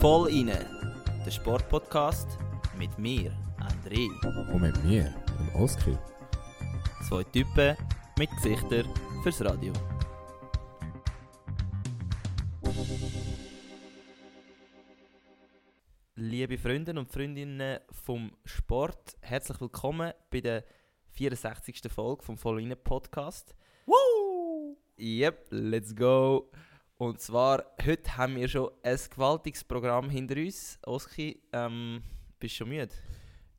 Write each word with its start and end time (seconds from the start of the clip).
Voll 0.00 0.30
inne, 0.30 0.66
der 1.24 1.30
Sportpodcast 1.30 2.26
mit 2.76 2.98
mir, 2.98 3.32
André. 3.60 4.08
Und 4.52 4.62
mit 4.62 4.84
mir, 4.84 5.14
dem 5.38 5.62
Oskar. 5.62 5.96
Zwei 7.08 7.22
Typen 7.22 7.76
mit 8.18 8.28
Gesichtern 8.30 8.92
fürs 9.22 9.44
Radio. 9.44 9.72
Liebe 16.16 16.58
Freunde 16.58 16.98
und 16.98 17.12
Freundinnen 17.12 17.78
vom 17.92 18.32
Sport, 18.44 19.16
herzlich 19.20 19.60
willkommen 19.60 20.12
bei 20.30 20.40
der 20.40 20.64
64. 21.10 21.80
Folge 21.92 22.24
vom 22.24 22.36
Voll 22.36 22.62
inne 22.62 22.74
Podcast. 22.74 23.54
Woo! 23.86 24.15
Yep, 24.98 25.48
let's 25.50 25.94
go! 25.94 26.50
Und 26.96 27.20
zwar, 27.20 27.66
heute 27.84 28.16
haben 28.16 28.36
wir 28.36 28.48
schon 28.48 28.70
ein 28.82 28.98
gewaltiges 29.10 29.62
Programm 29.62 30.08
hinter 30.08 30.36
uns. 30.36 30.78
Oski, 30.86 31.38
ähm, 31.52 32.02
bist 32.40 32.54
du 32.54 32.56
schon 32.56 32.70
müde? 32.70 32.88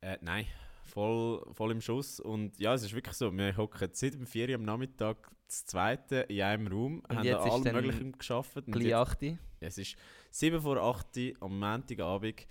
Äh, 0.00 0.18
nein, 0.20 0.46
voll, 0.82 1.46
voll 1.52 1.70
im 1.70 1.80
Schuss. 1.80 2.18
Und 2.18 2.58
ja, 2.58 2.74
es 2.74 2.82
ist 2.82 2.92
wirklich 2.92 3.14
so, 3.14 3.32
wir 3.32 3.56
hocken 3.56 3.88
seit 3.92 4.14
dem 4.14 4.26
4 4.26 4.48
Uhr 4.48 4.54
am 4.56 4.64
Nachmittag 4.64 5.30
das 5.46 5.64
zweite 5.64 6.16
in 6.22 6.42
einem 6.42 6.66
Raum, 6.66 7.02
Und 7.08 7.16
haben 7.18 7.24
jetzt 7.24 7.34
da 7.34 7.46
ist 7.46 7.52
alles 7.52 7.64
dann 7.64 7.74
Mögliche 7.76 8.10
geschafft. 8.10 8.56
Und 8.56 8.80
jetzt, 8.80 8.94
8 8.94 9.22
Uhr. 9.22 9.38
es 9.60 9.78
ist 9.78 9.96
7 10.32 10.60
vor 10.60 10.76
8 10.78 11.16
Uhr 11.16 11.32
am 11.38 11.56
Montagabend. 11.56 12.48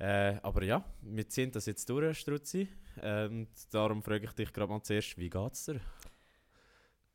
Äh, 0.00 0.34
aber 0.42 0.64
ja, 0.64 0.84
wir 1.00 1.28
ziehen 1.28 1.52
das 1.52 1.66
jetzt 1.66 1.88
durch, 1.88 2.18
Struzzi. 2.18 2.68
Und 3.00 3.48
darum 3.70 4.02
frage 4.02 4.24
ich 4.24 4.32
dich 4.32 4.52
gerade 4.52 4.72
mal 4.72 4.82
zuerst, 4.82 5.16
wie 5.16 5.30
geht's 5.30 5.66
dir? 5.66 5.80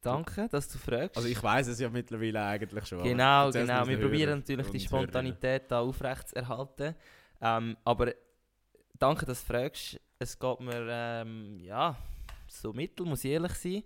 Danke, 0.02 0.48
dass 0.50 0.68
du 0.68 0.78
fragst. 0.78 1.16
Also 1.16 1.30
ich 1.30 1.42
weiß 1.42 1.68
es 1.68 1.80
ja 1.80 1.90
mittlerweile 1.90 2.44
eigentlich 2.44 2.86
schon. 2.86 3.04
Genau, 3.04 3.52
genau. 3.52 3.88
Wir 3.88 4.00
probieren 4.00 4.40
natürlich 4.40 4.70
die 4.70 4.80
Spontanität 4.80 5.70
da 5.70 5.82
aufrecht 5.82 6.30
zu 6.30 6.36
erhalten. 6.36 6.96
Ähm, 7.40 7.78
aber 7.84 8.14
danke, 8.98 9.26
dass 9.26 9.46
du 9.46 9.54
fragst. 9.54 10.00
Es 10.18 10.38
geht 10.38 10.60
mir, 10.60 10.88
ähm, 10.90 11.60
ja, 11.60 11.96
so 12.48 12.74
mittel, 12.74 13.06
muss 13.06 13.24
ich 13.24 13.32
ehrlich 13.32 13.54
sein. 13.54 13.84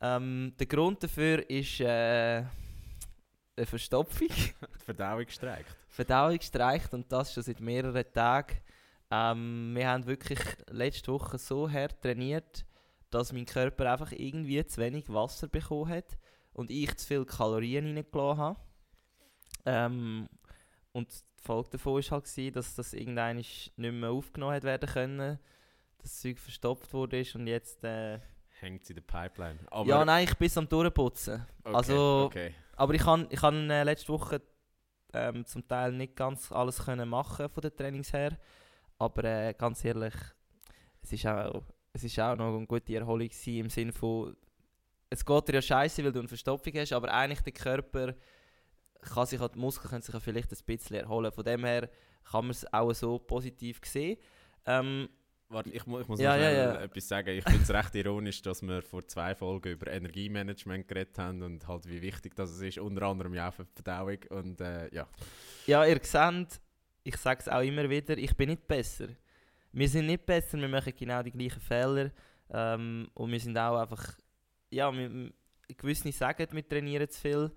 Ähm, 0.00 0.52
der 0.58 0.66
Grund 0.66 1.02
dafür 1.02 1.48
ist 1.48 1.80
äh, 1.80 2.44
eine 3.56 3.66
Verstopfung. 3.66 4.28
Die 4.28 4.84
Verdauung 4.84 5.28
streikt. 5.28 5.76
Verdauung 5.88 6.40
streicht 6.40 6.92
und 6.92 7.10
das 7.12 7.32
schon 7.32 7.42
seit 7.42 7.60
mehreren 7.60 8.04
Tagen. 8.12 8.56
Ähm, 9.10 9.72
wir 9.74 9.88
haben 9.88 10.06
wirklich 10.06 10.40
letzte 10.70 11.12
Woche 11.12 11.38
so 11.38 11.70
hart 11.70 12.00
trainiert, 12.00 12.64
dass 13.14 13.32
mein 13.32 13.46
Körper 13.46 13.92
einfach 13.92 14.12
irgendwie 14.12 14.64
zu 14.66 14.80
wenig 14.80 15.08
Wasser 15.12 15.48
bekommen 15.48 15.88
hat 15.90 16.18
und 16.52 16.70
ich 16.70 16.94
zu 16.96 17.06
viele 17.06 17.24
Kalorien 17.26 17.86
reingelassen 17.96 18.38
habe. 18.38 18.60
Ähm, 19.64 20.28
und 20.92 21.08
die 21.38 21.42
Folge 21.42 21.70
davon 21.70 21.94
war 21.94 22.02
halt, 22.10 22.24
gewesen, 22.24 22.52
dass 22.52 22.74
das 22.74 22.92
irgendwann 22.92 23.36
nicht 23.36 23.72
mehr 23.76 24.10
aufgenommen 24.10 24.54
hat 24.54 24.64
werden 24.64 24.88
können, 24.88 25.38
das 25.98 26.20
Zeug 26.20 26.38
verstopft 26.38 26.92
wurde 26.92 27.24
und 27.34 27.46
jetzt... 27.46 27.82
Äh, 27.84 28.18
Hängt 28.60 28.88
in 28.90 28.96
der 28.96 29.02
Pipeline. 29.02 29.58
Aber, 29.70 29.88
ja, 29.88 30.04
nein, 30.04 30.24
ich 30.24 30.36
bin 30.36 30.50
am 30.56 30.68
Durchputzen. 30.68 31.44
okay, 31.64 31.74
also- 31.76 32.24
Okay. 32.26 32.54
Aber 32.76 32.94
ich 32.94 33.02
kann, 33.02 33.26
ich 33.30 33.38
kann 33.40 33.68
äh, 33.70 33.84
letzte 33.84 34.08
Woche 34.08 34.40
ähm, 35.12 35.44
zum 35.44 35.66
Teil 35.68 35.92
nicht 35.92 36.16
ganz 36.16 36.50
alles 36.50 36.84
können 36.84 37.08
machen 37.08 37.48
von 37.48 37.60
den 37.60 37.76
Trainings 37.76 38.12
her. 38.12 38.36
Aber 38.98 39.24
äh, 39.24 39.54
ganz 39.54 39.84
ehrlich, 39.84 40.14
es 41.02 41.12
ist 41.12 41.26
auch, 41.26 41.62
es 41.92 42.04
ist 42.04 42.18
auch 42.18 42.36
noch 42.36 42.56
eine 42.56 42.66
gute 42.66 42.94
Erholung 42.94 43.28
gewesen, 43.28 43.56
im 43.58 43.70
Sinne 43.70 43.92
von, 43.92 44.36
es 45.10 45.24
geht 45.24 45.48
dir 45.48 45.54
ja 45.54 45.62
scheiße, 45.62 46.02
weil 46.04 46.12
du 46.12 46.20
eine 46.20 46.28
Verstopfung 46.28 46.72
hast, 46.74 46.92
aber 46.92 47.12
eigentlich 47.12 47.42
der 47.42 47.52
Körper 47.52 48.14
kann 49.02 49.26
sich, 49.26 49.40
auch 49.40 49.48
die 49.48 49.58
Muskeln 49.58 49.90
können 49.90 50.02
sich 50.02 50.14
auch 50.14 50.22
vielleicht 50.22 50.52
ein 50.52 50.58
bisschen 50.64 50.96
erholen. 50.96 51.32
Von 51.32 51.44
dem 51.44 51.64
her 51.64 51.90
kann 52.30 52.44
man 52.44 52.50
es 52.52 52.72
auch 52.72 52.92
so 52.94 53.18
positiv 53.18 53.80
sehen. 53.84 54.16
Ähm, 54.64 55.08
Warte, 55.48 55.68
ich, 55.70 55.84
mu 55.84 56.00
ich 56.00 56.08
muss 56.08 56.18
Ja, 56.18 56.34
noch 56.34 56.42
ja, 56.42 56.50
ja. 56.50 56.80
etwas 56.80 57.08
sagen. 57.08 57.28
Ich 57.36 57.44
finde 57.44 57.62
es 57.62 57.70
recht 57.70 57.94
ironisch, 57.94 58.40
dass 58.40 58.62
wir 58.62 58.80
vor 58.80 59.06
zwei 59.06 59.34
Folgen 59.34 59.72
über 59.72 59.88
Energiemanagement 59.90 60.88
geredet 60.88 61.18
haben 61.18 61.42
und 61.42 61.68
halt 61.68 61.86
wie 61.86 62.00
wichtig 62.00 62.34
das 62.34 62.58
ist, 62.58 62.78
unter 62.78 63.02
anderem 63.02 63.34
ja 63.34 63.50
auch 63.50 63.54
für 63.54 63.64
die 63.64 63.82
Verdauung. 63.82 64.18
Und 64.30 64.60
äh, 64.62 64.88
ja, 64.94 65.06
Ja, 65.66 65.84
ihr 65.84 66.00
seht, 66.02 66.60
ich 67.04 67.16
sage 67.18 67.40
es 67.40 67.48
auch 67.48 67.60
immer 67.60 67.90
wieder, 67.90 68.16
ich 68.16 68.34
bin 68.34 68.48
nicht 68.48 68.66
besser. 68.66 69.08
Wir 69.72 69.88
sind 69.88 70.06
nicht 70.06 70.26
besser, 70.26 70.58
wir 70.58 70.68
machen 70.68 70.92
genau 70.96 71.22
die 71.22 71.32
gleichen 71.32 71.60
Fehler. 71.60 72.10
Ähm, 72.50 73.10
und 73.14 73.30
wir 73.30 73.40
sind 73.40 73.56
auch 73.56 73.80
einfach, 73.80 74.18
ja, 74.70 74.92
wir, 74.92 75.32
gewisse 75.76 76.12
sagen, 76.12 76.46
wir 76.50 76.68
trainieren 76.68 77.08
zu 77.08 77.20
viel. 77.20 77.50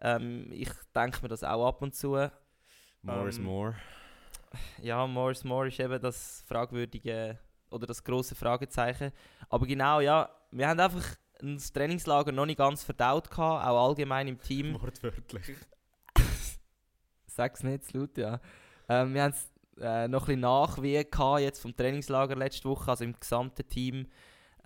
Ähm, 0.00 0.50
ich 0.52 0.70
denke 0.94 1.22
mir 1.22 1.28
das 1.28 1.44
auch 1.44 1.66
ab 1.66 1.82
und 1.82 1.94
zu. 1.94 2.08
more 3.02 3.28
is 3.28 3.38
Ähm, 3.38 3.44
more. 3.44 3.74
Ja, 4.80 5.06
more 5.06 5.32
is 5.32 5.44
more 5.44 5.68
ist 5.68 5.80
eben 5.80 6.00
das 6.00 6.44
fragwürdige 6.46 7.38
oder 7.70 7.86
das 7.86 8.02
große 8.02 8.34
Fragezeichen. 8.34 9.12
Aber 9.48 9.66
genau, 9.66 10.00
ja, 10.00 10.30
wir 10.50 10.68
haben 10.68 10.80
einfach 10.80 11.04
das 11.40 11.72
Trainingslager 11.72 12.32
noch 12.32 12.46
nicht 12.46 12.58
ganz 12.58 12.82
verdaut 12.82 13.30
gehabt, 13.30 13.66
auch 13.66 13.88
allgemein 13.88 14.28
im 14.28 14.40
Team. 14.40 14.74
Wortwörtlich. 14.80 15.56
Sag's 17.26 17.62
nicht 17.62 17.84
zu 17.84 17.98
laut, 17.98 18.16
ja. 18.16 18.40
Ähm, 18.88 19.12
wir 19.12 19.24
haben 19.24 19.34
äh, 19.80 20.08
noch 20.08 20.22
ein 20.22 20.26
bisschen 20.26 20.40
Nachwehen 20.40 21.10
gehabt 21.10 21.40
jetzt 21.40 21.60
vom 21.60 21.76
Trainingslager 21.76 22.36
letzte 22.36 22.68
Woche, 22.68 22.90
also 22.90 23.04
im 23.04 23.18
gesamten 23.18 23.68
Team. 23.68 24.06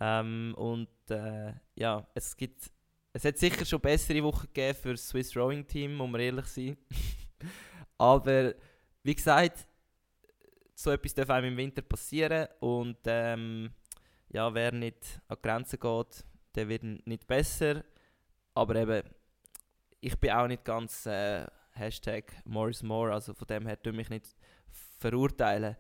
Ähm, 0.01 0.55
und 0.57 0.89
äh, 1.11 1.53
ja, 1.75 2.07
es 2.15 2.37
gibt, 2.37 2.71
es 3.13 3.25
hat 3.25 3.39
sicher 3.39 3.65
schon 3.65 3.81
bessere 3.81 4.23
Wochen 4.23 4.47
gegeben 4.47 4.79
für 4.81 4.93
das 4.93 5.09
Swiss 5.09 5.37
Rowing 5.37 5.67
Team, 5.67 5.97
man 5.97 6.15
ehrlich 6.21 6.47
sein. 6.47 6.77
Aber 7.99 8.55
wie 9.03 9.15
gesagt, 9.15 9.67
so 10.75 10.91
etwas 10.91 11.15
darf 11.15 11.31
einem 11.31 11.53
im 11.53 11.57
Winter 11.57 11.83
passieren 11.83 12.49
und 12.61 12.97
ähm, 13.05 13.71
ja, 14.31 14.53
wer 14.55 14.73
nicht 14.73 15.21
an 15.29 15.37
die 15.37 15.49
Grenzen 15.49 15.79
geht, 15.79 16.25
der 16.55 16.69
wird 16.69 16.83
nicht 16.83 17.27
besser. 17.27 17.85
Aber 18.55 18.77
eben, 18.77 19.03
ich 20.01 20.19
bin 20.19 20.31
auch 20.31 20.47
nicht 20.47 20.65
ganz 20.65 21.05
äh, 21.07 21.47
Hashtag 21.73 22.33
more 22.45 22.71
is 22.71 22.83
more, 22.83 23.13
also 23.13 23.35
von 23.35 23.47
dem 23.49 23.67
her 23.67 23.81
tue 23.81 23.93
mich 23.93 24.09
nicht 24.09 24.35
verurteilen. 25.01 25.77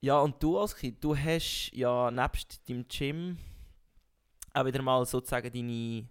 Ja, 0.00 0.18
und 0.20 0.42
du, 0.42 0.58
Oski, 0.58 0.98
du 0.98 1.14
hast 1.14 1.70
ja 1.74 2.10
nebst 2.10 2.68
deinem 2.68 2.86
Gym 2.88 3.36
auch 4.54 4.64
wieder 4.64 4.82
mal 4.82 5.04
sozusagen 5.04 5.52
deine, 5.52 6.08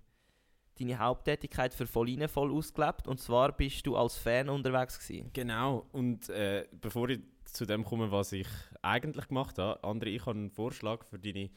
deine 0.79 1.00
Haupttätigkeit 1.00 1.73
für 1.73 1.88
Volline 1.88 2.28
voll 2.28 2.51
ausgelebt. 2.53 3.07
Und 3.07 3.19
zwar 3.19 3.51
bist 3.51 3.85
du 3.85 3.97
als 3.97 4.16
Fan 4.17 4.47
unterwegs 4.50 5.00
gewesen. 5.00 5.31
Genau. 5.34 5.88
Und 5.91 6.29
äh, 6.29 6.67
bevor 6.72 7.09
ich 7.09 7.19
zu 7.45 7.66
dem 7.66 7.84
komme, 7.84 8.12
was 8.12 8.31
ich 8.31 8.47
eigentlich 8.81 9.28
gemacht 9.28 9.57
habe, 9.57 9.84
André, 9.84 10.07
ich 10.07 10.25
habe 10.25 10.38
einen 10.38 10.51
Vorschlag 10.51 11.03
für 11.06 11.17
deine 11.17 11.50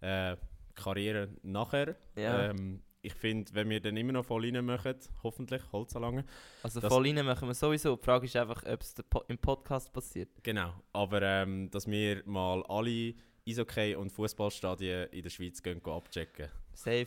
äh, 0.00 0.36
Karriere 0.74 1.28
nachher. 1.42 1.96
Ja. 2.16 2.50
Ähm, 2.50 2.82
ich 3.06 3.14
finde, 3.14 3.54
wenn 3.54 3.68
wir 3.70 3.80
dann 3.80 3.96
immer 3.96 4.12
noch 4.12 4.24
voll 4.24 4.44
rein 4.44 4.64
machen, 4.64 4.96
hoffentlich, 5.22 5.62
Holz 5.72 5.94
lange. 5.94 6.24
Also 6.62 6.80
das- 6.80 6.92
Volline 6.92 7.22
machen 7.22 7.46
wir 7.48 7.54
sowieso. 7.54 7.94
Die 7.96 8.04
Frage 8.04 8.26
ist 8.26 8.34
einfach, 8.36 8.64
ob 8.66 8.80
es 8.80 8.94
im 9.28 9.38
Podcast 9.38 9.92
passiert. 9.92 10.28
Genau, 10.42 10.74
aber 10.92 11.22
ähm, 11.22 11.70
dass 11.70 11.86
wir 11.86 12.22
mal 12.26 12.64
alle 12.64 13.14
Eishockey- 13.46 13.94
und 13.94 14.10
Fußballstadien 14.10 15.08
in 15.10 15.22
der 15.22 15.30
Schweiz 15.30 15.62
gehen, 15.62 15.80
gehen 15.80 15.92
abchecken. 15.92 16.48
Safe. 16.72 17.06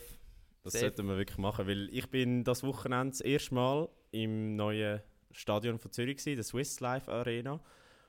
Das 0.64 0.74
Safe. 0.74 0.86
sollten 0.86 1.08
wir 1.08 1.18
wirklich 1.18 1.38
machen, 1.38 1.68
weil 1.68 1.90
ich 1.92 2.10
bin 2.10 2.44
das 2.46 2.64
Wochenende 2.64 3.12
das 3.12 3.22
erste 3.22 3.54
Mal 3.56 3.90
im 4.12 4.56
neuen 4.56 5.02
Stadion 5.32 5.80
von 5.80 5.92
Zürich 5.92 6.18
gewesen, 6.18 6.36
der 6.38 6.44
Swiss 6.46 6.80
Life 6.80 7.12
Arena. 7.12 7.60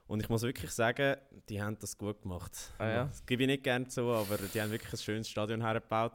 Und 0.06 0.20
ich 0.22 0.28
muss 0.28 0.42
wirklich 0.42 0.70
sagen, 0.70 1.16
die 1.48 1.60
haben 1.60 1.76
das 1.80 1.96
gut 1.98 2.22
gemacht. 2.22 2.52
Ah 2.78 2.88
ja? 2.88 3.04
Das 3.04 3.24
gebe 3.26 3.42
ich 3.42 3.48
nicht 3.48 3.62
gerne 3.64 3.86
zu, 3.88 4.02
aber 4.02 4.38
die 4.38 4.60
haben 4.60 4.70
wirklich 4.70 4.92
ein 4.92 4.98
schönes 4.98 5.28
Stadion 5.28 5.60
hergebaut. 5.60 6.12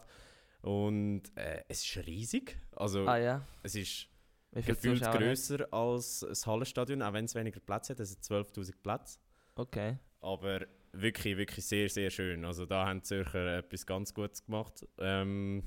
Und 0.65 1.23
äh, 1.35 1.63
es 1.67 1.85
ist 1.85 2.07
riesig. 2.07 2.57
Also 2.75 3.05
Ah 3.05 3.17
ja. 3.17 3.47
es 3.61 3.75
ist 3.75 4.07
gefühlt 4.51 5.01
grösser 5.01 5.71
als 5.71 6.21
das 6.21 6.47
Hallenstadion, 6.47 7.03
auch 7.03 7.13
wenn 7.13 7.25
es 7.25 7.35
weniger 7.35 7.59
Plätze 7.59 7.93
hat. 7.93 7.99
Es 7.99 8.11
hat 8.11 8.23
12'000 8.23 8.73
Plätze. 8.81 9.19
Okay. 9.53 9.99
Aber 10.21 10.65
wirklich, 10.91 11.37
wirklich 11.37 11.63
sehr, 11.63 11.87
sehr 11.87 12.09
schön. 12.09 12.43
Also 12.45 12.65
da 12.65 12.87
haben 12.87 13.01
die 13.01 13.03
Zürcher 13.03 13.59
etwas 13.59 13.85
ganz 13.85 14.11
Gutes 14.11 14.43
gemacht. 14.43 14.87
Ähm, 14.97 15.63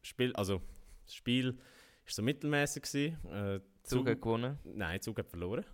Spiel, 0.00 0.34
also 0.34 0.62
das 1.04 1.14
Spiel 1.14 1.52
war 1.52 1.62
so 2.06 2.22
mittelmäßig. 2.22 2.84
Äh, 3.30 3.60
Zug 3.82 4.08
hat 4.08 4.22
gewonnen. 4.22 4.58
Nein, 4.64 5.02
Zug 5.02 5.18
hat 5.18 5.28
verloren. 5.28 5.66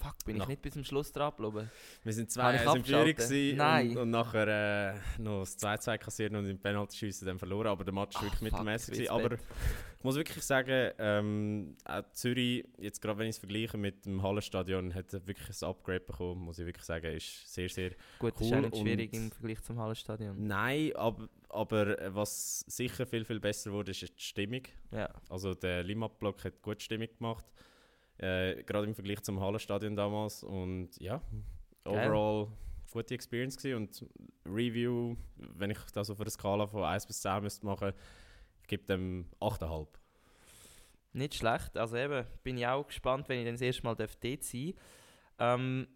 Fuck, 0.00 0.24
bin 0.24 0.38
Nach- 0.38 0.44
ich 0.44 0.48
nicht 0.48 0.62
bis 0.62 0.72
zum 0.72 0.84
Schluss 0.84 1.12
dran 1.12 1.30
geblieben? 1.36 1.70
Wir 2.04 2.12
sind 2.14 2.30
ich 2.30 2.36
2-1 2.36 2.76
in 2.76 2.84
Führung. 2.84 3.90
Und, 3.90 3.96
und 3.98 4.10
nachher 4.10 4.94
äh, 4.94 5.20
noch 5.20 5.40
das 5.40 5.58
2-2 5.58 5.98
kassiert 5.98 6.32
und 6.32 6.48
im 6.48 6.58
Penalty-Schiessen 6.58 7.26
dann 7.26 7.38
verloren. 7.38 7.66
Aber 7.66 7.84
der 7.84 7.92
Match 7.92 8.16
war 8.16 8.22
wirklich 8.22 8.40
mittelmäßig. 8.40 9.10
Aber 9.10 9.32
ich 9.32 10.04
muss 10.04 10.14
wirklich 10.14 10.42
sagen, 10.42 10.92
ähm, 10.98 11.76
auch 11.84 12.02
Zürich, 12.12 12.64
jetzt 12.78 13.02
gerade 13.02 13.18
wenn 13.18 13.26
ich 13.26 13.36
es 13.36 13.38
vergleiche 13.38 13.76
mit 13.76 14.06
dem 14.06 14.22
Hallenstadion, 14.22 14.94
hat 14.94 15.12
wirklich 15.12 15.48
ein 15.48 15.68
Upgrade 15.68 16.00
bekommen, 16.00 16.46
muss 16.46 16.58
ich 16.58 16.64
wirklich 16.64 16.86
sagen. 16.86 17.14
Ist 17.14 17.52
sehr, 17.52 17.68
sehr 17.68 17.90
Gut, 18.18 18.40
ist 18.40 18.50
Cool 18.50 18.56
auch 18.56 18.60
nicht 18.62 18.76
schwierig 18.78 19.12
im 19.12 19.30
Vergleich 19.30 19.62
zum 19.62 19.78
Hallenstadion. 19.78 20.46
Nein, 20.46 20.96
aber, 20.96 21.28
aber 21.50 21.98
äh, 22.00 22.14
was 22.14 22.60
sicher 22.60 23.04
viel, 23.04 23.26
viel 23.26 23.40
besser 23.40 23.70
wurde, 23.72 23.90
ist 23.90 24.00
die 24.00 24.08
Stimmung. 24.16 24.62
Ja, 24.92 25.10
Also 25.28 25.52
der 25.52 25.82
Limap-Block 25.82 26.42
hat 26.44 26.62
gute 26.62 26.80
Stimmung 26.80 27.08
gemacht. 27.18 27.44
Äh, 28.20 28.62
gerade 28.64 28.86
im 28.86 28.94
Vergleich 28.94 29.22
zum 29.22 29.40
Hallenstadion 29.40 29.96
damals. 29.96 30.42
Und 30.42 30.90
ja, 31.00 31.22
Geil. 31.84 32.10
overall 32.10 32.48
gute 32.92 33.14
Experience 33.14 33.56
gewesen. 33.56 33.76
Und 33.76 34.06
Review, 34.44 35.16
wenn 35.36 35.70
ich 35.70 35.78
das 35.94 36.10
auf 36.10 36.20
einer 36.20 36.30
Skala 36.30 36.66
von 36.66 36.84
1 36.84 37.06
bis 37.06 37.22
10 37.22 37.42
müsste 37.42 37.64
machen, 37.64 37.92
gibt 38.66 38.90
dem 38.90 39.26
8,5. 39.40 39.86
nicht 41.12 41.34
schlecht. 41.34 41.76
Also 41.78 41.96
eben, 41.96 42.26
bin 42.42 42.58
ich 42.58 42.66
auch 42.66 42.86
gespannt, 42.86 43.28
wenn 43.28 43.38
ich 43.38 43.44
dann 43.46 43.54
das 43.54 43.62
erste 43.62 43.84
Mal 43.84 43.96
dort 43.96 44.22
sein 44.22 44.38
darf. 44.38 44.74
Ähm, 45.38 45.88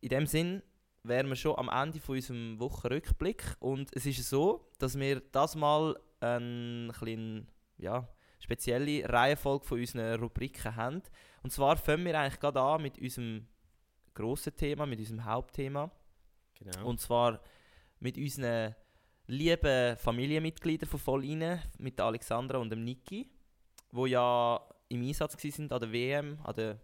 in 0.00 0.08
dem 0.10 0.26
Sinn 0.26 0.62
wären 1.04 1.28
wir 1.28 1.36
schon 1.36 1.56
am 1.56 1.70
Ende 1.70 2.00
von 2.00 2.16
unserem 2.16 2.60
Wochenrückblick. 2.60 3.56
Und 3.60 3.94
es 3.96 4.04
ist 4.04 4.28
so, 4.28 4.68
dass 4.78 4.98
wir 4.98 5.20
das 5.32 5.56
mal 5.56 5.98
eine 6.20 6.92
kleine, 6.92 7.46
ja, 7.78 8.08
spezielle 8.38 9.08
Reihenfolge 9.08 9.64
von 9.64 9.80
unseren 9.80 10.20
Rubriken 10.20 10.76
haben. 10.76 11.02
Und 11.42 11.50
zwar 11.50 11.76
fangen 11.76 12.04
wir 12.04 12.18
eigentlich 12.18 12.40
gerade 12.40 12.60
an 12.60 12.82
mit 12.82 12.98
unserem 12.98 13.46
grossen 14.14 14.56
Thema, 14.56 14.86
mit 14.86 14.98
unserem 14.98 15.24
Hauptthema. 15.24 15.90
Genau. 16.54 16.88
Und 16.88 17.00
zwar 17.00 17.40
mit 18.00 18.16
unseren 18.16 18.74
lieben 19.26 19.96
Familienmitgliedern 19.96 20.88
von 20.88 21.00
Vollinen, 21.00 21.60
mit 21.78 21.98
der 21.98 22.06
Alexandra 22.06 22.58
und 22.58 22.70
dem 22.70 22.84
Niki, 22.84 23.30
wo 23.90 24.06
ja 24.06 24.60
im 24.88 25.02
Einsatz 25.02 25.36
waren 25.42 25.72
an 25.72 25.80
der 25.80 25.92
WM, 25.92 26.38
an 26.44 26.54
der 26.54 26.80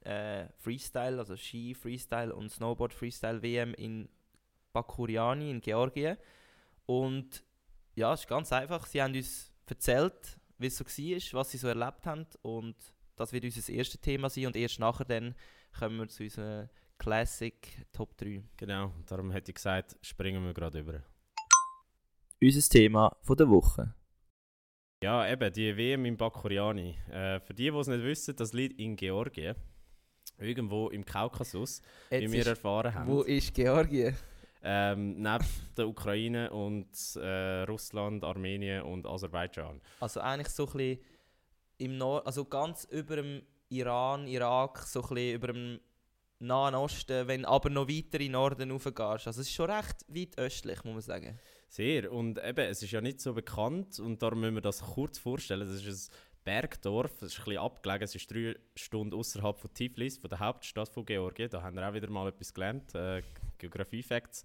äh, 0.00 0.48
Freestyle, 0.56 1.18
also 1.18 1.36
Ski 1.36 1.74
Freestyle 1.74 2.34
und 2.34 2.50
Snowboard 2.50 2.92
Freestyle 2.92 3.42
WM 3.42 3.74
in 3.74 4.08
Bakuriani 4.72 5.50
in 5.50 5.60
Georgien. 5.60 6.16
Und 6.86 7.44
ja, 7.94 8.12
es 8.12 8.20
ist 8.20 8.28
ganz 8.28 8.52
einfach. 8.52 8.86
Sie 8.86 9.00
haben 9.00 9.14
uns 9.14 9.52
erzählt, 9.66 10.39
wie 10.60 10.66
es 10.66 10.76
so 10.76 10.84
war, 10.84 11.40
was 11.40 11.50
sie 11.50 11.58
so 11.58 11.68
erlebt 11.68 12.06
haben. 12.06 12.26
Und 12.42 12.76
das 13.16 13.32
wird 13.32 13.44
unser 13.44 13.72
erstes 13.72 14.00
Thema 14.00 14.28
sein. 14.30 14.46
Und 14.46 14.56
erst 14.56 14.78
nachher 14.78 15.04
dann 15.04 15.34
kommen 15.76 15.98
wir 15.98 16.08
zu 16.08 16.22
unserer 16.22 16.68
Classic 16.98 17.54
Top 17.92 18.16
3. 18.18 18.42
genau, 18.58 18.92
darum 19.06 19.30
hätte 19.30 19.50
ich 19.50 19.54
gesagt, 19.54 19.96
springen 20.02 20.44
wir 20.44 20.52
gerade 20.52 20.80
über. 20.80 21.02
unser 22.42 22.68
Thema 22.68 23.16
von 23.22 23.36
der 23.36 23.48
Woche. 23.48 23.94
Ja, 25.02 25.26
eben, 25.30 25.50
die 25.50 25.74
WM 25.74 26.04
in 26.04 26.18
Bakuriani. 26.18 26.98
Äh, 27.10 27.40
für 27.40 27.54
die, 27.54 27.70
die 27.70 27.76
es 27.76 27.86
nicht 27.86 28.04
wissen, 28.04 28.36
das 28.36 28.52
liegt 28.52 28.78
in 28.78 28.96
Georgien. 28.96 29.56
Irgendwo 30.36 30.88
im 30.90 31.04
Kaukasus, 31.04 31.80
wie 32.10 32.30
wir 32.30 32.46
erfahren 32.46 32.94
haben. 32.94 33.10
wo 33.10 33.22
ist 33.22 33.54
Georgien? 33.54 34.14
Ähm, 34.62 35.20
neben 35.20 35.44
der 35.76 35.88
Ukraine 35.88 36.50
und 36.50 36.88
äh, 37.16 37.62
Russland, 37.62 38.24
Armenien 38.24 38.82
und 38.82 39.06
Aserbaidschan. 39.06 39.80
Also 40.00 40.20
eigentlich 40.20 40.48
so 40.48 40.66
ein 40.66 40.72
bisschen 40.72 40.98
im 41.78 41.98
Nord, 41.98 42.26
also 42.26 42.44
ganz 42.44 42.84
über 42.84 43.16
dem 43.16 43.42
Iran, 43.70 44.26
Irak, 44.26 44.78
so 44.78 45.02
ein 45.02 45.08
bisschen 45.08 45.34
über 45.34 45.46
dem 45.48 45.80
Nahen 46.40 46.74
Osten, 46.74 47.28
wenn 47.28 47.44
aber 47.44 47.68
noch 47.68 47.88
weiter 47.88 48.14
in 48.14 48.26
den 48.26 48.32
Norden 48.32 48.70
raufgehst. 48.70 49.26
Also 49.26 49.42
es 49.42 49.48
ist 49.48 49.52
schon 49.52 49.70
recht 49.70 50.04
weit 50.08 50.38
östlich, 50.38 50.82
muss 50.84 50.94
man 50.94 51.02
sagen. 51.02 51.38
Sehr. 51.68 52.10
Und 52.10 52.42
eben, 52.42 52.66
es 52.66 52.82
ist 52.82 52.90
ja 52.90 53.00
nicht 53.00 53.20
so 53.20 53.34
bekannt 53.34 54.00
und 54.00 54.22
darum 54.22 54.40
müssen 54.40 54.54
wir 54.54 54.62
das 54.62 54.80
kurz 54.80 55.18
vorstellen. 55.18 55.68
Das 55.68 55.84
ist 55.84 56.10
ein 56.10 56.16
Bergdorf, 56.42 57.12
es 57.22 57.34
ist 57.34 57.38
ein 57.40 57.44
bisschen 57.44 57.62
abgelegen, 57.62 58.02
es 58.02 58.14
ist 58.14 58.30
drei 58.30 58.56
Stunden 58.74 59.14
außerhalb 59.14 59.58
von 59.58 59.72
Tiflis, 59.74 60.16
von 60.16 60.30
der 60.30 60.40
Hauptstadt 60.40 60.88
von 60.88 61.04
Georgien. 61.04 61.50
Da 61.50 61.62
haben 61.62 61.76
wir 61.76 61.88
auch 61.88 61.92
wieder 61.92 62.08
mal 62.08 62.26
etwas 62.28 62.54
gelernt, 62.54 62.94
äh, 62.94 63.22
Geografie-Facts. 63.60 64.44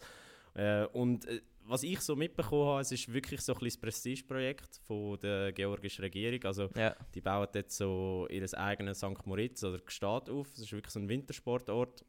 Äh, 0.54 0.86
und 0.88 1.26
äh, 1.26 1.42
was 1.68 1.82
ich 1.84 2.00
so 2.02 2.16
mitbekommen 2.16 2.68
habe, 2.68 2.82
es 2.82 2.92
ist 2.92 3.12
wirklich 3.12 3.42
so 3.42 3.54
ein 3.54 3.60
bisschen 3.60 3.82
das 3.82 3.82
Prestigeprojekt 3.82 4.80
von 4.86 5.20
der 5.20 5.52
georgischen 5.52 6.04
Regierung. 6.04 6.44
Also 6.44 6.70
Ja. 6.76 6.96
die 7.14 7.22
bauen 7.22 7.48
jetzt 7.54 7.76
so 7.78 8.28
ihr 8.30 8.46
eigenes 8.58 9.00
St. 9.00 9.26
Moritz 9.26 9.64
oder 9.64 9.80
Gstaad 9.80 10.30
auf. 10.30 10.48
Es 10.54 10.60
ist 10.60 10.72
wirklich 10.72 10.94
so 10.94 11.00
ein 11.00 11.10
Wintersportort. 11.10 12.06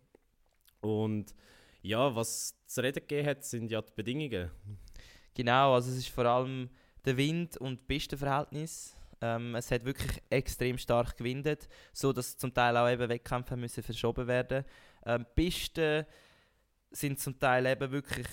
Und 0.83 1.35
ja, 1.83 2.15
was 2.15 2.55
zu 2.67 2.83
reden 2.83 3.01
gegeben 3.01 3.29
hat, 3.29 3.45
sind 3.45 3.71
ja 3.71 3.81
die 3.81 3.93
Bedingungen. 3.95 4.51
Genau, 5.35 5.75
also 5.75 5.91
es 5.91 5.97
ist 5.99 6.09
vor 6.09 6.27
allem 6.27 6.69
der 7.05 7.17
Wind 7.17 7.57
und 7.57 7.81
die 7.81 7.85
Pistenverhältnis. 7.87 8.95
Ähm, 9.23 9.55
es 9.55 9.71
hat 9.71 9.85
wirklich 9.85 10.23
extrem 10.29 10.77
stark 10.77 11.17
gewindet, 11.17 11.69
so 11.93 12.13
dass 12.13 12.37
zum 12.37 12.53
Teil 12.53 12.77
auch 12.77 12.89
eben 12.91 13.09
Wettkämpfe 13.09 13.57
müssen 13.57 13.83
verschoben 13.83 14.27
werden. 14.27 14.65
Ähm, 15.07 15.25
Pisten 15.35 16.05
sind 16.91 17.19
zum 17.21 17.39
Teil 17.39 17.67
eben 17.67 17.91
wirklich 17.91 18.27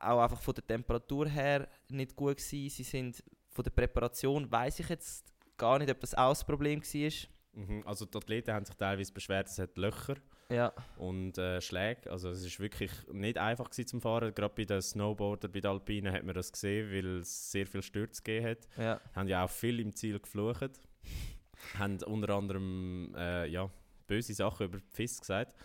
auch 0.00 0.20
einfach 0.22 0.40
von 0.40 0.54
der 0.54 0.66
Temperatur 0.66 1.28
her 1.28 1.68
nicht 1.88 2.14
gut 2.14 2.36
gewesen. 2.36 2.68
Sie 2.70 2.82
sind 2.82 3.22
von 3.48 3.64
der 3.64 3.70
Präparation 3.70 4.50
weiß 4.50 4.80
ich 4.80 4.88
jetzt 4.88 5.24
gar 5.56 5.78
nicht, 5.78 5.90
ob 5.90 6.00
das 6.00 6.14
auch 6.14 6.30
das 6.30 6.44
Problem 6.44 6.80
war. 6.82 7.12
Mhm. 7.52 7.82
Also 7.86 8.04
die 8.04 8.16
Athleten 8.16 8.52
haben 8.52 8.64
sich 8.64 8.76
teilweise 8.76 9.12
beschwert, 9.12 9.48
es 9.48 9.58
hat 9.58 9.76
Löcher 9.76 10.14
Ja, 10.50 10.72
und 10.98 11.36
äh, 11.38 11.60
Schläge. 11.60 12.08
Also 12.10 12.28
es 12.30 12.44
ist 12.44 12.60
wirklich 12.60 12.92
nicht 13.10 13.38
einfach 13.38 13.68
gewesen 13.70 13.88
zum 13.88 14.00
Fahren. 14.00 14.32
Gerade 14.34 14.54
bei 14.54 14.64
den 14.64 14.80
Snowboarder, 14.80 15.48
bei 15.48 15.60
den 15.60 15.70
Alpinen 15.70 16.12
hat 16.12 16.22
man 16.24 16.34
das 16.34 16.52
gesehen, 16.52 16.92
weil 16.92 17.20
es 17.20 17.50
sehr 17.50 17.66
viel 17.66 17.82
Stürze 17.82 18.22
gegeben 18.22 18.46
hat. 18.50 18.68
ja. 18.76 19.00
Haben 19.16 19.28
ja 19.28 19.44
auch 19.44 19.50
viel 19.50 19.80
im 19.80 19.92
Ziel 19.96 20.20
geflucht. 20.20 20.70
haben 21.78 22.00
unter 22.04 22.34
anderem 22.34 23.12
äh, 23.16 23.46
ja, 23.46 23.68
böse 24.06 24.34
Sachen 24.34 24.66
über 24.66 24.78
die 24.78 24.84
FIS 24.94 25.18
gesagt. 25.20 25.56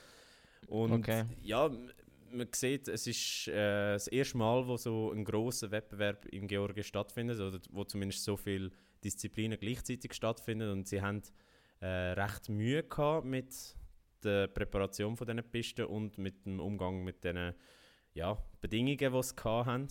Und 0.67 0.93
Okay. 0.93 1.25
ja, 1.41 1.69
man 2.33 2.47
sieht, 2.53 2.87
es 2.87 3.07
ist 3.07 3.47
äh, 3.47 3.93
das 3.93 4.07
erste 4.07 4.37
Mal, 4.37 4.67
wo 4.67 4.77
so 4.77 5.11
ein 5.11 5.23
großer 5.23 5.71
Wettbewerb 5.71 6.25
in 6.25 6.47
Georgien 6.47 6.83
stattfindet, 6.83 7.39
oder 7.39 7.59
wo 7.71 7.83
zumindest 7.83 8.23
so 8.23 8.37
viele 8.37 8.71
Disziplinen 9.03 9.59
gleichzeitig 9.59 10.13
stattfinden. 10.13 10.69
Und 10.71 10.87
sie 10.87 11.01
haben 11.01 11.21
äh, 11.79 11.85
recht 11.85 12.49
Mühe 12.49 12.83
gehabt 12.83 13.25
mit 13.25 13.75
der 14.23 14.47
Präparation 14.47 15.17
von 15.17 15.27
diesen 15.27 15.43
Pisten 15.51 15.85
und 15.85 16.17
mit 16.17 16.45
dem 16.45 16.59
Umgang 16.59 17.03
mit 17.03 17.23
den 17.23 17.53
ja, 18.13 18.37
Bedingungen, 18.61 18.97
die 18.97 19.23
sie 19.23 19.35
haben. 19.43 19.87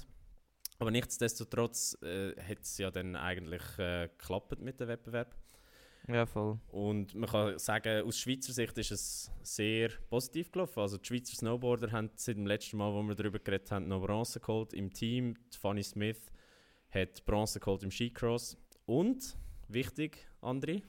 Aber 0.78 0.90
nichtsdestotrotz 0.90 1.96
äh, 2.02 2.34
hat 2.40 2.60
es 2.62 2.78
ja 2.78 2.90
dann 2.90 3.14
eigentlich 3.14 3.62
äh, 3.78 4.08
geklappt 4.08 4.60
mit 4.60 4.80
dem 4.80 4.88
Wettbewerb. 4.88 5.36
Ja, 6.08 6.26
voll. 6.26 6.58
Und 6.68 7.14
man 7.14 7.30
kann 7.30 7.58
sagen, 7.58 8.04
aus 8.04 8.18
Schweizer 8.18 8.52
Sicht 8.52 8.76
ist 8.78 8.90
es 8.90 9.30
sehr 9.42 9.90
positiv 10.10 10.50
gelaufen. 10.50 10.80
Also 10.80 10.98
die 10.98 11.06
Schweizer 11.06 11.36
Snowboarder 11.36 11.92
haben 11.92 12.10
seit 12.16 12.36
dem 12.36 12.46
letzten 12.46 12.76
Mal, 12.78 12.92
wo 12.92 13.02
wir 13.02 13.14
darüber 13.14 13.38
geredet 13.38 13.70
haben, 13.70 13.86
noch 13.86 14.04
Bronze 14.04 14.40
geholt 14.40 14.72
im 14.72 14.92
Team. 14.92 15.34
Die 15.52 15.58
Fanny 15.58 15.82
Smith 15.82 16.32
hat 16.90 17.24
Bronze 17.24 17.60
geholt 17.60 17.84
im 17.84 17.90
Skicross. 17.90 18.56
Und, 18.84 19.36
wichtig, 19.68 20.26
André, 20.40 20.82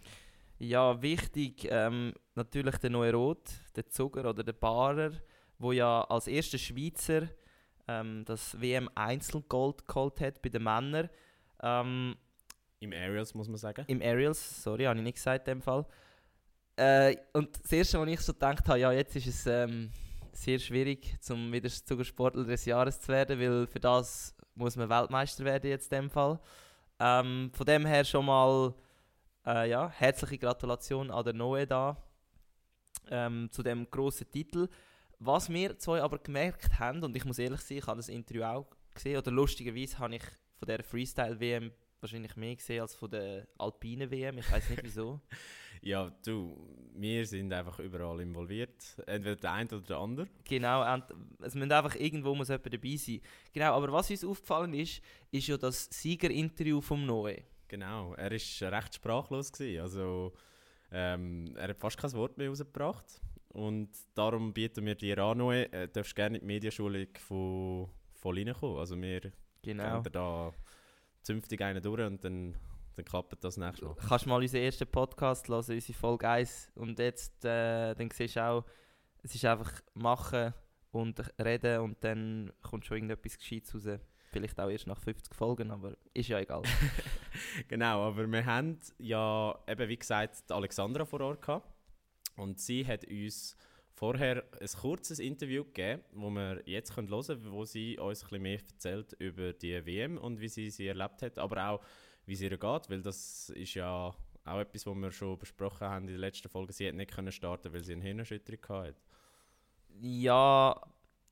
Ja, 0.57 1.01
wichtig, 1.01 1.67
ähm, 1.69 2.13
natürlich 2.35 2.77
der 2.77 2.89
neue 2.89 3.13
Rot, 3.13 3.51
der 3.75 3.87
Zucker 3.89 4.27
oder 4.29 4.43
der 4.43 4.53
Barer, 4.53 5.11
wo 5.59 5.71
ja 5.71 6.01
als 6.05 6.27
erster 6.27 6.57
Schweizer 6.57 7.29
ähm, 7.87 8.23
das 8.25 8.59
WM 8.59 8.89
Einzelgold 8.95 9.87
geholt 9.87 10.21
hat 10.21 10.41
bei 10.41 10.49
den 10.49 10.63
Männern. 10.63 11.09
Ähm, 11.61 12.15
im 12.83 12.93
Aerials 12.93 13.33
muss 13.33 13.47
man 13.47 13.57
sagen. 13.57 13.85
Im 13.87 14.01
Aerials, 14.01 14.63
sorry, 14.63 14.83
habe 14.83 14.97
ich 14.97 15.03
nicht 15.03 15.15
gesagt 15.15 15.47
in 15.47 15.55
dem 15.55 15.61
Fall. 15.61 15.85
Äh, 16.75 17.17
und 17.33 17.49
das 17.63 17.71
erste, 17.71 17.99
was 17.99 18.07
ich 18.07 18.19
so 18.19 18.33
gedacht 18.33 18.67
habe, 18.67 18.79
ja, 18.79 18.91
jetzt 18.91 19.15
ist 19.15 19.27
es 19.27 19.45
ähm, 19.45 19.91
sehr 20.31 20.59
schwierig, 20.59 21.15
zum 21.21 21.51
wieder 21.51 21.69
Zuckersportler 21.69 22.43
des 22.43 22.65
Jahres 22.65 22.99
zu 22.99 23.09
werden, 23.09 23.39
weil 23.39 23.67
für 23.67 23.79
das 23.79 24.35
muss 24.55 24.75
man 24.75 24.89
Weltmeister 24.89 25.45
werden 25.45 25.69
jetzt 25.69 25.91
in 25.91 26.01
dem 26.01 26.09
Fall. 26.09 26.39
Ähm, 26.99 27.51
von 27.53 27.65
dem 27.65 27.85
her 27.85 28.03
schon 28.03 28.25
mal 28.25 28.73
äh, 29.45 29.69
ja, 29.69 29.89
herzliche 29.89 30.37
Gratulation 30.37 31.11
an 31.11 31.23
der 31.23 31.33
Noe 31.33 31.67
da 31.67 31.97
ähm, 33.09 33.49
zu 33.51 33.63
dem 33.63 33.89
großen 33.89 34.29
Titel. 34.31 34.67
Was 35.19 35.49
wir 35.49 35.77
zwei 35.77 36.01
aber 36.01 36.17
gemerkt 36.17 36.79
haben, 36.79 37.03
und 37.03 37.15
ich 37.15 37.25
muss 37.25 37.39
ehrlich 37.39 37.61
sein, 37.61 37.77
ich 37.77 37.87
habe 37.87 37.97
das 37.97 38.09
Interview 38.09 38.43
auch 38.43 38.67
gesehen, 38.93 39.17
oder 39.17 39.31
lustigerweise 39.31 39.99
habe 39.99 40.15
ich 40.15 40.23
von 40.55 40.67
der 40.67 40.83
Freestyle-WM 40.83 41.71
wahrscheinlich 42.03 42.35
mehr 42.35 42.55
gesehen 42.55 42.81
als 42.81 42.93
von 42.95 43.09
der 43.09 43.47
alpinen 43.57 44.11
WM. 44.11 44.37
Ich 44.37 44.51
weiß 44.51 44.69
nicht 44.69 44.83
wieso. 44.83 45.19
Ja, 45.85 46.09
du, 46.25 46.55
wir 46.95 47.25
sind 47.25 47.51
einfach 47.51 47.77
überall 47.79 48.21
involviert. 48.21 48.71
Entweder 49.05 49.35
der 49.35 49.51
eine 49.51 49.67
oder 49.69 49.81
der 49.81 49.97
andere. 49.97 50.27
genau, 50.45 50.93
und 50.93 51.03
es 51.41 51.55
muss 51.55 51.69
einfach 51.69 51.95
irgendwo 51.95 52.33
muss 52.35 52.47
jemand 52.47 52.73
dabei 52.73 52.95
sein. 52.95 53.19
Genau, 53.51 53.75
aber 53.75 53.91
was 53.91 54.09
uns 54.09 54.23
aufgefallen 54.23 54.73
ist, 54.75 55.01
ist 55.31 55.47
ja 55.47 55.57
das 55.57 55.89
Siegerinterview 55.91 56.79
vom 56.79 57.05
Noe. 57.05 57.43
Genau, 57.67 58.13
er 58.13 58.31
war 58.31 58.71
recht 58.71 58.95
sprachlos. 58.95 59.51
Gewesen. 59.51 59.81
Also, 59.81 60.31
ähm, 60.89 61.53
er 61.57 61.67
hat 61.67 61.79
fast 61.81 61.97
kein 61.97 62.13
Wort 62.13 62.37
mehr 62.37 62.47
rausgebracht. 62.47 63.19
und 63.49 63.89
darum 64.15 64.53
bieten 64.53 64.85
wir 64.85 64.95
dir 64.95 65.17
an, 65.17 65.37
Noe, 65.39 65.69
äh, 65.73 65.89
darfst 65.89 66.15
gerne 66.15 66.37
in 66.37 66.43
die 66.43 66.47
Medienschulung 66.47 67.07
von, 67.27 67.89
von 68.13 68.37
reinkommen. 68.37 68.77
Also 68.79 68.95
wir 69.01 69.33
Genau. 69.63 70.01
da 70.01 70.53
zünftig 71.23 71.61
einen 71.61 71.81
durch 71.81 72.01
und 72.01 72.23
dann, 72.23 72.55
dann 72.95 73.05
klappt 73.05 73.43
das 73.43 73.57
nächste 73.57 73.85
Mal. 73.85 73.95
Kannst 73.95 74.27
mal 74.27 74.41
unseren 74.41 74.61
ersten 74.61 74.87
Podcast 74.87 75.47
hören, 75.47 75.63
unsere 75.69 75.93
Folge 75.97 76.29
1. 76.29 76.71
Und 76.75 76.99
jetzt 76.99 77.43
äh, 77.45 77.93
dann 77.93 78.09
siehst 78.11 78.35
du 78.35 78.43
auch, 78.43 78.65
es 79.23 79.33
ist 79.35 79.45
einfach 79.45 79.71
machen 79.93 80.53
und 80.91 81.19
reden 81.43 81.79
und 81.81 82.03
dann 82.03 82.51
kommt 82.61 82.85
schon 82.85 82.97
irgendetwas 82.97 83.37
Gescheites 83.37 83.73
raus. 83.73 83.99
Vielleicht 84.31 84.59
auch 84.59 84.69
erst 84.69 84.87
nach 84.87 84.99
50 84.99 85.33
Folgen, 85.35 85.71
aber 85.71 85.95
ist 86.13 86.29
ja 86.29 86.39
egal. 86.39 86.63
Genau, 87.67 88.07
aber 88.07 88.27
wir 88.27 88.45
haben 88.45 88.79
ja 88.99 89.57
eben 89.67 89.89
wie 89.89 89.97
gesagt 89.97 90.49
die 90.49 90.53
Alexandra 90.53 91.05
vor 91.05 91.21
Ort 91.21 91.41
gehabt. 91.41 91.67
Und 92.35 92.59
sie 92.59 92.85
hat 92.85 93.05
uns 93.05 93.55
vorher 93.93 94.43
ein 94.59 94.67
kurzes 94.67 95.19
Interview 95.19 95.63
gegeben, 95.63 96.03
wo 96.11 96.29
wir 96.29 96.61
jetzt 96.65 96.95
hören 96.95 97.07
können, 97.07 97.51
wo 97.51 97.63
sie 97.63 97.97
uns 97.97 98.23
ein 98.23 98.27
bisschen 98.27 98.41
mehr 98.41 98.59
erzählt 98.59 99.13
über 99.19 99.53
die 99.53 99.85
WM 99.85 100.17
und 100.17 100.39
wie 100.39 100.49
sie 100.49 100.69
sie 100.69 100.87
erlebt 100.87 101.21
hat, 101.21 101.37
aber 101.37 101.69
auch 101.69 101.81
wie 102.25 102.33
es 102.33 102.41
ihr 102.41 102.57
geht, 102.57 102.89
weil 102.89 103.01
das 103.01 103.49
ist 103.49 103.73
ja 103.75 104.15
auch 104.45 104.59
etwas, 104.59 104.85
was 104.85 104.95
wir 104.95 105.11
schon 105.11 105.37
besprochen 105.37 105.87
haben 105.87 106.07
in 106.07 106.13
der 106.13 106.19
letzten 106.19 106.49
Folge. 106.49 106.73
Sie 106.73 106.87
hat 106.87 106.95
nicht 106.95 107.13
können 107.13 107.31
starten, 107.31 107.71
weil 107.73 107.83
sie 107.83 107.93
eine 107.93 108.03
Hirnerschütterung 108.03 108.61
hatte. 108.67 108.95
ja, 110.01 110.71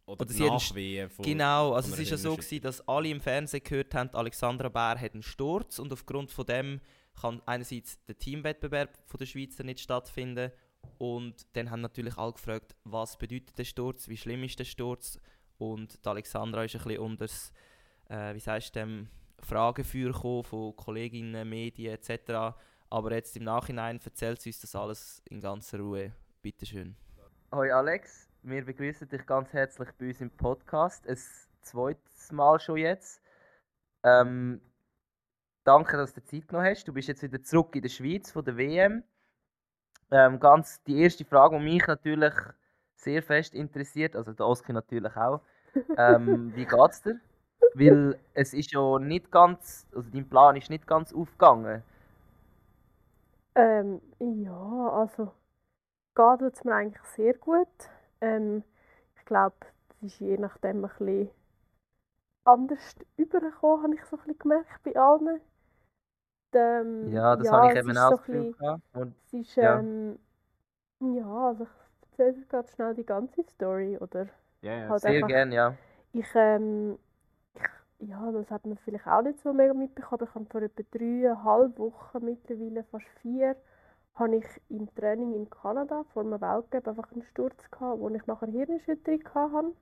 Oder, 0.06 0.22
Oder 0.22 0.34
sie 0.34 0.44
hat 0.44 0.50
einen 0.50 0.58
Nachwehen 0.58 1.10
von 1.10 1.26
Genau, 1.26 1.74
also 1.74 1.94
es 1.94 2.00
ist 2.00 2.12
ja 2.12 2.18
so 2.18 2.36
gewesen, 2.36 2.62
dass 2.62 2.88
alle 2.88 3.10
im 3.10 3.22
Fernsehen 3.22 3.64
gehört 3.64 3.94
haben, 3.96 4.10
Alexandra 4.14 4.70
Bär 4.70 5.00
hat 5.00 5.14
einen 5.14 5.24
Sturz 5.24 5.80
und 5.80 5.92
aufgrund 5.92 6.32
von 6.32 6.46
dem 6.46 6.80
kann 7.20 7.42
einerseits 7.46 8.04
der 8.06 8.18
Teamwettbewerb 8.18 8.98
von 9.06 9.18
der 9.18 9.26
Schweizer 9.26 9.64
nicht 9.64 9.80
stattfinden 9.80 10.52
und 10.98 11.48
dann 11.56 11.72
haben 11.72 11.82
natürlich 11.82 12.18
alle 12.18 12.34
gefragt, 12.34 12.76
was 12.84 13.18
bedeutet 13.18 13.58
der 13.58 13.64
Sturz, 13.64 14.08
wie 14.08 14.18
schlimm 14.18 14.44
ist 14.44 14.60
der 14.60 14.66
Sturz 14.66 15.20
und 15.58 16.04
die 16.04 16.10
Alexandra 16.10 16.64
ist 16.64 16.76
ein 16.76 16.84
bisschen 16.84 17.00
unter 17.00 17.26
das, 17.26 17.52
äh, 18.10 18.34
wie 18.34 18.40
sagst 18.40 18.76
dem 18.76 19.10
Fragefeuer 19.40 20.12
gekommen 20.12 20.44
von 20.44 20.76
Kolleginnen, 20.76 21.50
Medien 21.50 21.94
etc. 21.94 22.56
Aber 22.90 23.14
jetzt 23.14 23.36
im 23.38 23.44
Nachhinein 23.44 24.00
erzählt 24.04 24.42
sie 24.42 24.50
uns 24.50 24.62
das 24.62 24.76
alles 24.76 25.22
in 25.30 25.40
ganzer 25.40 25.80
Ruhe. 25.80 26.14
Bitteschön. 26.42 26.96
Hoi 27.52 27.72
Alex, 27.72 28.30
wir 28.44 28.66
begrüßen 28.66 29.08
dich 29.08 29.26
ganz 29.26 29.54
herzlich 29.54 29.90
bei 29.98 30.08
uns 30.08 30.22
im 30.22 30.32
Podcast. 30.32 31.08
Ein 31.08 31.18
zweites 31.62 32.32
Mal 32.32 32.60
schon 32.60 32.78
jetzt. 32.78 33.22
Ähm, 34.04 34.62
danke, 35.64 35.98
dass 35.98 36.14
du 36.14 36.22
dir 36.22 36.28
Zeit 36.28 36.48
genommen 36.48 36.68
hast. 36.68 36.88
Du 36.88 36.94
bist 36.94 37.08
jetzt 37.08 37.24
wieder 37.24 37.42
zurück 37.44 37.76
in 37.76 37.82
der 37.82 37.90
Schweiz 37.90 38.32
von 38.32 38.44
der 38.44 38.58
WM. 38.58 39.04
Ähm, 40.12 40.40
ganz 40.40 40.84
die 40.84 41.02
erste 41.02 41.24
Frage, 41.26 41.58
die 41.58 41.64
mich 41.64 41.88
natürlich 41.88 42.34
sehr 42.96 43.24
fest 43.24 43.56
interessiert, 43.56 44.16
also 44.16 44.34
der 44.34 44.46
Oski 44.46 44.74
natürlich 44.74 45.16
auch. 45.16 45.42
Ähm, 45.98 46.52
wie 46.56 46.66
geht's 46.66 47.02
dir? 47.02 47.20
Weil 47.74 48.20
es 48.34 48.54
ist 48.54 48.72
ja 48.74 49.00
nicht 49.00 49.32
ganz, 49.32 49.88
also 49.96 50.10
dein 50.10 50.28
Plan 50.28 50.58
ist 50.58 50.70
nicht 50.70 50.86
ganz 50.86 51.14
aufgegangen. 51.14 51.84
Ähm, 53.56 54.02
ja, 54.20 54.90
also 54.90 55.32
geht 56.16 56.40
tut's 56.40 56.64
mir 56.64 56.76
eigentlich 56.76 57.04
sehr 57.04 57.34
gut. 57.34 57.68
Ähm, 58.22 58.64
ich 59.18 59.26
glaube, 59.26 59.56
es 59.90 60.14
ist 60.14 60.20
je 60.20 60.38
nachdem 60.38 60.84
ein 60.84 60.90
bisschen 60.90 61.30
anders 62.44 62.96
übergekommen, 63.18 63.84
habe 63.84 63.96
ich 63.96 64.04
so 64.06 64.18
ein 64.18 64.20
bisschen 64.20 64.40
gemerkt 64.40 64.84
bei 64.84 64.96
allen. 64.96 65.42
Ähm, 66.54 67.12
Ja, 67.14 67.36
das 67.36 67.52
habe 67.52 67.68
ich 67.68 67.76
eben 67.76 67.98
auch 67.98 68.10
so 68.12 68.18
Gefühl. 68.18 68.56
Und 68.94 69.16
Es 69.26 69.34
ist, 69.34 69.56
Ja. 69.58 69.80
ähm, 69.80 70.20
ja, 71.02 71.48
also 71.48 71.64
ich 71.66 71.70
erzähle 72.12 72.34
dir 72.34 72.46
gerade 72.48 72.70
schnell 72.70 72.96
die 72.96 73.06
ganze 73.06 73.44
Story, 73.44 73.98
oder? 73.98 74.28
Ja, 74.62 74.74
ja, 74.74 74.90
Halt 74.90 75.02
sehr 75.02 75.22
gerne, 75.24 75.56
ja. 75.56 75.74
Ich, 76.14 76.28
ähm, 76.36 76.98
ich, 78.00 78.10
ja, 78.10 78.32
das 78.32 78.52
hat 78.52 78.66
man 78.66 78.78
vielleicht 78.80 79.08
auch 79.08 79.22
nicht 79.22 79.40
so 79.42 79.54
mega 79.54 79.74
mitbekommen. 79.74 80.24
Ich 80.28 80.36
habe 80.36 80.46
vor 80.46 80.62
etwa 80.62 80.84
dreieinhalb 80.92 81.78
Wochen, 81.80 82.26
mittlerweile 82.26 82.84
fast 82.86 83.08
vier, 83.22 83.56
habe 84.16 84.38
ich 84.38 84.46
im 84.70 84.94
Training 84.96 85.34
in 85.36 85.50
Kanada 85.50 86.04
vor 86.14 86.24
einem 86.24 86.42
Weltcup 86.42 86.88
einfach 86.88 87.12
einen 87.14 87.24
Sturz 87.24 87.70
gehabt, 87.72 88.00
wo 88.00 88.10
ich 88.10 88.26
nachher 88.28 88.48
Hirnerschütterung 88.50 89.24
hatte. 89.34 89.74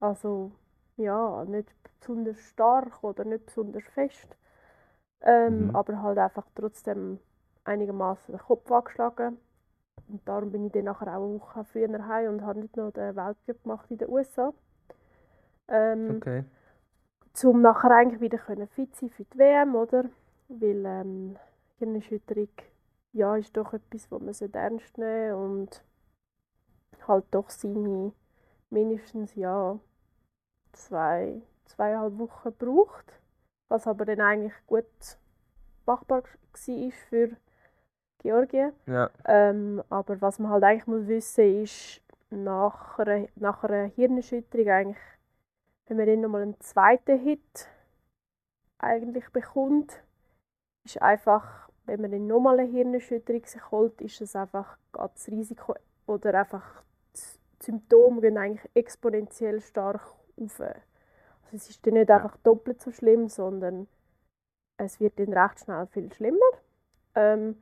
Also, 0.00 0.52
ja, 0.96 1.44
nicht 1.46 1.68
besonders 2.00 2.38
stark 2.40 3.02
oder 3.04 3.24
nicht 3.24 3.46
besonders 3.46 3.84
fest. 3.94 4.36
Ähm, 5.24 5.70
Mhm. 5.70 5.76
Aber 5.76 6.02
halt 6.02 6.18
einfach 6.18 6.46
trotzdem 6.54 7.18
einigermaßen 7.64 8.32
den 8.34 8.40
Kopf 8.40 8.70
angeschlagen. 8.70 9.38
Und 10.08 10.28
darum 10.28 10.52
bin 10.52 10.66
ich 10.66 10.72
dann 10.72 10.84
nachher 10.84 11.08
auch 11.08 11.24
eine 11.24 11.40
Woche 11.40 11.64
früher 11.64 12.08
heim 12.08 12.30
und 12.34 12.42
habe 12.46 12.60
nicht 12.60 12.76
noch 12.76 12.92
den 12.92 13.16
Weltcup 13.16 13.62
gemacht 13.64 13.90
in 13.90 13.98
den 13.98 14.10
USA. 14.10 14.52
Ähm, 15.68 16.22
Okay. 16.22 16.44
zum 17.34 17.60
nachher 17.62 17.90
eigentlich 17.90 18.20
wieder 18.20 18.38
können 18.38 18.68
fit 18.68 18.94
sein 18.96 19.10
für 19.10 19.24
die 19.24 19.38
WM, 19.38 19.74
oder? 19.74 20.04
Weil 20.48 20.84
ähm, 20.86 21.36
Hirnerschütterung 21.78 22.48
ja, 23.12 23.36
ist 23.36 23.56
doch 23.56 23.72
etwas, 23.74 24.10
was 24.10 24.20
man 24.20 24.34
sollte 24.34 24.58
ernst 24.58 24.98
nehmen 24.98 25.34
und 25.34 25.84
halt 27.06 27.24
doch 27.30 27.50
seine 27.50 28.12
mindestens 28.70 29.34
ja 29.34 29.78
zwei, 30.72 31.42
zweieinhalb 31.66 32.18
Wochen 32.18 32.52
braucht. 32.58 33.12
Was 33.68 33.86
aber 33.86 34.04
dann 34.04 34.20
eigentlich 34.20 34.54
gut 34.66 34.84
machbar 35.86 36.22
war 36.22 36.92
für 37.10 37.36
Georgien. 38.18 38.72
Ja. 38.86 39.10
Ähm, 39.26 39.82
aber 39.90 40.20
was 40.20 40.38
man 40.38 40.50
halt 40.50 40.64
eigentlich 40.64 40.86
muss 40.86 41.06
wissen 41.06 41.62
ist, 41.62 42.00
nach 42.30 42.98
einer, 42.98 43.28
nach 43.36 43.62
einer 43.64 43.84
Hirnerschütterung 43.84 44.68
eigentlich, 44.68 45.02
wenn 45.86 45.98
man 45.98 46.06
dann 46.06 46.20
nochmal 46.22 46.42
einen 46.42 46.60
zweiten 46.60 47.18
Hit 47.18 47.68
eigentlich 48.78 49.28
bekommt, 49.30 50.02
ist 50.84 51.00
einfach, 51.00 51.68
wenn 51.84 52.00
man 52.00 52.10
dann 52.10 52.26
nochmal 52.26 52.58
eine 52.58 52.70
Hirnerschütterung 52.70 53.44
sich 53.44 53.70
holt, 53.70 54.00
ist 54.00 54.20
es 54.20 54.34
einfach 54.34 54.78
das 54.92 55.28
Risiko 55.28 55.74
oder 56.06 56.34
einfach 56.34 56.82
das 57.12 57.38
Symptome 57.62 58.20
gehen 58.20 58.38
eigentlich 58.38 58.70
exponentiell 58.74 59.60
stark 59.60 60.14
auf. 60.36 60.60
Also 61.54 61.66
es 61.66 61.70
ist 61.70 61.86
dann 61.86 61.94
nicht 61.94 62.08
Ja. 62.08 62.16
einfach 62.16 62.36
doppelt 62.38 62.80
so 62.82 62.90
schlimm, 62.90 63.28
sondern 63.28 63.86
es 64.76 64.98
wird 64.98 65.20
dann 65.20 65.32
recht 65.32 65.60
schnell 65.60 65.86
viel 65.86 66.12
schlimmer. 66.12 66.40
Ähm, 67.14 67.56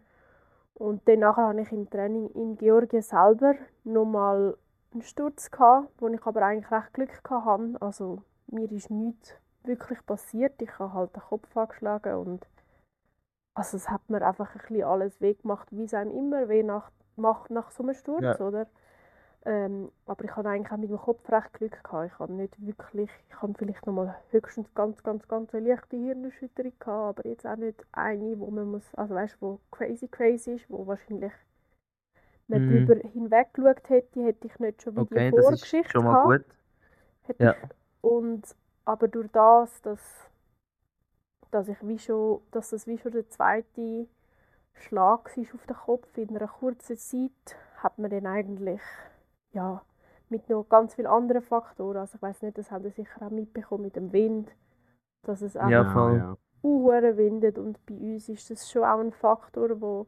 und 0.73 1.07
dann 1.07 1.19
nachher 1.19 1.49
hatte 1.49 1.61
ich 1.61 1.73
im 1.73 1.91
Training 1.91 2.31
in 2.31 2.57
Georgien 2.57 3.03
selber 3.03 3.55
nochmal 3.85 4.57
einen 4.93 5.03
Sturz, 5.03 5.51
gehabt, 5.51 5.91
wo 5.99 6.09
ich 6.09 6.25
aber 6.25 6.41
eigentlich 6.41 6.71
recht 6.71 6.95
Glück 6.95 7.23
hatte. 7.29 7.77
Also 7.83 8.23
mir 8.47 8.73
ist 8.73 8.91
nichts 8.91 9.35
wirklich 9.65 10.05
passiert. 10.07 10.61
Ich 10.63 10.79
habe 10.79 10.95
halt 10.95 11.15
den 11.15 11.23
Kopf 11.23 11.55
angeschlagen 11.55 12.15
und 12.15 12.47
also 13.55 13.77
es 13.77 13.91
hat 13.91 14.09
mir 14.09 14.27
einfach 14.27 14.55
ein 14.55 14.61
bisschen 14.63 14.85
alles 14.85 15.21
weggemacht, 15.21 15.71
wie 15.71 15.85
es 15.85 15.93
einem 15.93 16.13
immer 16.13 16.49
weh 16.49 16.63
nach, 16.63 16.91
macht 17.17 17.51
nach 17.51 17.71
so 17.71 17.83
einem 17.83 17.93
Sturz, 17.93 18.23
Ja. 18.23 18.41
oder? 18.41 18.67
Ähm, 19.45 19.93
aber 20.07 20.25
ich 20.25 20.35
hatte 20.37 20.49
eigentlich 20.49 20.73
auch 20.73 20.77
mit 20.79 20.91
dem 20.91 20.99
Kopf 20.99 21.29
recht 21.31 21.53
Glück 21.55 21.83
gehabt. 21.85 22.13
Ich 22.13 22.19
habe 22.19 22.33
nicht 22.33 22.55
wirklich, 22.67 23.11
ich 23.29 23.43
habe 23.43 23.55
vielleicht 23.59 23.87
nochmal 23.87 24.17
höchstens 24.31 24.73
ganz, 24.75 25.03
ganz, 25.03 25.27
ganz 25.29 25.55
eine 25.55 25.69
leichte 25.69 25.97
Hirnerschütterung 25.97 26.73
gehabt, 26.79 27.19
aber 27.21 27.29
jetzt 27.29 27.47
auch 27.47 27.57
nicht 27.57 27.85
eine, 27.93 28.39
wo 28.41 28.51
man 28.51 28.71
muss, 28.71 28.95
also 28.95 29.15
weißt, 29.15 29.37
wo 29.41 29.61
crazy, 29.71 30.09
crazy 30.09 30.53
ist, 30.55 30.71
wo 30.71 30.87
wahrscheinlich 30.87 31.33
man 32.47 32.61
Mhm. 32.61 32.67
drüber 32.67 32.95
hinweg 33.09 33.53
geschaut 33.55 33.89
hätte, 33.89 34.23
hätte 34.25 34.47
ich 34.47 34.59
nicht 34.61 34.83
schon 34.83 34.97
wie 34.97 35.07
Okay, 35.07 35.21
die 35.21 35.23
das 35.33 35.51
Vorgeschichte 35.51 35.77
ist 35.77 35.91
schon 35.91 36.05
mal 36.05 36.15
gehabt. 36.15 36.41
gut. 36.41 36.45
Hätte 37.23 37.41
Ja. 37.41 37.57
und, 38.03 38.57
aber 38.85 39.09
durch 39.09 39.31
das, 39.33 39.83
dass, 39.83 40.31
dass, 41.53 41.69
ich 41.69 41.79
wie 41.87 41.99
schon, 42.01 42.41
dass 42.51 42.71
das 42.71 42.87
wie 42.89 42.99
schon 42.99 43.13
der 43.13 43.29
zweite 43.29 44.09
Schlag 44.75 45.37
war 45.37 45.55
auf 45.55 45.67
den 45.67 45.77
Kopf 45.77 46.19
in 46.19 46.37
einer 46.37 46.49
kurzen 46.49 46.97
Zeit, 46.99 47.57
hat 47.79 47.99
man 47.99 48.11
dann 48.11 48.27
eigentlich 48.27 48.83
ja, 49.53 49.83
mit 50.29 50.49
noch 50.49 50.65
ganz 50.69 50.95
vielen 50.95 51.07
anderen 51.09 51.43
Faktoren, 51.43 51.99
also 51.99 52.17
ich 52.17 52.23
weiß 52.23 52.43
nicht, 52.43 52.59
das 52.59 52.71
haben 52.71 52.85
Sie 52.85 52.91
sicher 52.91 53.23
auch 53.27 53.31
mitbekommen 53.31 53.85
mit 53.85 53.97
dem 53.97 54.13
Wind, 54.13 54.51
dass 55.23 55.43
es 55.43 55.57
Ja, 55.61 55.85
einfach 55.85 55.93
voll. 55.93 56.19
ja. 56.19 56.37
Windet 57.17 57.59
und 57.59 57.85
bei 57.87 57.95
uns 57.95 58.29
ist 58.29 58.51
das 58.51 58.71
schon 58.71 58.85
auch 58.85 59.01
ein 59.01 59.13
Faktor, 59.13 59.81
wo, 59.81 60.07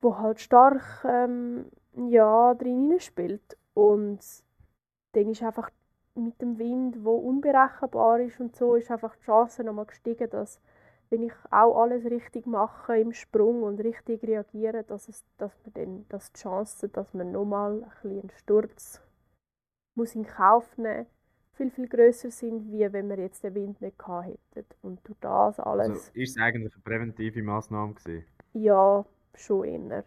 wo 0.00 0.18
halt 0.18 0.40
stark 0.40 1.04
ähm, 1.04 1.66
ja, 2.08 2.54
drin 2.54 2.98
spielt 2.98 3.56
und 3.74 4.20
dann 5.12 5.28
ist 5.28 5.42
einfach 5.42 5.70
mit 6.14 6.40
dem 6.42 6.58
Wind, 6.58 7.04
wo 7.04 7.12
unberechenbar 7.16 8.20
ist 8.20 8.40
und 8.40 8.56
so, 8.56 8.74
ist 8.74 8.90
einfach 8.90 9.16
die 9.16 9.24
Chance 9.24 9.64
nochmal 9.64 9.86
gestiegen, 9.86 10.28
dass 10.30 10.60
wenn 11.12 11.24
ich 11.24 11.34
auch 11.50 11.82
alles 11.82 12.06
richtig 12.06 12.46
mache 12.46 12.98
im 12.98 13.12
Sprung 13.12 13.64
und 13.64 13.80
richtig 13.80 14.24
reagiere, 14.24 14.84
dass, 14.84 15.08
es, 15.08 15.24
dass, 15.38 15.52
man 15.64 15.74
dann, 15.74 16.08
dass 16.08 16.32
die 16.32 16.40
Chance, 16.40 16.88
dass 16.88 17.14
man 17.14 17.32
nochmal 17.32 17.84
ein 18.02 18.10
einen 18.10 18.30
Sturz 18.30 19.02
muss 19.94 20.14
in 20.14 20.26
Kauf 20.26 20.78
nehmen 20.78 21.06
viel, 21.54 21.70
viel 21.70 21.88
grösser 21.88 22.30
sind, 22.30 22.72
wie 22.72 22.92
wenn 22.92 23.08
wir 23.10 23.18
jetzt 23.18 23.44
den 23.44 23.54
Wind 23.54 23.80
nicht 23.82 23.98
gehabt 23.98 24.38
hätten. 24.54 24.74
Und 24.82 25.00
durch 25.08 25.18
das 25.20 25.60
alles, 25.60 26.12
Also 26.12 26.12
ist 26.14 26.30
es 26.30 26.42
eigentlich 26.42 26.72
eine 26.72 26.82
präventive 26.82 27.42
Massnahme 27.42 27.94
gewesen? 27.94 28.26
ja, 28.54 29.04
schon 29.34 29.64
eher. 29.90 30.04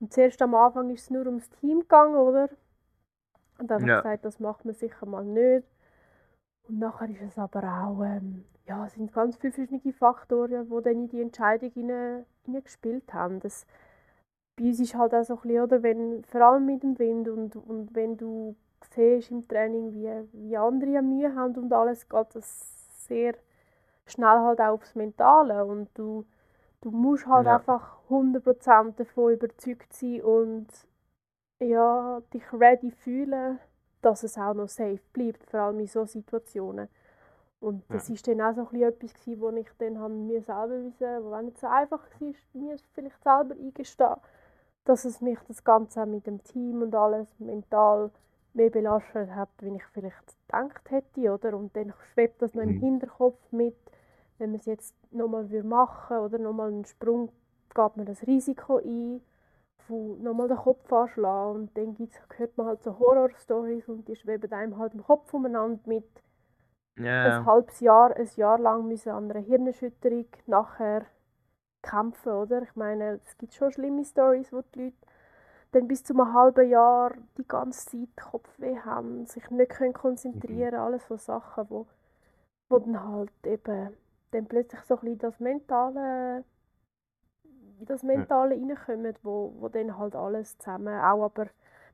Und 0.00 0.12
zuerst 0.12 0.40
am 0.42 0.54
Anfang 0.54 0.90
ist 0.90 1.02
es 1.02 1.10
nur 1.10 1.26
ums 1.26 1.50
Team 1.50 1.80
gegangen, 1.80 2.16
oder? 2.16 2.48
Und 3.58 3.68
dann 3.70 3.82
habe 3.82 3.88
Ja. 3.88 3.98
ich 3.98 4.02
gesagt, 4.02 4.24
das 4.24 4.40
macht 4.40 4.64
man 4.64 4.74
sicher 4.74 5.06
mal 5.06 5.24
nicht. 5.24 5.66
Und 6.68 6.78
nachher 6.78 7.10
ist 7.10 7.22
es 7.22 7.38
aber 7.38 7.62
auch, 7.64 8.02
ähm, 8.04 8.44
ja, 8.68 8.86
es 8.86 8.94
sind 8.94 9.12
ganz 9.12 9.36
viele 9.36 9.52
verschiedene 9.52 9.92
Faktoren, 9.94 10.68
die 10.68 10.82
dann 10.82 10.94
in 10.94 11.08
die 11.08 11.20
Entscheidung 11.22 11.70
hinein, 11.72 12.26
gespielt 12.46 13.12
haben. 13.14 13.40
Das, 13.40 13.66
bei 14.56 14.64
uns 14.64 14.80
ist 14.80 14.94
halt 14.94 15.14
auch 15.14 15.24
so 15.24 15.34
ein 15.36 15.40
bisschen, 15.42 15.62
oder, 15.62 15.82
wenn, 15.82 16.24
vor 16.24 16.42
allem 16.42 16.66
mit 16.66 16.82
dem 16.82 16.98
Wind 16.98 17.28
und, 17.28 17.56
und 17.56 17.94
wenn 17.94 18.16
du 18.16 18.56
siehst 18.94 19.30
im 19.30 19.46
Training, 19.48 19.92
wie, 19.94 20.10
wie 20.32 20.56
andere 20.56 21.02
Mühe 21.02 21.34
haben 21.34 21.56
und 21.56 21.72
alles, 21.72 22.08
geht 22.08 22.26
das 22.34 23.06
sehr 23.08 23.34
schnell 24.06 24.28
halt 24.40 24.60
auch 24.60 24.74
aufs 24.74 24.94
Mentale 24.96 25.64
und 25.64 25.88
du, 25.94 26.24
du 26.82 26.90
musst 26.90 27.26
halt 27.26 27.46
Ja. 27.46 27.56
einfach 27.56 27.98
100% 28.10 29.00
davon 29.00 29.34
überzeugt 29.34 29.92
sein 29.94 30.22
und 30.22 30.68
ja, 31.60 32.20
dich 32.32 32.44
ready 32.52 32.90
fühlen, 32.90 33.58
dass 34.02 34.22
es 34.22 34.38
auch 34.38 34.54
noch 34.54 34.68
safe 34.68 35.00
bleibt, 35.12 35.44
vor 35.50 35.60
allem 35.60 35.80
in 35.80 35.86
so 35.86 36.04
Situationen. 36.04 36.88
Und 37.60 37.82
das 37.90 38.08
Ja. 38.08 38.14
ist 38.14 38.28
dann 38.28 38.40
auch 38.40 38.54
so 38.54 38.60
ein 38.62 38.66
bisschen 38.68 38.88
etwas 38.88 39.14
gewesen, 39.14 39.40
wo 39.40 39.50
ich 39.50 39.68
dann 39.78 39.98
habe 39.98 40.14
mir 40.14 40.42
selber 40.42 40.84
wissen, 40.84 41.24
wo 41.24 41.36
nicht 41.42 41.58
so 41.58 41.66
einfach 41.66 42.00
war, 42.20 42.34
mir 42.54 42.76
vielleicht 42.94 43.22
selber 43.22 43.54
eingestehen, 43.54 44.16
dass 44.84 45.04
es 45.04 45.20
mich 45.20 45.38
das 45.48 45.64
Ganze 45.64 46.06
mit 46.06 46.26
dem 46.26 46.42
Team 46.44 46.82
und 46.82 46.94
alles 46.94 47.28
mental 47.38 48.10
mehr 48.54 48.70
belastet 48.70 49.30
hat, 49.34 49.50
wie 49.60 49.76
ich 49.76 49.84
vielleicht 49.92 50.36
gedacht 50.46 50.90
hätte, 50.90 51.32
oder? 51.32 51.56
Und 51.56 51.76
dann 51.76 51.92
schwebt 52.12 52.42
das 52.42 52.54
noch 52.54 52.62
im 52.62 52.74
Mhm. 52.74 52.80
Hinterkopf 52.80 53.40
mit, 53.52 53.76
wenn 54.38 54.50
man 54.52 54.60
es 54.60 54.66
jetzt 54.66 54.94
nochmal 55.12 55.44
machen 55.64 56.18
oder 56.18 56.38
nochmal 56.38 56.68
einen 56.68 56.84
Sprung, 56.84 57.28
geht 57.74 57.96
man 57.96 58.06
das 58.06 58.26
Risiko 58.26 58.78
ein, 58.78 59.20
von 59.86 60.22
nochmal 60.22 60.48
den 60.48 60.56
Kopf 60.58 60.92
anschlagen 60.92 61.56
und 61.56 61.76
dann 61.78 61.94
gibt's, 61.94 62.18
hört 62.36 62.56
man 62.56 62.66
halt 62.68 62.82
so 62.82 62.98
Horror-Stories 62.98 63.88
und 63.88 64.06
die 64.08 64.16
schweben 64.16 64.52
einem 64.52 64.78
halt 64.78 64.94
im 64.94 65.02
Kopf 65.04 65.32
umeinander 65.34 65.80
mit 65.86 66.04
Ja, 66.98 67.24
ein 67.24 67.30
ja. 67.30 67.44
halbes 67.46 67.80
Jahr, 67.80 68.16
ein 68.16 68.28
Jahr 68.36 68.58
lang 68.58 68.88
müssen 68.88 69.10
an 69.10 69.30
einer 69.30 69.40
Hirnerschütterung 69.40 70.26
nachher 70.46 71.06
kämpfen, 71.82 72.32
oder? 72.32 72.62
Ich 72.62 72.74
meine, 72.76 73.20
es 73.24 73.38
gibt 73.38 73.54
schon 73.54 73.72
schlimme 73.72 74.04
Stories, 74.04 74.52
wo 74.52 74.62
die 74.74 74.84
Leute 74.84 74.96
dann 75.72 75.88
bis 75.88 76.02
zu 76.02 76.14
einem 76.14 76.32
halben 76.32 76.68
Jahr 76.68 77.12
die 77.36 77.46
ganze 77.46 77.90
Zeit 77.90 78.16
Kopfweh 78.16 78.78
haben, 78.78 79.26
sich 79.26 79.50
nicht 79.50 79.70
können 79.70 79.92
konzentrieren, 79.92 80.74
alles 80.74 81.06
so 81.06 81.16
Sachen, 81.16 81.66
wo, 81.68 81.86
wo 82.68 82.78
dann 82.78 83.02
halt 83.02 83.30
eben 83.44 83.96
dann 84.30 84.46
plötzlich 84.46 84.80
so 84.82 84.94
ein 84.94 85.00
bisschen 85.00 85.18
das 85.18 85.40
Mentale 85.40 86.44
in 87.78 87.86
das 87.86 88.02
Mentale 88.02 88.54
reinkommen, 88.56 89.14
wo, 89.22 89.54
wo 89.58 89.68
dann 89.68 89.96
halt 89.98 90.16
alles 90.16 90.58
zusammen, 90.58 90.98
auch 90.98 91.24
aber 91.24 91.46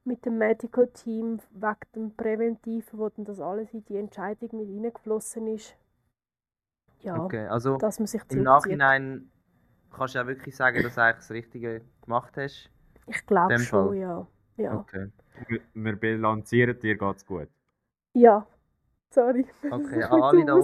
mit 0.04 0.24
dem 0.26 0.38
Medical 0.38 0.86
Team 0.88 1.40
wegen 1.50 1.76
dem 1.94 2.16
Präventiven, 2.16 2.98
wo 2.98 3.08
dann 3.08 3.24
das 3.24 3.40
alles 3.40 3.72
in 3.72 3.84
die 3.86 3.96
Entscheidung 3.96 4.50
mit 4.58 4.68
reingeflossen 4.68 5.46
ist. 5.48 5.76
Ja, 7.00 7.22
Okay, 7.22 7.46
also 7.46 7.76
dass 7.78 7.98
man 7.98 8.06
sich 8.06 8.22
im. 8.30 8.42
Nachhinein 8.42 9.30
kannst 9.92 10.14
du 10.14 10.20
auch 10.22 10.26
wirklich 10.26 10.56
sagen, 10.56 10.82
dass 10.82 10.94
du 10.94 11.02
eigentlich 11.02 11.16
das 11.16 11.30
Richtige 11.30 11.82
gemacht 12.02 12.36
hast. 12.36 12.70
Ich 13.06 13.26
glaube 13.26 13.58
schon, 13.58 13.88
Fall. 13.88 13.96
ja. 13.98 14.26
Ja. 14.56 14.78
Okay. 14.78 15.10
Wir, 15.48 15.60
wir 15.74 15.96
bilanzieren, 15.96 16.78
dir 16.78 16.96
geht's 16.96 17.26
gut. 17.26 17.48
ja. 18.14 18.46
Sorry. 19.10 19.46
Okay, 19.70 20.02
an 20.02 20.22
alle 20.22 20.44
da 20.44 20.58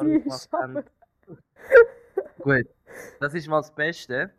die 0.00 0.20
gemacht 0.22 0.48
haben. 0.52 0.76
aber- 0.78 0.84
Gut, 2.42 2.66
das 3.20 3.34
ist 3.34 3.46
mal 3.48 3.58
das 3.60 3.72
Beste. 3.74 4.30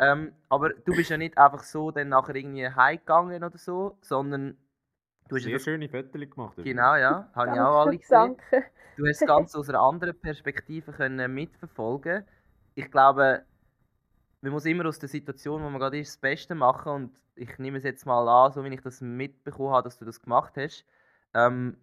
Ähm, 0.00 0.32
aber 0.48 0.70
du 0.70 0.96
bist 0.96 1.10
ja 1.10 1.18
nicht 1.18 1.36
einfach 1.36 1.62
so 1.62 1.90
dann 1.90 2.08
nachher 2.08 2.34
irgendwie 2.34 2.66
heimgegangen 2.66 3.44
oder 3.44 3.58
so, 3.58 3.98
sondern 4.00 4.56
du 5.28 5.36
hast 5.36 5.42
ja 5.42 5.48
Sehr 5.48 5.52
das, 5.54 5.62
schöne 5.64 5.88
Fotos 5.88 6.12
gemacht. 6.12 6.58
übrigens. 6.58 6.64
genau, 6.64 6.96
ja, 6.96 7.30
habe 7.34 7.52
ich 7.52 7.60
auch 7.60 7.80
alle 7.86 7.98
gesehen. 7.98 8.36
Danke. 8.50 8.64
Du 8.96 9.06
hast 9.06 9.20
das 9.20 9.28
Ganze 9.28 9.58
aus 9.58 9.68
einer 9.68 9.80
anderen 9.80 10.18
Perspektive 10.18 10.92
können 10.92 11.34
mitverfolgen. 11.34 12.24
Ich 12.74 12.90
glaube, 12.90 13.44
man 14.40 14.52
muss 14.52 14.64
immer 14.64 14.86
aus 14.86 14.98
der 14.98 15.08
Situation, 15.08 15.62
wo 15.62 15.68
man 15.68 15.78
gerade 15.78 15.98
ist, 15.98 16.14
das 16.14 16.18
Beste 16.18 16.54
machen 16.54 16.92
und 16.92 17.22
ich 17.34 17.58
nehme 17.58 17.78
es 17.78 17.84
jetzt 17.84 18.06
mal 18.06 18.26
an, 18.26 18.52
so 18.52 18.64
wie 18.64 18.68
ich 18.68 18.80
das 18.80 19.00
mitbekommen 19.00 19.70
habe, 19.72 19.84
dass 19.84 19.98
du 19.98 20.04
das 20.04 20.22
gemacht 20.22 20.54
hast. 20.56 20.86
Ähm, 21.34 21.76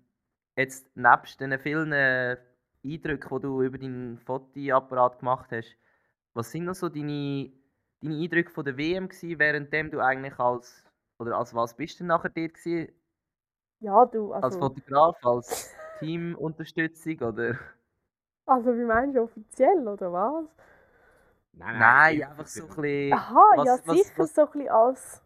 jetzt 0.55 0.95
nebst 0.95 1.39
den 1.39 1.57
vielen 1.59 1.93
Eindrücken, 1.93 3.37
die 3.37 3.41
du 3.41 3.61
über 3.61 3.77
deinen 3.77 4.17
Fotoapparat 4.17 5.19
gemacht 5.19 5.51
hast, 5.51 5.77
was 6.33 6.51
sind 6.51 6.65
noch 6.65 6.75
so 6.75 6.89
deine, 6.89 7.51
deine 8.01 8.15
Eindrücke 8.15 8.51
von 8.51 8.65
der 8.65 8.77
WM 8.77 9.09
gewesen, 9.09 9.39
währenddem 9.39 9.91
du 9.91 9.99
eigentlich 9.99 10.37
als, 10.39 10.83
oder 11.19 11.37
als 11.37 11.53
was 11.53 11.75
bist 11.75 11.99
du 11.99 12.05
nachher 12.05 12.29
dort 12.29 12.53
gewesen? 12.53 12.91
Ja, 13.79 14.05
du, 14.05 14.33
Als 14.33 14.43
also, 14.45 14.59
Fotograf, 14.59 15.17
als 15.23 15.73
Teamunterstützung 15.99 17.19
oder? 17.21 17.57
also 18.45 18.75
wie 18.75 18.83
meinst 18.85 19.15
du, 19.15 19.21
offiziell 19.23 19.87
oder 19.87 20.11
was? 20.11 20.45
Nein, 21.53 21.79
Nein, 21.79 22.15
ich- 22.17 22.25
einfach 22.27 22.47
so 22.47 22.63
ein 22.63 22.67
bisschen. 22.69 23.13
Aha, 23.13 23.41
was- 23.55 23.65
ja 23.65 23.77
was- 23.85 23.97
sicher 23.97 24.19
was- 24.19 24.33
so 24.35 24.41
ein 24.41 24.51
bisschen 24.51 24.69
als, 24.69 25.21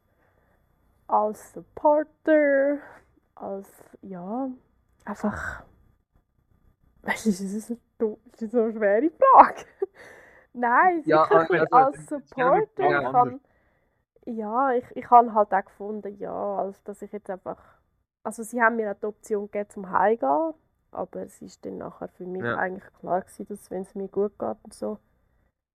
als 1.08 1.54
Supporter, 1.54 2.78
als, 3.36 3.68
ja, 4.02 4.50
einfach, 5.06 5.64
weißt 7.04 7.26
du, 7.26 7.30
das 7.30 7.40
ist, 7.42 7.70
eine- 7.72 7.80
das 8.32 8.42
ist 8.42 8.52
so 8.52 8.62
eine 8.64 8.74
schwere 8.74 9.12
Frage. 9.12 9.66
Nein, 10.54 11.02
Ja, 11.06 11.24
sicher 11.26 11.40
also- 11.52 11.66
als 11.76 12.06
Supporter. 12.08 13.02
Ich 13.02 13.12
kann, 13.12 13.40
ja, 14.26 14.72
ich, 14.74 14.86
ich 14.96 15.10
habe 15.10 15.34
halt 15.34 15.54
auch 15.54 15.66
gefunden, 15.66 16.16
ja, 16.18 16.58
als 16.58 16.84
dass 16.84 17.02
ich 17.02 17.12
jetzt 17.12 17.30
einfach, 17.30 17.58
also 18.24 18.44
sie 18.44 18.62
haben 18.62 18.76
mir 18.76 18.92
auch 18.92 19.00
die 19.00 19.06
Option 19.06 19.46
gegeben 19.50 19.70
zum 19.70 19.90
Heimgehen, 19.92 20.54
aber 20.92 21.22
es 21.22 21.42
ist 21.42 21.66
dann 21.66 21.78
nachher 21.78 22.10
für 22.10 22.26
mich 22.26 22.44
Ja. 22.44 22.58
eigentlich 22.58 22.86
klar 23.00 23.22
gewesen, 23.22 23.48
dass 23.48 23.72
wenn 23.72 23.82
es 23.84 23.96
mir 23.96 24.08
gut 24.10 24.38
geht 24.38 24.58
und 24.64 24.74
so, 24.74 24.98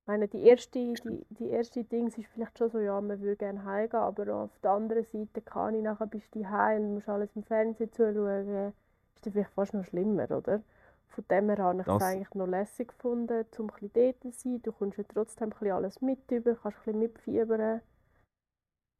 ich 0.03 0.07
meine, 0.09 0.29
die 0.29 0.47
erste, 0.47 0.79
die, 0.79 1.27
die 1.31 1.49
erste 1.51 1.83
Dings 1.83 2.17
ist 2.17 2.29
vielleicht 2.29 2.57
schon 2.59 2.69
so, 2.71 2.79
ja, 2.79 3.01
man 3.01 3.21
würde 3.21 3.37
gerne 3.37 3.65
heimgehen, 3.65 4.01
aber 4.03 4.33
auf 4.37 4.57
der 4.63 4.71
anderen 4.71 5.05
Seite 5.05 5.41
kann 5.41 5.75
ich 5.75 5.83
nachher 5.83 6.07
bist 6.07 6.33
du 6.35 6.45
heim 6.49 6.83
und 6.83 6.95
musst 6.95 7.09
alles 7.09 7.35
im 7.35 7.43
Fernsehen 7.43 7.91
zuschauen, 7.93 8.73
ist 9.17 9.27
dann 9.27 9.33
vielleicht 9.33 9.51
fast 9.51 9.75
noch 9.75 9.85
schlimmer, 9.85 10.31
oder? 10.31 10.61
Von 11.09 11.25
dem 11.29 11.49
her 11.51 11.59
habe 11.59 11.83
ich 11.83 11.89
es 11.89 12.01
eigentlich 12.01 12.35
noch 12.35 12.47
lässig 12.47 12.89
gefunden, 12.89 13.45
um 13.59 13.65
ein 13.71 13.75
bisschen 13.81 13.93
dort 13.95 14.23
zu 14.23 14.31
sein. 14.33 14.63
Du 14.63 14.73
kommst 14.73 14.99
ja 14.99 15.05
trotzdem 15.05 15.53
ein 15.61 15.73
alles 15.73 16.01
mit 16.01 16.31
über, 16.31 16.55
kannst 16.55 16.79
ein 16.79 16.85
bisschen 16.85 16.99
mitfiebern. 17.01 17.81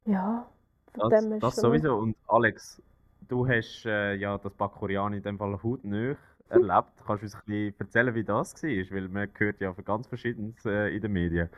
Ja, 0.05 0.49
von 0.93 1.07
Das, 1.09 1.09
dem 1.09 1.31
her 1.31 1.41
das 1.41 1.59
sowieso. 1.59 1.95
Und 1.97 2.15
Alex, 2.27 2.81
du 3.21 3.47
hast 3.47 3.85
äh, 3.85 4.15
ja 4.15 4.37
das 4.37 4.53
Bakurian 4.53 5.13
in 5.13 5.21
dem 5.23 5.37
Fall 5.37 5.61
hautnah 5.63 6.15
erlebt. 6.49 7.03
Kannst 7.05 7.21
du 7.23 7.25
uns 7.25 7.35
ein 7.35 7.41
bisschen 7.45 7.79
erzählen, 7.79 8.15
wie 8.15 8.23
das 8.23 8.63
war? 8.63 8.69
Weil 8.69 9.09
man 9.09 9.29
hört 9.37 9.59
ja 9.61 9.73
von 9.73 9.85
ganz 9.85 10.07
verschiedenes 10.07 10.65
äh, 10.65 10.95
in 10.95 11.01
den 11.01 11.11
Medien. 11.13 11.49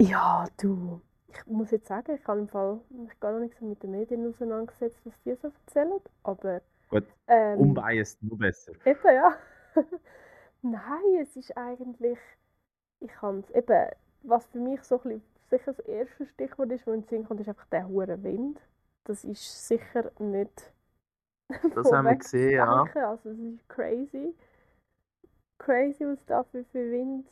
Ja, 0.00 0.46
du. 0.58 1.00
Ich 1.28 1.46
muss 1.46 1.70
jetzt 1.70 1.86
sagen, 1.88 2.14
ich 2.16 2.26
habe 2.26 2.40
im 2.40 2.48
Fall 2.48 2.80
mich 2.90 3.18
gar 3.20 3.38
nicht 3.38 3.56
so 3.58 3.64
mit 3.66 3.82
den 3.82 3.90
Medien 3.92 4.26
auseinandergesetzt, 4.28 4.98
was 5.04 5.14
die 5.24 5.34
so 5.36 5.48
erzählen. 5.48 6.00
Aber 6.22 6.62
Gut, 6.88 7.04
ähm, 7.26 7.58
unbiased, 7.58 8.22
nur 8.22 8.38
besser. 8.38 8.72
Eben, 8.84 9.14
ja. 9.14 9.36
Nein, 10.62 11.20
es 11.20 11.36
ist 11.36 11.56
eigentlich, 11.56 12.18
ich 13.00 13.12
kann 13.12 13.40
es 13.40 13.50
eben, 13.50 13.90
was 14.22 14.46
für 14.46 14.58
mich 14.58 14.82
so 14.82 14.96
ein 14.96 15.02
bisschen, 15.02 15.22
sicher 15.50 15.72
das 15.72 15.78
erste 15.80 16.26
Stichwort 16.26 16.72
ist, 16.72 16.86
wo 16.86 16.92
in 16.92 17.02
den 17.02 17.08
Sinn 17.08 17.24
kommt, 17.24 17.40
ist 17.40 17.48
einfach 17.48 17.66
der 17.66 17.88
hure 17.88 18.22
Wind. 18.22 18.60
Das 19.04 19.24
ist 19.24 19.68
sicher 19.68 20.10
nicht 20.18 20.72
Das 21.74 21.90
haben 21.92 22.06
wir 22.06 22.16
gesehen, 22.16 22.52
ja. 22.52 22.84
Also 22.94 23.30
es 23.30 23.38
ist 23.38 23.68
crazy. 23.68 24.34
Crazy, 25.58 26.04
was 26.06 26.24
da 26.26 26.44
für, 26.44 26.64
für 26.64 26.90
Wind 26.90 27.26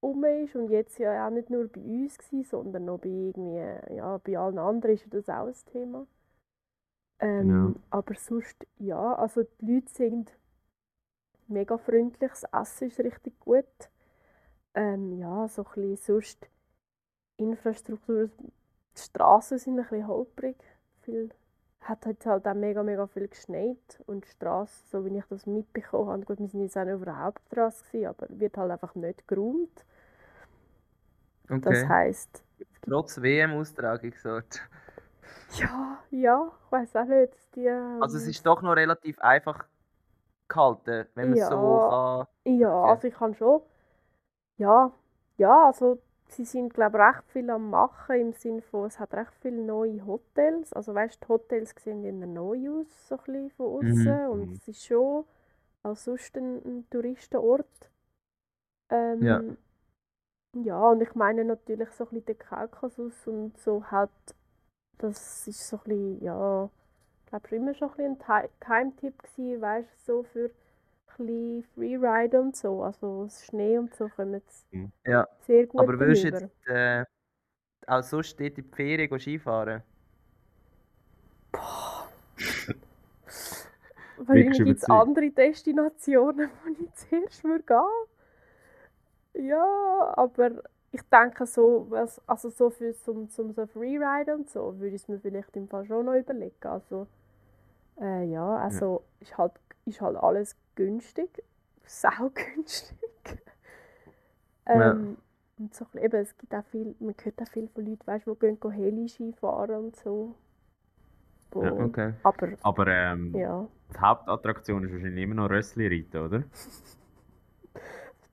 um 0.00 0.24
ist. 0.24 0.56
Und 0.56 0.70
jetzt 0.70 0.98
ja 0.98 1.26
auch 1.26 1.30
nicht 1.30 1.50
nur 1.50 1.68
bei 1.68 1.80
uns 1.80 2.18
gewesen, 2.18 2.44
sondern 2.44 2.88
auch 2.88 2.98
bei 2.98 3.08
irgendwie, 3.08 3.94
ja, 3.94 4.18
bei 4.18 4.38
allen 4.38 4.58
anderen 4.58 4.94
ist 4.94 5.06
das 5.12 5.28
auch 5.28 5.46
ein 5.46 5.54
Thema. 5.72 6.06
Ähm, 7.22 7.72
Genau. 7.72 7.74
Aber 7.90 8.14
sonst, 8.16 8.66
ja, 8.78 9.14
also 9.14 9.44
die 9.62 9.76
Leute 9.76 9.90
sind 9.92 10.32
mega 11.48 11.78
freundlich, 11.78 12.30
das 12.32 12.44
Essen 12.52 12.88
ist 12.88 12.98
richtig 13.00 13.38
gut. 13.40 13.66
Ähm, 14.74 15.18
ja, 15.18 15.48
so 15.48 15.64
ein 15.64 15.72
bisschen 15.74 15.96
sonst 15.96 16.48
Infrastruktur, 17.38 18.28
die 18.96 19.00
Straßen 19.02 19.58
sind 19.58 19.78
ein 19.78 19.84
bisschen 19.84 20.08
holprig. 20.08 20.56
Viel, 21.02 21.30
hat 21.82 22.06
jetzt 22.06 22.26
halt 22.26 22.46
auch 22.48 22.54
mega, 22.54 22.82
mega 22.82 23.06
viel 23.08 23.28
geschneit 23.28 24.02
und 24.06 24.24
die 24.26 24.30
Straße, 24.30 24.72
so 24.90 25.04
wie 25.04 25.18
ich 25.18 25.24
das 25.30 25.46
mitbekommen 25.46 26.10
habe, 26.10 26.24
gut, 26.24 26.40
wir 26.40 26.48
sind 26.48 26.62
jetzt 26.62 26.76
auch 26.78 26.84
nicht 26.84 26.94
auf 26.94 27.04
der 27.04 27.18
Hauptstraße 27.20 27.84
gewesen, 27.86 28.06
aber 28.08 28.26
wird 28.30 28.56
halt 28.58 28.72
einfach 28.72 28.94
nicht 28.94 29.28
geräumt. 29.28 29.84
Das 31.62 31.88
Okay. 31.88 31.88
heisst, 31.88 32.42
Trotz 32.82 33.18
WM-Austragungsort. 33.22 34.62
Ja, 35.58 36.02
ja, 36.10 36.52
ich 36.66 36.72
weiß 36.72 36.96
auch 36.96 37.04
nicht, 37.04 37.32
die... 37.54 37.66
Also 37.98 38.18
es 38.18 38.26
ähm, 38.26 38.26
ist 38.26 38.44
doch 38.44 38.60
noch 38.62 38.72
relativ 38.76 39.18
einfach 39.20 39.64
gehalten, 40.48 41.08
wenn 41.14 41.30
man 41.30 41.34
es 41.38 41.46
so 41.46 41.80
Ja. 41.80 41.88
kann. 41.88 42.26
Ja, 42.44 42.70
Okay. 42.82 42.90
also 42.90 43.08
ich 43.08 43.14
kann 43.14 43.34
schon. 43.34 43.62
Ja, 44.58 44.92
ja, 45.38 45.66
also 45.66 45.98
sie 46.28 46.44
sind 46.44 46.74
glaube 46.74 46.98
recht 46.98 47.24
viel 47.32 47.50
am 47.50 47.70
machen 47.70 48.16
im 48.20 48.32
Sinne 48.34 48.62
von 48.62 48.86
es 48.86 48.98
hat 49.00 49.14
recht 49.14 49.32
viele 49.42 49.62
neue 49.62 50.04
Hotels 50.06 50.72
also 50.74 50.94
weißt 50.94 51.22
die 51.22 51.28
Hotels 51.28 51.74
sehen 51.80 52.04
immer 52.04 52.26
neu 52.26 52.70
aus 52.80 53.08
so 53.08 53.16
ein 53.16 53.24
bisschen 53.26 53.50
von 53.52 53.66
außen 53.88 54.12
Mhm. 54.12 54.30
und 54.30 54.50
Mhm. 54.50 54.60
es 54.62 54.68
ist 54.68 54.84
schon 54.86 55.24
auch 55.84 55.96
sonst 55.96 56.36
ein, 56.38 56.56
ein 56.64 56.90
Touristenort 56.90 57.90
ähm, 58.90 59.26
Ja. 59.26 59.56
ja 60.64 60.78
und 60.90 61.02
ich 61.02 61.14
meine 61.14 61.44
natürlich 61.44 61.90
so 61.90 62.04
ein 62.04 62.10
bisschen 62.10 62.26
den 62.26 62.38
Kaukasus 62.38 63.26
und 63.26 63.58
so 63.58 63.84
halt 63.90 64.10
das 65.02 65.46
ist 65.48 65.68
so 65.68 65.76
ein 65.78 65.82
bisschen 65.84 66.24
ja 66.24 66.70
ich 67.24 67.26
glaube 67.30 67.48
schon 67.48 67.58
immer 67.58 67.74
schon 67.74 67.90
ein 67.90 67.96
bisschen 67.96 68.12
ein 68.30 68.44
Ti- 68.48 68.50
Geheimtipp 68.60 69.22
gewesen 69.22 69.60
weißt 69.62 69.88
du 70.08 70.12
so 70.12 70.22
für 70.24 70.50
ein 71.18 71.26
bisschen 71.26 71.64
Freeride 71.74 72.40
und 72.40 72.56
so 72.56 72.82
also 72.82 73.28
Schnee 73.30 73.78
und 73.78 73.94
so 73.94 74.08
kommen 74.08 74.34
jetzt 74.34 74.66
Ja. 75.06 75.28
sehr 75.46 75.66
gut 75.66 75.80
Aber 75.80 75.98
würdest 75.98 76.24
du 76.24 76.28
jetzt 76.28 76.44
äh, 76.66 77.04
auch 77.86 78.02
sonst 78.02 78.38
dort 78.40 78.58
in 78.58 78.64
die 78.70 78.76
Ferien 78.76 79.20
Skifahren? 79.20 79.82
Wahrscheinlich 84.16 84.62
gibt 84.64 84.78
es 84.78 84.84
andere 84.88 85.30
Destinationen, 85.30 86.48
wo 86.64 86.70
ich 86.82 86.94
zuerst 86.94 87.44
würde 87.44 87.64
gehen. 87.64 89.48
Ja, 89.48 90.14
aber 90.16 90.62
ich 90.92 91.02
denke 91.10 91.46
so, 91.46 91.86
was, 91.90 92.20
also 92.28 92.50
so 92.50 92.70
für 92.70 92.94
zum, 92.94 93.28
zum 93.30 93.52
so 93.52 93.66
Freeride 93.66 94.34
und 94.34 94.50
so, 94.50 94.78
würde 94.78 94.94
ich 94.96 95.02
es 95.02 95.08
mir 95.08 95.18
vielleicht 95.18 95.56
im 95.56 95.68
Fall 95.68 95.86
schon 95.86 96.06
noch 96.06 96.14
überlegen. 96.14 96.54
Also, 96.62 97.08
äh, 98.00 98.24
ja, 98.24 98.56
also 98.56 99.04
Ist, 99.20 99.36
halt, 99.38 99.52
ist 99.86 100.00
halt 100.00 100.16
alles 100.16 100.56
günstig, 100.76 101.44
sau 101.84 102.30
günstig. 102.30 102.98
Ja. 104.72 104.92
ähm, 104.92 105.18
und 105.58 105.74
so, 105.74 105.86
eben, 105.94 106.20
es 106.20 106.36
gibt 106.38 106.54
auch 106.54 106.64
viel, 106.66 106.94
man 107.00 107.14
hört 107.22 107.42
auch 107.42 107.48
viel 107.48 107.68
von 107.68 107.84
Leuten, 107.84 108.06
weißt, 108.06 108.26
die 108.26 108.34
gehen 108.38 108.60
go 108.60 108.70
Heli-Ski 108.70 109.32
fahren 109.34 109.86
und 109.86 109.96
so. 109.96 110.34
Ja, 111.54 111.72
Okay. 111.72 112.14
Aber 112.22 112.58
Aber 112.62 112.86
ähm, 112.88 113.34
ja. 113.34 113.68
die 113.94 113.98
Hauptattraktion 113.98 114.84
ist 114.84 114.92
wahrscheinlich 114.92 115.22
immer 115.24 115.34
noch 115.34 115.50
Rössli 115.50 115.86
reiten, 115.88 116.18
oder? 116.18 116.44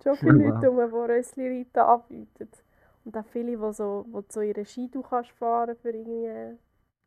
Schon 0.04 0.18
viele. 0.18 0.38
Leute, 0.38 0.68
rum, 0.68 0.78
die 0.78 1.12
Rössli-Reiten 1.14 1.80
anbieten. 1.80 2.50
Und 3.06 3.18
auch 3.18 3.26
viele, 3.28 3.58
die 3.58 3.74
so, 3.74 4.06
wo 4.10 4.24
so 4.30 4.42
ihre 4.42 4.66
Ski 4.66 4.90
kannst 5.10 5.32
fahren 5.32 5.76
für 5.82 5.90
irgendwie, 5.92 6.58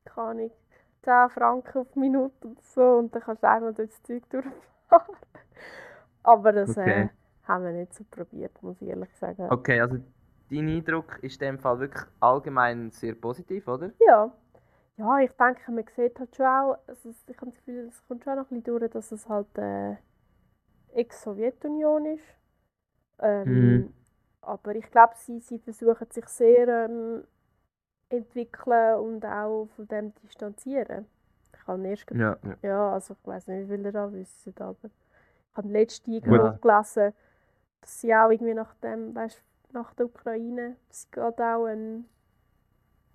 keine 0.04 0.28
Ahnung, 0.28 0.50
10 1.02 1.30
Franken 1.30 1.78
auf 1.78 1.96
Minute 1.96 2.48
und 2.48 2.62
so. 2.62 2.82
Und 2.98 3.14
dann 3.14 3.22
kannst 3.22 3.42
du 3.42 3.48
einmal 3.48 3.74
durch 3.74 3.90
das 3.90 4.02
Zeug 4.04 4.28
durchfahren. 4.30 4.52
Aber 6.22 6.52
das 6.52 6.76
äh, 6.76 7.06
Okay. 7.06 7.10
haben 7.44 7.64
wir 7.64 7.72
nicht 7.72 7.94
so 7.94 8.04
probiert, 8.10 8.62
muss 8.62 8.80
ich 8.82 8.88
ehrlich 8.88 9.14
sagen. 9.16 9.52
Okay, 9.52 9.80
also 9.80 9.98
dein 10.50 10.68
Eindruck 10.68 11.18
ist 11.22 11.40
in 11.42 11.46
dem 11.56 11.58
Fall 11.60 11.78
wirklich 11.80 12.04
allgemein 12.20 12.90
sehr 12.90 13.14
positiv, 13.14 13.68
oder? 13.68 13.92
Ja. 14.00 14.32
Ja, 14.98 15.18
ich 15.20 15.32
denke, 15.32 15.72
man 15.72 15.86
sieht 15.96 16.18
halt 16.20 16.36
schon 16.36 16.46
auch, 16.46 16.78
also 16.88 17.10
ich 17.28 17.36
habe 17.38 17.50
das 17.50 17.58
Gefühl, 17.58 17.88
es 17.88 18.06
kommt 18.08 18.24
schon 18.24 18.36
noch 18.36 18.50
ein 18.50 18.62
bisschen 18.62 18.78
durch, 18.78 18.90
dass 18.92 19.12
es 19.12 19.28
halt 19.28 19.58
äh, 19.58 19.96
Ex-Sowjetunion 20.94 22.06
ist. 22.06 22.24
Ähm, 23.22 23.76
Mhm. 23.76 23.94
Aber 24.42 24.74
ich 24.74 24.90
glaube, 24.90 25.14
sie, 25.16 25.40
sie 25.40 25.58
versuchen 25.60 26.08
sich 26.10 26.26
sehr 26.28 26.68
ähm, 26.86 27.24
entwickeln 28.10 28.96
und 29.00 29.24
auch 29.24 29.68
von 29.76 29.88
dem 29.88 30.12
distanzieren. 30.22 31.06
Ich 31.54 31.66
habe 31.66 31.86
erst 31.88 32.06
ge- 32.06 32.18
Ja. 32.18 32.36
ja, 32.62 32.92
also 32.94 33.14
ich 33.14 33.26
weiß 33.26 33.46
nicht, 33.48 33.68
wie 33.70 33.76
viel 33.76 33.84
ihr 33.86 33.92
da 33.92 34.12
wisst, 34.12 34.60
aber 34.60 34.76
ich 34.84 34.90
habe 35.56 35.68
irgendwo 35.68 36.60
gelesen, 36.60 37.12
dass 37.80 38.00
sie 38.00 38.14
auch 38.14 38.30
irgendwie 38.30 38.54
nach 38.54 38.74
dem, 38.76 39.14
weißt, 39.14 39.42
nach 39.72 39.94
der 39.94 40.06
Ukraine, 40.06 40.76
sie 40.90 41.08
gerade 41.10 41.44
auch 41.44 41.66
einen, 41.66 42.08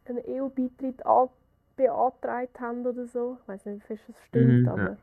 einen 0.05 0.19
EU-Beitritt 0.25 1.05
an- 1.05 1.29
beantragt 1.75 2.59
haben 2.59 2.85
oder 2.85 3.05
so. 3.07 3.37
Ich 3.41 3.47
weiß 3.47 3.65
nicht, 3.65 3.83
wie 3.89 3.95
fest 3.97 4.05
das 4.09 4.23
stimmt, 4.25 4.59
Mhm, 4.59 4.65
ja. 4.65 4.71
aber 4.73 4.91
ja. 4.91 4.97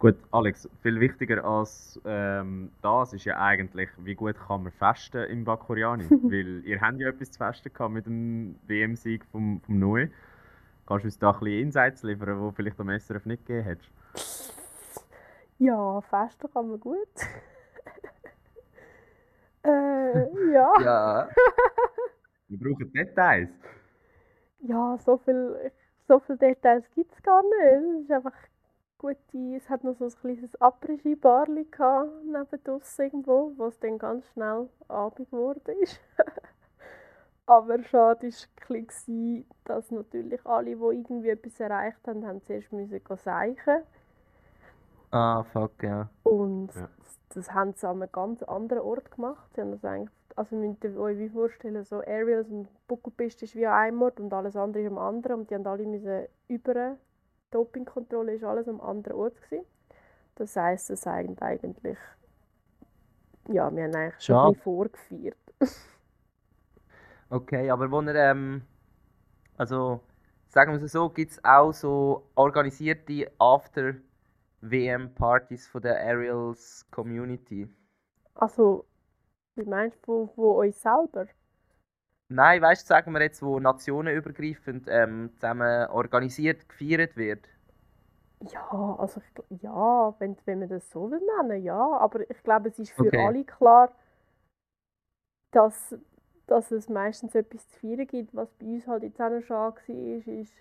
Gut, 0.00 0.16
Alex, 0.30 0.66
viel 0.80 0.98
wichtiger 0.98 1.44
als 1.44 2.00
ähm, 2.06 2.72
das 2.80 3.12
ist 3.12 3.26
ja 3.26 3.38
eigentlich, 3.38 3.90
wie 3.98 4.14
gut 4.14 4.34
kann 4.34 4.62
man 4.62 4.72
festen 4.72 5.24
im 5.24 5.44
Bakuriani? 5.44 6.04
Weil 6.10 6.64
ihr 6.64 6.80
habt 6.80 6.98
ja 6.98 7.10
etwas 7.10 7.32
zu 7.32 7.36
festen 7.36 7.70
gehabt 7.70 7.92
mit 7.92 8.06
dem 8.06 8.58
WM-Sieg 8.66 9.26
vom, 9.26 9.60
vom 9.60 9.78
Noe. 9.78 10.10
Kannst 10.86 11.04
du 11.04 11.08
uns 11.08 11.18
da 11.18 11.32
ein 11.32 11.40
bisschen 11.40 11.60
Insights 11.60 12.02
liefern, 12.02 12.48
die 12.48 12.56
vielleicht 12.56 12.80
am 12.80 12.88
SRF 12.88 13.26
nicht 13.26 13.44
gegeben 13.44 13.64
hättest? 13.64 13.92
Ja, 15.58 16.00
festen 16.00 16.50
kann 16.50 16.70
man 16.70 16.80
gut. 16.80 17.06
äh, 19.64 20.50
ja. 20.50 20.72
Ja. 20.80 21.28
Wir 22.48 22.58
brauchen 22.58 22.90
Details. 22.90 23.50
Ja, 24.60 24.96
so 25.04 25.18
viel, 25.18 25.72
so 26.08 26.20
viel 26.20 26.38
Details 26.38 26.86
gibt 26.94 27.12
es 27.12 27.22
gar 27.22 27.42
nicht. 27.42 27.98
Es 27.98 28.04
ist 28.04 28.12
einfach 28.12 28.32
gute, 29.00 29.56
es 29.56 29.68
hat 29.70 29.82
noch 29.82 29.96
so 29.96 30.04
ein 30.04 30.10
kleines 30.10 30.60
Après-Ski-Barli 30.60 31.66
neben 32.24 32.64
draussen 32.64 33.02
irgendwo, 33.02 33.52
wo 33.56 33.66
es 33.66 33.80
dann 33.80 33.98
ganz 33.98 34.26
schnell 34.28 34.68
Abend 34.88 35.30
geworden 35.30 35.74
ist. 35.80 35.98
Aber 37.46 37.82
schade 37.82 38.28
war 38.28 38.76
ein 38.76 39.44
dass 39.64 39.90
natürlich 39.90 40.44
alle, 40.46 40.76
die 40.76 40.82
irgendwie 40.82 41.30
etwas 41.30 41.58
erreicht 41.58 42.06
haben, 42.06 42.26
haben 42.26 42.42
zuerst 42.44 42.72
müssen 42.72 43.00
seichen. 43.16 43.82
Ah, 45.10 45.42
fuck, 45.44 45.82
ja. 45.82 46.08
Und 46.22 46.70
Ja. 46.74 46.88
das, 47.30 47.52
haben 47.52 47.72
sie 47.72 47.88
an 47.88 48.02
einem 48.02 48.12
ganz 48.12 48.42
anderen 48.42 48.82
Ort 48.82 49.10
gemacht. 49.10 49.48
Sie 49.54 49.62
haben 49.62 49.72
das 49.72 49.84
eigentlich, 49.84 50.14
also 50.36 50.54
müsst 50.56 50.84
ihr 50.84 50.96
euch 51.00 51.18
wie 51.18 51.28
vorstellen, 51.30 51.82
so 51.84 51.96
Aerials 52.00 52.48
und 52.50 52.68
Buckelpiste 52.86 53.46
ist 53.46 53.56
wie 53.56 53.66
an 53.66 53.74
einem 53.74 54.02
Ort 54.02 54.20
und 54.20 54.32
alles 54.32 54.56
andere 54.56 54.84
ist 54.84 54.90
am 54.90 54.98
anderen. 54.98 55.40
Und 55.40 55.50
die 55.50 55.54
haben 55.54 55.66
alle 55.66 55.86
müssen 55.86 56.26
über 56.48 56.96
Dopingkontrolle 57.50 58.34
ist 58.34 58.44
alles 58.44 58.68
am 58.68 58.80
anderen 58.80 59.16
Ort 59.16 59.40
gewesen. 59.42 59.64
Das 60.36 60.56
heisst, 60.56 60.90
es 60.90 61.02
sind 61.02 61.42
eigentlich, 61.42 61.98
ja, 63.48 63.74
wir 63.74 63.84
haben 63.84 63.94
eigentlich 63.94 64.24
schon 64.24 64.36
ein 64.36 64.54
vorgeführt. 64.54 65.36
Okay, 67.32 67.70
aber 67.70 67.88
wo 67.92 68.00
er, 68.00 68.32
ähm, 68.32 68.62
also 69.56 70.00
sagen 70.48 70.72
wir 70.72 70.82
es 70.82 70.90
so, 70.90 71.08
gibt 71.10 71.30
es 71.30 71.44
auch 71.44 71.70
so 71.70 72.28
organisierte 72.34 73.30
After-WM-Partys 73.38 75.68
von 75.68 75.80
der 75.80 76.00
Aerials 76.00 76.84
Community? 76.90 77.68
Also, 78.34 78.84
wie 79.54 79.64
meinst 79.64 79.98
du, 79.98 80.26
von, 80.26 80.34
von 80.34 80.56
euch 80.56 80.74
selber? 80.74 81.28
Nein, 82.30 82.62
weißt 82.62 82.84
du, 82.84 82.86
sagen 82.88 83.12
wir 83.12 83.20
jetzt, 83.20 83.42
wo 83.42 83.60
nationenübergreifend 83.60 84.86
ähm, 84.88 85.32
zusammen 85.34 85.86
organisiert 85.90 86.66
gefeiert 86.68 87.16
wird. 87.16 87.46
Ja, 88.52 88.96
also 88.98 89.20
ich, 89.20 89.62
ja, 89.62 90.14
wenn, 90.18 90.36
wenn 90.46 90.60
man 90.60 90.68
das 90.68 90.90
so 90.90 91.10
will 91.10 91.20
nennen, 91.38 91.62
ja. 91.62 91.76
Aber 91.98 92.28
ich 92.30 92.42
glaube, 92.42 92.68
es 92.70 92.78
ist 92.78 92.92
für 92.92 93.08
Okay. 93.08 93.18
alle 93.18 93.44
klar, 93.44 93.92
dass, 95.52 95.94
dass 96.46 96.70
es 96.72 96.88
meistens 96.88 97.34
etwas 97.34 97.68
zu 97.68 97.78
feiern 97.78 98.06
gibt. 98.06 98.34
Was 98.34 98.50
bei 98.54 98.66
uns 98.66 98.86
halt 98.86 99.02
jetzt 99.04 99.20
auch 99.20 99.30
noch 99.30 99.42
schade 99.42 99.76
war, 99.86 100.34
ist, 100.34 100.52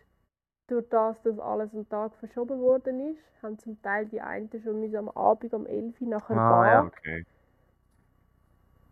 durch 0.68 0.88
das, 0.90 1.22
dass 1.24 1.40
alles 1.40 1.74
am 1.76 1.88
Tag 1.90 2.16
verschoben 2.16 2.60
worden 2.62 3.14
ist, 3.14 3.22
haben 3.44 3.60
zum 3.60 3.82
Teil 3.82 4.08
die 4.08 4.22
einen 4.22 4.50
schon 4.64 4.80
müssen 4.82 4.98
am 4.98 5.10
Abend 5.10 5.54
um 5.54 5.66
11 5.68 6.00
Uhr 6.02 6.10
nachher 6.10 6.40
Ah, 6.40 6.42
gehen. 6.42 6.68
ja. 6.72 6.86
Okay. 6.88 7.26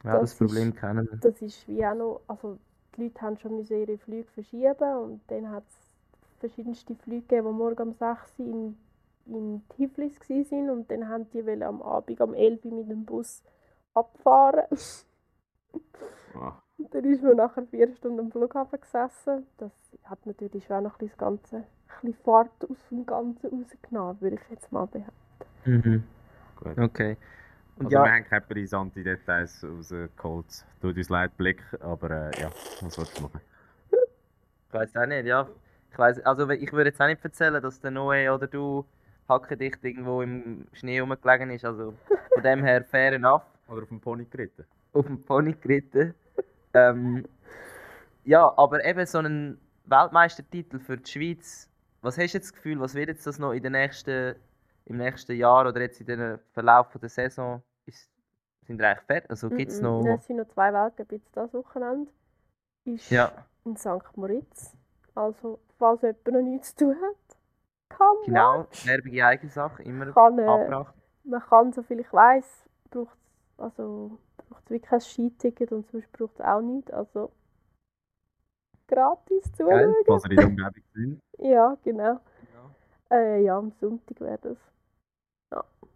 Ja, 0.04 0.18
Das 0.18 0.22
das, 0.22 0.34
ist- 0.34 0.38
Problem 0.40 0.74
kennen 0.76 1.08
wir. 1.12 1.20
Das 1.22 1.42
ist 1.42 1.68
wie 1.68 1.86
auch 1.86 1.96
noch, 1.96 2.22
also 2.28 2.60
die 2.98 3.04
Leute 3.04 3.22
haben 3.22 3.38
schon 3.38 3.58
müssen 3.58 3.78
ihre 3.80 3.98
Flüge 3.98 4.30
verschieben 4.32 4.98
und 4.98 5.22
dann 5.28 5.50
hat 5.52 5.64
es 5.68 5.76
verschiedenste 6.40 6.96
Flüge 6.96 7.22
gegeben, 7.22 7.48
die 7.50 7.54
morgen 7.54 7.82
um 7.90 7.94
6 7.94 8.40
Uhr 8.40 8.46
in, 8.48 8.78
in 9.28 9.64
Tiflis 9.70 10.20
waren 10.30 10.70
und 10.70 10.92
dann 10.92 11.08
haben 11.08 11.30
die 11.32 11.46
wollen 11.46 11.64
am 11.64 11.82
Abend 11.82 12.20
um 12.22 12.34
11 12.34 12.66
Uhr 12.66 12.74
mit 12.80 12.90
dem 12.90 13.06
Bus 13.06 13.44
abfahren. 13.94 14.66
Ah, 16.36 16.62
Und 16.78 16.94
dann 16.94 17.04
ist 17.06 17.24
man 17.24 17.38
nachher 17.38 17.66
vier 17.68 17.94
Stunden 17.96 18.20
am 18.20 18.32
Flughafen 18.32 18.80
gesessen. 18.82 19.48
Das 19.58 19.72
hat 20.04 20.26
natürlich 20.26 20.66
schon 20.66 20.78
auch 20.78 20.82
noch 20.82 21.00
ein 21.00 21.08
das 21.08 21.18
Ganze, 21.18 21.58
ein 21.58 21.66
bisschen 22.02 22.14
Fahrt 22.24 22.70
aus 22.70 22.78
dem 22.90 23.06
Ganzen 23.06 23.48
rausgenommen, 23.50 24.22
würde 24.22 24.38
ich 24.38 24.50
jetzt 24.50 24.72
mal 24.72 24.86
behaupten. 24.88 25.14
Mhm. 25.66 26.04
gut. 26.56 26.78
Okay. 26.78 27.18
Und 27.80 27.86
Also 27.86 27.98
ja, 27.98 28.04
wir 28.04 28.12
haben 28.12 28.24
keine 28.26 28.42
brisante 28.42 29.04
Details 29.04 29.64
rausgeholt. 29.64 30.66
Tut 30.82 30.98
uns 30.98 31.10
leid, 31.10 31.38
Blick, 31.38 31.62
aber 31.80 32.10
äh, 32.12 32.42
ja, 32.42 32.50
was 32.82 32.98
willst 32.98 33.18
du 33.18 33.24
machen? 33.24 33.42
ich 33.92 34.74
weiß 34.74 34.96
auch 34.98 35.06
nicht, 35.06 35.26
ja. 35.26 35.48
Ich 35.92 35.98
weiß, 35.98 36.20
also 36.26 36.50
ich 36.50 36.72
würde 36.74 36.90
jetzt 36.90 37.02
auch 37.02 37.08
nicht 37.08 37.24
erzählen, 37.24 37.62
dass 37.62 37.80
der 37.80 37.92
Noe 37.92 38.32
oder 38.34 38.48
du 38.48 38.86
hackendicht 39.30 39.84
irgendwo 39.84 40.22
im 40.22 40.68
Schnee 40.74 41.00
rumgelegen 41.00 41.50
ist. 41.52 41.66
Also 41.66 41.94
von 42.34 42.44
dem 42.44 42.64
her 42.64 42.84
fair 42.84 43.14
enough. 43.14 43.44
Oder 43.68 43.84
auf 43.84 43.90
dem 43.90 44.00
Pony 44.00 44.26
geritten? 44.26 44.66
auf 44.94 45.06
dem 45.06 45.24
Pony 45.24 45.54
geritten. 45.54 46.14
ähm, 46.74 47.26
ja, 48.24 48.52
aber 48.58 48.84
eben 48.84 49.06
so 49.06 49.20
einen 49.20 49.60
Weltmeistertitel 49.86 50.80
für 50.80 50.98
die 50.98 51.10
Schweiz. 51.10 51.70
Was 52.02 52.18
hast 52.18 52.34
du 52.34 52.38
jetzt 52.38 52.48
das 52.48 52.54
Gefühl, 52.54 52.80
was 52.80 52.94
wird 52.94 53.10
jetzt 53.10 53.26
das 53.26 53.40
noch 53.40 53.54
in 53.54 53.64
den 53.64 53.72
nächsten, 53.74 54.36
im 54.86 54.98
nächsten 54.98 55.36
Jahr 55.36 55.68
oder 55.68 55.82
jetzt 55.82 56.02
in 56.02 56.08
den 56.08 56.40
Verlauf 56.54 56.88
der 57.00 57.10
Saison? 57.10 57.62
Ist, 57.88 58.10
Sind 58.68 58.82
eigentlich 58.82 59.06
fertig? 59.06 59.30
Also 59.32 59.50
gibt 59.50 59.72
es 59.72 59.82
Mm, 59.82 59.86
noch... 59.86 60.18
Es 60.20 60.26
sind 60.28 60.38
noch 60.38 60.48
zwei 60.50 60.72
jetzt 60.72 61.12
dieses 61.36 61.54
Wochenende. 61.54 62.12
Ist 62.86 63.10
Ja, 63.10 63.32
in 63.66 63.76
St. 63.78 64.16
Moritz. 64.16 64.76
Also, 65.16 65.60
falls 65.80 66.02
jemand 66.04 66.28
noch 66.28 66.42
nichts 66.42 66.76
zu 66.76 66.86
tun 66.86 66.96
hat, 67.02 67.38
kann 67.90 68.08
man. 68.18 68.26
genau. 68.26 68.68
Werbung 68.86 69.14
in 69.14 69.22
Eigensache, 69.24 69.84
immer 69.84 70.12
Kann, 70.14 70.38
äh, 70.40 70.70
man 71.24 71.42
kann, 71.42 71.74
soviel 71.74 72.00
ich 72.02 72.14
weiß, 72.14 72.70
braucht 72.92 73.14
es 73.14 73.60
also, 73.60 74.18
braucht's 74.38 74.70
wirklich 74.70 74.92
ein 74.92 75.02
Skiticket 75.02 75.72
und 75.72 75.90
sonst 75.92 76.12
braucht 76.12 76.36
es 76.36 76.42
auch 76.46 76.62
nichts. 76.62 76.92
Also, 76.92 77.32
gratis 78.88 79.52
Geil, 79.58 79.96
zuschauen. 79.96 80.06
falls 80.06 80.26
ihr 80.26 80.32
in 80.32 80.38
der 80.38 80.48
Umgebung 80.48 80.84
sind. 80.94 81.20
Ja, 81.40 81.78
genau. 81.84 82.20
Genau. 82.40 82.76
Äh, 83.12 83.42
ja, 83.44 83.58
am 83.58 83.72
Sonntag 83.80 84.20
wäre 84.22 84.38
das. 84.40 84.58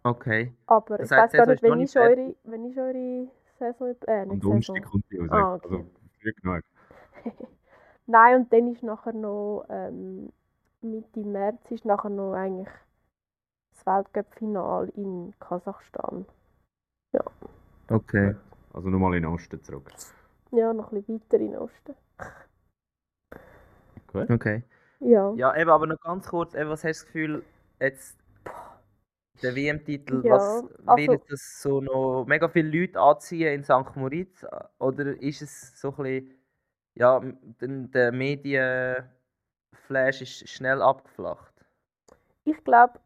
Okay. 0.04 0.52
Aber 0.66 0.98
Das 0.98 1.10
ich 1.10 1.16
weiß 1.16 1.32
gar 1.32 1.46
Saison 1.46 1.54
nicht, 1.54 1.62
wenn 1.62 1.80
ist 1.80 1.96
eure, 1.96 2.34
wenn 2.44 2.64
ist 2.70 2.78
eure 2.78 3.28
Saison, 3.58 3.96
äh, 4.06 4.22
Am 4.22 4.28
nicht 4.28 4.44
Donnerstag 4.44 4.76
Saison. 4.76 4.90
kommt 4.90 5.04
die 5.10 5.18
raus. 5.18 5.28
Ah, 5.30 5.54
okay. 5.54 5.64
Also 5.68 5.84
früh 6.20 6.32
genug. 6.32 6.62
Nein, 8.06 8.36
und 8.36 8.52
dann 8.52 8.72
ist 8.72 8.82
nachher 8.82 9.12
noch, 9.12 9.64
ähm, 9.68 10.32
Mitte 10.80 11.20
März 11.20 11.70
ist 11.70 11.84
nachher 11.84 12.10
noch 12.10 12.34
eigentlich 12.34 12.68
das 13.74 13.86
Weltcup-Final 13.86 14.88
in 14.96 15.34
Kasachstan. 15.38 16.26
Okay. 17.88 18.34
Also 18.72 18.88
nochmal 18.88 19.14
in 19.16 19.22
den 19.22 19.32
Osten 19.32 19.62
zurück. 19.62 19.90
Ja, 20.50 20.72
noch 20.72 20.90
ein 20.92 20.98
bisschen 20.98 21.20
weiter 21.20 21.38
in 21.38 21.52
den 21.52 21.58
Osten. 21.58 21.94
Okay. 24.14 24.62
Ja. 25.00 25.32
Ja, 25.34 25.56
eben, 25.56 25.70
aber 25.70 25.86
noch 25.86 26.00
ganz 26.00 26.28
kurz, 26.28 26.54
eben, 26.54 26.70
was 26.70 26.84
hast 26.84 27.00
du 27.00 27.04
das 27.04 27.06
Gefühl, 27.06 27.44
jetzt 27.80 28.16
der 29.42 29.54
WM-Titel, 29.56 30.22
Ja, 30.24 30.32
was 30.34 30.64
also- 30.86 31.12
wird 31.12 31.30
das 31.30 31.60
so 31.62 31.80
noch 31.80 32.24
mega 32.26 32.48
viele 32.48 32.80
Leute 32.80 33.00
anziehen 33.00 33.54
in 33.54 33.64
St. 33.64 33.96
Moritz? 33.96 34.44
Oder 34.78 35.20
ist 35.20 35.42
es 35.42 35.80
so 35.80 35.88
ein 35.96 36.02
bisschen, 36.02 36.34
ja, 36.94 37.20
der 37.60 38.12
Medienflash 38.12 39.08
ist 40.22 40.48
schnell 40.48 40.82
abgeflacht? 40.82 41.54
Ich 42.44 42.62
glaube, 42.64 43.00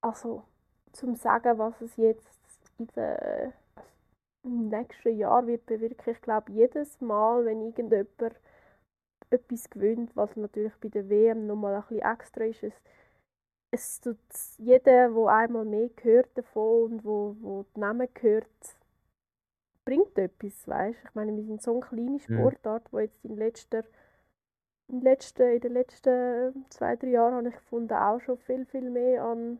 also 0.00 0.44
zum 0.92 1.14
sagen, 1.14 1.58
was 1.58 1.80
es 1.80 1.96
jetzt 1.96 2.38
in 2.78 2.86
den 2.88 3.52
im 4.44 4.68
nächsten 4.68 5.16
Jahr 5.18 5.46
wird 5.46 5.66
bewirken, 5.66 6.10
ich 6.10 6.20
glaube 6.22 6.52
jedes 6.52 7.00
Mal, 7.00 7.44
wenn 7.44 7.60
irgendjemand 7.60 8.08
etwas 9.30 9.68
gewinnt, 9.68 10.14
was 10.16 10.34
natürlich 10.36 10.74
bei 10.80 10.88
der 10.88 11.08
WM 11.10 11.46
nochmal 11.46 11.74
ein 11.74 11.82
bisschen 11.82 12.00
extra 12.00 12.44
ist, 12.44 12.62
es, 12.62 12.72
es 13.70 14.00
tut 14.00 14.18
jeder, 14.58 15.10
der 15.10 15.26
einmal 15.26 15.64
mehr 15.64 15.90
hört 16.02 16.36
davon 16.36 16.92
und 16.92 17.04
wo, 17.04 17.36
wo 17.40 17.64
die 17.74 17.80
Namen 17.80 18.08
hört, 18.20 18.46
bringt 19.84 20.18
etwas, 20.18 20.66
weißt? 20.66 20.98
Ich 21.04 21.14
meine, 21.14 21.34
wir 21.34 21.44
sind 21.44 21.62
so 21.62 21.72
eine 21.72 21.80
kleine 21.80 22.20
Sportart, 22.20 22.92
wo 22.92 22.98
jetzt 22.98 23.24
in 23.24 23.36
letzter 23.36 23.84
in, 24.88 25.00
den 25.00 25.02
letzten, 25.02 25.42
in 25.42 25.60
den 25.60 25.72
letzten 25.72 26.66
zwei, 26.70 26.96
drei 26.96 27.08
Jahren 27.08 27.34
habe 27.34 27.48
ich 27.48 27.54
gefunden, 27.54 27.92
auch 27.92 28.20
schon 28.20 28.38
viel, 28.38 28.64
viel 28.66 28.90
mehr 28.90 29.22
an, 29.22 29.58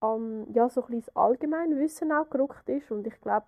an 0.00 0.52
ja, 0.52 0.68
so 0.68 0.84
ein 0.84 0.90
bisschen 0.90 1.16
Allgemeinwissen 1.16 2.12
auch 2.12 2.28
gerückt 2.28 2.68
ist. 2.68 2.90
Und 2.90 3.06
ich 3.06 3.18
glaube, 3.20 3.46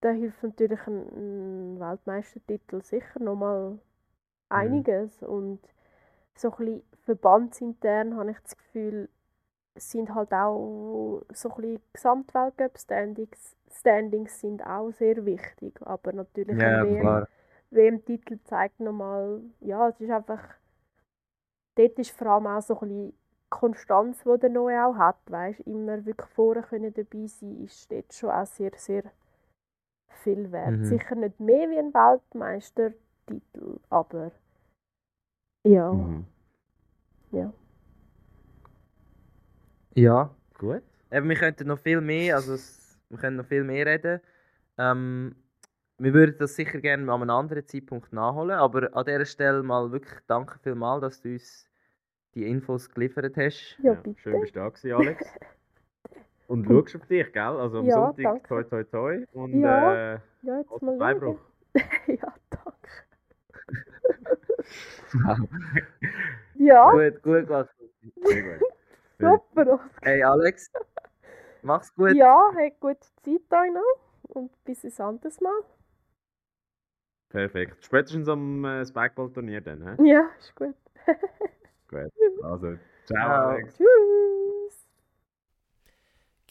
da 0.00 0.10
hilft 0.10 0.42
natürlich 0.42 0.86
ein, 0.86 1.76
ein 1.76 1.80
Weltmeistertitel 1.80 2.82
sicher 2.82 3.18
nochmal 3.20 3.78
einiges. 4.50 5.22
Und 5.22 5.60
so 6.38 6.50
ein 6.52 6.56
bisschen 6.56 6.82
verbandsintern 7.04 8.16
habe 8.16 8.30
ich 8.30 8.38
das 8.40 8.56
Gefühl, 8.56 9.08
sind 9.76 10.14
halt 10.14 10.32
auch 10.32 11.22
so 11.32 11.50
ein 11.50 11.56
bisschen 11.56 11.82
Gesamtweltcup-Standings 11.92 13.56
Standings 13.70 14.40
sind 14.40 14.64
auch 14.66 14.90
sehr 14.90 15.24
wichtig. 15.24 15.80
Aber 15.82 16.12
natürlich 16.12 16.58
Ja, 16.58 16.82
WM. 16.84 17.26
WM-Titel 17.70 18.38
zeigt 18.44 18.80
nochmal, 18.80 19.42
ja, 19.60 19.88
es 19.88 20.00
ist 20.00 20.10
einfach, 20.10 20.42
dort 21.74 21.98
ist 21.98 22.10
vor 22.12 22.28
allem 22.28 22.46
auch 22.46 22.62
so 22.62 22.74
ein 22.80 22.80
bisschen 22.80 23.10
die 23.10 23.14
Konstanz, 23.50 24.22
die 24.24 24.38
der 24.38 24.50
Neue 24.50 24.86
auch 24.86 24.96
hat, 24.96 25.18
weißt, 25.26 25.60
immer 25.60 26.04
wirklich 26.06 26.30
vorne 26.30 26.62
können 26.62 26.94
dabei 26.94 27.26
sein, 27.26 27.62
ist 27.62 27.90
dort 27.92 28.12
schon 28.14 28.30
auch 28.30 28.46
sehr, 28.46 28.72
sehr 28.76 29.04
viel 30.22 30.50
wert. 30.50 30.78
Mhm. 30.78 30.84
Sicher 30.84 31.14
nicht 31.14 31.38
mehr 31.40 31.68
wie 31.68 31.78
ein 31.78 31.92
Weltmeistertitel, 31.92 33.80
aber 33.90 34.32
ja, 35.68 35.92
Mhm. 35.92 36.24
ja. 37.32 37.52
Ja, 39.94 40.34
Gut. 40.54 40.82
eben, 41.10 41.28
wir 41.28 41.36
könnten 41.36 41.68
noch 41.68 41.78
viel 41.78 42.00
mehr, 42.00 42.36
also 42.36 42.54
es, 42.54 42.98
wir 43.08 43.18
können 43.18 43.36
noch 43.36 43.46
viel 43.46 43.64
mehr 43.64 43.84
reden. 43.86 44.20
Ähm, 44.78 45.34
wir 45.98 46.14
würden 46.14 46.36
das 46.38 46.54
sicher 46.54 46.80
gerne 46.80 47.02
an 47.12 47.20
einem 47.22 47.30
anderen 47.30 47.66
Zeitpunkt 47.66 48.12
nachholen, 48.12 48.56
aber 48.58 48.94
an 48.96 49.04
dieser 49.04 49.24
Stelle 49.24 49.62
mal 49.62 49.90
wirklich 49.90 50.20
danke 50.28 50.58
vielmals, 50.60 51.00
dass 51.02 51.20
du 51.20 51.32
uns 51.32 51.66
die 52.34 52.44
Infos 52.48 52.88
geliefert 52.88 53.36
hast. 53.36 53.76
Ja, 53.82 53.94
bitte. 53.94 54.20
Schön 54.20 54.40
bist 54.40 54.54
du 54.54 54.60
da 54.60 54.68
gewesen, 54.68 54.92
Alex. 54.92 55.26
Und 56.46 56.64
schaust 56.64 56.96
auf 56.96 57.06
dich, 57.06 57.30
gell? 57.32 57.42
Also 57.42 57.80
am 57.80 57.86
Ja, 57.88 57.94
Sonntag 57.94 58.24
danke. 58.24 58.48
toi 58.48 58.62
toi 58.64 58.84
toi. 58.84 59.24
Und 59.32 59.62
Ja. 59.62 60.14
äh, 60.14 60.20
Ja, 60.42 60.60
jetzt 60.60 60.82
mal 60.82 60.98
ja, 62.06 62.34
danke. 62.50 62.88
Ja, 66.54 66.90
Gut, 66.90 67.22
gut 67.22 67.46
gemacht. 67.46 67.70
sehr 68.16 68.58
gut. 68.58 68.68
super. 69.54 69.80
Hey 70.02 70.22
Alex, 70.22 70.70
mach's 71.62 71.94
gut. 71.94 72.14
Ja, 72.16 72.50
habt 72.54 72.80
gute 72.80 73.00
Zeit 73.00 73.52
euch 73.52 73.72
noch 73.72 74.34
und 74.34 74.50
bis 74.64 74.84
ein 74.84 75.04
anderes 75.06 75.40
Mal. 75.40 75.60
Perfekt. 77.30 77.84
Spätestens 77.84 78.28
am 78.28 78.64
äh, 78.64 78.84
Spikeball-Turnier 78.86 79.60
dann, 79.60 79.82
hä? 79.82 80.08
Ja, 80.10 80.28
ist 80.38 80.54
gut. 80.56 80.74
Also, 82.42 82.76
ciao, 83.06 83.16
Ciao. 83.28 83.48
Alex. 83.50 83.76
Tschüss. 83.76 84.47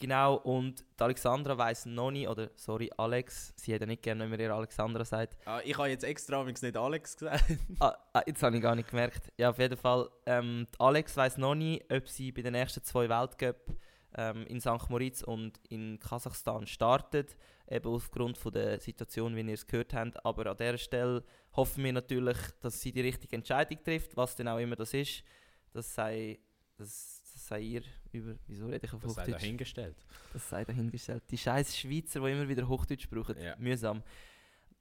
Genau, 0.00 0.36
und 0.36 0.84
die 0.98 1.02
Alexandra 1.02 1.58
weiss 1.58 1.84
noch 1.84 2.12
nicht, 2.12 2.28
oder 2.28 2.50
sorry, 2.54 2.88
Alex, 2.96 3.52
sie 3.56 3.72
hätte 3.72 3.84
nicht 3.84 4.02
gerne, 4.02 4.22
wenn 4.22 4.30
man 4.30 4.38
ihr 4.38 4.54
Alexandra 4.54 5.04
sagt. 5.04 5.36
Ah, 5.44 5.60
ich 5.64 5.76
habe 5.76 5.88
jetzt 5.88 6.04
extra 6.04 6.40
übrigens 6.40 6.62
nicht 6.62 6.76
Alex 6.76 7.16
gesagt. 7.16 7.44
Ah, 7.80 7.96
ah, 8.12 8.22
jetzt 8.24 8.40
habe 8.44 8.56
ich 8.56 8.62
gar 8.62 8.76
nicht 8.76 8.88
gemerkt. 8.88 9.32
Ja, 9.36 9.50
auf 9.50 9.58
jeden 9.58 9.76
Fall, 9.76 10.08
ähm, 10.26 10.68
Alex 10.78 11.16
weiss 11.16 11.36
noch 11.36 11.56
nicht, 11.56 11.92
ob 11.92 12.06
sie 12.06 12.30
bei 12.30 12.42
den 12.42 12.52
nächsten 12.52 12.82
zwei 12.84 13.08
Weltcup 13.08 13.76
ähm, 14.16 14.46
in 14.46 14.60
St. 14.60 14.88
Moritz 14.88 15.22
und 15.22 15.58
in 15.68 15.98
Kasachstan 15.98 16.68
startet, 16.68 17.36
eben 17.68 17.88
aufgrund 17.92 18.38
von 18.38 18.52
der 18.52 18.78
Situation, 18.78 19.34
wie 19.34 19.40
ihr 19.40 19.54
es 19.54 19.66
gehört 19.66 19.94
habt. 19.94 20.24
Aber 20.24 20.46
an 20.46 20.56
dieser 20.56 20.78
Stelle 20.78 21.24
hoffen 21.56 21.82
wir 21.82 21.92
natürlich, 21.92 22.38
dass 22.60 22.80
sie 22.80 22.92
die 22.92 23.00
richtige 23.00 23.34
Entscheidung 23.34 23.82
trifft, 23.82 24.16
was 24.16 24.36
denn 24.36 24.46
auch 24.46 24.58
immer 24.58 24.76
das 24.76 24.94
ist. 24.94 25.24
Das 25.72 25.92
sei, 25.92 26.38
das 26.76 27.17
sei 27.48 27.60
ihr 27.60 27.82
über... 28.12 28.36
Wieso 28.46 28.66
rede 28.66 28.86
ich 28.86 28.92
auf 28.92 29.02
Das 29.02 29.14
sei 29.14 29.22
Hochdeutsch? 29.22 29.42
dahingestellt. 29.42 29.96
Das 30.32 30.48
sei 30.48 30.64
dahingestellt. 30.64 31.22
Die 31.30 31.38
scheiß 31.38 31.76
Schweizer, 31.76 32.20
die 32.20 32.32
immer 32.32 32.48
wieder 32.48 32.68
Hochdeutsch 32.68 33.08
brauchen. 33.08 33.38
Ja. 33.40 33.56
Mühsam. 33.58 34.02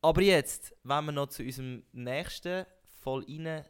Aber 0.01 0.21
jetzt, 0.21 0.75
wenn 0.83 1.05
wir 1.05 1.11
noch 1.11 1.27
zu 1.27 1.43
unserem 1.43 1.83
nächsten 1.91 2.65
voll 3.01 3.25
rein 3.27 3.65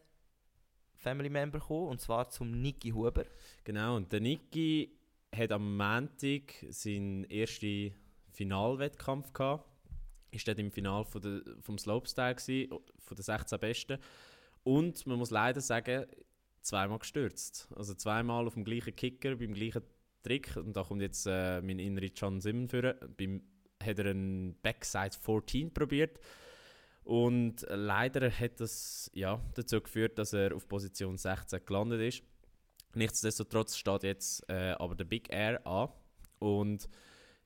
Family 0.95 1.29
Member 1.29 1.59
kommen, 1.59 1.89
und 1.89 2.01
zwar 2.01 2.29
zum 2.29 2.61
Niki 2.61 2.89
Huber. 2.89 3.25
Genau, 3.63 3.95
und 3.95 4.11
der 4.11 4.19
Niki 4.19 4.97
hat 5.33 5.51
am 5.51 5.77
Montag 5.77 6.53
seinen 6.69 7.23
ersten 7.29 7.93
Finalwettkampf 8.31 9.31
gehabt. 9.33 9.69
Ist 10.31 10.47
dort 10.47 10.59
im 10.59 10.71
Final 10.71 11.05
von 11.05 11.21
der, 11.21 11.41
vom 11.61 11.77
Slopestyle 11.77 12.35
gewesen, 12.35 12.69
von 12.99 13.15
den 13.15 13.23
16 13.23 13.59
Besten. 13.59 13.99
Und 14.63 15.05
man 15.07 15.17
muss 15.17 15.29
leider 15.31 15.61
sagen, 15.61 16.05
zweimal 16.67 16.99
gestürzt. 16.99 17.67
Also 17.75 17.93
zweimal 17.93 18.47
auf 18.47 18.53
dem 18.53 18.63
gleichen 18.63 18.95
Kicker, 18.95 19.35
beim 19.35 19.53
gleichen 19.53 19.83
Trick. 20.23 20.55
Und 20.57 20.75
da 20.75 20.83
kommt 20.83 21.01
jetzt 21.01 21.25
äh, 21.25 21.61
mein 21.61 21.79
innerer 21.79 22.11
John 22.13 22.41
Simon 22.41 22.67
für. 22.67 22.93
Beim 23.17 23.41
hat 23.83 23.99
er 23.99 24.07
einen 24.07 24.55
Backside 24.61 25.15
14 25.21 25.73
probiert. 25.73 26.19
Und 27.03 27.65
leider 27.69 28.29
hat 28.29 28.59
das 28.59 29.09
ja, 29.13 29.39
dazu 29.53 29.79
geführt, 29.79 30.17
dass 30.17 30.33
er 30.33 30.53
auf 30.53 30.67
Position 30.67 31.17
16 31.17 31.65
gelandet 31.65 32.01
ist. 32.01 32.23
Nichtsdestotrotz 32.95 33.77
steht 33.77 34.03
jetzt 34.03 34.49
äh, 34.49 34.71
aber 34.77 34.95
der 34.95 35.05
Big 35.05 35.31
Air 35.31 35.65
an. 35.65 35.89
Und 36.39 36.89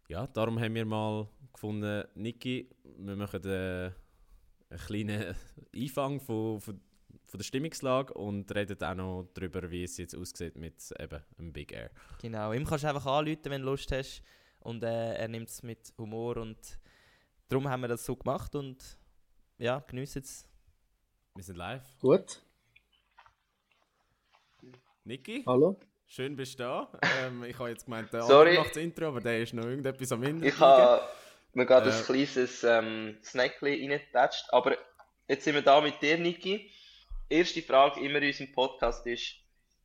ja, 0.07 0.25
darum 0.27 0.59
haben 0.59 0.73
wir 0.73 0.85
mal 0.85 1.27
gefunden, 1.53 2.05
Niki, 2.15 2.69
wir 2.97 3.15
machen 3.15 3.43
äh, 3.45 3.91
einen 4.69 4.79
kleinen 4.85 5.35
Einfang 5.75 6.19
von, 6.19 6.59
von, 6.59 6.81
von 7.31 7.37
der 7.37 7.45
Stimmungslage 7.45 8.13
und 8.13 8.53
reden 8.53 8.83
auch 8.83 8.93
noch 8.93 9.29
darüber, 9.33 9.71
wie 9.71 9.85
es 9.85 9.95
jetzt 9.97 10.15
aussieht 10.17 10.57
mit 10.57 10.75
eben 10.99 11.21
einem 11.39 11.53
Big 11.53 11.71
Air. 11.71 11.89
Genau, 12.21 12.51
ihm 12.51 12.65
kannst 12.65 12.83
du 12.83 12.89
einfach 12.89 13.05
anrufen, 13.05 13.39
wenn 13.45 13.61
du 13.61 13.67
Lust 13.69 13.89
hast. 13.93 14.21
Und 14.59 14.83
äh, 14.83 15.15
er 15.15 15.27
nimmt 15.29 15.47
es 15.49 15.63
mit 15.63 15.93
Humor 15.97 16.37
und 16.37 16.57
darum 17.47 17.69
haben 17.69 17.81
wir 17.81 17.87
das 17.87 18.05
so 18.05 18.15
gemacht 18.17 18.53
und 18.53 18.97
ja, 19.57 19.79
geniessen 19.79 20.21
es. 20.23 20.45
Wir 21.35 21.43
sind 21.43 21.55
live. 21.55 21.83
Gut, 22.01 22.41
Niki, 25.05 25.43
hallo. 25.47 25.79
schön 26.05 26.35
bist 26.35 26.59
du 26.59 26.63
da. 26.63 26.91
Ähm, 27.23 27.43
ich 27.45 27.57
habe 27.57 27.69
jetzt 27.69 27.85
gemeint, 27.85 28.11
der 28.13 28.23
Sorry. 28.23 28.55
macht 28.55 28.71
das 28.71 28.77
Intro, 28.83 29.07
aber 29.07 29.21
der 29.21 29.41
ist 29.41 29.53
noch 29.53 29.63
irgendetwas 29.65 30.11
am 30.11 30.21
Ende. 30.23 30.47
Ich 30.47 30.59
habe 30.59 31.01
mir 31.53 31.65
gerade 31.65 31.89
Äh. 31.89 31.93
ein 31.93 32.03
kleines 32.03 32.63
ähm, 32.63 33.17
Snackli 33.23 33.79
reingetatscht, 33.81 34.45
aber 34.53 34.77
jetzt 35.27 35.43
sind 35.45 35.55
wir 35.55 35.61
da 35.61 35.81
mit 35.81 35.99
dir, 36.01 36.17
Niki. 36.17 36.69
Erste 37.31 37.61
Frage 37.61 38.01
immer 38.01 38.21
in 38.21 38.27
unserem 38.27 38.51
Podcast 38.51 39.07
ist, 39.07 39.35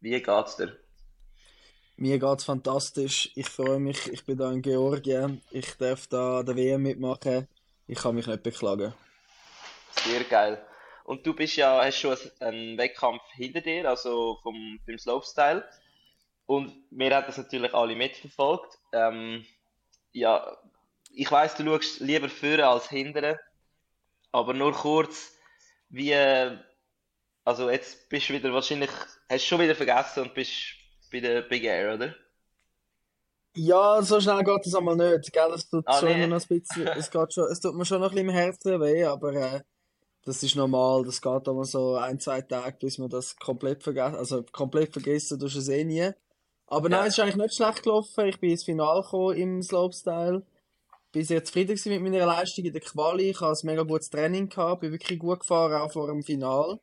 wie 0.00 0.20
geht's 0.20 0.56
dir? 0.56 0.76
Mir 1.96 2.18
geht's 2.18 2.42
fantastisch. 2.42 3.30
Ich 3.36 3.48
freue 3.48 3.78
mich. 3.78 4.08
Ich 4.12 4.24
bin 4.24 4.36
da 4.36 4.50
in 4.50 4.62
Georgien. 4.62 5.40
Ich 5.52 5.76
darf 5.76 6.08
da 6.08 6.40
an 6.40 6.46
der 6.46 6.56
WM 6.56 6.82
mitmachen. 6.82 7.46
Ich 7.86 7.98
kann 7.98 8.16
mich 8.16 8.26
nicht 8.26 8.42
beklagen. 8.42 8.92
Sehr 9.92 10.24
geil. 10.24 10.60
Und 11.04 11.24
du 11.24 11.34
bist 11.34 11.54
ja, 11.54 11.84
hast 11.84 12.00
schon 12.00 12.16
einen 12.40 12.76
Wettkampf 12.78 13.22
hinter 13.34 13.60
dir, 13.60 13.88
also 13.88 14.40
vom, 14.42 14.80
vom 14.84 14.98
Slopestyle. 14.98 15.64
Und 16.46 16.72
wir 16.90 17.14
haben 17.14 17.26
das 17.28 17.38
natürlich 17.38 17.72
alle 17.72 17.94
mitverfolgt. 17.94 18.76
Ähm, 18.92 19.46
ja, 20.10 20.56
ich 21.14 21.30
weiß, 21.30 21.54
du 21.54 21.64
schaust 21.64 22.00
lieber 22.00 22.28
führen 22.28 22.62
als 22.62 22.88
hindern. 22.88 23.36
Aber 24.32 24.52
nur 24.52 24.72
kurz, 24.72 25.32
wie, 25.90 26.12
also 27.46 27.70
jetzt 27.70 28.08
bist 28.10 28.28
du 28.28 28.34
wieder 28.34 28.52
wahrscheinlich, 28.52 28.90
hast 29.30 29.44
du 29.44 29.48
schon 29.48 29.60
wieder 29.60 29.74
vergessen 29.74 30.24
und 30.24 30.34
bist 30.34 30.52
bei 31.12 31.20
der 31.20 31.42
Big 31.42 31.64
Air, 31.64 31.94
oder? 31.94 32.14
Ja, 33.56 34.02
so 34.02 34.20
schnell 34.20 34.44
geht 34.44 34.66
es 34.66 34.74
einmal 34.74 34.96
nicht. 34.96 35.32
Gell? 35.32 35.50
Es 35.54 35.68
tut 35.68 35.86
Ah, 35.86 35.92
schon 35.92 36.08
nee. 36.08 36.26
noch 36.26 36.40
ein 36.40 36.46
bisschen, 36.48 36.86
es 36.88 37.10
geht 37.10 37.32
schon, 37.32 37.44
es 37.50 37.60
tut 37.60 37.74
mir 37.74 37.84
schon 37.86 38.00
noch 38.00 38.10
ein 38.10 38.14
bisschen 38.14 38.28
im 38.28 38.34
Herzen 38.34 38.80
weh, 38.80 39.04
aber 39.04 39.32
äh, 39.34 39.62
das 40.24 40.42
ist 40.42 40.56
normal. 40.56 41.04
Das 41.04 41.22
geht 41.22 41.48
einmal 41.48 41.64
so 41.66 41.96
ein, 41.96 42.20
zwei 42.20 42.42
Tage, 42.42 42.78
bis 42.78 42.98
man 42.98 43.10
das 43.10 43.36
komplett 43.36 43.82
vergessen, 43.84 44.16
also 44.16 44.44
komplett 44.52 44.92
vergessen 44.92 45.38
tust 45.40 45.56
du 45.56 45.60
es 45.60 45.68
eh 45.68 45.84
nie. 45.84 46.10
Aber 46.66 46.88
Ja. 46.88 46.98
nein, 46.98 47.08
es 47.08 47.14
ist 47.14 47.20
eigentlich 47.20 47.36
nicht 47.36 47.56
schlecht 47.56 47.82
gelaufen. 47.84 48.26
Ich 48.28 48.40
bin 48.40 48.50
ins 48.52 48.64
Finale 48.64 49.02
gekommen 49.02 49.36
im 49.38 49.62
Slopestyle. 49.62 50.44
Bin 51.12 51.24
sehr 51.24 51.44
zufrieden 51.44 51.78
mit 51.86 52.02
meiner 52.02 52.26
Leistung 52.26 52.64
in 52.66 52.72
der 52.72 52.82
Quali. 52.82 53.30
Ich 53.30 53.40
hatte 53.40 53.60
ein 53.64 53.66
mega 53.68 53.82
gutes 53.84 54.10
Training 54.10 54.48
gehabt, 54.50 54.82
bin 54.82 54.92
wirklich 54.92 55.18
gut 55.20 55.40
gefahren, 55.40 55.74
auch 55.82 55.92
vor 55.92 56.08
dem 56.08 56.22
Finale. 56.22 56.80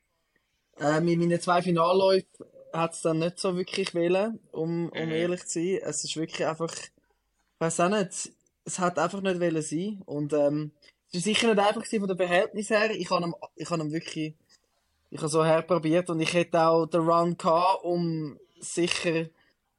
Ähm, 0.80 1.08
in 1.08 1.20
meinen 1.20 1.40
zwei 1.40 1.62
Finalläufen 1.62 2.28
hat 2.74 2.94
es 2.94 3.02
dann 3.02 3.20
nicht 3.20 3.40
so 3.40 3.56
wirklich 3.56 3.94
wollen, 3.94 4.40
um, 4.52 4.90
um 4.90 5.06
Mhm. 5.06 5.12
ehrlich 5.12 5.46
zu 5.46 5.60
sein. 5.60 5.80
Es 5.84 6.04
ist 6.04 6.18
wirklich 6.18 6.46
einfach, 6.46 6.74
ich 6.74 6.92
weiß 7.60 7.80
auch 7.82 7.90
nicht, 7.90 8.32
es 8.66 8.80
hat 8.80 8.98
einfach 8.98 9.22
nicht 9.22 9.40
wollen 9.40 9.62
sein. 9.62 10.02
Und 10.06 10.34
ähm, 10.34 10.72
es 11.10 11.16
war 11.16 11.22
sicher 11.22 11.54
nicht 11.54 11.60
einfach 11.60 11.86
von 11.86 12.08
den 12.08 12.18
Verhältnissen 12.18 12.78
her. 12.78 12.92
Ich 12.92 13.10
habe 13.12 13.26
ihn, 13.26 13.34
ich 13.56 13.70
ihn 13.70 13.92
wirklich, 13.92 14.34
ich 15.12 15.20
habe 15.20 15.30
so 15.30 15.46
herprobiert 15.46 16.10
und 16.10 16.20
ich 16.20 16.34
hätte 16.34 16.62
auch 16.62 16.88
den 16.88 17.02
Run 17.02 17.38
gehabt, 17.38 17.84
um 17.84 18.40
sicher 18.60 19.28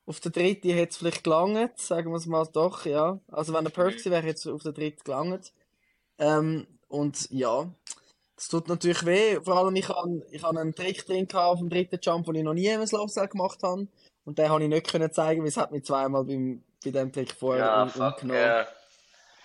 auf 0.06 0.20
der 0.20 0.32
dritte 0.32 0.68
hätte 0.72 0.90
es 0.90 0.96
vielleicht 0.98 1.24
gelangt, 1.24 1.78
sagen 1.78 2.10
wir 2.10 2.18
es 2.18 2.26
mal 2.26 2.46
doch, 2.52 2.84
ja. 2.84 3.18
Also 3.28 3.54
wenn 3.54 3.64
er 3.64 3.70
perfekt 3.70 4.04
wäre, 4.04 4.22
hätte 4.22 4.38
es 4.38 4.46
auf 4.46 4.62
der 4.62 4.72
dritte 4.72 5.02
gelangt. 5.02 5.52
Ähm, 6.18 6.66
und 6.88 7.30
ja, 7.30 7.72
das 8.36 8.48
tut 8.48 8.68
natürlich 8.68 9.04
weh. 9.06 9.40
Vor 9.40 9.56
allem, 9.56 9.76
ich 9.76 9.88
habe 9.88 10.22
ich 10.30 10.44
einen 10.44 10.74
Trick 10.74 11.06
drin 11.06 11.28
auf 11.34 11.58
dem 11.58 11.68
dritten 11.68 11.98
Jump, 12.02 12.26
den 12.26 12.34
ich 12.36 12.42
noch 12.42 12.54
nie 12.54 12.66
im 12.68 12.86
Slopestyle 12.86 13.28
gemacht 13.28 13.62
habe. 13.62 13.86
Und 14.24 14.38
den 14.38 14.48
habe 14.48 14.62
ich 14.62 14.68
nicht 14.68 14.88
können 14.90 15.12
zeigen, 15.12 15.42
weil 15.42 15.48
es 15.48 15.56
hat 15.56 15.70
mich 15.70 15.84
zweimal 15.84 16.24
beim, 16.24 16.62
bei 16.84 16.90
dem 16.90 17.12
Trick 17.12 17.32
vorher 17.32 17.64
Ja, 17.64 17.82
um, 17.84 17.88
umgenommen. 17.90 18.40
ja. 18.40 18.66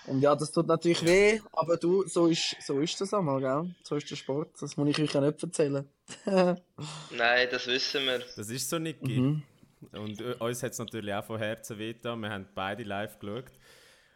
Und 0.08 0.22
ja, 0.22 0.36
das 0.36 0.52
tut 0.52 0.66
natürlich 0.66 1.06
weh, 1.06 1.40
aber 1.52 1.78
du, 1.78 2.08
so 2.08 2.28
ist, 2.28 2.56
so 2.66 2.80
ist 2.80 3.00
das 3.00 3.14
einmal, 3.14 3.42
gell? 3.42 3.76
So 3.84 3.96
ist 3.96 4.10
der 4.10 4.16
Sport. 4.16 4.50
Das 4.60 4.76
muss 4.76 4.90
ich 4.90 5.00
euch 5.00 5.14
ja 5.14 5.22
nicht 5.22 5.44
erzählen. 5.44 5.88
Nein, 6.26 7.48
das 7.52 7.68
wissen 7.68 8.06
wir. 8.06 8.20
Das 8.20 8.50
ist 8.50 8.70
so, 8.70 8.80
Niki. 8.80 9.20
mhm. 9.20 9.44
Und 9.92 10.20
äh, 10.22 10.34
uns 10.40 10.64
hat 10.64 10.72
es 10.72 10.80
natürlich 10.80 11.14
auch 11.14 11.24
von 11.26 11.38
Herzen 11.38 11.78
wehgetan. 11.78 12.20
Wir 12.22 12.30
haben 12.32 12.48
beide 12.56 12.84
live 12.84 13.20
geschaut. 13.20 13.46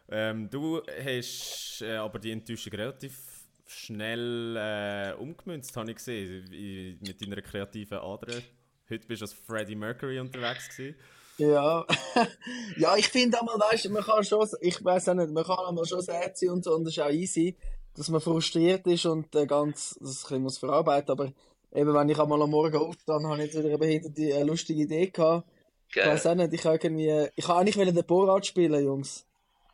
Ähm, 0.08 0.50
du 0.50 0.82
hast 1.04 1.82
äh, 1.82 1.96
aber 1.96 2.18
die 2.18 2.32
Enttäuschung 2.32 2.72
relativ 2.72 3.33
schnell 3.66 4.56
äh, 4.56 5.20
umgemünzt, 5.20 5.76
habe 5.76 5.90
ich 5.90 5.96
gesehen, 5.96 6.98
mit 7.00 7.20
deiner 7.20 7.42
kreativen 7.42 7.98
Ader. 7.98 8.42
Heute 8.90 9.06
bist 9.06 9.22
du 9.22 9.24
als 9.24 9.32
Freddie 9.32 9.76
Mercury 9.76 10.20
unterwegs 10.20 10.68
gewesen. 10.68 10.96
Ja, 11.36 11.84
ja, 12.76 12.96
ich 12.96 13.08
finde 13.08 13.40
einmal, 13.40 13.58
weißt 13.58 13.86
du, 13.86 13.90
man 13.90 14.04
kann 14.04 14.22
schon, 14.22 14.46
ich 14.60 14.84
weiß 14.84 15.08
auch 15.08 15.14
nicht, 15.14 15.32
man 15.32 15.44
kann 15.44 15.58
einmal 15.66 15.84
schon 15.84 16.00
sad 16.00 16.38
sein 16.38 16.50
und 16.50 16.64
so, 16.64 16.74
und 16.74 16.84
das 16.84 16.96
ist 16.96 17.02
auch 17.02 17.10
easy, 17.10 17.56
dass 17.96 18.08
man 18.08 18.20
frustriert 18.20 18.86
ist 18.86 19.06
und 19.06 19.34
äh, 19.34 19.46
ganz, 19.46 19.98
das 20.00 20.10
ein 20.10 20.22
bisschen 20.22 20.42
muss 20.42 20.58
verarbeiten, 20.58 21.10
aber 21.10 21.32
eben, 21.72 21.92
wenn 21.92 22.08
ich 22.08 22.18
einmal 22.20 22.40
am 22.40 22.50
Morgen 22.50 22.76
aufstehe, 22.76 23.14
habe 23.16 23.36
ich 23.38 23.46
jetzt 23.46 23.58
wieder 23.58 23.68
eine 23.68 23.78
behinderte, 23.78 24.22
äh, 24.22 24.42
lustige 24.44 24.82
Idee 24.82 25.08
gehabt. 25.08 25.48
Ich 25.88 25.96
Geil. 25.96 26.08
weiß 26.08 26.26
auch 26.26 26.34
nicht, 26.36 26.52
ich 26.52 26.64
habe 26.64 26.76
irgendwie, 26.76 27.28
ich 27.34 27.48
habe 27.48 27.60
eigentlich 27.60 27.76
wollen 27.76 27.94
den 27.94 28.06
Borat 28.06 28.46
spielen, 28.46 28.84
Jungs. 28.84 29.26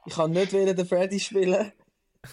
Ich 0.07 0.17
habe 0.17 0.31
nicht 0.31 0.53
wollen 0.55 0.75
den 0.75 0.87
Freddy 0.87 1.21
spielen, 1.21 1.73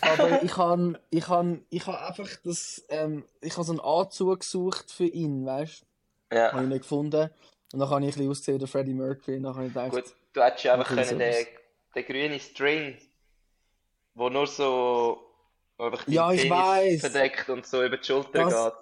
aber 0.01 0.41
ich 0.43 0.57
habe, 0.57 0.99
ich 1.09 1.27
habe, 1.27 1.59
ich 1.69 1.87
habe 1.87 1.99
einfach 2.01 2.29
das, 2.43 2.83
ähm, 2.89 3.25
ich 3.41 3.53
habe 3.53 3.63
so 3.65 3.71
einen 3.73 3.79
Anzug 3.81 4.39
gesucht 4.41 4.91
für 4.91 5.05
ihn, 5.05 5.45
weißt 5.45 5.85
du? 6.29 6.35
Ja. 6.35 6.51
Habe 6.51 6.63
ich 6.63 6.69
nicht 6.69 6.81
gefunden. 6.81 7.29
Und 7.73 7.79
dann 7.79 7.89
habe 7.89 8.01
ich 8.01 8.07
ein 8.07 8.11
bisschen 8.13 8.29
ausgesehen 8.29 8.59
der 8.59 8.67
Freddie 8.67 8.93
Mercury. 8.93 9.37
Und 9.37 9.43
dann 9.43 9.55
habe 9.55 9.67
ich 9.67 9.73
gedacht, 9.73 9.91
Gut, 9.91 10.05
du 10.33 10.41
hättest 10.43 10.63
ja 10.65 10.73
einfach 10.73 10.87
können 10.87 11.19
den, 11.19 11.45
den 11.95 12.05
grünen 12.05 12.39
String, 12.39 12.97
wo 14.13 14.29
nur 14.29 14.47
so 14.47 15.19
einfach 15.77 16.07
Ja, 16.07 16.31
ich 16.31 16.41
Penis 16.43 16.57
weiß. 16.57 17.01
verdeckt 17.01 17.49
und 17.49 17.65
so 17.65 17.83
über 17.83 17.97
die 17.97 18.03
Schulter 18.05 18.43
Das- 18.43 18.53
geht. 18.65 18.73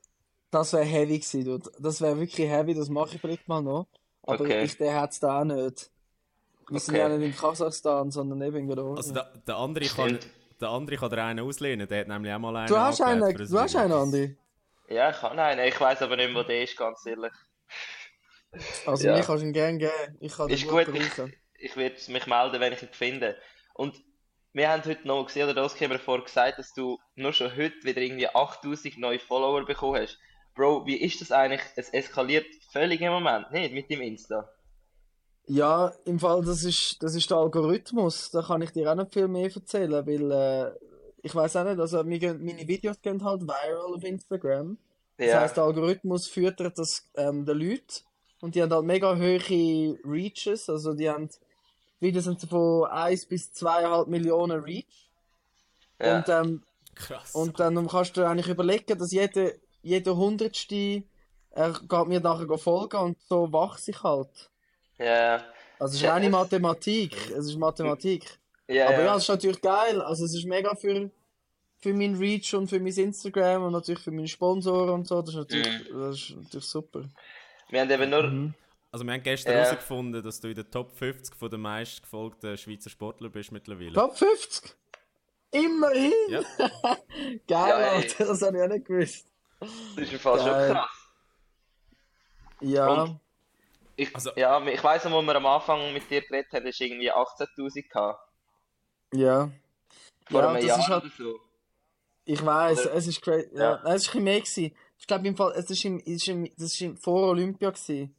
das 0.52 0.74
wäre 0.74 0.84
heavy 0.86 1.20
gewesen, 1.20 1.46
dude. 1.46 1.72
Das 1.80 2.02
wäre 2.02 2.18
wirklich 2.20 2.48
heavy, 2.50 2.74
das 2.74 2.90
mache 2.90 3.16
ich 3.16 3.22
vielleicht 3.22 3.48
mal 3.48 3.62
noch. 3.62 3.88
Aber 4.24 4.42
Okay. 4.42 4.64
ich, 4.64 4.78
der 4.78 5.00
hat 5.00 5.12
es 5.12 5.20
da 5.20 5.42
auch 5.42 5.46
nicht. 5.46 5.92
Wir 6.68 6.80
sind 6.80 6.96
Okay. 6.96 7.00
ja 7.04 7.10
nicht 7.10 7.26
in 7.28 7.36
Kasachstan, 7.36 8.10
sondern 8.10 8.42
eben 8.42 8.58
in 8.58 8.66
Georgien. 8.68 8.98
Also 8.98 9.14
der, 9.14 9.32
der, 9.46 9.56
andere 9.58 9.86
kann, 9.86 10.10
Stimmt. 10.18 10.28
Der 10.62 10.70
andere 10.70 10.98
kann 10.98 11.10
dir 11.10 11.24
einen 11.24 11.46
auslehnen, 11.46 11.88
der 11.88 12.02
hat 12.02 12.08
nämlich 12.08 12.34
auch 12.34 12.40
mal 12.40 12.56
einen 12.56 12.68
du 12.68 12.78
hast 12.78 13.02
einen, 13.02 13.36
du 13.36 13.60
hast 13.60 13.76
einen, 13.76 13.92
Andi. 13.94 14.38
Ja, 14.88 15.10
ich 15.10 15.18
kann 15.18 15.38
einen. 15.40 15.68
Ich 15.68 15.80
weiß 15.80 16.02
aber 16.02 16.16
nicht, 16.16 16.34
wo 16.34 16.44
der 16.44 16.64
ist, 16.64 16.78
ganz 16.78 17.06
ehrlich. 17.06 17.34
Also 18.86 19.08
Ja. 19.08 19.22
kannst 19.22 19.44
du 19.44 19.48
ihn 19.48 19.54
gerne 19.54 19.78
geben. 19.78 20.18
Ich 20.20 20.34
kann 20.34 20.48
den 20.48 20.58
Ist 20.58 20.68
gut 20.68 20.86
gut, 20.86 20.96
ich, 20.96 21.12
ich 21.58 21.76
werde 21.76 22.12
mich 22.12 22.28
melden, 22.28 22.60
wenn 22.60 22.74
ich 22.74 22.82
ihn 22.84 22.90
finde. 22.92 23.38
Und 23.74 24.02
wir 24.54 24.70
haben 24.70 24.86
heute 24.86 25.06
noch 25.08 25.26
gesehen, 25.26 25.44
oder 25.50 25.54
das 25.54 25.80
haben 25.82 25.92
wir 25.92 26.00
vorher 26.00 26.24
gesagt, 26.24 26.60
dass 26.60 26.74
du 26.74 26.98
nur 27.16 27.34
schon 27.34 27.52
heute 27.56 27.76
wieder 27.84 28.02
irgendwie 28.02 28.30
8000 28.30 28.98
neue 28.98 29.20
Follower 29.20 29.66
bekommen 29.66 30.02
hast. 30.02 30.18
Bro, 30.56 30.86
wie 30.86 30.96
ist 30.96 31.20
das 31.20 31.34
eigentlich? 31.34 31.62
Es 31.76 31.90
eskaliert 31.90 32.46
völlig 32.72 33.02
im 33.02 33.12
Moment, 33.12 33.52
nicht? 33.52 33.74
Mit 33.74 33.90
dem 33.90 34.00
Insta. 34.00 34.50
Ja, 35.48 35.94
im 36.06 36.20
Fall, 36.20 36.44
das 36.44 36.64
ist, 36.64 37.02
das 37.02 37.16
ist 37.16 37.30
der 37.30 37.38
Algorithmus. 37.38 38.32
Da 38.32 38.42
kann 38.42 38.62
ich 38.62 38.72
dir 38.72 38.92
auch 38.92 38.96
nicht 38.96 39.14
viel 39.14 39.28
mehr 39.28 39.54
erzählen, 39.54 40.06
weil 40.06 40.32
äh, 40.32 40.72
ich 41.22 41.34
weiß 41.34 41.56
auch 41.58 41.64
nicht, 41.66 41.80
also 41.80 42.04
meine 42.04 42.68
Videos 42.68 43.02
gehen 43.02 43.24
halt 43.24 43.44
viral 43.44 43.94
auf 43.96 44.04
Instagram. 44.04 44.78
Das 45.18 45.28
Ja, 45.28 45.40
heisst, 45.42 45.58
der 45.58 45.64
Algorithmus 45.64 46.28
füttert 46.28 46.78
das 46.78 47.08
ähm, 47.16 47.46
den 47.46 47.58
Leuten 47.58 48.04
und 48.42 48.56
die 48.56 48.62
haben 48.62 48.74
halt 48.74 48.86
mega 48.86 49.16
hohe 49.16 49.40
Reaches, 50.04 50.70
also 50.70 50.94
die 50.94 51.10
haben 51.10 51.30
Videos 52.00 52.26
sind 52.26 52.42
so 52.42 52.48
von 52.48 52.90
1 52.90 53.26
bis 53.28 53.52
2,5 53.54 54.08
Millionen 54.08 54.62
Reach. 54.62 55.10
ja. 56.00 56.18
Und, 56.18 56.30
ähm, 56.30 56.64
Krass. 56.96 57.34
und 57.34 57.60
dann 57.60 57.88
kannst 57.88 58.18
du 58.18 58.28
eigentlich 58.28 58.48
überlegen, 58.48 58.98
dass 58.98 59.12
jede, 59.12 59.60
jede 59.82 60.16
Hundertste 60.16 61.04
er 61.52 61.72
geht 61.72 62.08
mir 62.08 62.20
nachher 62.20 62.58
folgen 62.58 62.98
und 62.98 63.18
so 63.22 63.52
wachse 63.52 63.92
ich 63.92 64.04
halt. 64.04 64.52
Ja, 65.00 65.44
Also 65.80 65.96
es 65.96 66.02
ist 66.02 66.08
reine 66.10 66.30
Mathematik. 66.30 67.16
Es 67.32 67.46
ist 67.48 67.58
Mathematik. 67.58 68.26
ja, 68.68 68.86
Aber 68.88 68.98
ja, 69.00 69.06
ja. 69.06 69.16
es 69.16 69.24
ist 69.24 69.30
natürlich 69.30 69.62
geil. 69.62 70.02
Also 70.02 70.26
es 70.26 70.34
ist 70.34 70.46
mega 70.46 70.74
für, 70.76 71.10
für 71.80 71.94
meinen 71.94 72.18
Reach 72.18 72.54
und 72.56 72.68
für 72.68 72.80
mein 72.80 72.94
Instagram 72.94 73.64
und 73.64 73.72
natürlich 73.74 74.02
für 74.02 74.12
meine 74.12 74.28
Sponsoren 74.28 74.90
und 74.92 75.08
so. 75.08 75.22
Das 75.22 75.30
ist 75.30 75.36
natürlich, 75.36 75.92
Mhm. 75.92 76.00
das 76.00 76.16
ist 76.16 76.36
natürlich 76.36 76.66
super. 76.66 77.04
Wir 77.70 77.82
haben 77.82 77.90
eben 77.92 78.10
nur, 78.10 78.24
Mhm. 78.24 78.54
Also 78.92 79.04
wir 79.06 79.12
haben 79.14 79.24
gestern 79.24 79.54
herausgefunden, 79.56 80.24
dass 80.24 80.40
du 80.40 80.48
in 80.48 80.56
der 80.56 80.72
Top 80.72 80.90
50 80.92 81.36
von 81.36 81.50
den 81.50 81.60
meistgefolgten 81.60 82.58
Schweizer 82.58 82.90
Sportler 82.90 83.28
bist 83.30 83.52
mittlerweile. 83.52 83.92
Top 83.92 84.18
50! 84.18 84.74
Immerhin! 85.52 86.14
Ja. 86.30 86.40
Geil, 86.60 87.38
Ja. 87.48 87.92
Alter, 87.92 88.26
das 88.26 88.42
habe 88.42 88.56
ich 88.58 88.64
auch 88.64 88.68
nicht 88.70 88.86
gewusst. 88.86 89.28
das 89.60 89.70
ist 90.06 90.14
im 90.14 90.20
Fall 90.20 90.38
schon 90.40 90.48
krass. 90.48 90.90
Ja, 92.62 92.88
Und- 93.04 93.20
Ich, 93.98 94.14
Also- 94.14 94.32
ja, 94.36 94.62
ich 94.68 94.84
weiss 94.84 95.06
noch, 95.06 95.12
wo 95.12 95.22
wir 95.22 95.36
am 95.36 95.46
Anfang 95.46 95.94
mit 95.94 96.10
dir 96.10 96.22
geredet 96.22 96.52
haben, 96.54 96.64
du 96.66 96.70
irgendwie 96.84 97.12
18.000 97.12 97.90
gehabt. 97.90 98.20
ja. 99.14 99.50
Vor 100.30 100.42
Ja, 100.42 100.48
einem 100.50 100.56
das 100.58 100.66
Jahr 100.66 100.80
ist 100.80 100.88
halt, 100.88 101.04
oder 101.04 101.14
so. 101.18 101.40
ich 102.26 102.44
weiß, 102.44 102.86
Oder- 102.88 102.96
es 102.96 103.06
ist 103.08 103.22
crazy. 103.22 103.48
Ja, 103.54 103.62
Ja. 103.62 103.82
Nein, 103.84 103.94
es 103.96 104.02
ist 104.02 104.08
ein 104.08 104.12
bisschen 104.12 104.24
mehr 104.24 104.40
gewesen. 104.40 104.76
Ich 104.98 105.08
glaube 105.08 105.28
im 105.28 105.36
Fall, 105.38 105.52
es 105.56 105.70
ist 105.70 105.86
im, 105.86 106.00
es 106.00 106.08
ist 106.08 106.28
im, 106.28 106.46
das 106.58 106.74
ist 106.74 106.82
im 106.82 106.98
vor 106.98 107.30
Olympia 107.30 107.70
gewesen. 107.70 108.16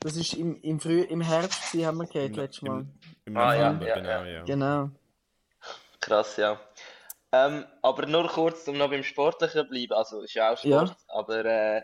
Das 0.00 0.16
ist 0.16 0.34
im, 0.34 0.60
im 0.62 0.80
Früh, 0.80 1.02
im 1.02 1.20
Herbst 1.20 1.70
gewesen, 1.70 1.86
haben 1.86 1.98
wir 1.98 2.06
gehört, 2.06 2.34
letztes 2.36 2.62
Mal. 2.62 2.80
Im, 2.80 2.90
im 3.26 3.36
Ah, 3.36 3.54
ja, 3.54 3.72
November, 3.72 3.86
ja, 3.86 3.94
genau, 3.94 4.08
ja. 4.08 4.26
ja. 4.26 4.42
Genau. 4.44 4.90
Krass, 6.00 6.36
ja. 6.36 6.60
Ähm, 7.32 7.64
aber 7.82 8.06
nur 8.06 8.26
kurz, 8.28 8.66
um 8.68 8.76
noch 8.78 8.90
beim 8.90 9.02
Sportlichen 9.04 9.62
zu 9.62 9.68
bleiben, 9.68 9.92
also 9.92 10.22
ist 10.22 10.34
ja 10.34 10.52
auch 10.52 10.64
Ja. 10.64 10.86
Sport, 10.86 10.98
aber 11.08 11.44
äh, 11.44 11.82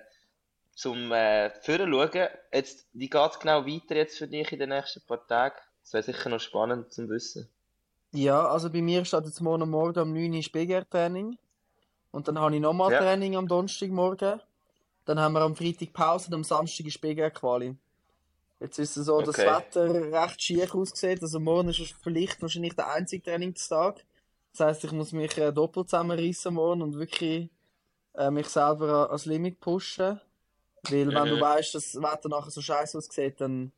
zum 0.74 1.12
äh, 1.12 1.50
Führen 1.60 1.92
schauen. 1.92 2.28
Jetzt, 2.52 2.86
wie 2.92 3.08
geht 3.08 3.30
es 3.30 3.38
genau 3.38 3.66
weiter 3.66 3.96
jetzt 3.96 4.18
für 4.18 4.28
dich 4.28 4.50
in 4.52 4.58
den 4.58 4.70
nächsten 4.70 5.00
paar 5.06 5.26
Tagen? 5.26 5.56
Das 5.82 5.92
wäre 5.92 6.02
sicher 6.02 6.28
noch 6.30 6.40
spannend 6.40 6.92
zu 6.92 7.08
wissen. 7.08 7.48
Ja, 8.12 8.46
also 8.46 8.70
bei 8.70 8.82
mir 8.82 9.04
steht 9.04 9.24
jetzt 9.24 9.40
morgen 9.40 9.68
Morgen 9.70 9.98
um 10.00 10.12
9 10.12 10.34
Uhr 10.34 10.42
Spiegeltraining. 10.42 11.38
Und 12.10 12.28
dann 12.28 12.38
habe 12.38 12.54
ich 12.54 12.60
nochmal 12.60 12.92
Ja. 12.92 12.98
Training 12.98 13.36
am 13.36 13.48
Donnerstagmorgen. 13.48 14.40
Dann 15.06 15.18
haben 15.18 15.32
wir 15.32 15.40
am 15.40 15.56
Freitag 15.56 15.92
Pause 15.92 16.28
und 16.28 16.34
am 16.34 16.44
Samstag 16.44 16.86
ist 16.86 16.94
Spiegelquali. 16.94 17.74
Jetzt 18.60 18.78
ist 18.78 18.96
es 18.96 19.06
so, 19.06 19.20
dass 19.20 19.30
Okay. 19.38 19.46
das 19.46 19.58
Wetter 19.86 20.12
recht 20.12 20.40
schief 20.42 20.74
aussieht. 20.74 21.22
Also 21.22 21.40
morgen 21.40 21.70
ist 21.70 21.80
vielleicht 22.02 22.40
wahrscheinlich 22.40 22.76
der 22.76 22.92
einzige 22.92 23.22
Trainingstag. 23.24 24.04
Das 24.52 24.60
heisst, 24.66 24.84
ich 24.84 24.92
muss 24.92 25.12
mich 25.12 25.36
äh, 25.38 25.50
doppelt 25.52 25.88
zusammenreißen 25.88 26.52
morgen 26.54 26.82
und 26.82 26.94
wirklich 26.96 27.48
äh, 28.14 28.30
mich 28.30 28.46
selber 28.48 29.04
an- 29.04 29.08
ans 29.08 29.24
Limit 29.26 29.58
pushen. 29.58 30.20
Weil 30.88 31.14
wenn 31.14 31.28
du 31.28 31.36
Mhm. 31.36 31.40
weißt, 31.40 31.74
dass 31.74 31.92
das 31.92 32.02
Wetter 32.02 32.28
nachher 32.28 32.50
so 32.50 32.60
scheiße 32.60 32.98
aussieht, 32.98 33.40
dann 33.40 33.72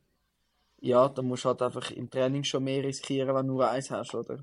ja, 0.79 1.07
dann 1.09 1.25
musst 1.25 1.45
du 1.45 1.49
halt 1.49 1.61
einfach 1.61 1.89
im 1.91 2.09
Training 2.09 2.43
schon 2.43 2.63
mehr 2.63 2.83
riskieren, 2.83 3.33
wenn 3.35 3.47
du 3.47 3.53
nur 3.53 3.69
eins 3.69 3.89
hast, 3.91 4.13
oder? 4.13 4.39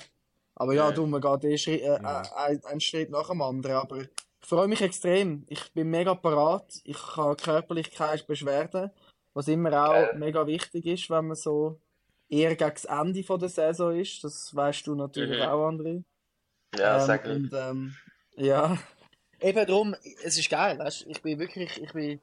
Aber 0.54 0.74
ja, 0.74 0.86
Ja. 0.86 0.90
du, 0.92 1.06
man 1.06 1.20
geht 1.20 1.44
eh 1.44 1.58
Schritt, 1.58 1.82
äh, 1.82 1.98
Ja. 2.02 2.22
äh, 2.22 2.34
ein, 2.36 2.64
einen 2.64 2.80
Schritt 2.80 3.10
nach 3.10 3.28
dem 3.28 3.42
anderen. 3.42 3.76
Aber 3.76 3.98
ich 4.00 4.08
freue 4.40 4.68
mich 4.68 4.80
extrem. 4.80 5.44
Ich 5.48 5.72
bin 5.72 5.88
mega 5.90 6.14
parat. 6.14 6.80
Ich 6.84 7.16
habe 7.16 7.36
körperlich 7.36 7.90
keine 7.92 8.22
Beschwerden. 8.22 8.90
Was 9.34 9.48
immer 9.48 9.88
auch 9.88 10.06
Geil. 10.10 10.18
mega 10.18 10.46
wichtig 10.46 10.86
ist, 10.86 11.08
wenn 11.10 11.28
man 11.28 11.36
so 11.36 11.80
eher 12.28 12.54
gegen 12.56 12.70
das 12.74 12.84
Ende 12.86 13.22
von 13.22 13.38
der 13.40 13.48
Saison 13.48 13.94
ist. 13.98 14.22
Das 14.24 14.54
weißt 14.54 14.86
du 14.86 14.94
natürlich 14.94 15.36
Mhm. 15.36 15.42
auch, 15.42 15.68
André. 15.68 16.02
Ja, 16.76 16.98
Ähm, 16.98 17.06
sag 17.06 17.24
mir. 17.26 17.34
und 17.34 17.52
ähm, 17.52 17.94
ja, 18.36 18.78
eben 19.40 19.66
drum, 19.66 19.94
es 20.24 20.38
ist 20.38 20.50
geil, 20.50 20.78
weißt 20.78 21.02
du, 21.04 21.10
ich 21.10 21.22
bin 21.22 21.38
wirklich, 21.38 21.80
ich 21.82 21.92
bin, 21.92 22.20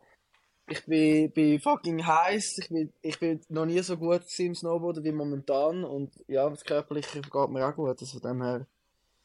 ich 0.70 0.86
bin, 0.86 1.32
bin 1.32 1.60
fucking 1.60 2.06
heiß, 2.06 2.58
ich 2.60 2.70
bin, 2.70 2.94
ich 3.02 3.20
bin 3.20 3.42
noch 3.50 3.66
nie 3.66 3.80
so 3.80 3.98
gut 3.98 4.22
im 4.40 4.56
Snowboarden 4.56 5.04
wie 5.04 5.12
momentan 5.12 5.84
und 5.84 6.12
ja, 6.28 6.50
das 6.50 6.64
Körperliche 6.64 7.22
geht 7.22 7.50
mir 7.50 7.68
auch 7.68 7.76
gut, 7.76 7.90
also 8.00 8.20
von 8.20 8.22
dem 8.32 8.42
her. 8.44 8.66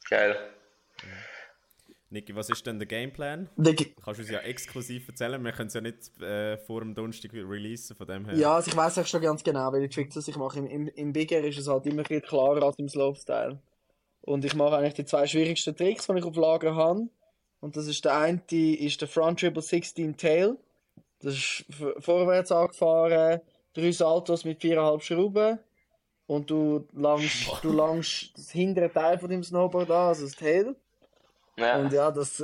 Geil. 0.09 0.37
Niki, 2.11 2.35
was 2.37 2.49
ist 2.49 2.65
denn 2.67 2.79
der 2.79 2.87
Gameplan? 2.87 3.49
Der- 3.57 3.75
Kannst 3.75 4.19
du 4.19 4.23
uns 4.23 4.31
ja 4.31 4.39
exklusiv 4.41 5.09
erzählen? 5.09 5.43
Wir 5.45 5.53
können 5.53 5.67
es 5.67 5.75
ja 5.75 5.81
nicht 5.81 6.21
äh, 6.23 6.57
vor 6.59 6.81
dem 6.81 6.95
Donnerstag 6.95 7.33
releasen, 7.33 7.97
von 7.97 8.07
dem 8.07 8.25
her. 8.27 8.37
Ja, 8.37 8.55
also 8.57 8.71
ich 8.71 8.77
weiß 8.77 8.99
auch 8.99 9.07
schon 9.07 9.21
ganz 9.21 9.43
genau, 9.43 9.73
welche 9.73 9.89
Tricks 9.89 10.17
ich 10.29 10.37
mache. 10.37 10.61
Im, 10.61 10.67
im, 10.67 10.89
im 10.89 11.13
Bigger 11.13 11.41
ist 11.41 11.59
es 11.59 11.67
halt 11.67 11.87
immer 11.87 12.05
viel 12.05 12.21
klarer 12.21 12.63
als 12.63 12.79
im 12.79 12.89
Slopestyle. 12.89 13.59
Und 14.21 14.45
ich 14.45 14.55
mache 14.55 14.77
eigentlich 14.77 14.95
die 14.95 15.05
zwei 15.05 15.27
schwierigsten 15.27 15.75
Tricks, 15.77 16.07
die 16.07 16.17
ich 16.19 16.25
auf 16.25 16.37
Lager 16.37 16.77
habe. 16.77 17.09
Und 17.61 17.77
das 17.77 17.89
ist 17.89 18.05
der 18.05 18.17
eine, 18.17 18.41
ist 18.51 19.01
der 19.01 19.09
Front 19.09 19.41
Triple 19.41 19.63
16 19.63 20.17
Tail. 20.17 20.57
Das 21.25 21.35
ist 21.35 21.65
vorwärts 22.01 22.53
angefahren, 22.53 23.41
drei 23.73 23.93
Saltos 23.93 24.45
mit 24.45 24.61
viereinhalb 24.61 25.03
Schrauben. 25.03 25.59
Und 26.27 26.51
du 26.51 26.87
langst, 26.93 27.51
du 27.63 27.73
langst 27.73 28.37
das 28.37 28.51
hintere 28.51 28.93
Teil 28.93 29.19
von 29.19 29.29
dem 29.31 29.43
Snowboard 29.43 29.91
an, 29.91 30.09
also 30.09 30.25
das 30.25 30.37
Tail. 30.37 30.77
Ja. 31.57 31.79
Und 31.79 31.93
ja, 31.93 32.11
das, 32.11 32.43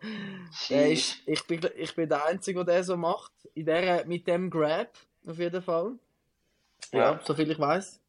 der 0.70 0.92
ist, 0.92 1.16
ich, 1.26 1.46
bin, 1.46 1.60
ich 1.76 1.94
bin 1.94 2.08
der 2.08 2.24
Einzige, 2.26 2.64
der 2.64 2.78
das 2.78 2.86
so 2.86 2.96
macht. 2.96 3.32
In 3.54 3.66
der, 3.66 4.04
mit 4.06 4.26
dem 4.26 4.50
Grab, 4.50 4.90
auf 5.26 5.38
jeden 5.38 5.62
Fall. 5.62 5.92
Ja, 6.92 7.12
Ja. 7.12 7.20
soviel 7.24 7.50
ich 7.50 7.58
weiß 7.58 8.00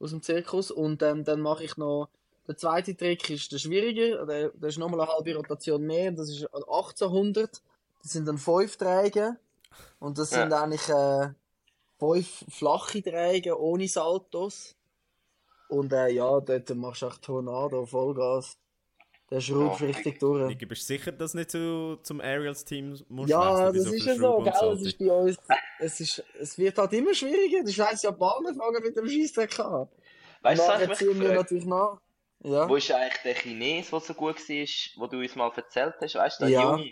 aus 0.00 0.10
dem 0.10 0.22
Zirkus. 0.22 0.70
Und 0.70 1.02
ähm, 1.02 1.24
dann 1.24 1.40
mache 1.40 1.64
ich 1.64 1.76
noch. 1.76 2.08
Der 2.46 2.56
zweite 2.56 2.96
Trick 2.96 3.30
ist 3.30 3.52
der 3.52 3.58
schwierige. 3.58 4.24
Der, 4.26 4.50
der 4.50 4.68
ist 4.68 4.78
nochmal 4.78 5.00
eine 5.00 5.10
halbe 5.10 5.34
Rotation 5.34 5.82
mehr. 5.82 6.10
Das 6.10 6.28
ist 6.28 6.44
1800. 6.52 7.62
Das 8.02 8.12
sind 8.12 8.26
dann 8.26 8.38
fünf 8.38 8.76
Träge. 8.76 9.38
Und 9.98 10.18
das 10.18 10.30
Ja. 10.30 10.42
sind 10.42 10.52
eigentlich 10.52 10.88
äh, 10.88 11.28
fünf 11.98 12.44
flache 12.48 13.02
Träge 13.02 13.58
ohne 13.60 13.88
Saltos. 13.88 14.74
Und 15.68 15.92
äh, 15.92 16.08
ja, 16.08 16.40
dort 16.40 16.74
machst 16.74 17.02
du 17.02 17.06
echt 17.06 17.22
Tornado, 17.22 17.86
Vollgas. 17.86 18.58
Der 19.30 19.40
schraubt 19.40 19.80
Ja. 19.80 19.86
richtig 19.86 20.18
durch. 20.18 20.48
Niki, 20.48 20.66
bist 20.66 20.82
du 20.82 20.86
sicher, 20.86 21.12
dass 21.12 21.32
du 21.32 21.38
nicht 21.38 21.50
zu, 21.52 21.98
zum 22.02 22.20
Aerials 22.20 22.64
Team 22.64 22.98
musst 23.08 23.30
Ja, 23.30 23.70
das 23.70 23.86
ist 23.86 24.04
ja 24.06 24.16
so, 24.16 24.38
gell? 24.38 24.48
Es 24.52 24.58
Salti? 24.58 24.88
ist 24.88 24.98
bei 24.98 25.12
uns, 25.12 25.38
es 25.78 26.00
ist, 26.00 26.24
es 26.40 26.58
wird 26.58 26.76
halt 26.78 26.92
immer 26.94 27.14
schwieriger. 27.14 27.62
Die 27.62 27.72
scheiß 27.72 28.02
Japaner 28.02 28.52
fangen 28.54 28.82
mit 28.82 28.96
dem 28.96 29.08
Scheissdreck 29.08 29.60
an. 29.60 29.88
Weißt 30.42 30.68
du, 30.68 30.88
was 30.88 30.98
ziehen 30.98 31.20
wir 31.20 31.32
natürlich 31.32 31.66
nach. 31.66 32.00
Ja. 32.42 32.68
Wo 32.68 32.74
ist 32.76 32.90
eigentlich 32.90 33.22
der 33.22 33.34
Chines, 33.34 33.90
der 33.90 34.00
so 34.00 34.14
gut 34.14 34.36
war, 34.48 34.66
wo 34.96 35.06
du 35.06 35.18
uns 35.18 35.36
mal 35.36 35.52
erzählt 35.54 35.94
hast? 36.00 36.14
Weißt 36.14 36.40
du, 36.40 36.44
der 36.46 36.52
Ja. 36.52 36.76
Jung? 36.76 36.90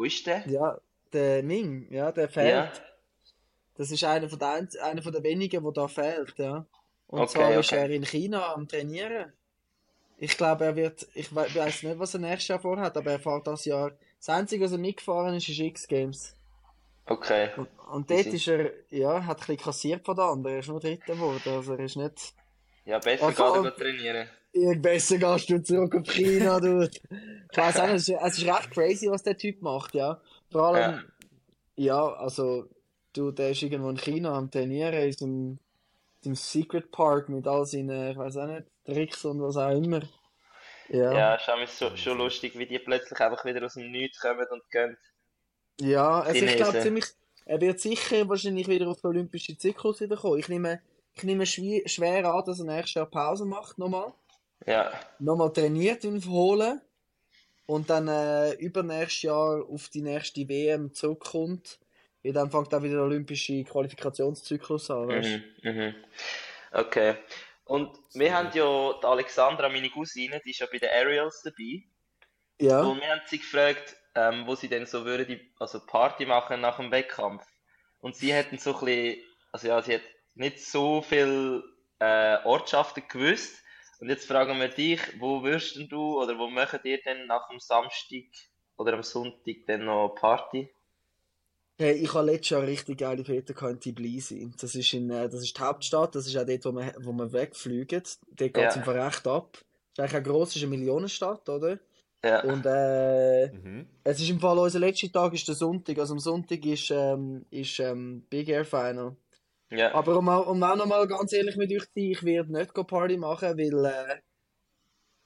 Wo 0.00 0.04
ist 0.04 0.26
der? 0.26 0.48
Ja, 0.48 0.78
der 1.12 1.42
Ming, 1.42 1.86
ja, 1.92 2.10
der 2.10 2.26
fehlt. 2.30 2.48
Ja. 2.48 2.72
Das 3.76 3.90
ist 3.90 4.02
einer 4.02 4.30
von 4.30 4.38
der, 4.38 4.48
Einz- 4.48 4.76
einer 4.78 5.02
von 5.02 5.12
der 5.12 5.22
wenigen, 5.22 5.62
der 5.62 5.72
da 5.72 5.88
fehlt, 5.88 6.32
ja. 6.38 6.64
Und 7.08 7.20
Okay, 7.20 7.32
zwar 7.32 7.52
ist 7.60 7.70
okay. 7.70 7.82
er 7.82 7.90
in 7.90 8.04
China 8.06 8.54
am 8.54 8.66
Trainieren. 8.66 9.30
Ich 10.16 10.38
glaube, 10.38 10.64
er 10.64 10.74
wird, 10.76 11.06
ich 11.14 11.30
we 11.36 11.46
weiß 11.54 11.82
nicht, 11.82 11.98
was 11.98 12.14
er 12.14 12.20
nächstes 12.20 12.48
Jahr 12.48 12.60
vorhat, 12.60 12.96
aber 12.96 13.10
er 13.12 13.18
fährt 13.20 13.46
das 13.46 13.66
Jahr. 13.66 13.92
Das 14.18 14.30
Einzige, 14.30 14.64
was 14.64 14.72
er 14.72 14.78
nicht 14.78 15.00
gefahren 15.00 15.34
ist, 15.34 15.48
ist 15.50 15.58
X-Games. 15.58 16.34
Okay. 17.04 17.50
Und, 17.58 17.68
und 17.92 18.10
dort 18.10 18.24
ist 18.26 18.48
er, 18.48 18.70
ja, 18.88 19.22
hat 19.26 19.36
ein 19.40 19.46
bisschen 19.46 19.56
kassiert 19.58 20.06
von 20.06 20.16
den 20.16 20.24
anderen. 20.24 20.54
Er 20.56 20.60
ist 20.60 20.68
nur 20.68 20.80
Dritter 20.80 21.12
geworden, 21.14 21.42
also 21.44 21.74
er 21.74 21.80
ist 21.80 21.96
nicht. 21.96 22.32
Ja, 22.86 22.98
besser 22.98 23.26
Also, 23.26 23.44
geht 23.44 23.54
er 23.54 23.60
und- 23.60 23.76
trainieren. 23.76 24.28
Irgend 24.52 24.82
besser 24.82 25.18
gehst 25.18 25.48
du 25.48 25.62
zurück 25.62 25.94
auf 25.94 26.08
China, 26.08 26.58
du. 26.58 26.82
Ich 26.82 27.56
weiß 27.56 27.78
auch 27.78 27.86
nicht, 27.86 28.08
es 28.08 28.08
ist, 28.08 28.46
recht 28.46 28.70
crazy, 28.70 29.08
was 29.08 29.22
der 29.22 29.36
Typ 29.36 29.62
macht, 29.62 29.94
ja. 29.94 30.20
Vor 30.50 30.74
allem, 30.74 31.04
ja, 31.76 32.14
also, 32.14 32.68
du, 33.12 33.30
der 33.30 33.50
ist 33.50 33.62
irgendwo 33.62 33.90
in 33.90 33.96
China 33.96 34.36
am 34.36 34.50
Trainieren, 34.50 35.08
ist 35.08 35.22
im, 35.22 35.58
im 36.24 36.34
Secret 36.34 36.90
Park 36.90 37.28
mit 37.28 37.46
all 37.46 37.64
seinen, 37.64 38.10
ich 38.10 38.16
weiß 38.16 38.36
auch 38.38 38.46
nicht, 38.46 38.66
Tricks 38.84 39.24
und 39.24 39.40
was 39.40 39.56
auch 39.56 39.70
immer. 39.70 40.02
Ja, 40.88 41.12
Ja, 41.12 41.54
ist 41.62 41.78
so, 41.78 41.96
schon 41.96 42.18
lustig, 42.18 42.58
wie 42.58 42.66
die 42.66 42.80
plötzlich 42.80 43.20
einfach 43.20 43.44
wieder 43.44 43.64
aus 43.64 43.74
dem 43.74 43.92
Nichts 43.92 44.20
kommen 44.20 44.46
und 44.50 44.68
gehen. 44.70 44.96
ja 45.80 46.20
also 46.20 46.44
ich 46.44 46.56
glaube 46.56 46.80
ziemlich, 46.80 47.04
er 47.44 47.60
wird 47.60 47.80
sicher 47.80 48.28
wahrscheinlich 48.28 48.66
wieder 48.66 48.88
auf 48.88 49.00
den 49.00 49.08
Olympischen 49.08 49.58
Zyklus 49.58 50.00
wiederkommen. 50.00 50.40
Ich 50.40 50.48
nehme, 50.48 50.80
ich 51.14 51.22
nehme 51.22 51.46
schwer 51.46 52.24
an, 52.32 52.44
dass 52.44 52.58
er 52.58 52.66
nächstes 52.66 52.94
Jahr 52.94 53.06
Pause 53.06 53.44
macht, 53.44 53.78
nochmal. 53.78 54.12
Ja, 54.66 54.92
nochmal 55.18 55.52
trainiert 55.52 56.04
in 56.04 56.22
Holen 56.24 56.80
und 57.66 57.88
dann 57.88 58.08
äh, 58.08 58.52
übernächstes 58.54 59.22
Jahr 59.22 59.64
auf 59.68 59.88
die 59.88 60.02
nächste 60.02 60.48
WM 60.48 60.92
zurückkommt. 60.92 61.78
Weil 62.22 62.32
dann 62.32 62.50
fängt 62.50 62.74
auch 62.74 62.82
wieder 62.82 62.96
der 62.96 63.04
olympische 63.04 63.64
Qualifikationszyklus 63.64 64.90
an, 64.90 65.08
weißt 65.08 65.40
mhm, 65.62 65.70
mhm. 65.72 65.94
Okay. 66.72 67.14
Und 67.64 67.98
wir 68.14 68.34
haben 68.34 68.50
ja 68.52 68.94
die 69.00 69.06
Alexandra, 69.06 69.68
meine 69.68 69.90
Cousine, 69.90 70.40
die 70.44 70.50
ist 70.50 70.58
ja 70.58 70.66
bei 70.70 70.78
den 70.78 70.90
Aerials 70.90 71.42
dabei. 71.42 71.84
Ja. 72.60 72.80
Und 72.82 73.00
wir 73.00 73.08
haben 73.08 73.22
sie 73.26 73.38
gefragt, 73.38 73.96
ähm, 74.14 74.46
wo 74.46 74.54
sie 74.54 74.68
denn 74.68 74.86
so 74.86 75.04
würde, 75.04 75.24
die, 75.24 75.40
also 75.58 75.80
Party 75.86 76.26
machen 76.26 76.60
nach 76.60 76.76
dem 76.76 76.90
Wettkampf. 76.90 77.46
Und 78.00 78.16
sie 78.16 78.32
hätten 78.32 78.58
so 78.58 78.74
ein 78.74 78.84
bisschen, 78.84 79.24
also 79.52 79.68
ja, 79.68 79.82
sie 79.82 79.94
hat 79.94 80.02
nicht 80.34 80.64
so 80.64 81.00
viel 81.00 81.62
äh, 82.00 82.38
Ortschaften 82.44 83.04
gewusst. 83.08 83.62
Und 84.00 84.08
jetzt 84.08 84.26
fragen 84.26 84.58
wir 84.58 84.68
dich, 84.68 85.00
wo 85.20 85.42
wirst 85.44 85.76
denn 85.76 85.88
du 85.88 86.20
oder 86.20 86.36
wo 86.38 86.48
möchtet 86.48 86.84
ihr 86.86 87.00
denn 87.02 87.26
nach 87.26 87.48
dem 87.48 87.60
Samstag 87.60 88.24
oder 88.76 88.94
am 88.94 89.02
Sonntag 89.04 89.64
denn 89.68 89.84
noch 89.84 90.16
Party? 90.16 90.74
Hey, 91.78 91.92
ich 91.94 92.12
habe 92.12 92.26
letztes 92.26 92.50
Jahr 92.50 92.62
richtig 92.62 92.98
geile 92.98 93.24
Fete 93.24 93.54
gehabt 93.54 93.72
in 93.86 93.94
Tbilisi. 93.94 94.52
Das 94.60 94.74
ist, 94.74 94.92
in, 94.92 95.08
äh, 95.10 95.28
das 95.30 95.42
ist 95.42 95.56
die 95.56 95.62
Hauptstadt, 95.62 96.14
das 96.14 96.26
ist 96.26 96.36
auch 96.36 96.44
dort, 96.44 96.64
wo 96.66 96.72
wir, 96.72 96.94
wo 96.98 97.12
wir 97.12 97.32
wegfliegen. 97.32 98.02
Dort 98.36 98.54
geht 98.54 98.70
es 98.70 98.76
Ja. 98.76 98.76
einfach 98.76 98.94
recht 98.94 99.26
ab. 99.26 99.52
Das 99.54 99.62
ist 99.92 99.98
eigentlich 100.00 100.14
eine 100.16 100.22
grosse, 100.24 100.58
ist 100.58 100.64
eine 100.64 100.76
Millionenstadt, 100.76 101.48
oder? 101.48 101.78
Ja, 102.22 102.40
Und 102.42 102.66
äh, 102.66 103.46
Mhm. 103.52 103.88
es 104.04 104.20
ist 104.20 104.30
im 104.30 104.40
Fall 104.40 104.58
unser 104.58 104.80
letzter 104.80 105.12
Tag 105.12 105.34
ist 105.34 105.48
der 105.48 105.54
Sonntag. 105.56 105.98
Also 105.98 106.14
am 106.14 106.20
Sonntag 106.20 106.64
ist, 106.66 106.90
ähm, 106.90 107.46
ist 107.50 107.78
ähm, 107.80 108.22
Big 108.30 108.48
Air 108.48 108.64
Final. 108.66 109.16
Ja, 109.70 109.94
Aber 109.94 110.18
um, 110.18 110.28
auch- 110.28 110.46
um 110.48 110.62
auch 110.62 110.76
nochmal 110.76 111.06
ganz 111.06 111.32
ehrlich 111.32 111.56
mit 111.56 111.70
euch 111.72 111.84
zu 111.84 111.90
sein, 111.94 112.10
ich 112.10 112.22
werde 112.24 112.52
nicht 112.52 112.74
go 112.74 112.84
Party 112.84 113.16
machen, 113.16 113.56
weil 113.58 113.84
äh, 113.84 114.20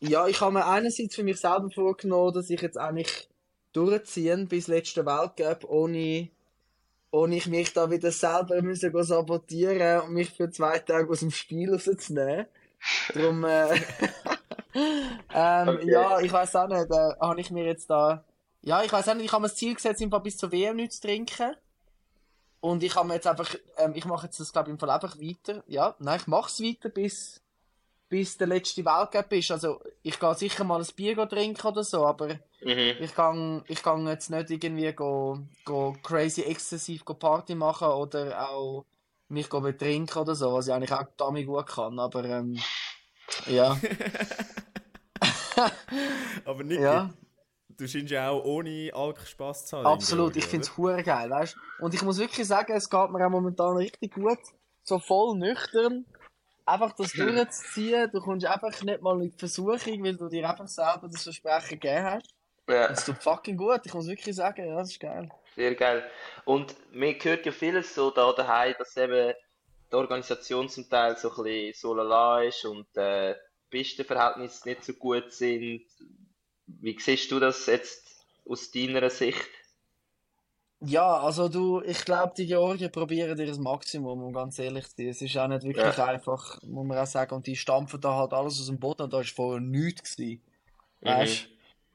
ja, 0.01 0.26
ich 0.26 0.40
habe 0.40 0.53
mir 0.53 0.66
einerseits 0.66 1.14
für 1.14 1.22
mich 1.22 1.38
selber 1.40 1.70
vorgenommen, 1.70 2.34
dass 2.34 2.51
ich 2.51 2.61
jetzt 2.61 2.76
eigentlich 2.78 3.28
durchziehe 3.72 4.36
bis 4.47 4.66
letzte 4.68 5.05
Weltcup, 5.07 5.64
ohne, 5.68 6.28
ohne 7.11 7.36
ich 7.36 7.47
mich 7.47 7.72
da 7.72 7.90
wieder 7.90 8.11
selber 8.12 8.61
müssen 8.62 8.92
go 8.92 9.03
sabotieren 9.03 10.03
und 10.03 10.14
mich 10.14 10.30
für 10.30 10.51
zwei 10.51 10.78
Tage 10.80 11.11
aus 11.11 11.20
dem 11.20 11.30
Spiel 11.30 11.72
rauszunehmen. 11.72 12.47
Darum, 13.14 13.45
äh, 13.45 13.74
ähm, 15.32 15.68
Okay. 15.68 15.90
ja, 15.90 16.20
ich 16.20 16.32
weiß 16.32 16.57
auch 16.57 16.68
nicht, 16.68 16.90
äh, 16.90 17.14
habe 17.20 17.40
ich 17.40 17.51
mir 17.51 17.64
jetzt 17.64 17.88
da, 17.90 18.24
ja, 18.62 18.82
ich 18.82 18.92
weiß 18.92 19.09
auch 19.09 19.14
nicht, 19.14 19.26
ich 19.26 19.32
habe 19.32 19.42
mir 19.42 19.49
das 19.49 19.57
Ziel 19.57 19.74
gesetzt, 19.74 20.05
Fall 20.11 20.20
bis 20.20 20.36
zur 20.36 20.53
WM 20.53 20.76
nichts 20.76 20.97
zu 21.01 21.07
trinken. 21.09 21.55
Und 22.64 22.82
ich 22.82 22.94
habe 22.96 23.12
jetzt 23.12 23.26
einfach, 23.26 23.54
ähm, 23.76 23.92
ich 23.94 24.06
mache 24.06 24.24
jetzt 24.24 24.40
das 24.40 24.50
glaube 24.50 24.70
ich 24.70 24.72
im 24.72 24.78
Fall 24.78 24.88
einfach 24.88 25.18
weiter. 25.18 25.62
Ja, 25.66 25.94
nein, 25.98 26.18
ich 26.18 26.26
mache 26.26 26.48
es 26.48 26.62
weiter 26.62 26.88
bis, 26.88 27.42
bis 28.08 28.38
der 28.38 28.46
letzte 28.46 28.82
Weltcup 28.82 29.30
ist. 29.34 29.50
Also, 29.50 29.82
ich 30.02 30.18
gehe 30.18 30.34
sicher 30.34 30.64
mal 30.64 30.80
ein 30.80 30.86
Bier 30.96 31.28
trinken 31.28 31.66
oder 31.66 31.84
so, 31.84 32.06
aber 32.06 32.38
Mhm. 32.62 32.96
ich 33.00 33.14
kann 33.14 33.62
ich 33.68 33.82
kann 33.82 34.06
jetzt 34.06 34.30
nicht 34.30 34.48
irgendwie 34.48 34.90
go, 34.94 35.40
go 35.66 35.94
crazy 36.02 36.40
exzessiv 36.44 37.04
go 37.04 37.12
Party 37.12 37.54
machen 37.54 37.88
oder 37.88 38.48
auch 38.48 38.86
mich 39.28 39.50
go 39.50 39.60
betrinken 39.60 40.22
oder 40.22 40.34
so, 40.34 40.54
was 40.54 40.66
ich 40.68 40.72
eigentlich 40.72 40.92
auch 40.92 41.04
damit 41.18 41.46
gut 41.46 41.66
kann, 41.66 41.98
aber 41.98 42.24
ähm, 42.24 42.58
ja, 43.46 43.76
Aber 46.46 46.64
Niki, 46.64 46.82
ja, 46.82 47.10
du 47.76 47.88
scheinst 47.88 48.10
ja 48.10 48.30
auch 48.30 48.44
ohne 48.44 48.90
Alk 48.92 49.26
Spass 49.26 49.66
zu 49.66 49.78
haben. 49.78 49.86
absolut, 49.86 50.36
ich 50.36 50.46
finde 50.46 50.64
es 50.66 50.76
hure 50.76 51.02
geil, 51.02 51.30
weißt 51.30 51.56
Und 51.80 51.94
ich 51.94 52.02
muss 52.02 52.18
wirklich 52.18 52.46
sagen, 52.46 52.72
es 52.72 52.88
geht 52.88 53.10
mir 53.10 53.26
auch 53.26 53.30
momentan 53.30 53.76
richtig 53.76 54.14
gut, 54.14 54.38
so 54.82 54.98
voll 54.98 55.36
nüchtern, 55.36 56.04
einfach 56.66 56.92
das 56.92 57.12
durchzuziehen, 57.12 58.10
du 58.12 58.20
kommst 58.20 58.46
einfach 58.46 58.82
nicht 58.82 59.02
mal 59.02 59.20
in 59.22 59.30
die 59.30 59.38
Versuchung, 59.38 60.04
weil 60.04 60.16
du 60.16 60.28
dir 60.28 60.48
einfach 60.48 60.68
selber 60.68 61.08
das 61.10 61.22
Versprechen 61.22 61.80
gegeben 61.80 62.04
hast. 62.04 62.34
Ja, 62.68 62.86
Es 62.86 63.04
tut 63.04 63.22
fucking 63.22 63.56
gut, 63.56 63.80
ich 63.84 63.92
muss 63.92 64.06
wirklich 64.06 64.34
sagen, 64.34 64.66
ja, 64.66 64.76
das 64.76 64.90
ist 64.92 65.00
geil. 65.00 65.28
sehr 65.54 65.74
geil. 65.74 66.02
Und 66.46 66.74
mir 66.92 67.14
hört 67.22 67.44
ja 67.44 67.52
vieles 67.52 67.94
so 67.94 68.10
da 68.10 68.32
daheim, 68.32 68.74
dass 68.78 68.96
eben 68.96 69.34
die 69.92 69.96
Organisation 69.96 70.68
zum 70.68 70.88
Teil 70.88 71.16
so 71.16 71.30
ein 71.30 71.44
bisschen 71.44 71.72
so 71.74 71.94
lala 71.94 72.42
ist 72.42 72.64
und 72.64 72.86
äh, 72.96 73.34
die 73.34 73.38
Pistenverhältnisse 73.78 74.68
nicht 74.68 74.84
so 74.84 74.94
gut 74.94 75.30
sind. 75.32 75.82
Wie 76.66 76.98
siehst 76.98 77.30
du 77.30 77.40
das 77.40 77.66
jetzt 77.66 78.26
aus 78.46 78.70
deiner 78.70 79.10
Sicht? 79.10 79.48
Ja, 80.80 81.18
also 81.20 81.48
du, 81.48 81.80
ich 81.82 82.04
glaube, 82.04 82.34
die 82.36 82.46
Georgier 82.46 82.90
probieren 82.90 83.38
ihr 83.38 83.58
Maximum, 83.58 84.22
um 84.22 84.32
ganz 84.34 84.58
ehrlich 84.58 84.86
zu 84.88 84.96
sein. 84.96 85.08
Es 85.08 85.22
ist 85.22 85.36
auch 85.38 85.48
nicht 85.48 85.62
wirklich 85.62 85.96
Ja. 85.96 86.04
einfach, 86.06 86.60
muss 86.62 86.86
man 86.86 86.98
auch 86.98 87.06
sagen. 87.06 87.34
Und 87.34 87.46
die 87.46 87.56
stampfen 87.56 88.00
da 88.00 88.16
halt 88.16 88.32
alles 88.34 88.60
aus 88.60 88.66
dem 88.66 88.78
Boden 88.78 89.02
und 89.02 89.12
da 89.12 89.18
war 89.18 89.24
vorher 89.24 89.60
nichts. 89.60 90.16
Gewesen. 90.16 90.42
Weißt 91.00 91.48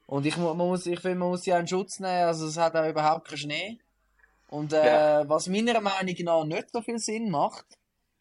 Und 0.06 0.26
ich, 0.26 0.36
man 0.36 0.56
muss, 0.56 0.86
ich 0.86 1.00
finde, 1.00 1.18
man 1.18 1.28
muss 1.28 1.42
sie 1.44 1.54
auch 1.54 1.60
in 1.60 1.68
Schutz 1.68 2.00
nehmen. 2.00 2.24
Also 2.26 2.46
es 2.46 2.56
hat 2.56 2.74
auch 2.74 2.88
überhaupt 2.88 3.28
keinen 3.28 3.38
Schnee. 3.38 3.78
Und 4.48 4.72
äh, 4.72 4.76
Ja. 4.82 5.28
was 5.28 5.46
meiner 5.48 5.80
Meinung 5.80 6.16
nach 6.24 6.44
nicht 6.44 6.70
so 6.72 6.82
viel 6.82 6.98
Sinn 6.98 7.30
macht, 7.30 7.66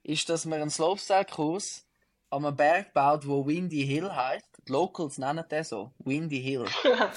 ist, 0.04 0.30
dass 0.30 0.45
man 0.45 0.62
einen 0.62 0.70
Slopestyle-Kurs 0.70 1.86
an 2.32 2.46
einem 2.46 2.56
Berg 2.56 2.94
baut, 2.94 3.28
wo 3.28 3.46
Windy 3.46 3.86
Hill 3.86 4.14
heißt. 4.14 4.46
Die 4.68 4.72
Locals 4.72 5.18
nennen 5.18 5.44
den 5.50 5.64
so. 5.64 5.92
Windy 6.00 6.42
Hill. 6.42 6.66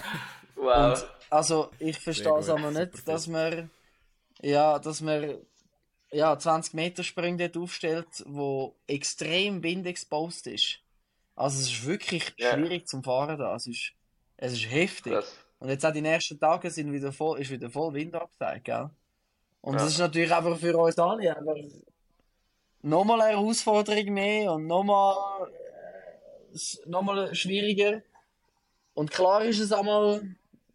Wow. 0.55 1.01
Und 1.01 1.07
also 1.29 1.71
ich 1.81 1.99
verstehe 1.99 2.39
es 2.39 2.49
aber 2.49 2.71
nicht, 2.71 2.97
super 2.97 3.13
dass 3.13 3.27
man 3.27 3.69
ja, 4.43 4.79
dass 4.79 5.01
man 5.01 5.39
ja 6.13 6.39
20 6.39 6.75
Meter 6.75 7.03
Sprünge 7.03 7.49
dort 7.49 7.57
aufstellt, 7.65 8.07
wo 8.27 8.77
extrem 8.87 9.63
windexposed 9.65 10.47
ist. 10.47 10.79
Also 11.35 11.59
es 11.61 11.69
ist 11.73 11.85
wirklich 11.85 12.33
Ja. 12.37 12.53
schwierig 12.53 12.87
zum 12.87 13.03
Fahren 13.03 13.39
da. 13.39 13.57
Es 13.57 13.67
ist, 13.67 13.93
es 14.37 14.53
ist 14.53 14.71
heftig. 14.71 15.15
Krass. 15.15 15.35
Und 15.59 15.69
jetzt 15.69 15.85
auch 15.85 15.93
die 15.93 16.01
nächsten 16.03 16.39
Tage 16.39 16.71
sind 16.71 16.93
wieder 16.93 17.13
voll, 17.13 17.41
ist 17.41 17.51
wieder 17.51 17.71
voll 17.71 17.95
Wind 17.95 18.15
abgesagt, 18.15 18.65
gell? 18.65 18.91
Und 19.63 19.75
Ja. 19.75 19.81
das 19.81 19.91
ist 19.93 19.99
natürlich 19.99 20.33
einfach 20.33 20.59
für 20.59 20.77
uns 20.77 20.99
alle 20.99 21.37
einfach 21.37 21.55
nochmal 22.83 23.21
eine 23.23 23.37
Herausforderung 23.39 24.13
mehr 24.13 24.53
und 24.53 24.67
nochmal 24.67 25.49
äh, 25.51 26.89
nochmal 26.89 27.35
schwieriger. 27.35 28.03
Und 28.95 29.11
klar 29.11 29.45
ist 29.45 29.59
es 29.61 29.73
einmal, 29.73 30.23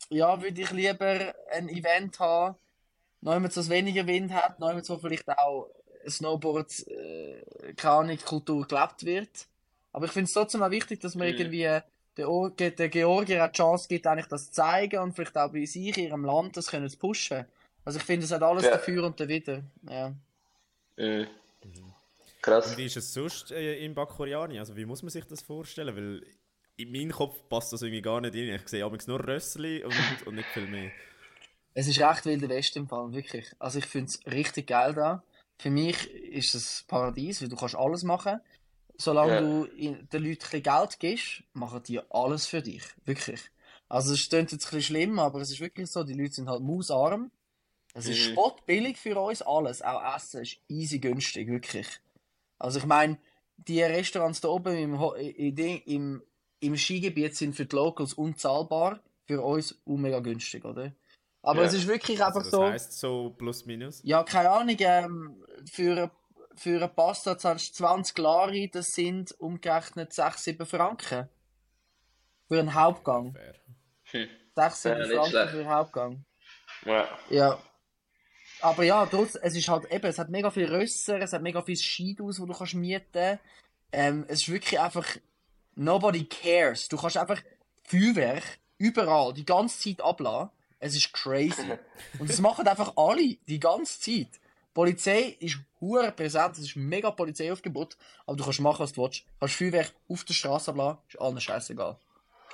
ja, 0.10 0.41
würde 0.41 0.62
ich 0.62 0.72
lieber 0.72 1.34
ein 1.51 1.70
Event 1.70 2.20
haben, 2.20 2.55
jemand, 3.22 3.55
das 3.55 3.70
weniger 3.70 4.08
Wind 4.08 4.32
hat, 4.34 4.58
jemand, 4.60 4.89
wo 4.89 4.97
vielleicht 4.97 5.28
auch 5.30 5.70
Snowboard, 6.08 6.88
äh, 6.88 7.74
keine 7.76 8.18
Kultur 8.18 8.66
gelebt 8.68 9.05
wird. 9.05 9.47
Aber 9.91 10.05
ich 10.05 10.12
finde 10.12 10.26
es 10.26 10.34
trotzdem 10.34 10.64
auch 10.64 10.72
wichtig, 10.72 10.99
dass 11.01 11.16
man 11.16 11.28
Mhm. 11.28 11.34
irgendwie 11.36 11.80
der, 12.18 12.30
Or- 12.30 12.49
der 12.51 12.89
Georgier 12.89 13.51
Chance 13.51 13.88
gibt, 13.88 14.08
eigentlich 14.08 14.28
das 14.28 14.47
zu 14.47 14.53
zeigen 14.53 14.99
und 14.99 15.14
vielleicht 15.14 15.38
auch 15.38 15.51
bei 15.51 15.66
sich, 15.66 15.95
in 15.97 16.05
ihrem 16.05 16.26
Land, 16.26 16.58
das 16.58 16.68
können 16.68 16.89
zu 16.89 16.97
pushen. 16.97 17.45
Also 17.86 17.99
ich 17.99 18.05
finde, 18.05 18.26
es 18.26 18.32
hat 18.32 18.41
alles 18.41 18.64
Ja. 18.66 18.72
dafür 18.72 19.03
und 19.05 19.20
dawider. 19.20 19.62
Ja. 19.89 20.14
Mhm. 20.97 21.28
Krass. 22.48 22.72
Und 22.72 22.78
wie 22.78 22.86
ist 22.86 22.95
es 22.98 23.14
sonst 23.14 23.52
äh, 23.52 23.84
in 23.84 23.93
Bakuriani? 23.93 24.58
Also 24.60 24.76
wie 24.78 24.86
muss 24.86 25.04
man 25.04 25.10
sich 25.10 25.26
das 25.26 25.41
vorstellen? 25.41 25.95
Weil 25.95 26.24
in 26.78 26.91
meinen 26.91 27.12
Kopf 27.12 27.36
passt 27.50 27.74
das 27.74 27.82
irgendwie 27.82 28.02
gar 28.02 28.22
nicht 28.22 28.36
rein. 28.36 28.60
Ich 28.62 28.68
sehe 28.70 28.86
amigs 28.86 29.08
nur 29.08 29.20
Rössli 29.26 29.84
und, 29.84 29.93
und 30.28 30.36
nicht 30.36 30.48
viel 30.54 30.68
mehr. 30.68 30.91
Es 31.74 31.88
ist 31.88 32.00
recht 32.00 32.26
wilder 32.26 32.50
West 32.50 32.76
im 32.78 32.88
Fall, 32.88 33.12
wirklich. 33.12 33.52
Also 33.60 33.80
ich 33.80 33.86
finde 33.86 34.08
es 34.08 34.26
richtig 34.32 34.68
geil 34.68 34.93
da. 34.93 35.22
Für 35.60 35.70
mich 35.70 36.10
ist 36.12 36.56
es 36.56 36.86
Paradies, 36.88 37.41
weil 37.41 37.50
du 37.50 37.56
kannst 37.56 37.76
alles 37.76 38.04
machen. 38.04 38.39
Solange 38.98 39.34
Ja. 39.36 39.41
du 39.41 39.68
den 39.78 40.24
Leuten 40.24 40.64
Geld 40.64 41.00
gibst, 41.00 41.43
machen 41.54 41.84
die 41.84 42.00
alles 42.10 42.48
für 42.48 42.62
dich. 42.62 42.84
Wirklich. 43.06 43.41
Also 43.89 44.14
es 44.14 44.30
klingt 44.30 44.52
jetzt 44.52 44.66
ein 44.66 44.78
bisschen 44.78 44.82
schlimm, 44.82 45.20
aber 45.20 45.41
es 45.41 45.52
ist 45.52 45.60
wirklich 45.60 45.89
so, 45.89 46.04
die 46.04 46.14
Leute 46.14 46.34
sind 46.34 46.50
halt 46.50 46.62
mausarm. 46.62 47.30
Es 47.93 48.08
ist 48.08 48.20
Mhm. 48.20 48.32
spottbillig 48.34 48.98
für 48.98 49.20
uns, 49.20 49.41
alles. 49.41 49.82
Auch 49.82 50.16
Essen 50.16 50.41
ist 50.41 50.58
easy 50.68 51.00
günstig, 51.00 51.48
wirklich. 51.48 51.88
Also 52.60 52.80
ich 52.80 52.86
meine, 52.86 53.18
die 53.58 53.82
Restaurants 53.82 54.41
da 54.41 54.49
oben 54.49 54.76
im, 54.76 54.95
im, 55.86 56.24
im 56.60 56.78
Skigebiet 56.78 57.36
sind 57.36 57.55
für 57.55 57.66
die 57.66 57.76
Locals 57.76 58.14
unzahlbar, 58.14 58.99
für 59.26 59.41
uns 59.41 59.80
auch 59.86 59.97
mega 59.97 60.20
günstig, 60.20 60.64
oder? 60.66 60.93
Aber 61.41 61.62
Ja. 61.62 61.68
es 61.68 61.74
ist 61.74 61.88
wirklich 61.88 62.24
einfach 62.24 62.43
Also 62.43 62.49
das 62.49 62.51
so, 62.51 62.64
heisst 62.66 62.99
so 62.99 63.30
plus 63.32 63.66
minus. 63.66 64.01
ja, 64.03 64.24
keine 64.24 64.49
Ahnung, 64.51 64.76
ähm, 64.80 65.45
für, 65.72 66.12
für 66.55 66.78
eine 66.78 66.88
Pasta 66.88 67.38
zahlst 67.38 67.70
du 67.80 67.84
20 67.84 68.18
Lari, 68.18 68.70
das 68.72 68.88
sind 68.88 69.32
umgerechnet 69.39 70.14
6, 70.14 70.43
7 70.43 70.66
Franken. 70.66 71.30
Für 72.47 72.60
einen 72.60 72.74
Hauptgang. 72.74 73.34
Fair. 73.34 73.55
Hm. 74.12 74.28
6, 74.55 74.82
7 74.84 74.97
Ja, 74.99 75.05
Franken 75.08 75.30
schlecht. 75.30 75.49
für 75.51 75.58
einen 75.60 75.70
Hauptgang. 75.70 76.26
Ja. 76.86 77.08
Ja. 77.30 77.60
Aber 78.62 78.84
ja, 78.84 79.05
trotz, 79.05 79.36
es 79.36 79.55
ist 79.55 79.70
halt 79.70 79.91
eben, 79.91 80.05
es 80.05 80.20
hat 80.20 80.30
mega 80.30 80.49
viel 80.49 80.66
Rösser, 80.66 81.20
es 81.22 81.34
hat 81.34 81.41
mega 81.41 81.62
viel 81.62 81.78
Skihaus, 81.78 82.39
wo 82.39 82.45
du 82.45 82.53
kannst 82.53 82.74
mieten. 82.74 83.39
Ähm, 83.91 84.26
es 84.28 84.41
ist 84.41 84.49
wirklich 84.49 84.80
einfach, 84.80 85.05
nobody 85.76 86.26
cares. 86.26 86.88
Du 86.88 86.97
kannst 86.97 87.18
einfach 87.18 87.41
Feuerwerk 87.84 88.43
überall 88.78 89.34
die 89.34 89.45
ganze 89.45 89.80
Zeit 89.80 90.01
abladen. 90.03 90.49
Es 90.80 90.95
ist 90.95 91.14
crazy. 91.14 91.78
Und 92.20 92.30
das 92.30 92.39
machen 92.39 92.68
einfach 92.68 92.93
alle, 92.95 93.38
die 93.47 93.60
ganze 93.60 93.99
Zeit. 93.99 94.34
Die 94.34 94.74
Polizei 94.74 95.38
ist 95.39 95.58
hure 95.82 96.12
präsent, 96.12 96.53
es 96.53 96.66
ist 96.66 96.76
mega 96.76 97.10
Polizeiaufgebot, 97.10 97.97
aber 98.26 98.38
du 98.38 98.43
kannst 98.43 98.60
machen, 98.60 98.80
was 98.80 98.93
du 98.93 99.01
willst. 99.01 99.22
Du 99.22 99.39
kannst 99.39 99.55
Feuerwerk 99.55 99.93
auf 100.08 100.24
der 100.24 100.34
Straße 100.34 100.72
abladen, 100.72 100.97
ist 101.08 101.20
allen 101.20 101.39
scheißegal. 101.39 101.97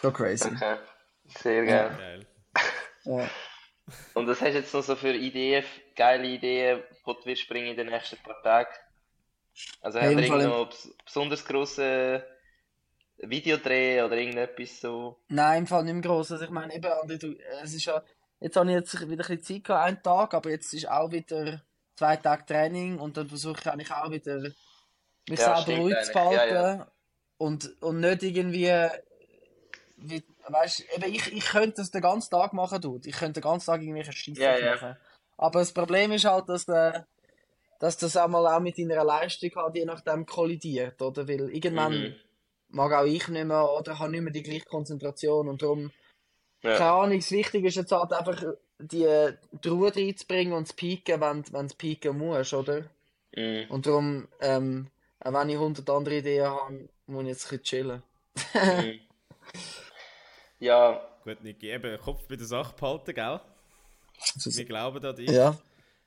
So 0.01 0.11
crazy. 0.11 0.47
Okay. 0.47 0.75
Sehr 1.41 1.65
geil. 1.65 1.95
Geil. 1.97 2.25
Ja. 3.05 3.29
Und 4.13 4.27
was 4.27 4.41
hast 4.41 4.53
du 4.53 4.59
jetzt 4.59 4.73
noch 4.73 4.83
so 4.83 4.95
für 4.95 5.13
Ideen, 5.13 5.63
geile 5.95 6.27
Ideen, 6.27 6.83
die 7.05 7.13
du 7.13 7.25
wirst 7.25 7.47
bringen 7.47 7.67
in 7.67 7.77
den 7.77 7.87
nächsten 7.87 8.17
paar 8.17 8.41
Tagen? 8.43 8.69
Also 9.81 9.99
Hey, 9.99 10.09
habt 10.15 10.17
ihr 10.17 10.23
im 10.23 10.29
Fall- 10.29 10.41
irgend 10.41 10.57
noch 10.57 10.69
bes- 10.71 10.93
besonders 11.05 11.45
grosse 11.45 12.25
Videodreh 13.17 14.01
oder 14.01 14.17
irgendetwas 14.17 14.79
so? 14.79 15.19
Nein, 15.29 15.59
im 15.59 15.67
Fall 15.67 15.83
nicht 15.83 15.93
mehr 15.93 16.01
gross. 16.01 16.31
Also 16.31 16.43
ich 16.45 16.49
meine, 16.51 16.73
eben, 16.75 16.91
Andi, 16.91 17.17
du, 17.19 17.35
es 17.61 17.73
ist 17.73 17.85
ja, 17.85 18.03
jetzt 18.39 18.55
habe 18.55 18.69
ich 18.69 18.75
jetzt 18.75 18.93
wieder 18.93 19.11
ein 19.11 19.17
bisschen 19.17 19.43
Zeit 19.43 19.63
gehabt, 19.63 19.87
einen 19.87 20.03
Tag, 20.03 20.33
aber 20.33 20.49
jetzt 20.49 20.73
ist 20.73 20.89
auch 20.89 21.11
wieder 21.11 21.61
zwei 21.95 22.17
Tage 22.17 22.45
Training 22.45 22.99
und 22.99 23.17
dann 23.17 23.27
versuche 23.27 23.59
ich 23.61 23.67
eigentlich 23.69 23.91
auch 23.91 24.11
wieder 24.11 24.39
mich 25.29 25.39
Ja, 25.39 25.61
selber 25.61 25.79
ruhig 25.79 25.95
zu 26.03 26.11
eigentlich. 26.11 26.15
Ja, 26.15 26.47
behalten 26.47 26.91
und, 27.37 27.81
und 27.81 27.99
nicht 27.99 28.23
irgendwie, 28.23 28.71
wie, 29.97 30.23
weißt, 30.47 30.85
eben 30.95 31.13
ich, 31.13 31.31
ich 31.31 31.45
könnte 31.45 31.77
das 31.77 31.91
den 31.91 32.01
ganzen 32.01 32.31
Tag 32.31 32.53
machen, 32.53 32.81
du. 32.81 32.99
Ich 33.03 33.15
könnte 33.15 33.39
den 33.39 33.43
ganzen 33.49 33.67
Tag 33.67 33.81
irgendwelche 33.81 34.11
Scheiße 34.11 34.41
Ja, 34.41 34.57
ja. 34.57 34.75
machen. 34.75 34.97
Aber 35.37 35.59
das 35.59 35.71
Problem 35.73 36.11
ist 36.11 36.25
halt, 36.25 36.47
dass 36.49 36.65
der, 36.65 37.07
dass 37.79 37.97
das 37.97 38.15
einmal 38.17 38.45
auch 38.47 38.59
mit 38.59 38.77
deiner 38.77 39.03
Leistung 39.03 39.51
halt 39.55 39.75
je 39.75 39.85
nachdem 39.85 40.25
kollidiert, 40.25 41.01
oder? 41.01 41.27
Weil 41.27 41.49
irgendwann 41.49 42.01
Mhm. 42.01 42.15
mag 42.69 42.91
auch 42.93 43.05
ich 43.05 43.27
nicht 43.27 43.45
mehr 43.45 43.69
oder 43.71 43.99
habe 43.99 44.11
nicht 44.11 44.21
mehr 44.21 44.33
die 44.33 44.43
gleiche 44.43 44.65
Konzentration 44.65 45.47
und 45.49 45.61
darum, 45.61 45.91
Ja. 46.61 46.77
keine 46.77 46.91
Ahnung, 46.91 47.19
das 47.19 47.31
Wichtige 47.31 47.67
ist 47.67 47.75
jetzt 47.75 47.91
halt 47.91 48.13
einfach 48.13 48.41
die, 48.79 49.31
die 49.63 49.67
Ruhe 49.67 49.95
reinzubringen 49.95 50.53
und 50.53 50.67
zu 50.67 50.75
pieken, 50.75 51.19
wenn, 51.21 51.43
wenn 51.53 51.67
du 51.67 51.75
pieken 51.75 52.17
musst, 52.17 52.53
oder? 52.53 52.89
Mhm. 53.35 53.65
Und 53.69 53.85
darum, 53.85 54.27
ähm, 54.39 54.89
auch 55.19 55.33
wenn 55.33 55.49
ich 55.49 55.55
100 55.57 55.89
andere 55.89 56.17
Ideen 56.17 56.45
habe, 56.47 56.89
muss 57.07 57.23
ich 57.23 57.29
jetzt 57.29 57.45
ein 57.45 57.57
bisschen 57.59 57.63
chillen. 57.63 58.03
Mhm. 58.53 58.99
Ja, 60.63 61.01
Gut, 61.25 61.43
Niki, 61.43 61.69
eben 61.71 61.97
Kopf 61.99 62.25
bei 62.27 62.37
der 62.37 62.45
Sache 62.45 62.73
behalten, 62.79 63.13
gell? 63.13 63.39
Wir 64.45 64.65
glauben 64.65 65.03
an 65.05 65.15
dich. 65.15 65.29
Ja. 65.29 65.57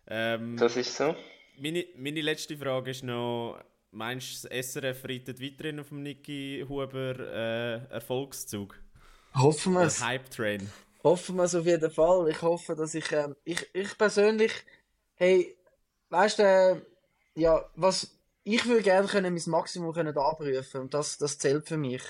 Ähm, 0.06 0.56
das 0.56 0.76
ist 0.76 0.96
so. 0.96 1.14
meine, 1.58 1.84
meine 1.96 2.22
letzte 2.22 2.56
Frage 2.56 2.90
ist 2.90 3.02
noch, 3.02 3.58
meinst 3.90 4.44
du, 4.44 4.48
das 4.48 4.72
SRF 4.72 5.04
reitet 5.04 5.42
weiterhin 5.42 5.80
auf 5.80 5.88
dem 5.88 6.02
Niki 6.02 6.64
Huber 6.68 7.18
äh, 7.18 7.92
Erfolgszug? 7.92 8.78
Hoffen 9.34 9.74
wir 9.74 9.80
Der 9.80 9.88
es. 9.88 10.02
Hype-Train? 10.02 10.70
Hoffen 11.04 11.36
wir 11.36 11.44
es 11.44 11.54
auf 11.54 11.66
jeden 11.66 11.90
Fall. 11.90 12.28
Ich 12.30 12.40
hoffe, 12.40 12.74
dass 12.74 12.94
ich, 12.94 13.12
ähm, 13.12 13.36
ich, 13.44 13.66
ich 13.74 13.98
persönlich, 13.98 14.52
hey, 15.16 15.54
weißt 16.08 16.38
du, 16.38 16.42
äh, 16.42 17.40
ja, 17.40 17.62
was, 17.74 18.16
ich 18.44 18.64
würde 18.64 18.82
gerne 18.82 19.06
können 19.06 19.34
mein 19.34 19.42
Maximum 19.46 19.92
können 19.92 20.16
abrufen 20.16 20.80
und 20.80 20.94
das, 20.94 21.18
das 21.18 21.38
zählt 21.38 21.66
für 21.68 21.76
mich. 21.76 22.02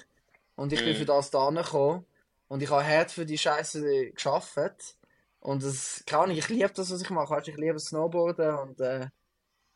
Und 0.55 0.73
ich 0.73 0.81
bin 0.85 0.95
Mhm. 0.95 0.99
für 0.99 1.05
das 1.07 1.31
da 1.31 1.51
gekommen 1.51 2.05
und 2.49 2.63
ich 2.63 2.71
habe 2.71 2.87
hart 2.87 3.11
für 3.11 3.27
die 3.27 3.39
Scheiße 3.39 4.11
geschafft. 4.13 4.97
Und 5.41 5.63
das, 5.63 6.03
keine 6.07 6.25
Ahnung, 6.25 6.37
ich 6.37 6.49
liebe 6.49 6.73
das, 6.75 6.91
was 6.91 7.03
ich 7.03 7.11
mache. 7.11 7.43
Ich 7.47 7.57
liebe 7.57 7.79
Snowboarden 7.79 8.55
und 8.57 8.81
äh, 8.81 9.09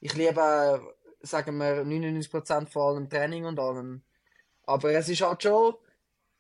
ich 0.01 0.15
liebe, 0.15 0.41
äh, 0.41 1.27
sagen 1.27 1.59
wir, 1.59 1.85
99% 1.85 2.69
von 2.69 2.83
allem 2.83 3.09
Training 3.09 3.45
und 3.45 3.59
allem. 3.59 4.03
Aber 4.65 4.93
es 4.93 5.09
ist 5.09 5.23
halt 5.23 5.43
schon, 5.43 5.75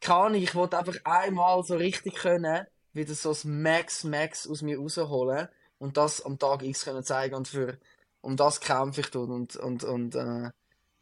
Ahnung, 0.07 0.43
ich 0.43 0.55
wollte 0.55 0.79
einfach 0.79 0.97
einmal 1.05 1.63
so 1.65 1.77
richtig 1.77 2.15
können, 2.17 2.67
wieder 2.93 3.15
so 3.15 3.31
das 3.31 3.45
Max, 3.45 4.05
Max 4.05 4.49
aus 4.49 4.63
mir 4.63 4.79
rausholen 4.79 5.49
und 5.79 5.97
das 5.97 6.25
am 6.25 6.39
Tag 6.39 6.63
X 6.63 6.85
können 6.85 7.05
zeigen 7.05 7.35
und 7.35 7.49
für, 7.49 7.79
um 8.21 8.37
das 8.37 8.61
kämpfe 8.61 9.03
ich 9.03 9.11
tun 9.11 9.31
und, 9.31 9.57
und, 9.57 9.85
und, 9.85 10.15
äh, 10.15 10.51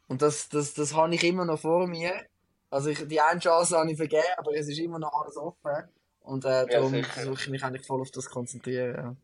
und 0.07 0.21
das, 0.21 0.49
das, 0.49 0.73
das 0.73 0.95
habe 0.95 1.15
ich 1.15 1.23
immer 1.23 1.45
noch 1.45 1.59
vor 1.59 1.87
mir. 1.87 2.13
Also 2.69 2.89
ich, 2.89 3.07
die 3.07 3.19
eine 3.19 3.39
Chance 3.39 3.77
habe 3.77 3.89
ich 3.91 3.97
vergeben, 3.97 4.23
aber 4.37 4.53
es 4.55 4.67
ist 4.67 4.79
immer 4.79 4.99
noch 4.99 5.11
alles 5.13 5.37
offen. 5.37 5.89
Und 6.21 6.45
äh, 6.45 6.67
darum 6.67 6.91
sicher. 6.91 7.09
versuche 7.09 7.41
ich 7.41 7.49
mich 7.49 7.63
eigentlich 7.63 7.85
voll 7.87 8.01
auf 8.01 8.11
das 8.11 8.25
zu 8.25 8.29
konzentrieren. 8.29 8.95
Ja. 8.95 9.15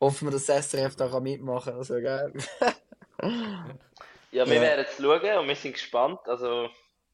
Hoffen 0.00 0.26
wir, 0.28 0.32
dass 0.32 0.46
das 0.46 0.68
SRF 0.70 0.96
da 0.96 1.08
kann 1.08 1.22
mitmachen 1.22 1.70
kann. 1.72 1.78
Das 1.78 1.88
wäre 1.90 2.02
geil. 2.02 2.32
Ja, 4.30 4.46
wir 4.46 4.54
Ja. 4.56 4.60
werden 4.60 4.86
es 4.88 4.96
schauen 4.96 5.38
und 5.38 5.48
wir 5.48 5.56
sind 5.56 5.72
gespannt. 5.74 6.20
Also, 6.26 6.68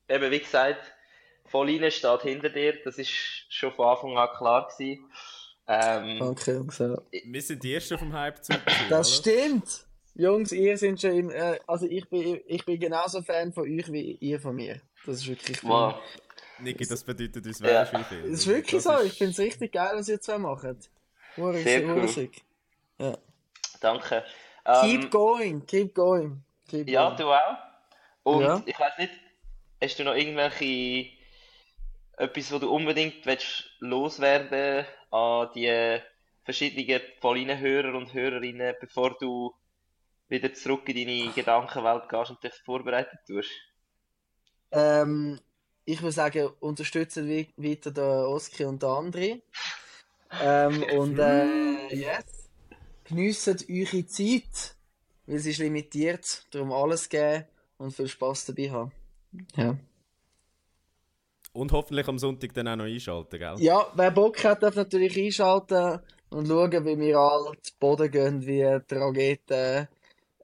eben 0.08 0.30
wie 0.30 0.38
gesagt, 0.40 0.80
Pauline 1.50 1.90
steht 1.90 2.22
hinter 2.22 2.48
dir. 2.50 2.82
Das 2.84 2.98
ist 2.98 3.10
schon 3.48 3.72
von 3.72 3.86
Anfang 3.88 4.16
an 4.16 4.28
klar 4.36 4.68
gewesen. 4.68 5.10
Ähm, 5.66 6.18
Danke, 6.18 6.52
Jungs. 6.54 6.78
Ja. 6.78 6.96
Wir 7.10 7.42
sind 7.42 7.62
die 7.62 7.74
Ersten 7.74 7.98
vom 7.98 8.12
Hype-Zug. 8.12 8.64
gewesen, 8.64 8.86
Das 8.88 9.08
oder? 9.20 9.30
stimmt! 9.32 9.84
Jungs, 10.14 10.50
ihr 10.52 10.76
seid 10.78 11.00
schon 11.00 11.12
im, 11.12 11.30
äh, 11.30 11.58
also 11.66 11.86
ich 11.86 12.08
bin, 12.08 12.40
ich 12.46 12.64
bin 12.64 12.80
genauso 12.80 13.22
Fan 13.22 13.52
von 13.52 13.64
euch 13.64 13.92
wie 13.92 14.12
ihr 14.16 14.40
von 14.40 14.56
mir. 14.56 14.80
Das 15.08 15.16
ist 15.20 15.28
wirklich 15.28 15.64
wow. 15.64 15.94
Niki, 16.58 16.86
das 16.86 17.02
bedeutet 17.02 17.46
uns 17.46 17.60
Ja. 17.60 17.90
wie 17.92 18.04
viel. 18.04 18.22
Das 18.22 18.30
ist 18.40 18.46
wirklich 18.46 18.74
Das 18.74 18.84
so. 18.84 18.92
ist- 18.98 19.06
Ich 19.12 19.18
finde 19.18 19.30
es 19.32 19.38
richtig 19.38 19.72
geil, 19.72 19.92
was 19.94 20.08
ihr 20.08 20.20
zwei 20.20 20.36
macht. 20.38 20.62
Sehr 21.34 21.84
cool. 21.88 22.30
Ja. 22.98 23.16
Danke. 23.80 24.24
Keep 24.82 25.04
Ähm, 25.04 25.10
going, 25.10 25.66
keep 25.66 25.94
going. 25.94 26.42
Keep 26.68 26.88
ja, 26.90 27.04
going. 27.06 27.16
du 27.16 27.32
auch. 27.32 27.56
Und 28.24 28.42
Ja. 28.42 28.62
ich 28.66 28.78
weiß 28.78 28.98
nicht, 28.98 29.12
hast 29.82 29.98
du 29.98 30.04
noch 30.04 30.14
irgendwelche 30.14 31.10
etwas, 32.18 32.52
wo 32.52 32.58
du 32.58 32.70
unbedingt 32.70 33.24
willst 33.24 33.64
loswerden 33.78 34.84
an 35.10 35.48
die 35.54 36.00
verschiedenen 36.44 37.00
Pauline-Hörer 37.20 37.94
und 37.96 38.12
Hörerinnen, 38.12 38.74
bevor 38.80 39.16
du 39.18 39.54
wieder 40.28 40.52
zurück 40.52 40.86
in 40.90 40.96
deine 40.96 41.32
Gedankenwelt 41.32 42.08
gehst 42.10 42.30
und 42.30 42.42
dich 42.44 42.52
vorbereitet 42.64 43.20
tust? 43.26 43.48
Ähm, 44.70 45.38
ich 45.84 46.02
würde 46.02 46.12
sagen, 46.12 46.48
unterstützen 46.60 47.26
wi- 47.26 47.48
weiter 47.56 47.90
den 47.90 48.04
Oski 48.04 48.64
und 48.64 48.82
den 48.82 48.88
André. 48.88 49.40
Ähm, 50.42 50.82
und 50.98 51.18
äh, 51.18 51.94
yes. 51.94 52.24
geniessen 53.04 53.58
eure 53.70 54.06
Zeit, 54.06 54.76
weil 55.26 55.38
sie 55.38 55.50
ist 55.50 55.58
limitiert. 55.58 56.46
Darum 56.50 56.72
alles 56.72 57.08
geben 57.08 57.44
und 57.78 57.94
viel 57.94 58.08
Spaß 58.08 58.46
dabei 58.46 58.70
haben. 58.70 58.92
Ja. 59.56 59.76
Und 61.52 61.72
hoffentlich 61.72 62.06
am 62.06 62.18
Sonntag 62.18 62.52
dann 62.54 62.68
auch 62.68 62.76
noch 62.76 62.84
einschalten, 62.84 63.38
gell? 63.38 63.54
Ja, 63.58 63.90
wer 63.94 64.10
Bock 64.10 64.44
hat, 64.44 64.62
darf 64.62 64.76
natürlich 64.76 65.16
einschalten 65.18 66.00
und 66.30 66.46
schauen, 66.46 66.70
wie 66.84 66.98
wir 66.98 67.18
alle 67.18 67.60
zu 67.62 67.72
Boden 67.80 68.10
gehen, 68.10 68.42
wie 68.46 68.78
die 68.88 68.94
Raketen 68.94 69.88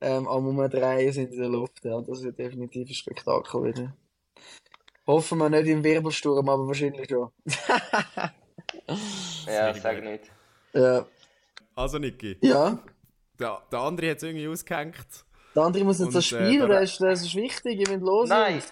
ähm, 0.00 0.26
am 0.26 0.46
Umdrehen 0.48 1.12
sind 1.12 1.32
in 1.32 1.38
der 1.38 1.48
Luft. 1.50 1.84
Ja, 1.84 2.00
das 2.00 2.22
wird 2.22 2.38
definitiv 2.38 2.88
ein 2.88 2.94
Spektakel 2.94 3.64
wieder. 3.64 3.96
Hoffen 5.06 5.38
wir 5.38 5.50
nicht 5.50 5.66
im 5.66 5.84
Wirbelsturm, 5.84 6.48
aber 6.48 6.66
wahrscheinlich 6.66 7.08
schon. 7.08 7.30
Ja, 8.86 9.72
Sehr 9.72 9.74
sag 9.74 10.02
nicht. 10.02 10.24
Ja. 10.72 11.06
Also 11.74 11.98
Niki, 11.98 12.36
Ja. 12.42 12.78
der, 13.38 13.62
der 13.70 13.78
andere 13.78 14.10
hat 14.10 14.16
es 14.18 14.22
irgendwie 14.24 14.48
ausgehängt. 14.48 14.96
Der 15.54 15.62
andere 15.62 15.84
muss 15.84 15.98
jetzt 15.98 16.08
Und, 16.08 16.14
das 16.16 16.32
äh, 16.32 16.44
Spiel, 16.46 16.60
da- 16.60 16.66
das, 16.68 16.90
ist, 16.92 17.00
das 17.00 17.22
ist 17.22 17.34
wichtig, 17.34 17.80
ich 17.80 17.88
will 17.88 17.98
los. 17.98 18.28
Nein! 18.28 18.62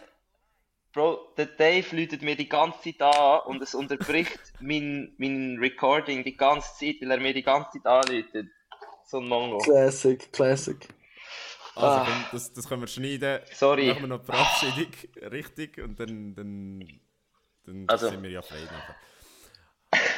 Bro, 0.93 1.21
der 1.39 1.47
Dave 1.47 1.97
läutet 1.97 2.21
mir 2.23 2.37
die 2.37 2.49
ganze 2.49 2.83
Zeit 2.83 3.01
an 3.01 3.41
und 3.47 3.63
es 3.63 3.75
unterbricht 3.75 4.39
mein, 4.61 5.15
mein 5.19 5.57
Recording 5.59 6.23
die 6.25 6.37
ganze 6.37 6.69
Zeit, 6.79 6.97
weil 7.01 7.13
er 7.13 7.19
mir 7.21 7.33
die 7.33 7.43
ganze 7.43 7.71
Zeit 7.79 7.87
anläutet. 7.87 8.49
So 9.07 9.19
ein 9.19 9.29
Mongo. 9.29 9.59
Classic, 9.59 10.31
Classic. 10.33 10.77
Also 11.75 11.87
Ah. 11.89 12.05
komm, 12.07 12.25
das, 12.33 12.53
das 12.53 12.69
können 12.69 12.83
wir 12.83 12.87
schneiden. 12.89 13.41
Sorry. 13.53 13.89
Machen 13.89 14.03
wir 14.03 14.09
noch 14.09 14.21
die 14.21 14.27
Verabschiedung 14.27 14.93
richtig 15.33 15.79
und 15.79 15.99
dann, 15.99 16.35
dann, 16.35 17.01
dann 17.65 17.85
Also. 17.89 18.09
sind 18.11 18.23
wir 18.23 18.31
ja 18.31 18.43
frei 18.43 18.61
nachher. 18.65 18.97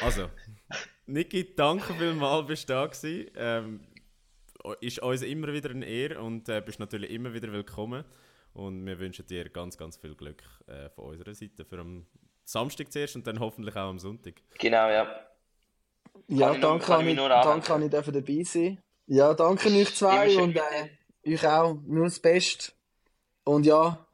Also, 0.03 0.29
Niki, 1.05 1.55
danke 1.55 1.93
vielmals, 1.93 2.47
bist 2.47 2.69
du 2.69 2.73
da 2.73 2.85
gewesen. 2.87 3.31
Ähm, 3.35 3.79
ist 4.81 4.99
uns 4.99 5.21
immer 5.21 5.51
wieder 5.53 5.69
eine 5.69 5.85
Ehre 5.85 6.21
und 6.21 6.49
äh, 6.49 6.61
bist 6.61 6.79
natürlich 6.79 7.11
immer 7.11 7.33
wieder 7.33 7.51
willkommen. 7.51 8.03
Und 8.53 8.85
wir 8.85 8.97
wünschen 8.99 9.25
dir 9.27 9.49
ganz, 9.49 9.77
ganz 9.77 9.97
viel 9.97 10.15
Glück 10.15 10.41
äh, 10.67 10.89
von 10.89 11.05
unserer 11.09 11.33
Seite 11.35 11.65
für 11.65 11.79
am 11.79 12.05
Samstag 12.45 12.91
zuerst 12.91 13.15
und 13.17 13.27
dann 13.27 13.39
hoffentlich 13.39 13.75
auch 13.75 13.89
am 13.89 13.99
Sonntag. 13.99 14.35
Genau, 14.59 14.89
ja. 14.89 15.07
Ja, 16.27 16.51
ich 16.53 16.59
nur- 16.61 16.69
danke, 16.69 16.85
kann 16.85 17.01
ich 17.07 17.13
ich, 17.13 17.17
danke, 17.27 17.67
kann 17.67 17.81
ich 17.81 17.91
dafür 17.91 18.13
dabei 18.13 18.43
sein. 18.43 18.81
Ja, 19.07 19.33
danke 19.33 19.69
euch 19.69 19.93
zwei 19.93 20.35
und 20.41 20.55
äh, 20.55 20.61
euch 21.27 21.47
auch. 21.47 21.77
Nur 21.85 22.05
das 22.05 22.19
Beste. 22.19 22.71
Und 23.43 23.65
ja, 23.65 24.05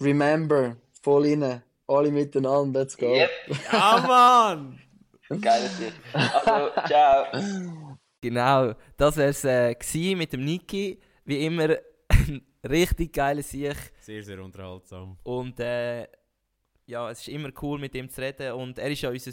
remember, 0.00 0.76
voll 1.02 1.26
rein. 1.26 1.62
Alle 1.88 2.10
miteinander, 2.10 2.80
let's 2.80 2.96
go. 2.96 3.14
Yep, 3.14 3.30
Ja, 3.72 4.04
Mann! 4.06 4.80
geiles 5.40 5.78
Lied. 5.78 5.92
Also, 6.12 6.70
ciao. 6.86 7.96
Genau, 8.20 8.74
das 8.96 9.16
wäre 9.16 9.28
es 9.30 9.44
äh, 9.44 9.74
gewesen 9.74 10.18
mit 10.18 10.32
dem 10.32 10.44
Niki. 10.44 11.00
Wie 11.24 11.44
immer 11.44 11.76
ein 12.08 12.42
richtig 12.68 13.12
geiler 13.12 13.42
Sieg. 13.42 13.76
Sehr, 14.00 14.22
sehr 14.22 14.42
unterhaltsam. 14.42 15.16
Und 15.22 15.60
äh, 15.60 16.06
ja, 16.86 17.10
es 17.10 17.20
ist 17.20 17.28
immer 17.28 17.50
cool 17.62 17.78
mit 17.78 17.94
ihm 17.94 18.08
zu 18.08 18.20
reden. 18.20 18.52
Und 18.52 18.78
er 18.78 18.90
ist 18.90 19.02
ja 19.02 19.10
unser 19.10 19.32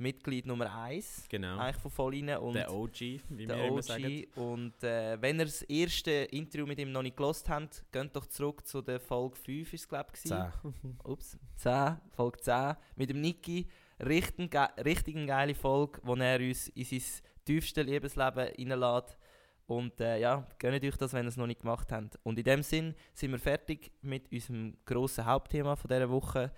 Family-Mitglied 0.00 0.46
Nummer 0.46 0.74
1 0.82 1.26
Genau. 1.28 1.58
eigentlich 1.58 1.76
von 1.76 1.90
Volline. 1.90 2.40
Und 2.40 2.54
Der 2.54 2.72
OG, 2.72 3.00
wie 3.00 3.20
wir 3.38 3.46
der 3.48 3.64
immer 3.66 3.76
OG. 3.76 3.82
sagen. 3.82 4.24
Und 4.36 4.82
äh, 4.82 5.20
wenn 5.20 5.38
ihr 5.38 5.44
das 5.44 5.62
erste 5.62 6.10
Interview 6.10 6.66
mit 6.66 6.78
ihm 6.78 6.90
noch 6.92 7.02
nicht 7.02 7.16
gelost 7.16 7.48
habt, 7.48 7.84
geht 7.92 8.16
doch 8.16 8.26
zurück 8.26 8.66
zu 8.66 8.80
der 8.82 8.98
Folge 9.00 9.36
5, 9.36 9.72
ist 9.74 9.80
es 9.82 9.88
glaube 9.88 10.10
ich. 10.14 10.22
gewesen. 10.22 10.52
Zehn. 10.82 10.98
Ups, 11.04 11.38
10, 11.56 11.96
Folge 12.12 12.38
10. 12.40 12.76
Mit 12.96 13.10
dem 13.10 13.20
Niki. 13.20 13.66
Richtig, 14.00 14.56
richtig 14.84 15.16
eine 15.16 15.26
geile 15.26 15.54
Folge, 15.54 16.00
wo 16.02 16.14
er 16.14 16.40
uns 16.40 16.68
in 16.68 16.84
sein 16.84 17.02
tiefstes 17.44 17.84
Liebesleben 17.84 18.48
reinlässt. 18.58 19.18
Und 19.66 20.00
äh, 20.00 20.18
ja, 20.18 20.46
gönnt 20.58 20.82
euch 20.82 20.96
das, 20.96 21.12
wenn 21.12 21.26
ihr 21.26 21.28
es 21.28 21.36
noch 21.36 21.46
nicht 21.46 21.60
gemacht 21.60 21.92
habt. 21.92 22.18
Und 22.24 22.38
in 22.38 22.44
dem 22.44 22.62
Sinn 22.62 22.94
sind 23.14 23.30
wir 23.30 23.38
fertig 23.38 23.92
mit 24.02 24.32
unserem 24.32 24.76
grossen 24.84 25.26
Hauptthema 25.26 25.76
von 25.76 25.88
dieser 25.88 26.10
Woche. 26.10 26.50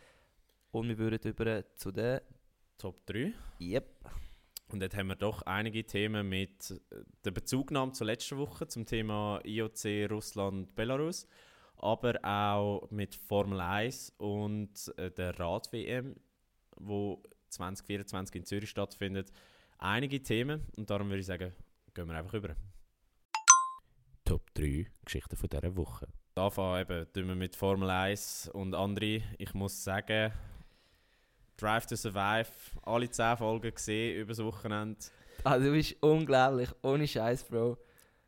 Und 0.70 0.88
wir 0.88 0.96
würden 0.96 1.20
über 1.30 1.64
zu 1.74 1.90
der. 1.90 2.22
Top 2.82 3.06
3. 3.06 3.32
Yep. 3.60 4.10
Und 4.66 4.80
dort 4.80 4.96
haben 4.96 5.06
wir 5.06 5.14
doch 5.14 5.42
einige 5.42 5.86
Themen 5.86 6.28
mit 6.28 6.72
äh, 6.72 7.04
der 7.24 7.30
Bezugnahme 7.30 7.92
zur 7.92 8.08
letzten 8.08 8.38
Woche 8.38 8.66
zum 8.66 8.86
Thema 8.86 9.40
IOC 9.44 10.10
Russland 10.10 10.74
Belarus, 10.74 11.28
aber 11.76 12.18
auch 12.24 12.90
mit 12.90 13.14
Formel 13.14 13.60
1 13.60 14.14
und 14.16 14.92
äh, 14.96 15.12
der 15.12 15.38
Rad 15.38 15.72
WM, 15.72 16.16
wo 16.74 17.22
2024 17.50 18.34
in 18.34 18.44
Zürich 18.46 18.70
stattfindet. 18.70 19.30
Einige 19.78 20.20
Themen 20.20 20.66
und 20.76 20.90
darum 20.90 21.06
würde 21.06 21.20
ich 21.20 21.26
sagen, 21.26 21.52
gehen 21.94 22.08
wir 22.08 22.16
einfach 22.16 22.34
über. 22.34 22.56
Top 24.24 24.52
3 24.54 24.90
Geschichten 25.04 25.36
von 25.36 25.48
dieser 25.48 25.76
Woche. 25.76 26.08
Anfangen 26.34 26.80
eben 26.80 27.12
tun 27.12 27.28
wir 27.28 27.36
mit 27.36 27.54
Formel 27.54 27.90
1 27.90 28.50
und 28.52 28.74
andere. 28.74 29.22
Ich 29.38 29.54
muss 29.54 29.84
sagen, 29.84 30.32
Drive 31.56 31.86
to 31.86 31.96
Survive, 31.96 32.48
alle 32.82 33.10
10 33.10 33.36
Folgen 33.36 33.74
gesehen 33.74 34.16
über 34.20 34.28
das 34.32 34.42
Wochenende. 34.44 34.98
Ah, 35.44 35.58
du 35.58 35.72
bist 35.72 35.96
unglaublich, 36.00 36.70
ohne 36.82 37.06
Scheiß, 37.06 37.44
Bro. 37.44 37.78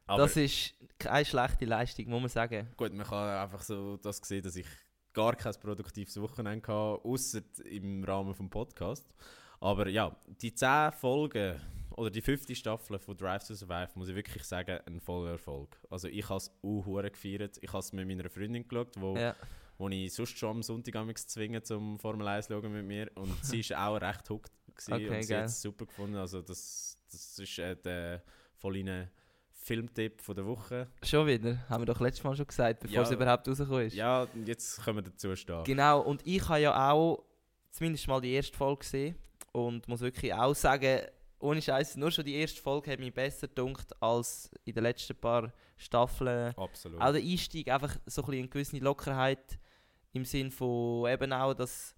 Aber 0.07 0.23
das 0.23 0.37
ist 0.37 0.75
keine 0.99 1.25
schlechte 1.25 1.65
Leistung, 1.65 2.07
muss 2.07 2.21
man 2.21 2.29
sagen. 2.29 2.69
gut, 2.77 2.93
man 2.93 3.07
kann 3.07 3.29
einfach 3.29 3.63
so 3.63 3.97
das 3.97 4.19
sehen, 4.19 4.43
dass 4.43 4.57
ich 4.57 4.67
gar 5.13 5.35
kein 5.37 5.55
produktives 5.55 6.21
Wochenende 6.21 6.67
hatte, 6.67 7.05
außer 7.05 7.41
im 7.65 8.05
Rahmen 8.05 8.33
des 8.35 8.51
Podcasts. 8.51 9.15
Aber 9.61 9.89
ja, 9.89 10.15
die 10.43 10.55
10 10.55 10.93
Folgen 10.93 11.61
oder 11.97 12.11
die 12.11 12.21
fünfte 12.21 12.55
Staffel 12.55 12.99
von 12.99 13.17
Drive 13.17 13.47
to 13.47 13.55
Survive, 13.55 13.89
muss 13.95 14.09
ich 14.09 14.15
wirklich 14.15 14.45
sagen, 14.45 14.81
ein 14.87 15.01
voller 15.01 15.33
Erfolg. 15.33 15.79
Also 15.89 16.09
ich 16.09 16.29
habe 16.29 16.39
es 16.39 16.51
auch 16.63 17.03
gefeiert. 17.11 17.59
Ich 17.61 17.69
habe 17.69 17.79
es 17.79 17.93
mit 17.93 18.07
meiner 18.07 18.29
Freundin 18.29 18.67
geschaut, 18.67 18.95
wo, 18.99 19.17
Ja. 19.17 19.35
Wo 19.79 19.89
ich 19.89 20.13
sonst 20.13 20.39
schon 20.39 20.51
am 20.51 20.63
Sonntag 20.63 21.19
zwingen 21.19 21.63
zum 21.65 21.99
Formel 21.99 22.27
1 22.29 22.47
schauen 22.49 22.73
mit 22.73 22.85
mir. 22.85 23.11
Und 23.15 23.45
sie 23.45 23.61
ist 23.61 23.75
auch 23.75 23.97
recht 23.97 24.29
hooked 24.31 24.53
Okay, 24.91 25.09
und 25.09 25.23
sie 25.23 25.37
hat 25.37 25.45
es 25.45 25.63
super 25.63 25.87
gefunden. 25.87 26.17
Also 26.17 26.43
das, 26.43 26.99
das 27.11 27.39
ist 27.39 27.59
äh, 27.59 27.77
der 27.77 28.23
Volline 28.57 29.11
Filmtipp 29.53 30.21
von 30.21 30.35
der 30.35 30.45
Woche. 30.47 30.89
Schon 31.03 31.27
wieder, 31.27 31.67
haben 31.69 31.83
wir 31.83 31.87
doch 31.87 32.01
letztes 32.01 32.25
Mal 32.25 32.37
schon 32.37 32.47
gesagt, 32.47 32.81
bevor 32.81 32.95
Ja. 32.97 33.03
es 33.03 33.11
überhaupt 33.11 33.49
rausgekommen 33.49 33.87
ist. 33.87 33.95
Ja, 33.95 34.27
jetzt 34.45 34.83
können 34.83 34.99
wir 34.99 35.03
dazu 35.03 35.35
stehen. 35.37 35.65
Genau, 35.65 36.01
und 36.01 36.27
ich 36.27 36.47
habe 36.49 36.61
ja 36.61 36.91
auch 36.93 37.25
zumindest 37.71 38.07
mal 38.09 38.21
die 38.21 38.33
erste 38.33 38.57
Folge 38.57 38.81
gesehen 38.81 39.15
und 39.53 39.87
muss 39.89 40.01
wirklich 40.01 40.35
auch 40.35 40.55
sagen, 40.55 41.03
ohne 41.39 41.63
Scheiß, 41.63 41.97
nur 41.97 42.11
schon 42.11 42.25
die 42.25 42.35
erste 42.35 42.61
Folge 42.61 42.91
hat 42.91 42.99
mich 43.01 43.13
besser 43.15 43.49
gedunkt 43.49 43.91
als 44.03 44.51
in 44.65 44.75
den 44.75 44.83
letzten 44.83 45.15
paar 45.17 45.53
Staffeln. 45.77 46.55
Absolut. 46.57 47.01
Auch 47.01 47.13
der 47.13 47.23
Einstieg, 47.23 47.69
einfach 47.69 47.97
so 48.07 48.23
ein 48.23 48.27
bisschen 48.27 48.39
eine 48.41 48.49
gewisse 48.49 48.79
Lockerheit 48.79 49.59
im 50.15 50.25
Sinn 50.25 50.51
von 50.51 51.09
eben 51.11 51.33
auch, 51.33 51.55
dass 51.55 51.95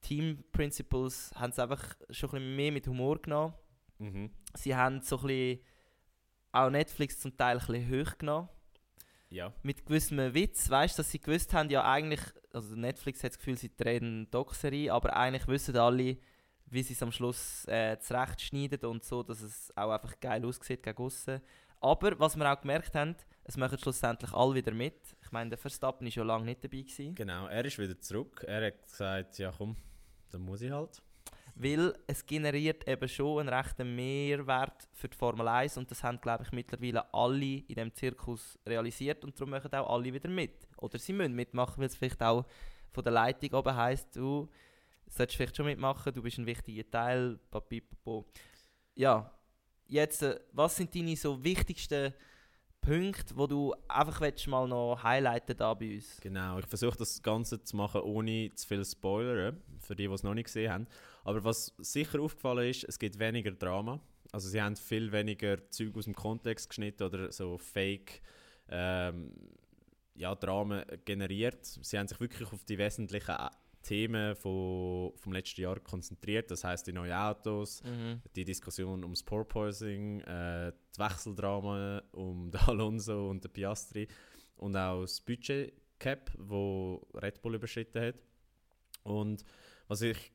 Team 0.00 0.44
Principles 0.52 1.32
haben 1.34 1.50
es 1.50 1.58
einfach 1.58 1.82
schon 2.10 2.30
ein 2.30 2.32
bisschen 2.32 2.56
mehr 2.56 2.72
mit 2.72 2.86
Humor 2.86 3.20
genommen. 3.20 3.54
Mhm. 3.98 4.30
Sie 4.54 4.74
haben 4.74 5.00
so 5.00 5.18
ein 5.18 5.26
bisschen 5.26 5.60
auch 6.52 6.70
Netflix 6.70 7.20
zum 7.20 7.36
Teil 7.36 7.58
ein 7.58 7.66
bisschen 7.66 7.90
hoch 7.90 8.18
genommen. 8.18 8.48
Ja. 9.30 9.52
Mit 9.62 9.86
gewissem 9.86 10.34
Witz, 10.34 10.68
weißt 10.68 10.96
du, 10.96 11.02
dass 11.02 11.10
sie 11.10 11.18
gewusst 11.18 11.52
haben, 11.54 11.70
ja 11.70 11.84
eigentlich, 11.84 12.22
also 12.52 12.76
Netflix 12.76 13.24
hat 13.24 13.32
das 13.32 13.38
Gefühl, 13.38 13.56
sie 13.56 13.74
drehen 13.74 14.04
eine 14.04 14.26
Doc-Serie, 14.26 14.92
aber 14.92 15.16
eigentlich 15.16 15.48
wissen 15.48 15.76
alle, 15.76 16.18
wie 16.66 16.82
sie 16.82 16.92
es 16.92 17.02
am 17.02 17.10
Schluss 17.10 17.66
äh, 17.66 17.98
zurechtschneiden 17.98 18.84
und 18.84 19.04
so, 19.04 19.22
dass 19.22 19.40
es 19.40 19.76
auch 19.76 19.90
einfach 19.90 20.18
geil 20.20 20.44
aussieht 20.44 20.82
gegen 20.82 20.98
aussen. 20.98 21.40
Aber 21.80 22.18
was 22.18 22.36
wir 22.36 22.50
auch 22.50 22.60
gemerkt 22.60 22.94
haben, 22.94 23.16
es 23.42 23.56
machen 23.56 23.78
schlussendlich 23.78 24.32
alle 24.32 24.54
wieder 24.54 24.72
mit. 24.72 25.13
Ich 25.24 25.32
meine, 25.32 25.50
der 25.50 25.58
Verstappen 25.58 26.04
war 26.04 26.12
schon 26.12 26.26
lange 26.26 26.44
nicht 26.44 26.62
dabei. 26.62 26.82
Gewesen. 26.82 27.14
Genau, 27.14 27.46
er 27.46 27.64
ist 27.64 27.78
wieder 27.78 27.98
zurück. 27.98 28.44
Er 28.46 28.66
hat 28.66 28.86
gesagt, 28.86 29.38
ja 29.38 29.52
komm, 29.56 29.76
dann 30.30 30.42
muss 30.42 30.60
ich 30.60 30.70
halt. 30.70 31.02
Weil 31.56 31.94
es 32.06 32.26
generiert 32.26 32.86
eben 32.88 33.08
schon 33.08 33.40
einen 33.40 33.48
rechten 33.48 33.94
Mehrwert 33.94 34.88
für 34.92 35.08
die 35.08 35.16
Formel 35.16 35.46
1 35.46 35.76
und 35.76 35.88
das 35.90 36.02
haben, 36.02 36.20
glaube 36.20 36.42
ich, 36.42 36.52
mittlerweile 36.52 37.12
alle 37.14 37.44
in 37.44 37.66
diesem 37.68 37.94
Zirkus 37.94 38.58
realisiert 38.66 39.24
und 39.24 39.38
darum 39.38 39.50
machen 39.50 39.72
auch 39.72 39.94
alle 39.94 40.12
wieder 40.12 40.28
mit. 40.28 40.66
Oder 40.78 40.98
sie 40.98 41.12
müssen 41.12 41.34
mitmachen, 41.34 41.78
weil 41.78 41.86
es 41.86 41.96
vielleicht 41.96 42.20
auch 42.22 42.44
von 42.92 43.04
der 43.04 43.12
Leitung 43.12 43.54
oben 43.54 43.76
heisst, 43.76 44.16
du 44.16 44.48
solltest 45.06 45.36
vielleicht 45.36 45.56
schon 45.56 45.66
mitmachen, 45.66 46.12
du 46.12 46.22
bist 46.22 46.38
ein 46.38 46.46
wichtiger 46.46 46.90
Teil, 46.90 47.38
papipapo. 47.50 48.24
Ja, 48.96 49.30
jetzt, 49.86 50.22
äh, 50.22 50.40
was 50.52 50.76
sind 50.76 50.94
deine 50.94 51.16
so 51.16 51.42
wichtigsten 51.42 52.12
Punkte, 52.84 53.36
wo 53.36 53.46
du 53.46 53.74
einfach 53.88 54.20
willst, 54.20 54.46
mal 54.46 54.68
noch 54.68 55.02
highlighten 55.02 55.56
da 55.56 55.72
bei 55.74 55.94
uns? 55.94 56.20
Genau, 56.20 56.58
ich 56.58 56.66
versuche 56.66 56.98
das 56.98 57.22
Ganze 57.22 57.62
zu 57.62 57.76
machen, 57.76 58.02
ohne 58.02 58.50
zu 58.54 58.66
viel 58.66 58.84
Spoilern, 58.84 59.60
für 59.80 59.96
die, 59.96 60.06
die 60.06 60.12
es 60.12 60.22
noch 60.22 60.34
nicht 60.34 60.46
gesehen 60.46 60.72
haben. 60.72 60.86
Aber 61.24 61.42
was 61.44 61.74
sicher 61.78 62.20
aufgefallen 62.20 62.68
ist, 62.68 62.84
es 62.84 62.98
gibt 62.98 63.18
weniger 63.18 63.52
Drama. 63.52 64.00
Also 64.32 64.48
sie 64.48 64.60
haben 64.60 64.76
viel 64.76 65.12
weniger 65.12 65.70
Zeug 65.70 65.96
aus 65.96 66.04
dem 66.04 66.14
Kontext 66.14 66.68
geschnitten 66.68 67.04
oder 67.04 67.32
so 67.32 67.56
Fake 67.56 68.20
ähm, 68.68 69.32
ja, 70.14 70.34
Dramen 70.34 70.84
generiert. 71.04 71.64
Sie 71.64 71.98
haben 71.98 72.08
sich 72.08 72.20
wirklich 72.20 72.52
auf 72.52 72.64
die 72.64 72.78
wesentlichen 72.78 73.36
Themen 73.84 74.34
von, 74.34 75.12
vom 75.16 75.32
letzten 75.32 75.60
Jahr 75.60 75.78
konzentriert. 75.78 76.50
Das 76.50 76.64
heißt 76.64 76.86
die 76.88 76.92
neuen 76.92 77.12
Autos, 77.12 77.82
Mhm. 77.84 78.20
die 78.34 78.44
Diskussion 78.44 79.04
ums 79.04 79.22
Porpoising, 79.22 80.20
äh, 80.22 80.72
die 80.96 80.98
Wechseldrama 81.00 82.02
um 82.12 82.50
den 82.50 82.60
Alonso 82.62 83.30
und 83.30 83.44
den 83.44 83.52
Piastri 83.52 84.08
und 84.56 84.76
auch 84.76 85.02
das 85.02 85.20
Budget-Cap, 85.20 86.32
wo 86.38 87.06
Red 87.14 87.40
Bull 87.42 87.54
überschritten 87.54 88.00
hat. 88.02 88.16
Und 89.04 89.44
was 89.88 90.00
ich 90.02 90.32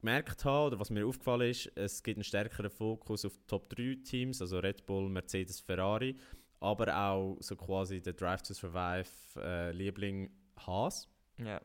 gemerkt 0.00 0.44
habe, 0.44 0.68
oder 0.68 0.80
was 0.80 0.90
mir 0.90 1.06
aufgefallen 1.06 1.50
ist, 1.50 1.70
es 1.76 2.02
gibt 2.02 2.16
einen 2.18 2.24
stärkeren 2.24 2.70
Fokus 2.70 3.24
auf 3.24 3.36
die 3.36 3.46
Top 3.46 3.68
3 3.70 3.98
Teams, 4.04 4.40
also 4.40 4.58
Red 4.58 4.86
Bull, 4.86 5.08
Mercedes, 5.08 5.60
Ferrari, 5.60 6.16
aber 6.60 6.94
auch 6.96 7.36
so 7.40 7.56
quasi 7.56 8.00
der 8.02 8.12
Drive 8.14 8.42
to 8.42 8.52
Survive 8.54 9.08
äh, 9.36 9.72
Liebling 9.72 10.30
Haas. 10.58 11.08
Ja. 11.38 11.60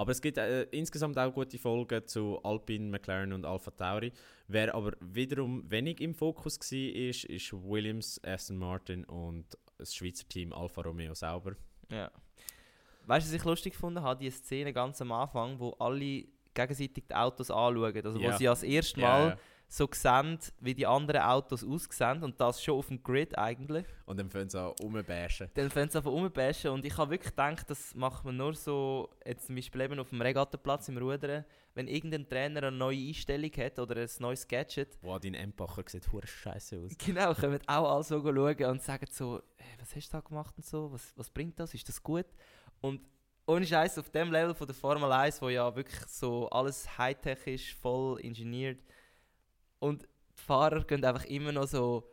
Aber 0.00 0.12
es 0.12 0.22
gibt 0.22 0.38
äh, 0.38 0.62
insgesamt 0.70 1.18
auch 1.18 1.30
gute 1.30 1.58
Folgen 1.58 2.06
zu 2.06 2.42
Alpine, 2.42 2.88
McLaren 2.88 3.34
und 3.34 3.44
Alpha 3.44 3.70
Tauri. 3.70 4.10
Wer 4.48 4.74
aber 4.74 4.92
wiederum 5.00 5.70
wenig 5.70 6.00
im 6.00 6.14
Fokus 6.14 6.58
war, 6.58 6.94
ist, 6.94 7.24
ist 7.24 7.52
Williams, 7.52 8.18
Aston 8.24 8.56
Martin 8.56 9.04
und 9.04 9.44
das 9.76 9.94
Schweizer 9.94 10.26
Team 10.26 10.54
Alfa 10.54 10.80
Romeo 10.80 11.12
sauber. 11.12 11.54
Ja. 11.90 12.10
Weißt 13.04 13.26
du, 13.26 13.30
was 13.30 13.36
ich 13.40 13.44
lustig 13.44 13.74
gefunden 13.74 14.00
habe? 14.00 14.24
Die 14.24 14.30
Szene 14.30 14.72
ganz 14.72 15.02
am 15.02 15.12
Anfang, 15.12 15.60
wo 15.60 15.72
alle 15.78 16.24
gegenseitig 16.54 17.04
die 17.06 17.14
Autos 17.14 17.50
anschauen. 17.50 17.94
Also, 18.02 18.18
Ja. 18.20 18.32
wo 18.32 18.38
sie 18.38 18.48
als 18.48 18.62
erstes 18.62 18.96
Mal 18.96 19.36
so 19.72 19.88
sehen, 19.92 20.38
wie 20.58 20.74
die 20.74 20.86
anderen 20.86 21.22
Autos 21.22 21.64
aussehen 21.64 22.24
und 22.24 22.40
das 22.40 22.62
schon 22.62 22.76
auf 22.76 22.88
dem 22.88 23.02
Grid 23.04 23.38
eigentlich. 23.38 23.86
Und 24.04 24.18
dann 24.18 24.28
fangen 24.28 24.50
sie 24.50 24.60
an 24.60 24.74
rumbashen. 24.82 25.48
Dann 25.54 25.70
fangen 25.70 25.88
sie 25.88 25.98
einfach 25.98 26.10
rumbashen 26.10 26.72
und 26.72 26.84
ich 26.84 26.96
habe 26.98 27.12
wirklich 27.12 27.30
gedacht, 27.30 27.70
das 27.70 27.94
macht 27.94 28.24
man 28.24 28.36
nur 28.36 28.54
so, 28.54 29.08
jetzt 29.24 29.46
zum 29.46 29.54
Beispiel 29.54 29.82
eben 29.82 30.00
auf 30.00 30.08
dem 30.10 30.20
Regattenplatz 30.20 30.88
im 30.88 30.98
Rudern, 30.98 31.44
wenn 31.74 31.86
irgendein 31.86 32.28
Trainer 32.28 32.64
eine 32.64 32.76
neue 32.76 32.98
Einstellung 32.98 33.52
hat 33.56 33.78
oder 33.78 33.96
ein 34.00 34.08
neues 34.18 34.48
Gadget, 34.48 34.98
Wow, 35.02 35.20
dein 35.20 35.34
Empacher 35.34 35.84
sieht 35.86 36.10
hure 36.10 36.26
scheiße 36.26 36.76
aus. 36.76 36.92
Genau, 36.98 37.32
kommen 37.34 37.60
auch 37.68 37.94
alle 37.94 38.02
so 38.02 38.20
schauen 38.20 38.64
und 38.64 38.82
sagen 38.82 39.06
so, 39.08 39.40
hey, 39.56 39.76
was 39.78 39.94
hast 39.94 40.08
du 40.08 40.16
da 40.16 40.20
gemacht 40.20 40.54
und 40.56 40.66
so, 40.66 40.90
was, 40.90 41.12
was 41.14 41.30
bringt 41.30 41.60
das, 41.60 41.74
ist 41.74 41.88
das 41.88 42.02
gut? 42.02 42.26
Und 42.80 43.00
ohne 43.46 43.64
Scheiß 43.64 43.98
auf 43.98 44.10
dem 44.10 44.32
Level 44.32 44.54
von 44.54 44.66
der 44.66 44.74
Formel 44.74 45.12
1, 45.12 45.40
wo 45.40 45.48
ja 45.48 45.74
wirklich 45.76 46.00
so 46.08 46.48
alles 46.50 46.98
Hightech 46.98 47.46
ist, 47.46 47.68
voll 47.80 48.18
ingeniert 48.20 48.80
und 49.80 50.02
die 50.04 50.42
Fahrer 50.42 50.84
gehen 50.84 51.04
einfach 51.04 51.24
immer 51.24 51.52
noch 51.52 51.66
so, 51.66 52.08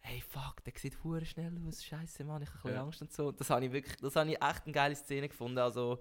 hey 0.00 0.20
fuck, 0.20 0.62
der 0.64 0.72
sieht 0.76 1.02
hure 1.02 1.24
schnell 1.24 1.56
aus, 1.66 1.82
scheiße 1.84 2.24
Mann, 2.24 2.42
ich 2.42 2.48
habe 2.50 2.58
ein 2.58 2.62
bisschen 2.62 2.74
Ja. 2.76 2.82
Angst 2.82 3.02
und 3.02 3.12
so. 3.12 3.32
Das 3.32 3.48
habe 3.50 3.64
ich 3.64 3.72
wirklich, 3.72 3.96
das 3.96 4.14
habe 4.16 4.30
ich 4.30 4.36
echt 4.42 4.64
eine 4.64 4.72
geile 4.72 4.94
Szene 4.96 5.28
gefunden, 5.28 5.58
also 5.58 5.98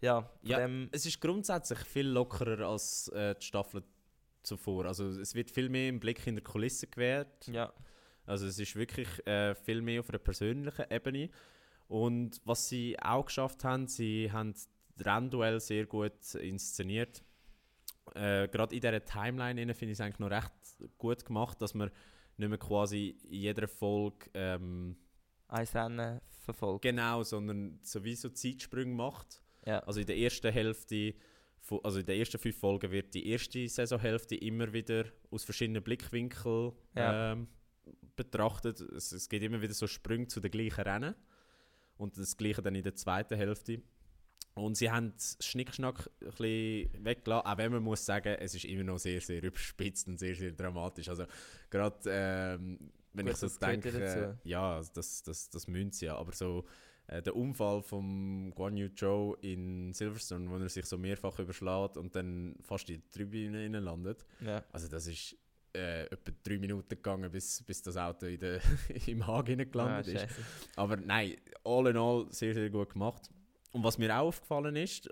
ja, 0.00 0.30
Ja, 0.42 0.58
dem, 0.58 0.88
Es 0.92 1.06
ist 1.06 1.20
grundsätzlich 1.20 1.80
viel 1.80 2.06
lockerer 2.08 2.68
als 2.68 3.08
äh, 3.08 3.34
die 3.34 3.44
Staffel 3.46 3.82
zuvor. 4.42 4.86
Also 4.86 5.08
es 5.08 5.34
wird 5.34 5.50
viel 5.50 5.68
mehr 5.68 5.88
im 5.88 5.98
Blick 5.98 6.24
in 6.26 6.36
der 6.36 6.44
Kulisse 6.44 6.86
gewährt. 6.86 7.46
ja, 7.48 7.72
Also 8.26 8.46
es 8.46 8.58
ist 8.58 8.76
wirklich 8.76 9.08
äh, 9.26 9.54
viel 9.56 9.82
mehr 9.82 10.00
auf 10.00 10.08
einer 10.08 10.18
persönlichen 10.18 10.84
Ebene. 10.90 11.30
Und 11.88 12.40
was 12.44 12.68
sie 12.68 12.96
auch 13.00 13.24
geschafft 13.26 13.64
haben, 13.64 13.88
sie 13.88 14.30
haben 14.30 14.52
das 14.52 14.68
Rennduell 15.04 15.58
sehr 15.60 15.86
gut 15.86 16.34
inszeniert. 16.34 17.22
Äh, 18.14 18.48
Gerade 18.48 18.74
in 18.74 18.80
dieser 18.80 19.04
Timeline 19.04 19.74
finde 19.74 19.92
ich 19.92 19.98
es 19.98 20.00
eigentlich 20.00 20.18
noch 20.18 20.30
recht 20.30 20.52
gut 20.98 21.24
gemacht, 21.24 21.60
dass 21.60 21.74
man 21.74 21.90
nicht 22.36 22.48
mehr 22.48 22.58
quasi 22.58 23.16
in 23.24 23.34
jeder 23.34 23.66
Folge 23.68 24.30
ähm, 24.34 24.96
ein 25.48 25.66
Rennen 25.66 26.20
verfolgt. 26.40 26.82
genau, 26.82 27.22
sondern 27.22 27.78
sowieso 27.82 28.28
Zeitsprünge 28.30 28.94
macht. 28.94 29.42
Ja, 29.66 29.80
Also 29.80 30.00
in 30.00 30.06
der 30.06 30.16
ersten 30.18 30.52
Hälfte, 30.52 31.14
also 31.82 31.98
in 31.98 32.06
den 32.06 32.18
ersten 32.18 32.38
fünf 32.38 32.56
Folgen 32.58 32.90
wird 32.90 33.12
die 33.14 33.28
erste 33.28 33.68
Saisonhälfte 33.68 34.36
immer 34.36 34.72
wieder 34.72 35.04
aus 35.30 35.44
verschiedenen 35.44 35.82
Blickwinkeln 35.82 36.72
Ja. 36.96 37.32
ähm, 37.32 37.48
betrachtet. 38.16 38.80
Es, 38.80 39.12
es 39.12 39.28
geht 39.28 39.42
immer 39.42 39.60
wieder 39.60 39.74
so 39.74 39.86
Sprünge 39.86 40.28
zu 40.28 40.40
den 40.40 40.50
gleichen 40.50 40.80
Rennen 40.82 41.14
und 41.96 42.16
das 42.16 42.36
gleiche 42.36 42.62
dann 42.62 42.74
in 42.74 42.82
der 42.82 42.94
zweiten 42.94 43.36
Hälfte. 43.36 43.82
Und 44.58 44.76
sie 44.76 44.90
haben 44.90 45.12
das 45.14 45.36
Schnickschnack 45.40 46.10
ein 46.20 46.26
bisschen 46.30 47.04
weggelassen, 47.04 47.46
auch 47.46 47.58
wenn 47.58 47.72
man 47.72 47.82
muss 47.82 48.04
sagen, 48.04 48.36
es 48.40 48.54
ist 48.54 48.64
immer 48.64 48.84
noch 48.84 48.98
sehr, 48.98 49.20
sehr 49.20 49.42
überspitzt 49.42 50.08
und 50.08 50.18
sehr, 50.18 50.34
sehr 50.34 50.52
dramatisch. 50.52 51.08
Also 51.08 51.24
gerade 51.70 51.96
ähm, 52.06 52.90
wenn 53.12 53.26
Gut, 53.26 53.34
ich 53.34 53.38
so 53.40 53.46
das 53.46 53.58
ja 53.60 53.68
denke, 53.68 53.88
äh, 54.44 54.48
ja, 54.48 54.80
das, 54.94 55.22
das, 55.22 55.50
das 55.50 55.66
müssen 55.66 55.92
sie 55.92 56.06
ja, 56.06 56.16
aber 56.16 56.32
so 56.32 56.64
äh, 57.06 57.22
der 57.22 57.34
Unfall 57.34 57.82
von 57.82 58.50
Guan 58.54 58.76
Yu 58.76 58.88
Zhou 58.94 59.34
in 59.40 59.92
Silverstone, 59.94 60.48
wo 60.50 60.56
er 60.56 60.68
sich 60.68 60.84
so 60.84 60.98
mehrfach 60.98 61.38
überschlägt 61.38 61.96
und 61.96 62.14
dann 62.14 62.54
fast 62.62 62.90
in 62.90 63.00
die 63.00 63.10
Tribüne 63.10 63.64
innen 63.64 63.82
landet. 63.82 64.24
ja. 64.40 64.62
Also 64.72 64.88
das 64.88 65.06
ist 65.06 65.36
äh, 65.74 66.04
etwa 66.06 66.32
drei 66.42 66.58
Minuten 66.58 66.88
gegangen, 66.88 67.30
bis, 67.30 67.62
bis 67.62 67.82
das 67.82 67.96
Auto 67.96 68.26
in 68.26 68.38
der, 68.40 68.60
im 69.06 69.26
Hagen 69.26 69.60
Ah, 69.60 69.64
gelandet 69.64 70.06
ist. 70.08 70.20
scheisse. 70.20 70.42
Aber 70.76 70.96
nein, 70.96 71.36
all 71.64 71.86
in 71.88 71.96
all 71.96 72.26
sehr, 72.30 72.54
sehr 72.54 72.70
gut 72.70 72.92
gemacht. 72.92 73.30
Und 73.72 73.84
was 73.84 73.98
mir 73.98 74.14
auch 74.16 74.28
aufgefallen 74.28 74.76
ist, 74.76 75.08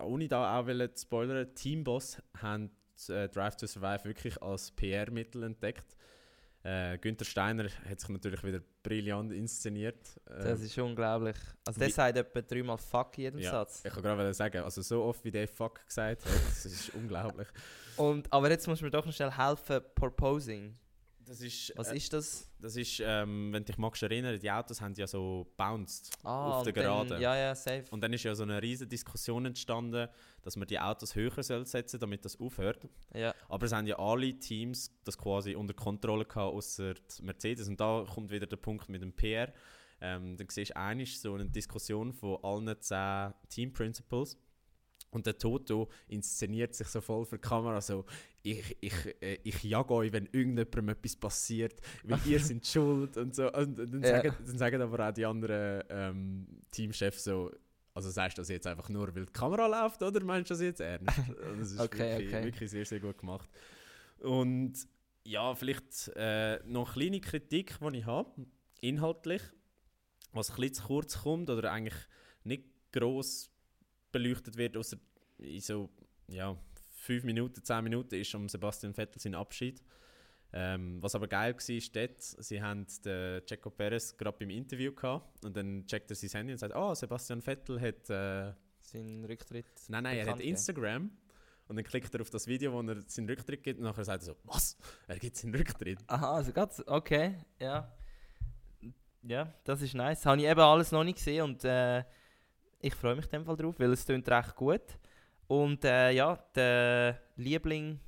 ohne 0.00 0.28
da 0.28 0.60
auch 0.60 0.66
zu 0.66 1.02
spoilern, 1.02 1.54
Teamboss 1.54 2.22
haben 2.40 2.70
äh, 3.08 3.28
Drive 3.28 3.56
to 3.56 3.66
Survive 3.66 4.04
wirklich 4.04 4.40
als 4.42 4.70
PR-Mittel 4.72 5.42
entdeckt. 5.42 5.96
Äh, 6.62 6.96
Günther 6.96 7.26
Steiner 7.26 7.68
hat 7.88 8.00
sich 8.00 8.08
natürlich 8.08 8.42
wieder 8.42 8.60
brillant 8.82 9.32
inszeniert. 9.32 10.18
Äh, 10.26 10.44
Das 10.44 10.60
ist 10.62 10.78
unglaublich. 10.78 11.36
Also 11.66 11.78
der 11.78 11.90
sagt 11.90 12.16
etwa 12.16 12.40
dreimal 12.40 12.78
Fuck 12.78 13.18
in 13.18 13.24
jedem 13.24 13.40
ja, 13.40 13.50
Satz. 13.50 13.82
Ich 13.84 13.92
kann 13.92 14.02
gerade 14.02 14.32
sagen, 14.32 14.64
also 14.64 14.80
so 14.80 15.02
oft 15.02 15.22
wie 15.24 15.30
der 15.30 15.46
Fuck 15.46 15.86
gesagt 15.86 16.24
hat, 16.24 16.32
das 16.48 16.64
ist 16.64 16.94
unglaublich. 16.94 17.48
Und, 17.96 18.32
aber 18.32 18.50
jetzt 18.50 18.66
muss 18.66 18.80
mir 18.80 18.90
doch 18.90 19.04
noch 19.04 19.12
schnell 19.12 19.30
helfen, 19.30 19.80
Proposing. 19.94 20.74
Das 21.26 21.40
ist, 21.40 21.72
Was 21.76 21.90
äh, 21.90 21.96
ist 21.96 22.12
das? 22.12 22.50
das 22.60 22.76
ist 22.76 23.00
ähm, 23.04 23.52
wenn 23.52 23.64
dich 23.64 23.78
magst 23.78 24.02
erinnern, 24.02 24.38
die 24.38 24.50
Autos 24.50 24.80
haben 24.80 24.94
ja 24.94 25.06
so 25.06 25.46
bounced 25.56 26.10
Ah, 26.22 26.58
auf 26.58 26.64
der 26.64 26.72
und 26.72 26.76
dann- 26.76 26.84
Geraden. 27.08 27.22
Ja, 27.22 27.36
ja, 27.36 27.54
safe. 27.54 27.84
Und 27.90 28.00
dann 28.02 28.12
ist 28.12 28.22
ja 28.24 28.34
so 28.34 28.42
eine 28.42 28.60
riesige 28.60 28.88
Diskussion 28.88 29.46
entstanden, 29.46 30.08
dass 30.42 30.56
man 30.56 30.68
die 30.68 30.78
Autos 30.78 31.14
höher 31.14 31.42
soll 31.42 31.66
setzen 31.66 31.98
damit 32.00 32.24
das 32.24 32.38
aufhört. 32.38 32.86
ja. 33.14 33.34
Aber 33.48 33.66
es 33.66 33.72
haben 33.72 33.86
ja 33.86 33.98
alle 33.98 34.38
Teams 34.38 34.90
das 35.04 35.16
quasi 35.16 35.54
unter 35.54 35.74
Kontrolle 35.74 36.24
gehabt, 36.24 36.54
außer 36.54 36.94
Mercedes. 37.22 37.68
Und 37.68 37.80
da 37.80 38.04
kommt 38.12 38.30
wieder 38.30 38.46
der 38.46 38.56
Punkt 38.56 38.88
mit 38.88 39.00
dem 39.02 39.12
PR. 39.12 39.52
Ähm, 40.00 40.36
dann 40.36 40.48
siehst 40.50 40.72
du 40.72 40.76
eigentlich 40.76 41.18
so 41.20 41.34
eine 41.34 41.46
Diskussion 41.46 42.12
von 42.12 42.38
allen 42.42 42.74
10 42.80 43.32
Team 43.48 43.72
Principles. 43.72 44.36
Und 45.14 45.26
der 45.26 45.38
Toto 45.38 45.88
inszeniert 46.08 46.74
sich 46.74 46.88
so 46.88 47.00
voll 47.00 47.24
für 47.24 47.36
die 47.36 47.42
Kamera, 47.48 47.80
so 47.80 48.04
ich, 48.42 48.76
ich, 48.80 49.22
äh, 49.22 49.38
ich 49.42 49.62
jage 49.62 49.94
euch, 49.94 50.12
wenn 50.12 50.26
irgendjemandem 50.26 50.90
etwas 50.90 51.16
passiert, 51.16 51.80
weil 52.02 52.18
ihr 52.26 52.38
seid 52.40 52.66
schuld 52.66 53.16
und 53.16 53.34
so. 53.34 53.50
Und, 53.52 53.78
und 53.80 53.92
dann, 53.92 54.02
Ja. 54.02 54.08
sagen, 54.22 54.34
dann 54.46 54.58
sagen 54.58 54.82
aber 54.82 55.08
auch 55.08 55.12
die 55.12 55.24
anderen 55.24 55.82
ähm, 55.88 56.46
Teamchefs 56.70 57.24
so, 57.24 57.50
also 57.94 58.10
sagst 58.10 58.36
du 58.38 58.42
das 58.42 58.48
jetzt 58.48 58.66
einfach 58.66 58.88
nur, 58.88 59.14
weil 59.14 59.24
die 59.24 59.32
Kamera 59.32 59.66
läuft, 59.66 60.02
oder 60.02 60.22
meinst 60.24 60.50
du 60.50 60.54
das 60.54 60.60
jetzt 60.62 60.80
ernst? 60.80 61.16
Und 61.50 61.60
das 61.60 61.70
ist 61.72 61.80
Okay, 61.80 62.18
wirklich, 62.18 62.34
okay. 62.34 62.44
wirklich 62.44 62.70
sehr, 62.70 62.84
sehr 62.84 63.00
gut 63.00 63.16
gemacht. 63.18 63.48
Und 64.18 64.74
ja, 65.24 65.54
vielleicht 65.54 66.08
äh, 66.16 66.58
noch 66.66 66.96
eine 66.96 67.06
kleine 67.08 67.20
Kritik, 67.20 67.78
die 67.80 67.98
ich 67.98 68.04
habe, 68.06 68.46
inhaltlich, 68.80 69.42
was 70.32 70.50
ein 70.50 70.56
bisschen 70.56 70.74
zu 70.74 70.82
kurz 70.84 71.22
kommt 71.22 71.48
oder 71.48 71.70
eigentlich 71.72 71.94
nicht 72.42 72.64
gross 72.92 73.50
beleuchtet 74.14 74.56
wird, 74.56 74.76
außer 74.76 74.96
in 75.38 75.60
so 75.60 75.90
ja, 76.28 76.56
5 77.00 77.24
Minuten, 77.24 77.62
10 77.62 77.84
Minuten 77.84 78.14
ist 78.14 78.34
um 78.34 78.48
Sebastian 78.48 78.94
Vettel 78.94 79.20
sein 79.20 79.34
Abschied. 79.34 79.82
Ähm, 80.56 81.02
was 81.02 81.16
aber 81.16 81.26
geil 81.26 81.52
war, 81.52 81.68
ist 81.74 81.96
dort, 81.96 82.22
sie 82.22 82.62
haben 82.62 82.86
den 83.04 83.44
Checo 83.44 83.70
Perez 83.70 84.16
gerade 84.16 84.38
beim 84.38 84.50
Interview 84.50 84.92
gehabt 84.92 85.44
und 85.44 85.56
dann 85.56 85.84
checkt 85.86 86.08
er 86.10 86.14
sein 86.14 86.30
Handy 86.30 86.52
und 86.52 86.58
sagt, 86.58 86.76
oh, 86.76 86.94
Sebastian 86.94 87.42
Vettel 87.42 87.80
hat, 87.80 88.08
äh, 88.08 88.52
Sein 88.80 89.24
Rücktritt. 89.24 89.66
nein, 89.88 90.04
nein, 90.04 90.18
er 90.18 90.26
hat. 90.30 90.40
Instagram 90.40 91.10
und 91.66 91.76
dann 91.76 91.84
klickt 91.84 92.14
er 92.14 92.20
auf 92.20 92.30
das 92.30 92.46
Video, 92.46 92.72
wo 92.72 92.80
er 92.82 93.02
seinen 93.08 93.28
Rücktritt 93.28 93.64
gibt 93.64 93.80
und 93.80 93.84
nachher 93.84 94.04
sagt 94.04 94.22
er 94.22 94.26
so, 94.26 94.36
was, 94.44 94.76
er 95.08 95.18
gibt 95.18 95.36
seinen 95.36 95.56
Rücktritt. 95.56 95.98
Aha, 96.06 96.36
also 96.36 96.52
ganz, 96.52 96.80
okay, 96.86 97.34
ja. 97.58 97.92
Ja, 99.22 99.52
das 99.64 99.82
ist 99.82 99.94
nice. 99.94 100.24
Habe 100.24 100.40
ich 100.40 100.46
eben 100.46 100.60
alles 100.60 100.92
noch 100.92 101.02
nicht 101.02 101.16
gesehen 101.16 101.42
und 101.44 101.64
äh, 101.64 102.04
ich 102.84 102.94
freue 102.94 103.16
mich 103.16 103.24
in 103.26 103.30
dem 103.30 103.44
Fall 103.46 103.56
drauf, 103.56 103.78
weil 103.78 103.92
es 103.92 104.04
klingt 104.04 104.28
recht 104.28 104.54
gut. 104.54 104.98
Und 105.46 105.84
äh, 105.84 106.10
ja, 106.10 106.36
der 106.54 107.18
Liebling 107.36 107.98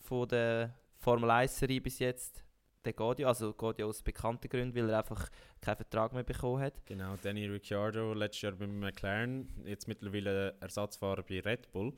von 0.00 0.28
der 0.28 0.74
Formel 0.98 1.30
1-Serie 1.30 1.80
bis 1.80 1.98
jetzt, 1.98 2.44
der 2.84 2.92
geht 2.92 3.20
ja, 3.20 3.28
also 3.28 3.54
geht 3.54 3.78
ja 3.78 3.86
aus 3.86 4.02
bekannten 4.02 4.48
Gründen, 4.48 4.74
weil 4.74 4.90
er 4.90 4.98
einfach 4.98 5.28
keinen 5.60 5.76
Vertrag 5.76 6.12
mehr 6.12 6.24
bekommen 6.24 6.62
hat. 6.62 6.84
Genau, 6.84 7.14
Danny 7.22 7.46
Ricciardo, 7.46 8.12
letztes 8.12 8.42
Jahr 8.42 8.52
beim 8.52 8.80
McLaren, 8.80 9.48
jetzt 9.64 9.88
mittlerweile 9.88 10.56
Ersatzfahrer 10.60 11.22
bei 11.22 11.40
Red 11.40 11.72
Bull, 11.72 11.94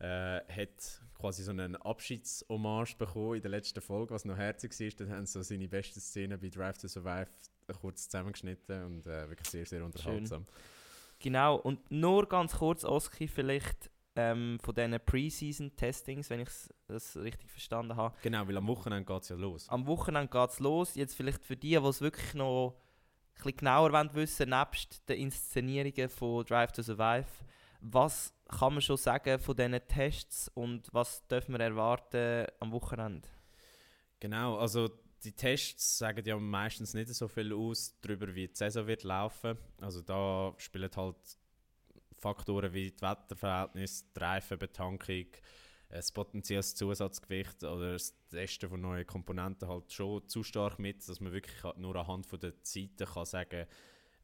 äh, 0.00 0.40
hat 0.40 1.02
quasi 1.18 1.42
so 1.42 1.50
einen 1.50 1.76
Abschiedshommage 1.76 2.96
bekommen 2.98 3.36
in 3.36 3.42
der 3.42 3.50
letzten 3.52 3.80
Folge, 3.80 4.12
was 4.12 4.24
noch 4.24 4.36
herzig 4.36 4.78
war. 4.78 5.06
Dann 5.06 5.16
haben 5.16 5.26
sie 5.26 5.32
so 5.32 5.42
seine 5.42 5.68
besten 5.68 6.00
Szenen 6.00 6.38
bei 6.38 6.48
Drive 6.48 6.78
to 6.78 6.88
Survive 6.88 7.28
kurz 7.80 8.04
zusammengeschnitten 8.04 8.84
und 8.84 9.06
äh, 9.06 9.28
wirklich 9.28 9.48
sehr, 9.48 9.66
sehr 9.66 9.84
unterhaltsam. 9.84 10.46
Genau, 11.20 11.56
und 11.56 11.90
nur 11.90 12.28
ganz 12.28 12.56
kurz, 12.58 12.84
Oski, 12.84 13.26
vielleicht 13.26 13.90
ähm, 14.14 14.58
von 14.60 14.74
diesen 14.74 14.98
Preseason-Testings, 15.00 16.30
wenn 16.30 16.40
ich 16.40 16.48
das 16.86 17.16
richtig 17.16 17.50
verstanden 17.50 17.96
habe. 17.96 18.14
Genau, 18.22 18.46
weil 18.46 18.56
am 18.56 18.66
Wochenende 18.66 19.04
geht 19.04 19.22
es 19.22 19.28
ja 19.28 19.36
los. 19.36 19.68
Am 19.68 19.86
Wochenende 19.86 20.28
geht 20.28 20.50
es 20.50 20.58
los. 20.58 20.94
Jetzt 20.94 21.14
vielleicht 21.14 21.44
für 21.44 21.56
die, 21.56 21.70
die 21.70 21.76
es 21.76 22.00
wirklich 22.00 22.34
noch 22.34 22.74
ein 22.74 23.34
bisschen 23.34 23.56
genauer 23.58 23.92
wollen 23.92 24.14
wissen 24.14 24.50
nebst 24.50 25.08
den 25.08 25.20
Inszenierungen 25.20 26.08
von 26.08 26.44
Drive 26.44 26.72
to 26.72 26.82
Survive, 26.82 27.26
was 27.80 28.32
kann 28.48 28.72
man 28.72 28.82
schon 28.82 28.96
sagen 28.96 29.38
von 29.38 29.56
diesen 29.56 29.80
Tests 29.86 30.50
und 30.54 30.92
was 30.92 31.26
dürfen 31.28 31.52
wir 31.52 31.60
erwarten 31.60 32.46
am 32.58 32.72
Wochenende? 32.72 33.28
Genau, 34.18 34.56
also 34.56 34.90
die 35.24 35.32
Tests 35.32 35.98
sagen 35.98 36.24
ja 36.24 36.36
meistens 36.38 36.94
nicht 36.94 37.08
so 37.08 37.28
viel 37.28 37.52
aus 37.52 37.94
darüber, 38.00 38.34
wie 38.34 38.48
die 38.48 38.54
Saison 38.54 38.86
wird 38.86 39.02
laufen. 39.04 39.56
Also 39.80 40.00
da 40.02 40.54
spielen 40.58 40.90
halt 40.94 41.16
Faktoren 42.16 42.72
wie 42.72 42.90
die 42.90 43.00
Wetterverhältnisse, 43.00 44.04
die 44.14 44.20
Reifenbetankung, 44.20 45.26
das 45.88 46.12
potenzielles 46.12 46.74
Zusatzgewicht 46.74 47.62
oder 47.64 47.92
das 47.92 48.14
Testen 48.28 48.68
von 48.68 48.80
neuen 48.80 49.06
Komponenten 49.06 49.68
halt 49.68 49.92
schon 49.92 50.26
zu 50.28 50.42
stark 50.42 50.78
mit, 50.78 51.08
dass 51.08 51.20
man 51.20 51.32
wirklich 51.32 51.62
halt 51.62 51.78
nur 51.78 51.96
anhand 51.96 52.26
von 52.26 52.38
der 52.40 52.60
Zeiten 52.62 53.06
kann 53.06 53.24
sagen, 53.24 53.66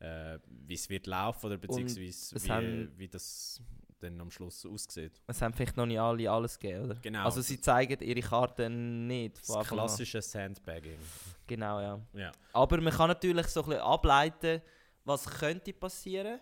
äh, 0.01 0.39
wie 0.47 0.75
es 0.75 0.91
wird 0.91 1.07
laufen 1.07 1.47
oder 1.47 1.57
beziehungsweise 1.57 2.35
wie, 2.35 2.49
haben- 2.51 2.93
wie 2.99 3.09
das 3.09 3.63
dann 4.05 4.21
am 4.21 4.31
Schluss 4.31 4.65
aussieht. 4.67 5.21
Es 5.27 5.41
haben 5.43 5.53
vielleicht 5.53 5.77
noch 5.77 5.87
nicht 5.87 5.99
alle 5.99 6.31
alles 6.31 6.59
gegeben, 6.59 6.85
oder? 6.85 6.95
Genau. 6.97 7.25
Also 7.25 7.41
sie 7.41 7.61
zeigen 7.61 8.01
ihre 8.01 8.21
Karten 8.21 9.07
nicht. 9.07 9.39
Das 9.49 9.67
klassische 9.67 10.23
Sandbagging. 10.23 10.99
Genau, 11.47 11.81
ja. 11.81 12.01
Ja. 12.13 12.33
Aber 12.53 12.81
man 12.81 12.93
kann 12.93 13.09
natürlich 13.09 13.47
so 13.49 13.63
ein 13.63 13.71
bisschen 13.71 13.83
ableiten, 13.83 14.63
was 15.05 15.27
könnte 15.27 15.73
passieren. 15.73 16.41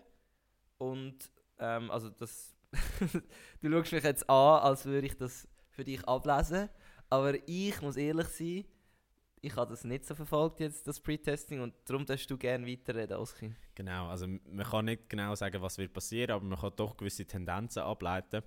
Und 0.77 1.17
ähm, 1.59 1.89
also 1.91 2.09
das. 2.09 2.55
du 3.61 3.69
schaust 3.71 3.91
mich 3.91 4.03
jetzt 4.03 4.29
an, 4.29 4.59
als 4.61 4.85
würde 4.85 5.07
ich 5.07 5.15
das 5.15 5.47
für 5.69 5.83
dich 5.83 6.07
ablesen. 6.07 6.69
Aber 7.09 7.35
ich 7.47 7.79
muss 7.81 7.95
ehrlich 7.95 8.27
sein, 8.27 8.65
ich 9.43 9.55
habe 9.57 9.71
das 9.71 9.83
nicht 9.83 10.05
so 10.05 10.15
verfolgt 10.15 10.61
jetzt, 10.61 10.87
das 10.87 11.01
Pre-Testing, 11.01 11.59
und 11.59 11.73
darum 11.85 12.05
darfst 12.05 12.31
du 12.31 12.37
gerne 12.37 12.65
weiterreden, 12.65 13.17
Oski. 13.17 13.53
Genau, 13.75 14.07
also 14.07 14.25
man 14.25 14.65
kann 14.65 14.85
nicht 14.85 15.09
genau 15.09 15.35
sagen, 15.35 15.61
was 15.61 15.77
wird 15.77 15.91
passieren, 15.91 16.31
aber 16.31 16.45
man 16.45 16.57
kann 16.57 16.71
doch 16.77 16.95
gewisse 16.95 17.25
Tendenzen 17.25 17.83
ableiten. 17.83 18.41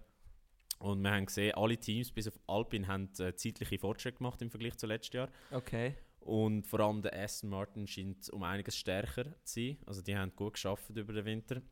Und 0.78 1.02
wir 1.02 1.10
haben 1.10 1.26
gesehen, 1.26 1.54
alle 1.54 1.76
Teams 1.76 2.10
bis 2.10 2.28
auf 2.28 2.38
Alpine 2.46 2.88
haben 2.88 3.10
äh, 3.18 3.34
zeitliche 3.34 3.78
Fortschritte 3.78 4.18
gemacht 4.18 4.40
im 4.40 4.50
Vergleich 4.50 4.76
zu 4.76 4.86
letztes 4.86 5.12
Jahr. 5.12 5.28
Okay. 5.50 5.96
Und 6.20 6.66
vor 6.66 6.80
allem 6.80 7.02
der 7.02 7.14
Aston 7.14 7.50
Martin 7.50 7.86
scheint 7.86 8.30
um 8.30 8.42
einiges 8.42 8.76
stärker 8.76 9.24
zu 9.44 9.60
sein. 9.60 9.78
Also 9.86 10.00
die 10.00 10.16
haben 10.16 10.34
gut 10.34 10.54
geschafft 10.54 10.90
über 10.90 11.12
den 11.12 11.24
Winter. 11.26 11.62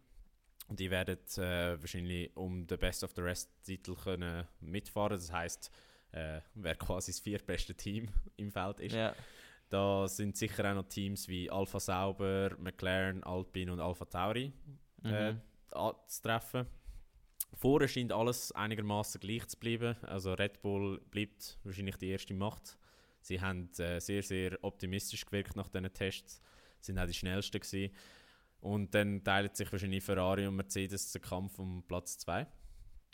Und 0.68 0.81
die 0.81 0.91
werden 0.91 1.18
äh, 1.37 1.81
wahrscheinlich 1.81 2.35
um 2.37 2.66
den 2.66 2.79
Best 2.79 3.05
of 3.05 3.12
the 3.14 3.22
Rest 3.22 3.51
Titel 3.64 3.95
können 3.95 4.47
mitfahren. 4.61 5.18
Das 5.18 5.33
heißt, 5.33 5.70
äh, 6.14 6.40
wer 6.54 6.74
quasi 6.76 7.12
das 7.12 7.20
viertbeste 7.20 7.74
Team 7.74 8.08
im 8.36 8.50
Feld 8.50 8.80
ist. 8.80 8.94
Ja. 8.94 9.14
Da 9.68 10.06
sind 10.06 10.36
sicher 10.36 10.70
auch 10.70 10.74
noch 10.74 10.88
Teams 10.88 11.26
wie 11.28 11.50
Alpha 11.50 11.80
Sauber, 11.80 12.54
McLaren, 12.58 13.22
Alpine 13.24 13.72
und 13.72 13.80
Alpha 13.80 14.04
Tauri 14.04 14.52
äh, 15.04 15.32
Mhm. 15.32 15.40
anzutreffen. 15.72 16.66
Vorher 17.54 17.88
scheint 17.88 18.12
alles 18.12 18.52
einigermaßen 18.52 19.20
gleich 19.20 19.46
zu 19.48 19.58
bleiben. 19.58 19.96
Also 20.02 20.34
Red 20.34 20.60
Bull 20.62 21.00
bleibt 21.10 21.58
wahrscheinlich 21.64 21.96
die 21.96 22.08
erste 22.10 22.34
Macht. 22.34 22.76
Sie 23.20 23.40
haben 23.40 23.70
äh, 23.78 24.00
sehr, 24.00 24.22
sehr 24.22 24.58
optimistisch 24.62 25.24
gewirkt 25.24 25.56
nach 25.56 25.68
diesen 25.68 25.92
Tests. 25.92 26.40
Sind 26.80 26.98
auch 26.98 27.06
die 27.06 27.14
schnellsten 27.14 27.60
gewesen. 27.60 27.94
Und 28.60 28.94
dann 28.94 29.22
teilen 29.24 29.50
sich 29.54 29.70
wahrscheinlich 29.72 30.02
Ferrari 30.04 30.46
und 30.46 30.56
Mercedes 30.56 31.12
den 31.12 31.22
Kampf 31.22 31.58
um 31.58 31.82
Platz 31.86 32.18
2. 32.18 32.46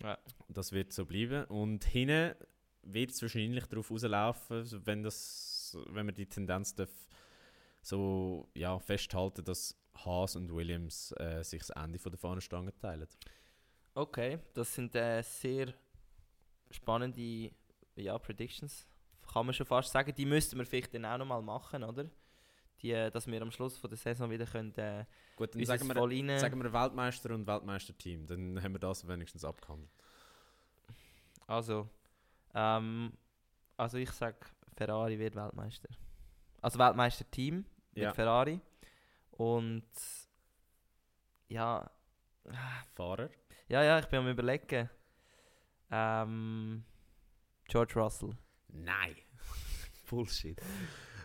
Ja. 0.03 0.18
Das 0.48 0.72
wird 0.72 0.92
so 0.92 1.07
bleiben. 1.07 1.44
Und 1.44 1.84
hinten 1.84 2.34
wird 2.93 3.11
es 3.11 3.22
wahrscheinlich 3.22 3.66
darauf 3.66 3.91
rauslaufen, 3.91 4.86
wenn, 4.86 5.03
das, 5.03 5.76
wenn 5.88 6.07
man 6.07 6.14
die 6.14 6.26
Tendenz 6.26 6.74
darf, 6.74 6.91
so 7.82 8.49
ja, 8.55 8.78
festhalten, 8.78 9.45
dass 9.45 9.76
Haas 10.05 10.36
und 10.36 10.53
Williams 10.55 11.12
äh, 11.18 11.43
sich 11.43 11.61
das 11.61 11.70
Ende 11.70 11.99
von 11.99 12.12
der 12.12 12.18
Fahnenstange 12.18 12.76
teilen. 12.76 13.09
Okay, 13.95 14.38
das 14.55 14.74
sind 14.74 14.95
äh, 14.95 15.22
sehr 15.22 15.74
spannende 16.70 17.51
ja, 17.97 18.18
Predictions. 18.18 18.86
Kann 19.32 19.47
man 19.47 19.55
schon 19.55 19.66
fast 19.66 19.93
sagen. 19.93 20.14
Die 20.14 20.26
müssten 20.26 20.59
wir 20.59 20.66
vielleicht 20.66 20.95
dann 20.95 21.05
auch 21.05 21.18
nochmal 21.18 21.43
machen, 21.43 21.82
oder? 21.84 22.11
Die, 22.82 22.93
äh, 22.93 23.11
dass 23.11 23.26
wir 23.26 23.43
am 23.43 23.51
Schluss 23.51 23.76
von 23.76 23.91
der 23.91 23.99
Saison 23.99 24.30
wieder 24.30 24.47
können, 24.47 24.74
äh, 24.76 25.05
Gut, 25.36 25.55
dann 25.55 25.64
sagen 25.64 25.86
wir, 25.86 26.38
sagen 26.38 26.62
wir 26.62 26.72
Weltmeister 26.72 27.34
und 27.34 27.47
Weltmeisterteam. 27.47 28.26
Dann 28.26 28.62
haben 28.62 28.72
wir 28.72 28.78
das 28.78 29.07
wenigstens 29.07 29.45
abgehandelt. 29.45 29.91
Also, 31.47 31.88
ähm, 32.55 33.12
also 33.76 33.98
ich 33.98 34.11
sag, 34.11 34.51
Ferrari 34.76 35.18
wird 35.18 35.34
Weltmeister. 35.34 35.88
Also 36.62 36.78
Weltmeister-Team 36.78 37.64
mit 37.94 38.03
Ja. 38.05 38.12
Ferrari. 38.12 38.61
Und 39.32 39.84
ja, 41.48 41.90
Fahrer. 42.94 43.30
ja, 43.68 43.82
ja, 43.82 43.98
ich 43.98 44.07
bin 44.07 44.20
am 44.20 44.28
überlegen. 44.28 44.88
Ähm, 45.90 46.84
George 47.66 47.94
Russell. 47.98 48.36
Nein. 48.68 49.16
Bullshit. 50.11 50.61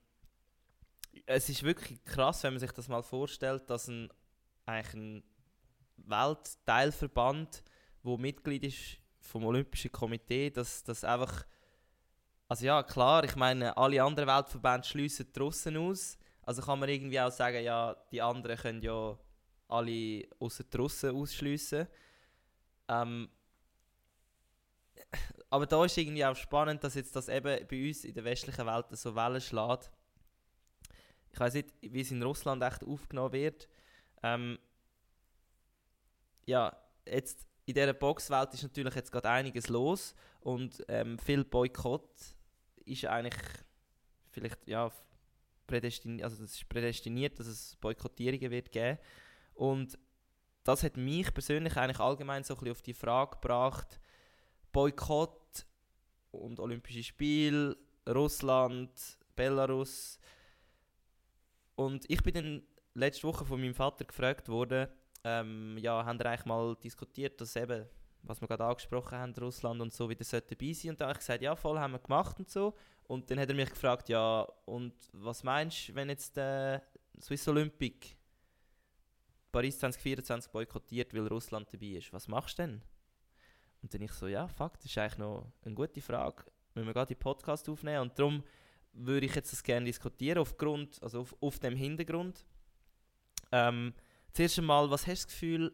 es 1.26 1.48
ist 1.48 1.62
wirklich 1.62 2.04
krass, 2.04 2.42
wenn 2.42 2.54
man 2.54 2.60
sich 2.60 2.72
das 2.72 2.88
mal 2.88 3.02
vorstellt, 3.02 3.70
dass 3.70 3.88
ein, 3.88 4.10
eigentlich 4.66 4.94
ein 4.94 5.22
Weltteilverband, 5.96 7.62
wo 8.02 8.16
Mitglied 8.16 8.64
ist 8.64 8.98
vom 9.20 9.44
Olympischen 9.44 9.92
Komitee, 9.92 10.50
dass 10.50 10.82
das 10.82 11.04
einfach, 11.04 11.44
also 12.50 12.66
ja 12.66 12.82
klar, 12.82 13.22
ich 13.22 13.36
meine, 13.36 13.76
alle 13.76 14.02
anderen 14.02 14.28
Weltverbände 14.28 14.84
schliessen 14.84 15.28
Russen 15.38 15.76
aus, 15.76 16.18
also 16.42 16.60
kann 16.60 16.80
man 16.80 16.88
irgendwie 16.88 17.20
auch 17.20 17.30
sagen, 17.30 17.62
ja, 17.62 17.94
die 18.10 18.20
anderen 18.20 18.56
können 18.56 18.82
ja 18.82 19.16
alle 19.68 20.26
außer 20.40 20.64
Russen 20.76 21.14
ausschliessen. 21.14 21.86
Ähm, 22.88 23.28
aber 25.50 25.64
da 25.66 25.84
ist 25.84 25.96
irgendwie 25.96 26.24
auch 26.24 26.34
spannend, 26.34 26.82
dass 26.82 26.96
jetzt 26.96 27.14
das 27.14 27.28
eben 27.28 27.68
bei 27.68 27.86
uns 27.86 28.04
in 28.04 28.14
der 28.14 28.24
westlichen 28.24 28.66
Welt 28.66 28.86
so 28.98 29.14
Wellen 29.14 29.40
schlägt. 29.40 29.92
Ich 31.30 31.38
weiß 31.38 31.54
nicht, 31.54 31.72
wie 31.82 32.00
es 32.00 32.10
in 32.10 32.20
Russland 32.20 32.64
echt 32.64 32.82
aufgenommen 32.82 33.32
wird. 33.32 33.68
Ähm, 34.24 34.58
ja, 36.46 36.76
jetzt 37.06 37.46
in 37.66 37.74
dieser 37.74 37.92
Boxwelt 37.92 38.54
ist 38.54 38.64
natürlich 38.64 38.96
jetzt 38.96 39.12
gerade 39.12 39.30
einiges 39.30 39.68
los 39.68 40.16
und 40.40 40.84
ähm, 40.88 41.16
viel 41.16 41.44
Boykott 41.44 42.39
ist 42.84 43.04
eigentlich 43.06 43.40
vielleicht 44.30 44.66
ja 44.66 44.90
prädestiniert, 45.66 46.24
also 46.24 46.42
das 46.42 46.54
ist 46.54 46.68
prädestiniert, 46.68 47.38
dass 47.38 47.46
es 47.46 47.76
Boykottierungen 47.76 48.50
wird 48.50 48.72
geben 48.72 48.98
und 49.54 49.98
das 50.64 50.82
hat 50.82 50.96
mich 50.96 51.32
persönlich 51.32 51.76
eigentlich 51.76 52.00
allgemein 52.00 52.44
so 52.44 52.54
ein 52.54 52.58
bisschen 52.58 52.72
auf 52.72 52.82
die 52.82 52.94
Frage 52.94 53.32
gebracht, 53.32 54.00
Boykott 54.72 55.66
und 56.30 56.60
Olympische 56.60 57.02
Spiele, 57.02 57.76
Russland, 58.08 58.90
Belarus. 59.34 60.18
Und 61.76 62.08
ich 62.08 62.22
bin 62.22 62.34
dann 62.34 62.62
letzte 62.94 63.26
Woche 63.26 63.44
von 63.44 63.60
meinem 63.60 63.74
Vater 63.74 64.04
gefragt 64.04 64.48
worden, 64.48 64.88
ähm, 65.24 65.76
ja, 65.78 66.04
haben 66.04 66.18
wir 66.18 66.26
eigentlich 66.26 66.46
mal 66.46 66.76
diskutiert, 66.76 67.40
dass 67.40 67.56
eben, 67.56 67.86
was 68.22 68.40
wir 68.40 68.48
gerade 68.48 68.64
angesprochen 68.64 69.18
haben, 69.18 69.34
Russland 69.34 69.80
und 69.80 69.92
so 69.92 70.08
wieder 70.08 70.24
sollte 70.24 70.54
dabei 70.54 70.72
sein. 70.72 70.92
Und 70.92 71.00
da 71.00 71.06
habe 71.06 71.12
ich 71.12 71.18
gesagt, 71.18 71.42
ja, 71.42 71.56
voll 71.56 71.78
haben 71.78 71.92
wir 71.92 71.98
gemacht 71.98 72.38
und 72.38 72.48
so. 72.48 72.74
Und 73.04 73.30
dann 73.30 73.40
hat 73.40 73.48
er 73.48 73.54
mich 73.54 73.70
gefragt, 73.70 74.08
ja, 74.08 74.42
und 74.66 74.94
was 75.12 75.42
meinst 75.42 75.88
du, 75.88 75.94
wenn 75.94 76.08
jetzt 76.08 76.36
der 76.36 76.82
Swiss 77.20 77.46
Olympic 77.48 78.16
Paris 79.50 79.78
2024 79.78 80.50
boykottiert, 80.52 81.12
weil 81.14 81.26
Russland 81.26 81.72
dabei 81.72 81.86
ist? 81.86 82.12
Was 82.12 82.28
machst 82.28 82.58
du 82.58 82.62
denn? 82.62 82.82
Und 83.82 83.92
dann 83.92 84.02
ich 84.02 84.12
so, 84.12 84.26
ja, 84.28 84.46
fuck, 84.46 84.74
das 84.76 84.86
ist 84.86 84.98
eigentlich 84.98 85.18
noch 85.18 85.50
eine 85.64 85.74
gute 85.74 86.00
Frage. 86.00 86.44
Müssen 86.74 86.86
wir 86.86 86.94
gerade 86.94 87.08
die 87.08 87.14
Podcast 87.14 87.68
aufnehmen. 87.68 88.02
Und 88.02 88.18
darum 88.18 88.44
würde 88.92 89.26
ich 89.26 89.34
jetzt 89.34 89.52
das 89.52 89.62
gerne 89.62 89.86
diskutieren, 89.86 90.38
aufgrund, 90.38 91.02
also 91.02 91.20
auf, 91.20 91.34
auf 91.40 91.58
dem 91.58 91.74
Hintergrund. 91.74 92.44
Ähm, 93.52 93.94
zuerst 94.32 94.58
einmal, 94.58 94.90
was 94.90 95.06
hast 95.06 95.22
du 95.22 95.26
das 95.26 95.26
Gefühl, 95.28 95.72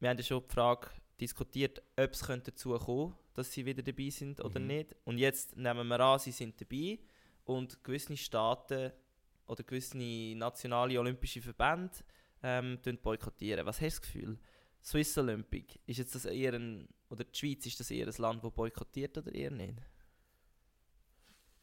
wir 0.00 0.10
haben 0.10 0.18
ja 0.18 0.24
schon 0.24 0.42
die 0.42 0.54
Frage 0.54 0.88
diskutiert, 1.20 1.82
ob 1.96 2.12
es 2.12 2.22
könnte 2.24 2.52
dazu 2.52 2.76
kommen, 2.78 3.14
dass 3.34 3.52
sie 3.52 3.64
wieder 3.66 3.82
dabei 3.82 4.10
sind 4.10 4.40
oder 4.44 4.60
Mhm. 4.60 4.66
nicht. 4.66 4.96
Und 5.04 5.18
jetzt 5.18 5.56
nehmen 5.56 5.86
wir 5.88 6.00
an, 6.00 6.18
sie 6.18 6.32
sind 6.32 6.60
dabei 6.60 6.98
und 7.44 7.82
gewisse 7.82 8.16
Staaten 8.16 8.92
oder 9.46 9.62
gewisse 9.62 9.96
nationale 9.98 10.98
olympische 10.98 11.40
Verbände 11.40 11.92
ähm, 12.42 12.78
boykottieren. 13.02 13.66
Was 13.66 13.80
hast 13.80 13.96
du 13.96 14.00
das 14.00 14.02
Gefühl? 14.02 14.38
Swiss 14.82 15.18
Olympic, 15.18 15.80
ist 15.86 15.98
jetzt 15.98 16.14
das 16.14 16.24
eher 16.24 16.54
ein, 16.54 16.88
oder 17.10 17.24
die 17.24 17.36
Schweiz, 17.36 17.66
ist 17.66 17.80
das 17.80 17.90
eher 17.90 18.06
ein 18.06 18.14
Land, 18.18 18.44
das 18.44 18.52
boykottiert 18.52 19.18
oder 19.18 19.34
eher 19.34 19.50
nicht? 19.50 19.74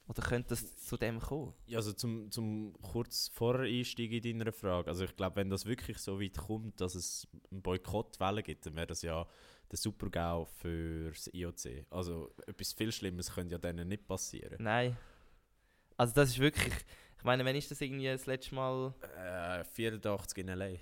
Oder 0.08 0.22
könnte 0.22 0.49
das 0.49 0.76
zu 0.78 0.97
dem 0.97 1.20
kommen? 1.20 1.53
Ja, 1.66 1.80
also 1.80 1.91
zum, 1.91 2.30
zum 2.30 2.74
kurz 2.82 3.32
vorher 3.34 3.66
Einstieg 3.66 4.12
in 4.12 4.39
deiner 4.39 4.51
Frage. 4.51 4.88
Also 4.88 5.03
ich 5.03 5.16
glaube, 5.16 5.38
wenn 5.38 5.49
das 5.49 5.66
wirklich 5.66 5.97
so 5.97 6.22
weit 6.22 6.38
kommt, 6.38 6.80
dass 6.80 6.93
es 6.93 7.28
eine 7.51 7.62
Boykottwelle 7.62 8.43
gibt, 8.43 8.66
dann 8.66 8.76
wäre 8.76 8.88
das 8.88 9.01
ja 9.01 9.26
der 9.72 9.78
Super-GAU 9.78 10.45
für 10.45 11.10
das 11.10 11.28
IOC. 11.34 11.88
Also 11.89 12.32
etwas 12.45 12.74
viel 12.74 12.91
Schlimmes 12.91 13.34
könnte 13.34 13.53
ja 13.53 13.58
denen 13.58 13.88
nicht 13.88 14.08
passieren. 14.08 14.58
Nein. 14.60 14.95
Also 15.97 16.14
das 16.14 16.30
ist 16.30 16.39
wirklich, 16.39 16.74
ich 17.18 17.24
meine, 17.24 17.43
wenn 17.43 17.56
ist 17.56 17.72
das 17.72 17.82
irgendwie 17.82 18.06
das 18.06 18.28
letzte 18.28 18.53
Mal, 18.53 18.93
Äh, 19.18 19.64
84 19.64 20.38
in 20.38 20.49
L.A. 20.49 20.78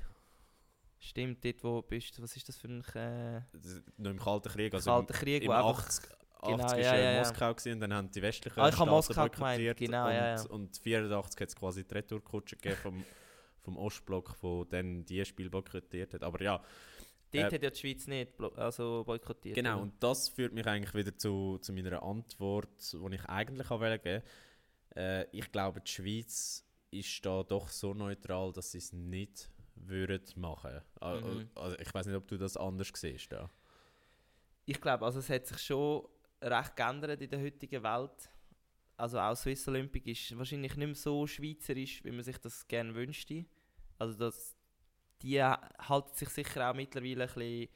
stimmt, 0.99 1.45
dort 1.45 1.63
wo 1.63 1.81
bist 1.81 2.17
du, 2.17 2.23
was 2.23 2.35
ist 2.35 2.49
das 2.49 2.57
für 2.57 2.67
ein 2.67 2.83
äh, 2.95 3.41
Noch 3.97 4.11
im 4.11 4.19
Kalten 4.19 4.49
Krieg. 4.49 4.73
Also 4.73 4.91
kalter 4.91 5.13
Krieg, 5.13 5.43
im, 5.43 5.51
im 5.51 5.57
einfach... 5.57 5.85
80, 5.85 6.09
Genau, 6.45 6.63
80 6.63 6.77
ja, 6.77 6.77
ist 6.77 6.85
ja, 6.85 6.95
ja, 6.97 7.09
in 7.09 7.15
ja. 7.15 7.19
Moskau 7.23 7.53
gewesen, 7.53 7.73
und 7.73 7.79
dann 7.81 7.93
haben 7.93 8.11
die 8.11 8.21
westlichen 8.21 8.59
Ah, 8.59 8.69
ich 8.69 8.77
Moskau 8.77 9.29
gemeint, 9.29 9.77
genau, 9.77 10.05
und, 10.07 10.13
ja, 10.13 10.35
ja. 10.35 10.41
Und 10.49 10.77
84 10.77 11.41
hat 11.41 11.49
es 11.49 11.55
quasi 11.55 11.83
die 11.83 11.93
Retourkutsche 11.93 12.55
gegeben 12.55 12.77
vom, 12.81 13.05
vom 13.61 13.77
Ostblock, 13.77 14.35
wo 14.41 14.63
dann 14.63 15.05
die 15.05 15.23
Spiel 15.25 15.49
boykottiert 15.49 16.13
hat. 16.13 16.23
Aber 16.23 16.41
ja, 16.41 16.61
Dort 17.31 17.51
Äh, 17.51 17.55
hat 17.55 17.63
ja 17.63 17.69
die 17.71 17.79
Schweiz 17.79 18.05
nicht 18.05 18.31
also 18.57 19.03
boykottiert. 19.05 19.55
Genau, 19.55 19.73
oder? 19.75 19.81
und 19.81 20.03
das 20.03 20.29
führt 20.29 20.53
mich 20.53 20.67
eigentlich 20.67 20.93
wieder 20.93 21.17
zu, 21.17 21.57
zu 21.59 21.73
meiner 21.73 22.03
Antwort, 22.03 22.69
die 22.93 23.15
ich 23.15 23.25
eigentlich 23.25 23.67
geben 23.69 23.81
wollte. 23.81 24.23
Äh, 24.95 25.25
ich 25.31 25.51
glaube, 25.51 25.81
die 25.81 25.89
Schweiz 25.89 26.63
ist 26.91 27.25
da 27.25 27.41
doch 27.41 27.69
so 27.69 27.95
neutral, 27.95 28.51
dass 28.53 28.71
sie 28.71 28.77
es 28.77 28.93
nicht 28.93 29.49
würden 29.75 30.23
machen. 30.35 30.81
Al- 30.99 31.21
Mhm. 31.21 31.49
Also 31.55 31.79
ich 31.79 31.91
weiß 31.91 32.05
nicht, 32.05 32.15
ob 32.15 32.27
du 32.27 32.37
das 32.37 32.55
anders 32.55 32.91
siehst. 32.93 33.31
Da. 33.31 33.49
Ich 34.65 34.79
glaube, 34.79 35.03
also 35.03 35.17
es 35.17 35.29
hat 35.29 35.47
sich 35.47 35.57
schon 35.57 36.07
recht 36.43 36.75
geändert 36.75 37.21
in 37.21 37.29
der 37.29 37.41
heutigen 37.41 37.83
Welt. 37.83 38.29
Also 38.97 39.19
auch 39.19 39.35
Swiss 39.35 39.67
Olympic 39.67 40.09
ist 40.09 40.37
wahrscheinlich 40.37 40.75
nicht 40.75 40.87
mehr 40.87 40.95
so 40.95 41.25
schweizerisch, 41.25 42.03
wie 42.03 42.11
man 42.11 42.23
sich 42.23 42.37
das 42.37 42.67
gerne 42.67 42.93
wünschte. 42.93 43.45
Also 43.97 44.17
das, 44.17 44.55
die 45.21 45.41
halten 45.41 46.15
sich 46.15 46.29
sicher 46.29 46.69
auch 46.69 46.75
mittlerweile 46.75 47.23
ein 47.23 47.33
bisschen 47.33 47.69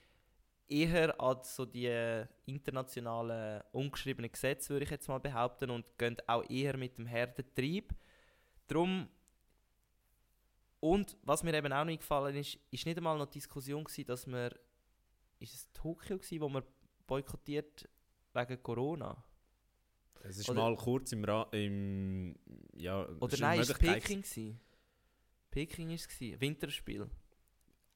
eher 0.69 1.19
an 1.19 1.37
so 1.43 1.65
die 1.65 2.25
internationalen 2.45 3.63
ungeschriebenen 3.71 4.31
Gesetze, 4.31 4.69
würde 4.69 4.85
ich 4.85 4.91
jetzt 4.91 5.07
mal 5.07 5.19
behaupten, 5.19 5.69
und 5.69 5.85
gehen 5.97 6.17
auch 6.27 6.47
eher 6.49 6.77
mit 6.77 6.97
dem 6.97 7.07
Herdentrieb. 7.07 7.93
Drum 8.67 9.07
und 10.79 11.17
was 11.23 11.43
mir 11.43 11.53
eben 11.53 11.73
auch 11.73 11.85
nicht 11.85 12.01
gefallen 12.01 12.35
ist, 12.35 12.59
ist 12.69 12.85
nicht 12.85 12.97
einmal 12.97 13.17
noch 13.17 13.25
die 13.25 13.39
Diskussion 13.39 13.83
gewesen, 13.83 14.05
dass 14.05 14.27
wir 14.27 14.51
ist 15.39 15.53
es 15.53 15.71
Tokio 15.73 16.17
gewesen, 16.17 16.41
wo 16.41 16.49
man 16.49 16.63
boykottiert 17.05 17.87
wegen 18.33 18.61
Corona? 18.63 19.23
Es 20.23 20.37
ist 20.37 20.49
Oder- 20.49 20.61
mal 20.61 20.75
kurz 20.75 21.11
im, 21.11 21.23
Ra 21.23 21.43
im 21.51 22.35
ja, 22.75 23.07
Oder 23.19 23.37
nein, 23.39 23.59
ist 23.59 23.69
es 23.69 23.75
Möglichkeit 23.81 24.03
Peking 24.03 24.21
gewesen? 24.21 24.59
Peking 25.51 25.89
ist 25.91 26.09
es 26.11 26.41
Winterspiel. 26.41 27.09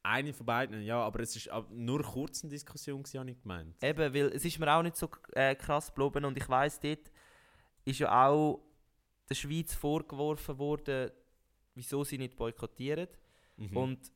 Eine 0.04 0.34
von 0.34 0.46
beiden, 0.46 0.82
ja, 0.82 1.00
aber 1.04 1.20
es 1.20 1.36
ist 1.36 1.50
ab- 1.50 1.70
nur 1.72 2.02
kurz 2.02 2.44
eine 2.44 2.50
Diskussion, 2.50 3.04
habe 3.16 3.30
ich 3.32 3.40
gemeint. 3.42 3.76
Eben, 3.84 4.14
weil 4.14 4.28
es 4.34 4.44
ist 4.46 4.58
mir 4.58 4.72
auch 4.74 4.82
nicht 4.82 4.96
so 4.96 5.10
äh, 5.34 5.54
krass 5.56 5.94
geblieben 5.94 6.26
und 6.26 6.38
ich 6.38 6.50
weiss, 6.50 6.80
dort 6.80 7.12
ist 7.86 8.00
ja 8.00 8.28
auch 8.28 8.64
der 9.30 9.36
Schweiz 9.36 9.76
vorgeworfen 9.76 10.58
worden, 10.58 11.12
wieso 11.76 12.04
sie 12.04 12.18
nicht 12.18 12.36
boykottieren. 12.36 13.08
Mhm. 13.58 13.78
Und 13.78 14.12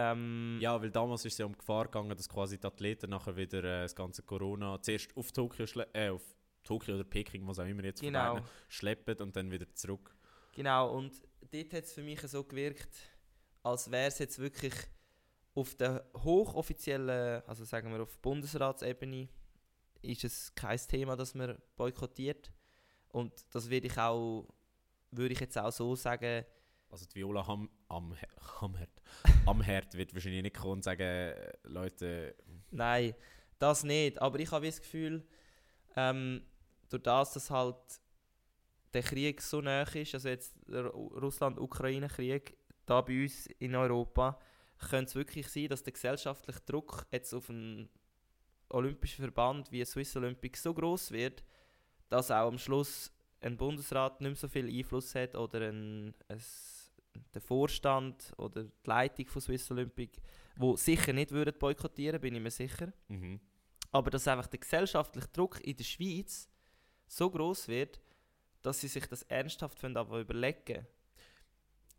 Ähm, 0.00 0.58
Ja, 0.60 0.80
weil 0.80 0.90
damals 0.92 1.24
ist 1.24 1.32
es 1.32 1.38
ja 1.38 1.46
um 1.46 1.58
Gefahr 1.58 1.86
gegangen, 1.86 2.16
dass 2.16 2.28
quasi 2.28 2.56
die 2.56 2.66
Athleten 2.66 3.10
nachher 3.10 3.36
wieder 3.36 3.58
äh, 3.64 3.82
das 3.82 3.96
ganze 3.96 4.22
Corona 4.22 4.80
zuerst 4.80 5.14
auf 5.16 5.32
Tokio, 5.32 5.66
äh, 5.92 6.10
auf 6.10 6.22
Tokio 6.62 6.94
oder 6.94 7.02
Peking, 7.04 7.44
was 7.48 7.58
auch 7.58 7.66
immer 7.66 7.82
jetzt 7.82 8.00
Genau. 8.00 8.34
beiden, 8.34 8.48
schleppen 8.68 9.16
und 9.18 9.34
dann 9.34 9.50
wieder 9.50 9.66
zurück. 9.74 10.14
Genau, 10.54 10.94
und 10.96 11.20
dort 11.50 11.72
hat 11.72 11.84
es 11.84 11.92
für 11.92 12.02
mich 12.02 12.20
so 12.20 12.44
gewirkt, 12.44 12.96
als 13.64 13.90
wäre 13.90 14.06
es 14.06 14.18
jetzt 14.20 14.38
wirklich 14.38 14.74
auf 15.54 15.74
der 15.74 16.04
hochoffiziellen, 16.16 17.42
also 17.46 17.64
sagen 17.64 17.90
wir 17.92 18.00
auf 18.02 18.16
Bundesratsebene, 18.20 19.28
ist 20.02 20.22
es 20.22 20.54
kein 20.54 20.78
Thema, 20.78 21.16
das 21.16 21.34
man 21.34 21.58
boykottiert. 21.76 22.52
Und 23.08 23.32
das 23.52 23.68
würde 23.68 23.88
ich 23.88 23.98
auch, 23.98 24.46
würde 25.10 25.32
ich 25.34 25.40
jetzt 25.40 25.58
auch 25.58 25.72
so 25.72 25.96
sagen, 25.96 26.44
Also 26.90 27.06
die 27.06 27.16
Viola 27.16 27.46
Ham, 27.46 27.68
am, 27.88 28.14
am 28.60 28.74
Herd, 28.76 28.90
am 29.46 29.60
Herd 29.60 29.94
wird 29.94 30.14
wahrscheinlich 30.14 30.42
nicht 30.42 30.56
kommen 30.56 30.72
und 30.74 30.84
sagen, 30.84 31.34
Leute, 31.64 32.34
Nein, 32.70 33.14
das 33.58 33.84
nicht. 33.84 34.20
Aber 34.20 34.38
ich 34.38 34.50
habe 34.50 34.66
das 34.66 34.80
Gefühl, 34.80 35.26
ähm, 35.96 36.42
durch 36.88 37.02
das, 37.02 37.32
dass 37.34 37.50
halt 37.50 37.76
der 38.94 39.02
Krieg 39.02 39.40
so 39.42 39.60
nah 39.60 39.82
ist, 39.82 40.14
also 40.14 40.28
jetzt 40.28 40.54
der 40.66 40.86
Ru- 40.86 41.18
Russland-Ukraine-Krieg, 41.18 42.56
da 42.86 43.00
bei 43.02 43.22
uns 43.22 43.46
in 43.58 43.74
Europa, 43.74 44.38
könnte 44.78 45.10
es 45.10 45.14
wirklich 45.14 45.48
sein, 45.48 45.68
dass 45.68 45.82
der 45.82 45.92
gesellschaftliche 45.92 46.60
Druck 46.60 47.06
jetzt 47.10 47.34
auf 47.34 47.50
einen 47.50 47.88
olympischen 48.70 49.22
Verband 49.24 49.70
wie 49.72 49.84
Swiss 49.84 50.16
Olympics 50.16 50.62
so 50.62 50.72
groß 50.72 51.10
wird, 51.10 51.42
dass 52.08 52.30
auch 52.30 52.48
am 52.48 52.58
Schluss 52.58 53.12
ein 53.40 53.56
Bundesrat 53.56 54.20
nicht 54.20 54.30
mehr 54.30 54.36
so 54.36 54.48
viel 54.48 54.68
Einfluss 54.68 55.14
hat 55.14 55.34
oder 55.36 55.68
ein, 55.68 56.14
ein, 56.28 56.40
der 57.34 57.40
Vorstand 57.40 58.32
oder 58.36 58.64
die 58.64 58.70
Leitung 58.84 59.26
von 59.26 59.42
Swiss 59.42 59.70
Olympic, 59.70 60.20
wo 60.56 60.76
sicher 60.76 61.12
nicht 61.12 61.30
würden 61.32 61.54
boykottieren, 61.58 62.20
bin 62.20 62.34
ich 62.34 62.42
mir 62.42 62.50
sicher. 62.50 62.92
mhm. 63.08 63.40
Aber 63.90 64.10
dass 64.10 64.28
einfach 64.28 64.48
der 64.48 64.60
gesellschaftliche 64.60 65.28
Druck 65.28 65.60
in 65.64 65.74
der 65.76 65.84
Schweiz 65.84 66.48
so 67.06 67.30
groß 67.30 67.68
wird, 67.68 68.00
dass 68.60 68.80
sie 68.80 68.88
sich 68.88 69.06
das 69.06 69.22
ernsthaft 69.22 69.78
finden, 69.78 69.96
aber 69.96 70.20
überlegen. 70.20 70.86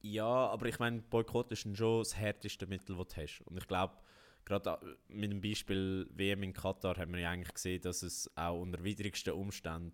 Ja, 0.02 0.26
aber 0.28 0.68
ich 0.68 0.78
meine, 0.80 1.02
Boykott 1.02 1.52
ist 1.52 1.62
schon 1.62 1.74
das 1.74 2.16
härteste 2.16 2.68
Mittel, 2.68 2.96
das 2.96 3.08
du 3.08 3.16
hast. 3.22 3.42
Und 3.46 3.58
ich 3.58 3.68
glaube, 3.68 3.98
gerade 4.46 4.72
a- 4.72 4.82
mit 5.08 5.32
dem 5.32 5.42
Beispiel 5.42 6.08
WM 6.12 6.44
in 6.44 6.54
Katar 6.54 6.96
haben 6.98 7.12
wir 7.14 7.22
ja 7.22 7.32
eigentlich 7.32 7.54
gesehen, 7.54 7.82
dass 7.82 8.04
es 8.04 8.30
auch 8.38 8.62
unter 8.62 8.84
widrigsten 8.84 9.34
Umständen 9.34 9.94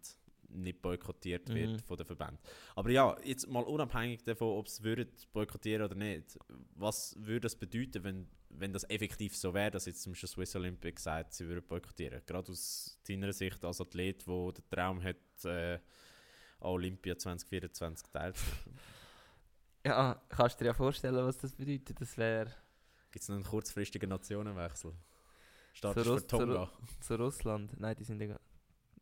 nicht 0.49 0.81
boykottiert 0.81 1.47
wird 1.53 1.71
Mhm. 1.71 1.79
von 1.79 1.97
den 1.97 2.05
Verbänden. 2.05 2.37
Aber 2.75 2.89
ja, 2.89 3.15
jetzt 3.23 3.47
mal 3.49 3.63
unabhängig 3.63 4.23
davon, 4.23 4.57
ob 4.57 4.67
es 4.67 4.81
boykottieren 5.33 5.83
oder 5.83 5.95
nicht, 5.95 6.37
was 6.75 7.15
würde 7.19 7.41
das 7.41 7.55
bedeuten, 7.55 8.03
wenn, 8.03 8.27
wenn 8.49 8.71
das 8.73 8.83
effektiv 8.89 9.35
so 9.35 9.53
wäre, 9.53 9.71
dass 9.71 9.85
jetzt 9.85 10.01
zum 10.03 10.13
Beispiel 10.13 10.29
Swiss 10.29 10.55
Olympic 10.55 10.99
sagt, 11.01 11.33
sie 11.33 11.47
würden 11.47 11.65
boykottieren? 11.67 12.21
Gerade 12.25 12.51
aus 12.51 12.97
deiner 13.07 13.33
Sicht 13.33 13.63
als 13.65 13.81
Athlet, 13.81 14.25
der 14.27 14.51
den 14.53 14.69
Traum 14.69 15.03
hat, 15.03 15.15
äh, 15.43 15.75
an 15.75 15.81
Olympia 16.71 17.17
2024 17.17 18.07
teilzunehmen. 18.11 18.79
Ja, 19.85 20.19
kannst 20.29 20.59
du 20.59 20.63
dir 20.63 20.69
ja 20.69 20.73
vorstellen, 20.73 21.15
was 21.15 21.37
das 21.37 21.53
bedeutet. 21.53 21.99
Das 22.01 22.17
wäre 22.17 22.51
Gibt 23.11 23.21
es 23.23 23.29
noch 23.29 23.35
einen 23.35 23.45
kurzfristigen 23.45 24.09
Nationenwechsel? 24.09 24.91
Zu 24.91 24.97
Startest 25.73 26.07
Russ- 26.09 26.21
für 26.21 26.27
Tonga? 26.27 26.71
zu 27.01 27.15
Russland. 27.15 27.79
Nein, 27.79 27.95
die 27.97 28.03
sind 28.03 28.21
ja. 28.21 28.37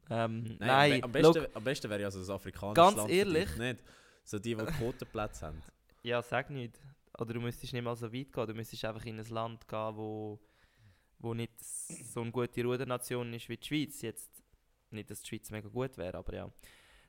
Ähm, 0.09 0.43
Nein, 0.43 0.57
nein, 0.59 1.03
am, 1.03 1.11
be- 1.11 1.19
am 1.19 1.23
look, 1.25 1.33
besten, 1.35 1.55
am 1.57 1.63
besten 1.63 1.89
wäre 1.89 2.01
ja 2.01 2.11
so 2.11 2.19
ein 2.19 2.35
afrikanisches 2.35 2.75
Ganz 2.75 2.97
Land 2.97 3.09
für 3.09 3.15
ehrlich? 3.15 3.55
nicht? 3.57 3.83
So 4.25 4.39
die, 4.39 4.55
die 4.55 4.65
Quotenplätze 4.65 5.47
haben. 5.47 5.61
ja, 6.03 6.21
sag 6.21 6.49
nicht. 6.49 6.79
Oder 7.17 7.33
du 7.33 7.39
müsstest 7.41 7.73
nicht 7.73 7.83
mal 7.83 7.95
so 7.95 8.11
weit 8.11 8.31
gehen. 8.33 8.47
Du 8.47 8.53
müsstest 8.53 8.83
einfach 8.85 9.05
in 9.05 9.19
ein 9.19 9.29
Land 9.29 9.67
gehen, 9.67 9.95
wo, 9.95 10.39
wo 11.19 11.33
nicht 11.33 11.53
so 11.63 12.21
eine 12.21 12.31
gute 12.31 12.63
Rudernation 12.63 13.33
ist 13.33 13.47
wie 13.49 13.57
die 13.57 13.65
Schweiz. 13.67 14.01
Jetzt 14.01 14.29
nicht, 14.91 15.09
dass 15.09 15.21
die 15.21 15.29
Schweiz 15.29 15.49
mega 15.51 15.69
gut 15.69 15.97
wäre, 15.97 16.17
aber 16.17 16.33
ja. 16.33 16.51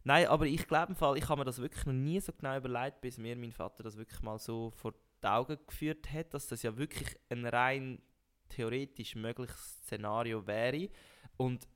Nein, 0.05 0.27
aber 0.27 0.47
ich 0.47 0.67
glaube 0.67 0.91
im 0.93 0.97
Fall, 0.97 1.17
ich 1.17 1.29
habe 1.29 1.41
mir 1.41 1.45
das 1.47 1.59
wirklich 1.61 1.87
noch 1.87 1.93
nie 1.95 2.21
so 2.21 2.33
genau 2.33 2.57
überlegt, 2.59 3.01
bis 3.01 3.17
mir 3.19 3.35
mein 3.37 3.53
Vater 3.53 3.83
das 3.83 3.97
wirklich 3.97 4.21
mal 4.23 4.39
so 4.39 4.71
vor 4.71 4.93
die 5.23 5.27
Augen 5.27 5.59
geführt 5.67 6.13
hat, 6.13 6.35
dass 6.35 6.47
das 6.47 6.63
ja 6.63 6.77
wirklich 6.77 7.17
ein 7.31 7.47
rein 7.47 8.03
theoretisch 8.51 9.15
mögliches 9.17 9.79
Szenario 9.85 10.47
wäre. 10.47 10.91
Und 11.39 11.67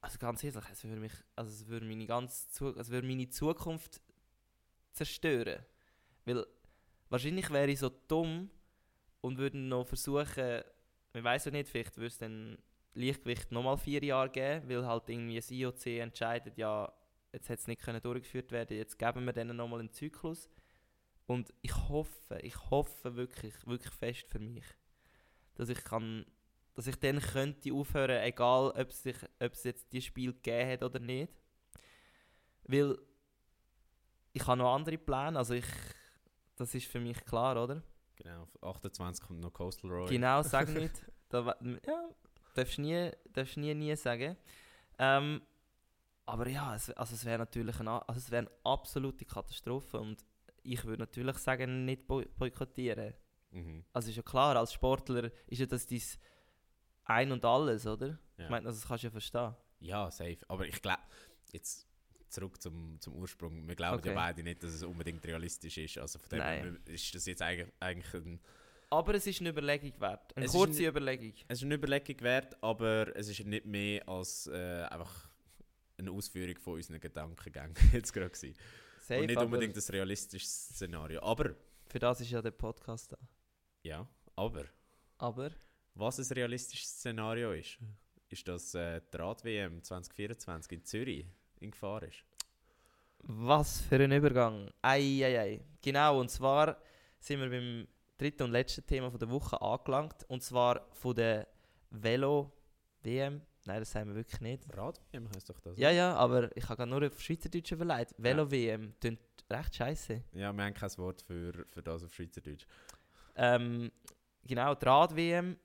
also 0.00 0.18
ganz 0.18 0.42
ehrlich, 0.42 0.62
es 0.70 0.84
würde 0.84 1.00
mich, 1.00 1.12
also 1.36 1.50
es 1.50 1.66
würde 1.66 1.86
meine 1.86 2.06
ganze, 2.06 2.48
Zu 2.48 2.76
es 2.76 2.90
würde 2.90 3.06
meine 3.06 3.28
Zukunft 3.28 4.00
zerstören. 4.92 5.64
Weil 6.24 6.46
wahrscheinlich 7.08 7.50
wäre 7.50 7.70
ich 7.70 7.78
so 7.78 7.90
dumm 8.08 8.50
und 9.20 9.38
würde 9.38 9.58
noch 9.58 9.86
versuchen, 9.86 10.62
ich 11.12 11.24
weiß 11.24 11.46
ja 11.46 11.50
nicht, 11.50 11.68
vielleicht 11.68 11.96
würde 11.96 12.06
es 12.06 12.18
dann 12.18 12.58
Leichtgewicht 12.94 13.52
nochmal 13.52 13.76
vier 13.76 14.02
Jahre 14.02 14.30
geben, 14.30 14.68
weil 14.68 14.86
halt 14.86 15.08
irgendwie 15.08 15.36
das 15.36 15.50
IOC 15.50 15.86
entscheidet, 15.86 16.56
ja, 16.56 16.92
jetzt 17.32 17.48
hätte 17.48 17.60
es 17.60 17.68
nicht 17.68 17.82
können 17.82 18.00
durchgeführt 18.00 18.50
werden, 18.52 18.76
jetzt 18.76 18.98
geben 18.98 19.24
wir 19.24 19.32
denen 19.32 19.56
nochmal 19.56 19.80
einen 19.80 19.92
Zyklus. 19.92 20.50
Und 21.26 21.52
ich 21.62 21.74
hoffe, 21.88 22.38
ich 22.42 22.70
hoffe 22.70 23.14
wirklich, 23.14 23.54
wirklich 23.66 23.92
fest 23.92 24.26
für 24.28 24.40
mich, 24.40 24.64
dass 25.54 25.68
ich 25.68 25.84
kann, 25.84 26.26
dass 26.80 26.86
ich 26.86 26.96
dann 26.98 27.20
könnte 27.20 27.74
aufhören, 27.74 28.22
egal 28.22 28.70
ob 28.70 28.88
es, 28.88 29.02
sich, 29.02 29.16
ob 29.38 29.52
es 29.52 29.64
jetzt 29.64 29.92
die 29.92 30.00
Spiel 30.00 30.32
gegeben 30.32 30.70
hat 30.70 30.82
oder 30.82 30.98
nicht. 30.98 31.30
Weil 32.64 32.96
ich 34.32 34.46
habe 34.46 34.56
noch 34.56 34.74
andere 34.74 34.96
Pläne, 34.96 35.36
also 35.36 35.52
ich, 35.52 35.66
das 36.56 36.74
ist 36.74 36.86
für 36.86 36.98
mich 36.98 37.22
klar, 37.26 37.62
oder? 37.62 37.82
Genau, 38.16 38.44
auf 38.44 38.62
28 38.62 39.26
kommt 39.26 39.40
noch 39.40 39.52
Coastal 39.52 39.90
Roy. 39.90 40.08
Genau, 40.08 40.40
sag 40.42 40.70
nicht. 40.70 41.04
Da, 41.28 41.54
ja, 41.86 42.08
darfst 42.54 42.78
du 42.78 42.80
nie, 42.80 43.10
darfst 43.30 43.58
nie, 43.58 43.74
nie 43.74 43.94
sagen. 43.94 44.38
Ähm, 44.98 45.42
aber 46.24 46.48
ja, 46.48 46.74
es, 46.74 46.88
also 46.92 47.14
es 47.14 47.26
wäre 47.26 47.40
natürlich 47.40 47.78
eine, 47.78 48.08
also 48.08 48.18
es 48.18 48.30
wäre 48.30 48.46
eine 48.46 48.56
absolute 48.64 49.26
Katastrophe 49.26 50.00
und 50.00 50.24
ich 50.62 50.82
würde 50.86 51.00
natürlich 51.00 51.36
sagen, 51.36 51.84
nicht 51.84 52.06
boykottieren. 52.06 53.12
Mhm. 53.50 53.84
Also 53.92 54.08
ist 54.08 54.16
ja 54.16 54.22
klar, 54.22 54.56
als 54.56 54.72
Sportler 54.72 55.30
ist 55.46 55.58
ja 55.58 55.66
das 55.66 55.86
dein 55.86 56.00
Ein 57.10 57.32
und 57.32 57.44
Alles, 57.44 57.86
oder? 57.86 58.18
Ja. 58.36 58.44
Ich 58.44 58.50
meine, 58.50 58.66
also 58.66 58.78
das 58.78 58.86
kannst 58.88 59.02
du 59.04 59.06
ja 59.08 59.10
verstehen. 59.10 59.54
ja, 59.80 60.10
safe. 60.10 60.38
Aber 60.48 60.66
ich 60.66 60.80
glaube, 60.80 61.02
jetzt 61.52 61.86
zurück 62.28 62.60
zum, 62.62 63.00
zum 63.00 63.14
Ursprung. 63.16 63.66
Wir 63.66 63.74
glauben 63.74 63.96
ja 64.04 64.12
Okay. 64.12 64.14
beide 64.14 64.42
nicht, 64.44 64.62
dass 64.62 64.72
es 64.72 64.82
unbedingt 64.84 65.24
realistisch 65.26 65.76
ist. 65.78 65.98
Also 65.98 66.18
von 66.20 66.28
dem 66.30 66.38
Nein. 66.38 66.78
ist 66.86 67.12
das 67.14 67.26
jetzt 67.26 67.42
eigentlich, 67.42 67.72
eigentlich 67.80 68.14
ein, 68.14 68.40
Aber 68.90 69.14
es 69.14 69.26
ist 69.26 69.40
eine 69.40 69.50
Überlegung 69.50 69.92
wert. 70.00 70.36
Eine 70.36 70.46
Es 70.46 70.52
ist 70.52 70.56
kurze 70.58 70.82
ein- 70.82 70.88
Überlegung. 70.90 71.32
es 71.48 71.58
ist 71.58 71.64
eine 71.64 71.74
Überlegung 71.74 72.20
wert, 72.20 72.56
aber 72.62 73.14
es 73.16 73.28
ist 73.28 73.44
nicht 73.44 73.66
mehr 73.66 74.08
als 74.08 74.46
äh, 74.46 74.82
einfach 74.90 75.28
eine 75.98 76.10
Ausführung 76.12 76.56
von 76.58 76.74
unseren 76.74 77.00
Gedankengängen 77.00 77.74
jetzt 77.92 78.12
gerade 78.12 78.30
gewesen. 78.30 78.54
Safe, 79.00 79.20
Und 79.20 79.26
nicht 79.26 79.38
unbedingt 79.40 79.76
ein 79.76 79.82
realistisches 79.90 80.68
Szenario. 80.68 81.20
Aber, 81.22 81.54
für 81.88 81.98
das 81.98 82.20
ist 82.20 82.30
ja 82.30 82.40
der 82.40 82.52
Podcast 82.52 83.10
da. 83.12 83.18
ja, 83.82 84.06
aber, 84.36 84.66
Aber 85.18 85.50
was 86.00 86.18
ein 86.18 86.34
realistisches 86.34 86.88
Szenario 86.88 87.52
ist, 87.52 87.78
ist, 88.28 88.48
dass 88.48 88.74
äh, 88.74 89.00
die 89.12 89.16
Rad-WM 89.16 89.82
2024 89.82 90.72
in 90.72 90.84
Zürich 90.84 91.26
in 91.60 91.70
Gefahr 91.70 92.02
ist. 92.02 92.24
Was 93.22 93.82
für 93.82 93.96
ein 93.96 94.12
Übergang. 94.12 94.70
Ei, 94.80 95.22
ei, 95.22 95.38
ei. 95.38 95.60
Genau, 95.82 96.20
und 96.20 96.30
zwar 96.30 96.78
sind 97.18 97.40
wir 97.40 97.50
beim 97.50 97.86
dritten 98.16 98.44
und 98.44 98.52
letzten 98.52 98.86
Thema 98.86 99.10
von 99.10 99.20
der 99.20 99.30
Woche 99.30 99.60
angelangt. 99.60 100.24
Und 100.28 100.42
zwar 100.42 100.86
von 100.92 101.14
der 101.14 101.46
Velo-WM. 101.90 103.42
Nein, 103.66 103.78
das 103.78 103.90
sagen 103.90 104.08
wir 104.08 104.16
wirklich 104.16 104.40
nicht. 104.40 104.64
Rad-WM 104.74 105.28
heisst 105.34 105.50
doch 105.50 105.60
das? 105.60 105.76
Ja, 105.78 105.90
ja, 105.90 106.14
aber 106.14 106.56
ich 106.56 106.64
habe 106.64 106.76
gerade 106.76 106.90
nur 106.90 107.06
auf 107.06 107.20
Schweizerdeutsch 107.20 107.72
überlegt. 107.72 108.14
Velo-WM 108.16 108.94
klingt 109.00 109.20
recht 109.50 109.74
scheiße. 109.74 110.22
Ja, 110.32 110.52
wir 110.52 110.64
haben 110.64 110.74
kein 110.74 110.98
Wort 110.98 111.20
für, 111.20 111.52
für 111.66 111.82
das 111.82 112.02
auf 112.02 112.14
Schweizerdeutsch. 112.14 112.64
Ähm, 113.36 113.92
genau, 114.44 114.74
die 114.74 114.86
Rad-WM 114.86 115.56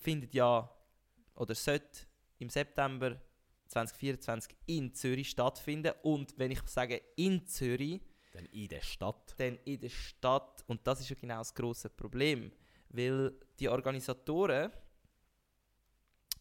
findet 0.00 0.34
ja, 0.34 0.70
oder 1.34 1.54
sollte 1.54 2.06
im 2.38 2.48
September 2.48 3.20
2024 3.68 4.56
in 4.66 4.94
Zürich 4.94 5.30
stattfinden. 5.30 5.92
Und 6.02 6.36
wenn 6.38 6.50
ich 6.50 6.60
sage 6.66 7.00
in 7.16 7.46
Zürich, 7.46 8.00
Dann 8.32 8.46
in 8.46 8.68
der 8.68 8.80
Stadt. 8.80 9.34
dann 9.38 9.58
in 9.64 9.80
der 9.80 9.88
Stadt. 9.88 10.64
Und 10.66 10.86
das 10.86 11.00
ist 11.00 11.10
ja 11.10 11.16
genau 11.16 11.38
das 11.38 11.54
große 11.54 11.90
Problem. 11.90 12.52
Weil 12.88 13.32
die 13.58 13.68
Organisatoren 13.68 14.72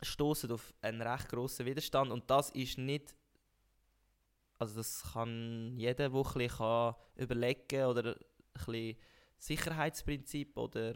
stoßen 0.02 0.52
auf 0.52 0.74
einen 0.82 1.02
recht 1.02 1.30
großen 1.30 1.66
Widerstand 1.66 2.12
und 2.12 2.30
das 2.30 2.50
ist 2.52 2.78
nicht. 2.78 3.16
Also 4.58 4.76
das 4.76 5.04
kann 5.14 5.78
jeder, 5.78 6.10
der 6.10 6.14
ein 6.14 6.96
überlegen 7.16 7.86
oder 7.86 8.16
ein 8.16 8.16
bisschen 8.54 8.98
Sicherheitsprinzip 9.38 10.58
oder 10.58 10.96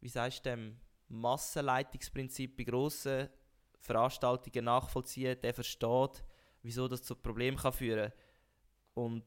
wie 0.00 0.08
sagst 0.08 0.44
du 0.44 0.50
dem 0.50 0.80
Massenleitungsprinzip 1.08 2.56
bei 2.56 2.64
grossen 2.64 3.28
Veranstaltungen 3.80 4.64
nachvollziehen, 4.64 5.40
der 5.40 5.54
versteht, 5.54 6.24
wieso 6.62 6.88
das 6.88 7.02
zu 7.02 7.14
Problemen 7.14 7.56
kann 7.56 7.72
führen. 7.72 8.12
Und 8.94 9.24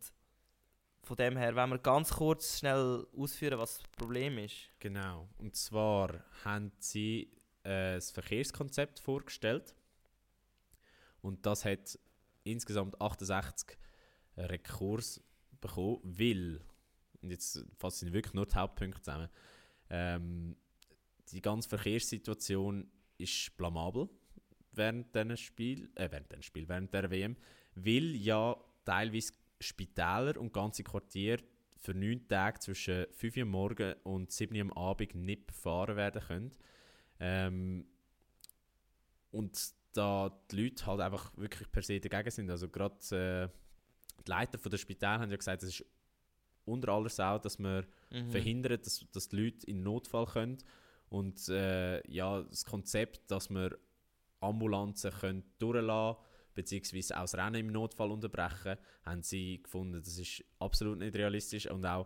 von 1.03 1.15
dem 1.15 1.37
her, 1.37 1.55
wenn 1.55 1.69
wir 1.69 1.79
ganz 1.79 2.11
kurz 2.11 2.59
schnell 2.59 3.07
ausführen, 3.15 3.57
was 3.57 3.79
das 3.79 3.87
Problem 3.91 4.37
ist. 4.37 4.69
Genau. 4.79 5.29
Und 5.37 5.55
zwar 5.55 6.23
haben 6.43 6.71
sie 6.79 7.31
äh, 7.63 7.95
das 7.95 8.11
Verkehrskonzept 8.11 8.99
vorgestellt. 8.99 9.75
Und 11.21 11.45
das 11.45 11.65
hat 11.65 11.97
insgesamt 12.43 12.99
68 13.01 13.77
Rekurs 14.37 15.21
bekommen, 15.59 15.99
weil, 16.03 16.61
und 17.21 17.31
jetzt 17.31 17.65
fasse 17.77 18.07
ich 18.07 18.13
wirklich 18.13 18.33
nur 18.33 18.45
die 18.45 18.55
Hauptpunkte 18.55 19.01
zusammen, 19.01 19.29
ähm, 19.89 20.55
die 21.31 21.41
ganze 21.41 21.69
Verkehrssituation 21.69 22.89
ist 23.17 23.55
blamabel 23.57 24.09
während 24.71 25.13
diesem 25.13 25.35
Spiel, 25.37 25.89
äh, 25.95 26.09
während 26.11 26.31
diesem 26.31 26.43
Spiel, 26.43 26.67
während 26.69 26.93
der 26.93 27.09
WM, 27.11 27.35
weil 27.75 28.15
ja 28.15 28.55
teilweise 28.85 29.33
Spitäler 29.59 30.37
und 30.39 30.53
ganze 30.53 30.83
Quartiere 30.83 31.43
für 31.77 31.93
neun 31.93 32.27
Tage 32.27 32.59
zwischen 32.59 33.05
5 33.11 33.37
Uhr 33.37 33.45
morgens 33.45 33.95
und 34.03 34.31
7 34.31 34.55
Uhr 34.55 34.61
am 34.61 34.73
Abend 34.73 35.15
nicht 35.15 35.47
befahren 35.47 35.95
werden 35.95 36.21
können. 36.21 36.51
Ähm, 37.19 37.85
und 39.31 39.73
da 39.93 40.29
die 40.51 40.63
Leute 40.63 40.85
halt 40.85 41.01
einfach 41.01 41.35
wirklich 41.37 41.71
per 41.71 41.81
se 41.81 41.99
dagegen 41.99 42.31
sind. 42.31 42.49
Also 42.49 42.69
gerade 42.69 42.95
äh, 43.15 43.49
die 44.25 44.29
Leiter 44.29 44.57
der 44.57 44.77
Spitäler 44.77 45.19
haben 45.19 45.31
ja 45.31 45.37
gesagt, 45.37 45.63
es 45.63 45.79
ist 45.79 45.85
unter 46.65 46.89
aller 46.89 47.09
Sau, 47.09 47.37
dass 47.39 47.57
man 47.59 47.85
Mhm. 48.11 48.31
verhindert, 48.31 48.85
dass, 48.85 49.05
dass 49.11 49.29
die 49.29 49.35
Leute 49.37 49.67
in 49.67 49.83
Notfall 49.83 50.25
können. 50.25 50.57
Und 51.09 51.49
äh, 51.49 52.07
ja, 52.09 52.41
das 52.43 52.65
Konzept, 52.65 53.29
dass 53.31 53.49
man 53.49 53.73
Ambulanzen 54.39 55.11
können 55.11 55.43
durchlassen 55.57 56.23
beziehungsweise 56.59 57.15
auch 57.15 57.21
das 57.21 57.35
Rennen 57.35 57.55
im 57.55 57.67
Notfall 57.67 58.11
unterbrechen, 58.11 58.75
haben 59.05 59.23
sie 59.23 59.63
gefunden, 59.63 60.01
das 60.03 60.17
ist 60.17 60.43
absolut 60.59 60.97
nicht 60.97 61.15
realistisch. 61.15 61.69
Und 61.71 61.85
auch 61.85 62.05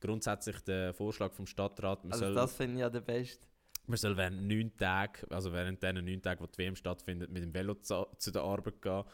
grundsätzlich 0.00 0.60
der 0.62 0.92
Vorschlag 0.92 1.32
vom 1.32 1.46
Stadtrat, 1.46 2.02
man, 2.02 2.12
Also 2.12 2.24
soll, 2.26 2.34
das 2.34 2.56
finde 2.56 2.74
ich 2.74 2.80
ja 2.80 2.90
der 2.90 3.00
Beste. 3.00 3.46
man 3.86 3.96
soll 3.96 4.16
während 4.16 4.42
neun 4.42 4.76
Tagen, 4.76 5.30
also 5.30 5.52
während 5.52 5.80
diesen 5.82 6.04
neun 6.04 6.20
Tagen, 6.20 6.40
wo 6.40 6.46
die 6.46 6.58
WM 6.58 6.74
stattfindet, 6.74 7.30
mit 7.30 7.44
dem 7.44 7.54
Velo 7.54 7.74
zu, 7.74 8.06
zu 8.18 8.32
der 8.32 8.42
Arbeit 8.42 8.82
gehen 8.82 9.04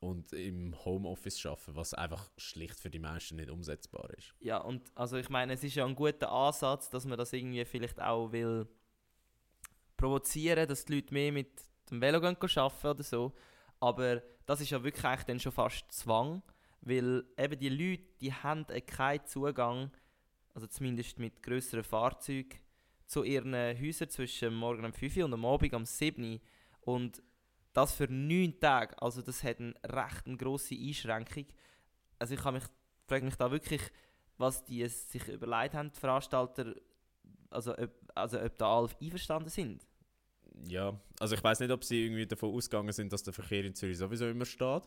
und 0.00 0.32
im 0.32 0.74
Homeoffice 0.86 1.44
arbeiten, 1.44 1.76
was 1.76 1.92
einfach 1.92 2.30
schlicht 2.38 2.80
für 2.80 2.88
die 2.88 2.98
meisten 2.98 3.36
nicht 3.36 3.50
umsetzbar 3.50 4.08
ist. 4.16 4.34
Ja, 4.40 4.58
und 4.58 4.90
also 4.94 5.18
ich 5.18 5.28
meine, 5.28 5.52
es 5.52 5.62
ist 5.62 5.74
ja 5.74 5.84
ein 5.84 5.94
guter 5.94 6.32
Ansatz, 6.32 6.88
dass 6.88 7.04
man 7.04 7.18
das 7.18 7.34
irgendwie 7.34 7.64
vielleicht 7.66 8.00
auch 8.00 8.32
will 8.32 8.66
provozieren, 10.00 10.66
dass 10.66 10.86
die 10.86 10.94
Leute 10.94 11.12
mehr 11.12 11.30
mit 11.30 11.50
dem 11.90 12.00
Velo 12.00 12.20
gehen 12.20 12.36
arbeiten 12.40 12.86
oder 12.86 13.02
so. 13.02 13.32
Aber 13.80 14.22
das 14.46 14.60
ist 14.60 14.70
ja 14.70 14.82
wirklich 14.82 15.04
eigentlich 15.04 15.26
dann 15.26 15.40
schon 15.40 15.52
fast 15.52 15.92
Zwang, 15.92 16.42
weil 16.80 17.24
eben 17.38 17.58
die 17.58 17.68
Leute, 17.68 18.02
die 18.20 18.32
haben 18.32 18.66
äh, 18.68 18.80
keinen 18.80 19.26
Zugang, 19.26 19.90
also 20.54 20.66
zumindest 20.66 21.18
mit 21.18 21.42
grösseren 21.42 21.84
Fahrzeugen, 21.84 22.58
zu 23.06 23.24
ihren 23.24 23.54
Häusern 23.54 24.08
zwischen 24.08 24.54
morgen 24.54 24.84
um 24.84 24.92
5 24.92 25.16
Uhr 25.16 25.24
und 25.24 25.34
am 25.34 25.44
Abend 25.44 25.74
um 25.74 25.84
7 25.84 26.22
Uhr. 26.22 26.40
Und 26.80 27.22
das 27.72 27.94
für 27.94 28.06
neun 28.10 28.58
Tage, 28.58 29.00
also 29.02 29.20
das 29.20 29.44
hat 29.44 29.60
eine 29.60 29.74
recht 29.84 30.26
eine 30.26 30.36
grosse 30.36 30.74
Einschränkung. 30.74 31.46
Also 32.18 32.34
ich 32.34 32.44
mich, 32.44 32.64
frage 33.06 33.24
mich 33.24 33.36
da 33.36 33.50
wirklich, 33.50 33.82
was 34.38 34.64
die 34.64 34.86
sich 34.88 35.28
überlegt 35.28 35.74
haben, 35.74 35.92
die 35.92 36.00
Veranstalter, 36.00 36.74
also 37.50 37.76
ob, 37.76 37.90
also 38.14 38.40
ob 38.40 38.56
da 38.56 38.78
alle 38.78 38.88
einverstanden 39.00 39.50
sind. 39.50 39.86
Ja, 40.66 40.98
also 41.18 41.34
ich 41.34 41.42
weiß 41.42 41.60
nicht, 41.60 41.70
ob 41.70 41.84
sie 41.84 42.04
irgendwie 42.04 42.26
davon 42.26 42.54
ausgegangen 42.54 42.92
sind, 42.92 43.12
dass 43.12 43.22
der 43.22 43.32
Verkehr 43.32 43.64
in 43.64 43.74
Zürich 43.74 43.98
sowieso 43.98 44.28
immer 44.28 44.44
steht. 44.44 44.82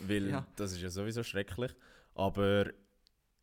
Weil 0.00 0.28
Ja. 0.30 0.46
das 0.56 0.72
ist 0.72 0.80
ja 0.80 0.90
sowieso 0.90 1.22
schrecklich. 1.22 1.72
Aber 2.14 2.70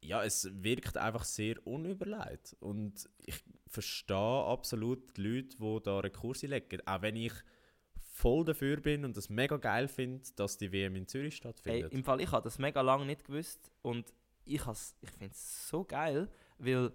ja, 0.01 0.23
es 0.23 0.49
wirkt 0.63 0.97
einfach 0.97 1.23
sehr 1.23 1.65
unüberlegt. 1.67 2.55
Und 2.59 3.09
ich 3.19 3.35
verstehe 3.67 4.15
absolut 4.17 5.15
die 5.17 5.21
Leute, 5.21 5.57
die 5.57 5.79
da 5.83 5.99
Rekurse 5.99 6.47
legen. 6.47 6.81
Auch 6.87 7.01
wenn 7.01 7.15
ich 7.15 7.33
voll 8.01 8.43
dafür 8.45 8.77
bin 8.77 9.05
und 9.05 9.15
das 9.15 9.29
mega 9.29 9.57
geil 9.57 9.87
finde, 9.87 10.23
dass 10.35 10.57
die 10.57 10.71
WM 10.71 10.95
in 10.95 11.07
Zürich 11.07 11.35
stattfindet. 11.35 11.93
Im 11.93 12.03
Fall, 12.03 12.19
ich 12.21 12.31
habe 12.31 12.43
das 12.43 12.57
mega 12.57 12.81
lange 12.81 13.05
nicht 13.05 13.25
gewusst 13.25 13.71
und 13.83 14.11
ich, 14.45 14.65
has- 14.65 14.95
ich 15.01 15.11
finde 15.11 15.33
es 15.33 15.67
so 15.67 15.83
geil, 15.83 16.27
weil 16.57 16.91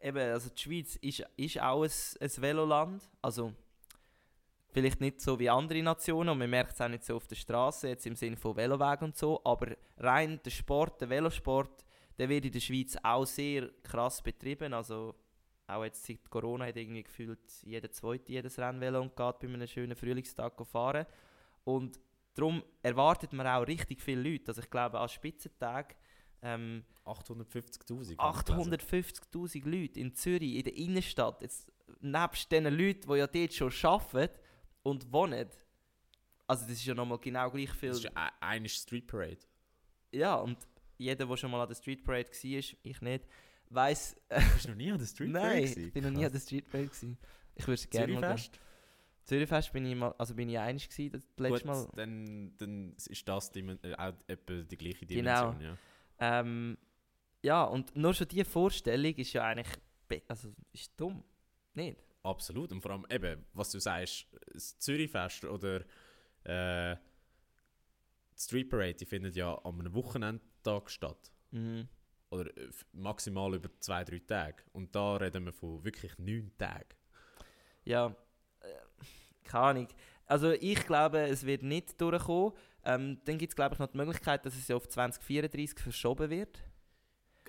eben, 0.00 0.18
also 0.18 0.50
die 0.50 0.60
Schweiz 0.60 0.96
ist, 0.96 1.24
ist 1.36 1.60
auch 1.60 1.82
ein, 1.82 1.90
ein 2.20 2.30
Veloland, 2.42 3.02
also 3.22 3.52
vielleicht 4.70 5.00
nicht 5.00 5.20
so 5.20 5.38
wie 5.38 5.48
andere 5.48 5.82
Nationen 5.82 6.30
und 6.30 6.38
man 6.38 6.50
merkt 6.50 6.72
es 6.72 6.80
auch 6.80 6.88
nicht 6.88 7.04
so 7.04 7.16
auf 7.16 7.26
der 7.26 7.36
Straße, 7.36 7.88
jetzt 7.88 8.06
im 8.06 8.16
Sinne 8.16 8.36
von 8.36 8.56
Veloweg 8.56 9.02
und 9.02 9.16
so, 9.16 9.40
aber 9.44 9.76
rein 9.98 10.40
der 10.44 10.50
Sport, 10.50 11.00
der 11.00 11.08
Velosport, 11.08 11.84
der 12.18 12.28
wird 12.28 12.44
in 12.44 12.52
der 12.52 12.60
Schweiz 12.60 12.96
auch 13.02 13.24
sehr 13.24 13.70
krass 13.82 14.20
betrieben, 14.22 14.72
also 14.72 15.14
auch 15.66 15.84
jetzt 15.84 16.04
seit 16.04 16.28
Corona 16.28 16.66
hat 16.66 16.76
irgendwie 16.76 17.02
gefühlt 17.02 17.40
jeder 17.62 17.90
Zweite 17.90 18.32
jedes 18.32 18.58
Rennvelo 18.58 19.00
und 19.00 19.16
geht 19.16 19.38
bei 19.38 19.48
einem 19.48 19.66
schönen 19.66 19.96
Frühlingstag 19.96 20.54
fahren. 20.66 21.06
Und 21.64 21.98
darum 22.34 22.62
erwartet 22.82 23.32
man 23.32 23.46
auch 23.46 23.66
richtig 23.66 24.02
viele 24.02 24.28
Leute. 24.30 24.48
Also 24.48 24.60
ich 24.60 24.68
glaube, 24.68 25.00
an 25.00 25.08
Spitzentagen 25.08 25.96
ähm, 26.44 26.84
850'000. 27.04 28.16
850'000 28.16 29.68
Leute 29.68 29.98
in 30.00 30.14
Zürich, 30.14 30.56
in 30.56 30.64
der 30.64 30.76
Innenstadt. 30.76 31.40
Jetzt, 31.42 31.72
nebst 32.00 32.50
den 32.52 32.64
Leuten, 32.64 33.10
die 33.10 33.18
ja 33.18 33.26
dort 33.26 33.54
schon 33.54 33.72
arbeiten 33.82 34.38
und 34.82 35.10
wohnen. 35.12 35.48
Also 36.46 36.64
das 36.66 36.72
ist 36.72 36.84
ja 36.84 36.94
nochmal 36.94 37.18
genau 37.18 37.50
gleich 37.50 37.70
viel. 37.72 37.88
Das 37.88 37.98
ist 37.98 38.04
e- 38.06 38.10
eine 38.40 38.68
Street 38.68 39.06
Parade. 39.06 39.38
Ja, 40.12 40.36
und 40.36 40.58
jeder, 40.98 41.26
der 41.26 41.36
schon 41.36 41.50
mal 41.50 41.62
an 41.62 41.68
der 41.68 41.74
Street 41.74 42.04
Parade 42.04 42.28
war, 42.28 42.44
ich 42.44 43.00
nicht, 43.00 43.24
weiß. 43.70 44.16
Bist 44.28 44.64
du 44.66 44.68
noch 44.68 44.76
nie 44.76 44.92
an 44.92 44.98
der 44.98 45.06
Street 45.06 45.32
Parade 45.32 45.54
Nein, 45.54 45.64
ich 45.64 45.92
bin 45.92 46.04
noch 46.04 46.10
nie 46.10 46.24
an 46.26 46.32
der 46.32 46.40
Street 46.40 46.70
Parade. 46.70 46.88
Gewesen. 46.88 47.18
Ich 47.56 47.66
würde 47.66 47.86
gerne 47.88 48.12
mal 48.20 48.34
gehen. 48.36 48.50
Zürichfest? 49.24 49.72
Bin 49.72 49.86
ich 49.86 49.96
mal, 49.96 50.14
also 50.18 50.34
bin 50.34 50.50
ich 50.50 50.58
einig 50.58 50.88
gewesen, 50.88 51.12
das 51.12 51.22
letzte 51.38 51.58
Gut, 51.60 51.64
Mal. 51.64 51.88
Dann, 51.96 52.54
dann 52.58 52.94
ist 53.08 53.26
das 53.26 53.50
die, 53.52 53.60
äh, 53.60 53.94
auch 53.94 54.12
etwa 54.26 54.52
die 54.62 54.76
gleiche 54.76 55.06
Genau. 55.06 55.52
Dimension. 55.52 55.60
Ja. 55.62 55.78
Ähm, 56.18 56.78
ja, 57.42 57.64
und 57.64 57.94
nur 57.96 58.14
schon 58.14 58.28
diese 58.28 58.44
Vorstellung 58.44 59.14
ist 59.14 59.32
ja 59.32 59.44
eigentlich, 59.44 59.68
also 60.28 60.52
ist 60.72 60.92
dumm, 60.98 61.22
nicht? 61.74 61.98
Absolut. 62.22 62.72
Und 62.72 62.80
vor 62.80 62.92
allem 62.92 63.06
eben, 63.10 63.44
was 63.52 63.70
du 63.70 63.78
sagst, 63.78 64.26
das 64.52 64.78
Zürichfest 64.78 65.44
oder 65.44 65.84
äh, 66.44 66.96
die 68.36 68.42
Street 68.42 68.70
Parade, 68.70 68.94
die 68.94 69.04
findet 69.04 69.36
ja 69.36 69.54
an 69.54 69.80
einem 69.80 69.94
Wochenendtag 69.94 70.90
statt. 70.90 71.30
Mhm. 71.50 71.86
Oder 72.30 72.56
äh, 72.56 72.70
maximal 72.92 73.54
über 73.54 73.68
zwei, 73.80 74.04
drei 74.04 74.20
Tage. 74.20 74.62
Und 74.72 74.94
da 74.94 75.16
reden 75.16 75.44
wir 75.44 75.52
von 75.52 75.84
wirklich 75.84 76.16
neun 76.18 76.50
Tagen. 76.56 76.88
Ja, 77.84 78.16
äh, 78.60 79.04
keine 79.44 79.64
Ahnung. 79.64 79.88
Also 80.26 80.52
ich 80.52 80.86
glaube, 80.86 81.18
es 81.20 81.44
wird 81.44 81.62
nicht 81.62 82.00
durchkommen. 82.00 82.52
Ähm, 82.84 83.20
dann 83.24 83.38
gibt 83.38 83.52
es 83.52 83.56
glaube 83.56 83.74
ich 83.74 83.78
noch 83.78 83.88
die 83.88 83.96
Möglichkeit, 83.96 84.44
dass 84.44 84.54
es 84.54 84.68
ja 84.68 84.76
auf 84.76 84.88
2034 84.88 85.78
verschoben 85.78 86.30
wird. 86.30 86.62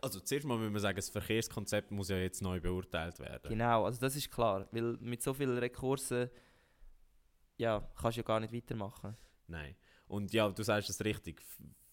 Also 0.02 0.20
zuerst 0.20 0.46
mal 0.46 0.58
müssen 0.58 0.74
wir 0.74 0.80
sagen, 0.80 0.98
das 0.98 1.10
Verkehrskonzept 1.10 1.92
muss 1.92 2.10
ja 2.10 2.18
jetzt 2.18 2.42
neu 2.42 2.60
beurteilt 2.60 3.20
werden. 3.20 3.50
Genau, 3.50 3.86
also 3.86 4.00
das 4.00 4.16
ist 4.16 4.30
klar, 4.30 4.68
weil 4.72 4.98
mit 5.00 5.24
so 5.24 5.34
vielen 5.34 5.58
Rekursen 5.58 6.30
ja, 7.58 7.80
kannst 8.00 8.18
du 8.18 8.22
ja 8.22 8.26
gar 8.26 8.40
nicht 8.40 8.54
weitermachen. 8.54 9.16
Nein. 9.48 9.76
Und 10.08 10.34
ja, 10.34 10.50
du 10.50 10.64
sagst 10.64 10.90
es 10.90 11.04
richtig. 11.04 11.42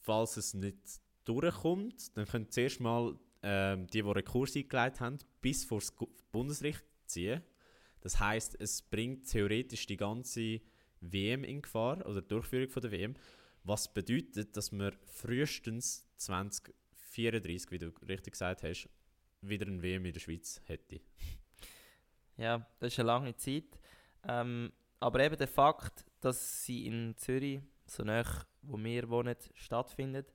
Falls 0.01 0.37
es 0.37 0.55
nicht 0.55 1.01
durchkommt, 1.25 2.17
dann 2.17 2.27
können 2.27 2.51
zuerst 2.51 2.81
mal 2.81 3.17
ähm, 3.43 3.87
die, 3.87 4.03
die 4.03 4.09
Rekurs 4.09 4.57
eingeleitet 4.57 5.01
haben, 5.01 5.19
bis 5.41 5.65
vor 5.65 5.79
das 5.79 5.93
Bundesgericht 6.33 6.85
ziehen. 7.07 7.43
Das 8.01 8.19
heißt, 8.19 8.61
es 8.61 8.83
bringt 8.83 9.31
theoretisch 9.31 9.87
die 9.87 9.97
ganze 9.97 10.61
WM 11.03 11.45
in 11.45 11.63
Gefahr 11.63 12.05
oder 12.07 12.23
die 12.23 12.29
Durchführung 12.29 12.69
von 12.69 12.83
der 12.83 12.93
WM. 12.93 13.15
Was 13.65 13.93
bedeutet, 13.93 14.57
dass 14.57 14.73
wir 14.73 14.93
frühestens 15.07 16.07
2034, 16.17 17.71
wie 17.71 17.79
du 17.79 17.93
richtig 18.09 18.33
gesagt 18.33 18.63
hast, 18.63 18.89
wieder 19.41 19.67
ein 19.67 19.83
WM 19.83 20.05
in 20.05 20.13
der 20.13 20.21
Schweiz 20.21 20.61
hätte. 20.65 21.01
Ja, 22.37 22.67
das 22.81 22.93
ist 22.93 22.99
eine 22.99 23.09
lange 23.09 23.37
Zeit. 23.37 23.79
Ähm, 24.27 24.73
aber 25.01 25.21
eben 25.21 25.37
der 25.37 25.49
Fakt, 25.49 26.05
dass 26.21 26.65
sie 26.65 26.87
in 26.87 27.17
Zürich, 27.17 27.61
so 27.87 28.05
nah 28.05 28.25
wo 28.63 28.79
wir 28.79 29.09
wohnen, 29.11 29.37
stattfindet, 29.55 30.33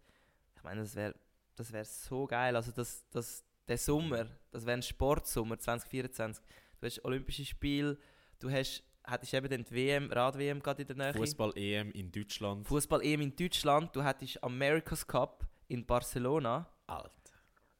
ich 0.55 0.63
meine, 0.63 0.81
das 0.81 0.95
wäre 0.95 1.15
das 1.57 1.73
wär 1.73 1.83
so 1.83 2.25
geil. 2.25 2.55
Also 2.55 2.71
das, 2.71 3.03
das, 3.09 3.43
der 3.67 3.77
Sommer, 3.77 4.27
das 4.51 4.65
wäre 4.65 4.77
ein 4.77 4.83
Sportsommer 4.83 5.59
2024. 5.59 6.43
Du 6.79 6.85
hast 6.85 7.03
Olympische 7.03 7.45
Spiele, 7.45 7.97
du 8.39 8.49
hast, 8.49 8.83
hättest 9.07 9.33
eben 9.33 9.49
dann 9.49 9.63
die 9.63 9.73
WM, 9.73 10.11
Rad-WM 10.11 10.61
gerade 10.61 10.81
in 10.81 10.87
der 10.87 10.97
Nähe. 10.97 11.13
Fußball-EM 11.13 11.91
in 11.91 12.11
Deutschland. 12.11 12.67
Fußball-EM 12.67 13.21
in 13.21 13.35
Deutschland, 13.35 13.95
du 13.95 14.03
hättest 14.03 14.43
America's 14.43 15.05
Cup 15.05 15.47
in 15.67 15.85
Barcelona. 15.85 16.67
Alter. 16.85 17.11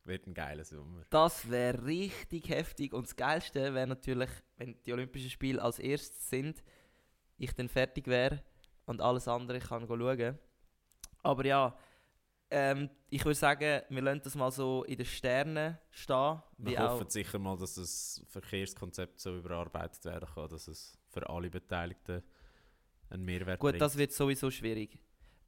Wird 0.03 0.25
ein 0.25 0.33
geiler 0.33 0.63
Sommer. 0.63 1.03
Das 1.09 1.49
wäre 1.49 1.85
richtig 1.85 2.49
heftig. 2.49 2.93
Und 2.93 3.07
das 3.07 3.15
Geilste 3.15 3.73
wäre 3.73 3.87
natürlich, 3.87 4.29
wenn 4.55 4.81
die 4.85 4.93
Olympischen 4.93 5.29
Spiele 5.29 5.61
als 5.61 5.79
erstes 5.79 6.29
sind, 6.29 6.63
ich 7.37 7.53
dann 7.53 7.67
fertig 7.67 8.07
wäre 8.07 8.41
und 8.85 9.01
alles 9.01 9.27
andere 9.27 9.59
kann 9.59 9.85
schauen. 9.85 10.39
Aber 11.23 11.45
ja, 11.45 11.77
ähm, 12.49 12.89
ich 13.09 13.23
würde 13.25 13.35
sagen, 13.35 13.81
wir 13.89 14.01
lassen 14.01 14.21
das 14.23 14.35
mal 14.35 14.51
so 14.51 14.83
in 14.85 14.97
den 14.97 15.05
Sternen 15.05 15.77
stehen. 15.91 16.41
Wir 16.57 16.79
hoffen 16.79 17.09
sicher 17.09 17.39
mal, 17.39 17.57
dass 17.57 17.75
das 17.75 18.23
Verkehrskonzept 18.29 19.19
so 19.19 19.35
überarbeitet 19.35 20.05
werden 20.05 20.27
kann, 20.33 20.47
dass 20.47 20.67
es 20.67 20.97
für 21.17 21.29
alle 21.29 21.49
Beteiligten 21.49 22.21
einen 23.09 23.25
Mehrwert 23.25 23.59
gut, 23.59 23.71
bringt. 23.71 23.81
das 23.81 23.97
wird 23.97 24.11
sowieso 24.11 24.51
schwierig. 24.51 24.99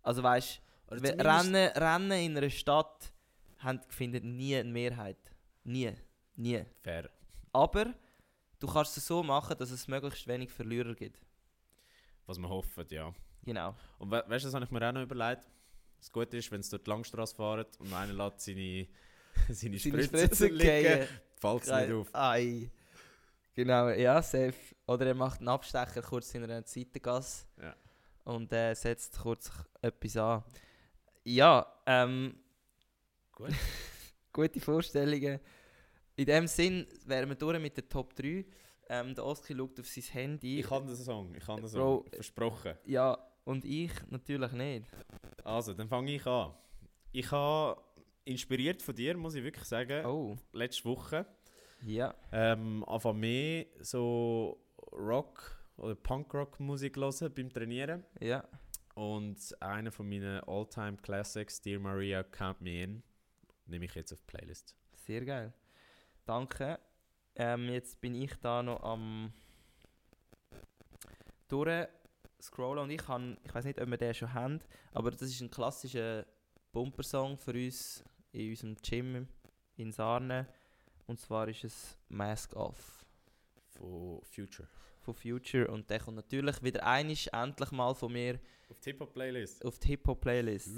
Also 0.01 0.23
weißt 0.23 0.61
Oder 0.87 0.99
du, 0.99 1.25
Rennen, 1.25 1.55
Rennen 1.55 2.11
in 2.11 2.37
einer 2.37 2.49
Stadt 2.49 3.13
haben, 3.59 3.81
findet 3.89 4.23
nie 4.23 4.55
eine 4.55 4.69
Mehrheit. 4.69 5.17
Nie. 5.63 5.93
Nie. 6.35 6.63
Fair. 6.81 7.09
Aber 7.51 7.93
du 8.59 8.67
kannst 8.67 8.97
es 8.97 9.05
so 9.05 9.21
machen, 9.21 9.57
dass 9.57 9.71
es 9.71 9.87
möglichst 9.87 10.25
wenig 10.27 10.51
Verlierer 10.51 10.95
gibt. 10.95 11.19
Was 12.25 12.39
wir 12.39 12.49
hoffen, 12.49 12.85
ja. 12.89 13.13
Genau. 13.43 13.75
Und 13.97 14.11
we 14.11 14.23
weißt 14.27 14.45
du, 14.45 14.47
das 14.47 14.53
habe 14.53 14.65
ich 14.65 14.71
mir 14.71 14.87
auch 14.87 14.93
noch 14.93 15.01
überlegt. 15.01 15.43
Das 15.97 16.11
Gute 16.11 16.37
ist, 16.37 16.51
wenn 16.51 16.61
es 16.61 16.69
durch 16.69 16.83
die 16.83 16.89
Langstrasse 16.89 17.35
fahren 17.35 17.65
und 17.79 17.93
einer 17.93 18.13
lässt 18.13 18.41
seine, 18.41 18.87
seine 19.49 19.77
Seine 19.77 19.79
Spritze 19.79 20.03
Spritze 20.05 20.47
liegen, 20.47 21.07
fällt 21.35 21.63
es 21.63 21.71
nicht 21.71 21.91
auf. 21.91 22.15
Ei. 22.15 22.71
Genau, 23.59 23.89
ja, 23.89 24.21
safe. 24.21 24.53
Oder 24.87 25.07
er 25.07 25.15
macht 25.15 25.39
einen 25.39 25.49
Abstecher 25.49 26.01
kurz 26.01 26.33
in 26.33 26.43
einer 26.45 26.63
Seitengasse 26.65 27.45
Ja. 27.61 27.75
und 28.23 28.53
äh, 28.53 28.73
setzt 28.73 29.19
kurz 29.19 29.51
etwas 29.81 30.15
an. 30.15 30.43
Ja, 31.25 31.65
ähm, 31.85 32.35
Gut. 33.33 33.49
gute 34.31 34.61
Vorstellungen. 34.61 35.41
In 36.15 36.25
dem 36.25 36.47
Sinn 36.47 36.87
wären 37.05 37.27
wir 37.27 37.35
durch 37.35 37.59
mit 37.59 37.75
der 37.75 37.89
Top 37.89 38.15
3. 38.15 38.45
Ähm, 38.87 39.13
der 39.13 39.25
Oski 39.25 39.53
schaut 39.53 39.77
auf 39.77 39.87
sein 39.87 40.03
Handy. 40.05 40.59
Ich 40.61 40.67
kann 40.67 40.87
den 40.87 40.95
Song, 40.95 41.35
ich 41.35 41.45
kann 41.45 41.57
den 41.57 41.67
Song. 41.67 42.03
Bro, 42.03 42.05
Versprochen. 42.13 42.75
ja, 42.85 43.17
und 43.43 43.65
ich 43.65 43.91
natürlich 44.09 44.53
nicht. 44.53 44.85
Also, 45.43 45.73
dann 45.73 45.89
fange 45.89 46.15
ich 46.15 46.25
an. 46.25 46.53
Ich 47.11 47.29
habe 47.29 47.81
inspiriert 48.23 48.81
von 48.81 48.95
dir, 48.95 49.17
muss 49.17 49.35
ich 49.35 49.43
wirklich 49.43 49.65
sagen, 49.65 50.05
Oh, 50.05 50.37
letzte 50.53 50.85
Woche. 50.85 51.25
Ja. 51.83 52.13
Ähm, 52.31 52.83
einfach 52.85 53.13
mehr 53.13 53.65
so 53.79 54.59
Rock 54.91 55.57
oder 55.77 55.95
Punkrock-Musik 55.95 56.97
hören 56.97 57.33
beim 57.33 57.49
Trainieren. 57.51 58.03
Ja, 58.19 58.43
Und 58.95 59.37
einer 59.61 59.91
von 59.91 60.09
meinen 60.09 60.41
All-Time 60.41 60.97
Classics, 60.97 61.61
Dear 61.61 61.79
Maria, 61.79 62.23
Count 62.23 62.61
Me 62.61 62.83
In, 62.83 63.03
nehme 63.65 63.85
ich 63.85 63.95
jetzt 63.95 64.11
auf 64.11 64.19
die 64.21 64.25
Playlist. 64.27 64.75
sehr 64.93 65.23
geil. 65.25 65.53
Danke. 66.25 66.79
Ähm, 67.35 67.69
jetzt 67.69 68.01
bin 68.01 68.13
ich 68.15 68.35
da 68.41 68.61
noch 68.61 68.83
am 68.83 69.31
durchscrollen 71.47 72.83
und 72.83 72.89
ich 72.91 73.01
kann, 73.03 73.37
ich 73.43 73.53
weiß 73.53 73.65
nicht, 73.65 73.79
ob 73.81 73.89
wir 73.89 73.97
den 73.97 74.13
schon 74.13 74.33
haben, 74.33 74.59
aber 74.91 75.11
das 75.11 75.21
ist 75.21 75.41
ein 75.41 75.49
klassischer 75.49 76.25
Bumper-Song 76.71 77.37
für 77.37 77.53
uns 77.53 78.03
in 78.31 78.49
unserem 78.51 78.75
Gym 78.75 79.27
in 79.77 79.91
Sarne. 79.91 80.47
Und 81.09 81.19
zwar 81.19 81.47
ist 81.47 81.63
es 81.63 81.97
Mask 82.07 82.55
Off 82.55 83.03
Von 83.65 84.21
Future. 84.23 84.67
von 85.01 85.15
Future 85.15 85.67
und 85.71 85.89
der 85.89 85.99
kommt 85.99 86.17
natürlich 86.17 86.61
wieder 86.61 86.85
einisch 86.85 87.27
endlich 87.33 87.71
mal 87.71 87.95
von 87.95 88.13
mir 88.13 88.39
Auf 88.69 88.79
die 88.79 88.91
Hip-Hop-Playlist. 88.91 89.65
auf 89.65 89.79
die 89.79 89.87
Hip-Hop-Playlist. 89.87 90.69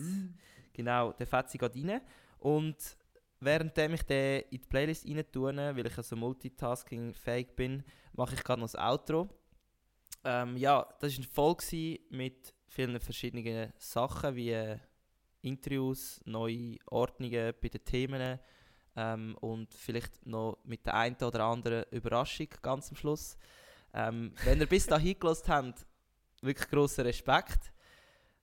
Genau, 0.72 1.12
der 1.12 1.28
Fetzi 1.28 1.58
geht 1.58 1.76
rein. 1.76 2.00
Und 2.40 2.78
währenddem 3.42 3.96
ich 3.96 4.04
den 4.04 4.44
in 4.44 4.62
die 4.62 4.68
Playlist 4.70 5.06
rein 5.06 5.30
tue, 5.34 5.54
weil 5.54 5.86
ich 5.86 5.98
also 5.98 6.16
multitasking-fähig 6.16 7.54
bin, 7.58 7.84
mache 8.14 8.36
ich 8.36 8.44
gerade 8.44 8.62
noch 8.62 8.72
das 8.72 8.80
Outro. 8.80 9.28
Ähm, 10.24 10.56
ja, 10.56 10.88
das 11.02 11.12
war 11.12 11.18
eine 11.18 11.28
Folge 11.28 12.00
mit 12.10 12.54
vielen 12.68 13.00
verschiedenen 13.02 13.74
Sachen, 13.78 14.34
wie 14.38 14.78
Interviews, 15.42 16.22
neue 16.24 16.78
Ordnungen 16.86 17.54
bei 17.62 17.68
den 17.68 17.84
Themen 17.84 18.40
ähm, 18.96 19.38
und 19.42 19.74
vielleicht 19.74 20.26
noch 20.26 20.58
mit 20.64 20.86
der 20.86 20.96
einen 20.96 21.16
oder 21.16 21.44
anderen 21.44 21.86
Überraschung 21.92 22.48
ganz 22.62 22.90
am 22.90 22.96
Schluss. 22.96 23.38
Ähm, 23.94 24.34
wenn 24.44 24.60
ihr 24.60 24.68
bis 24.68 24.86
dahin 24.88 25.20
gelost 25.20 25.48
habt, 25.50 25.86
wirklich 26.42 26.70
grossen 26.70 27.06
Respekt. 27.06 27.72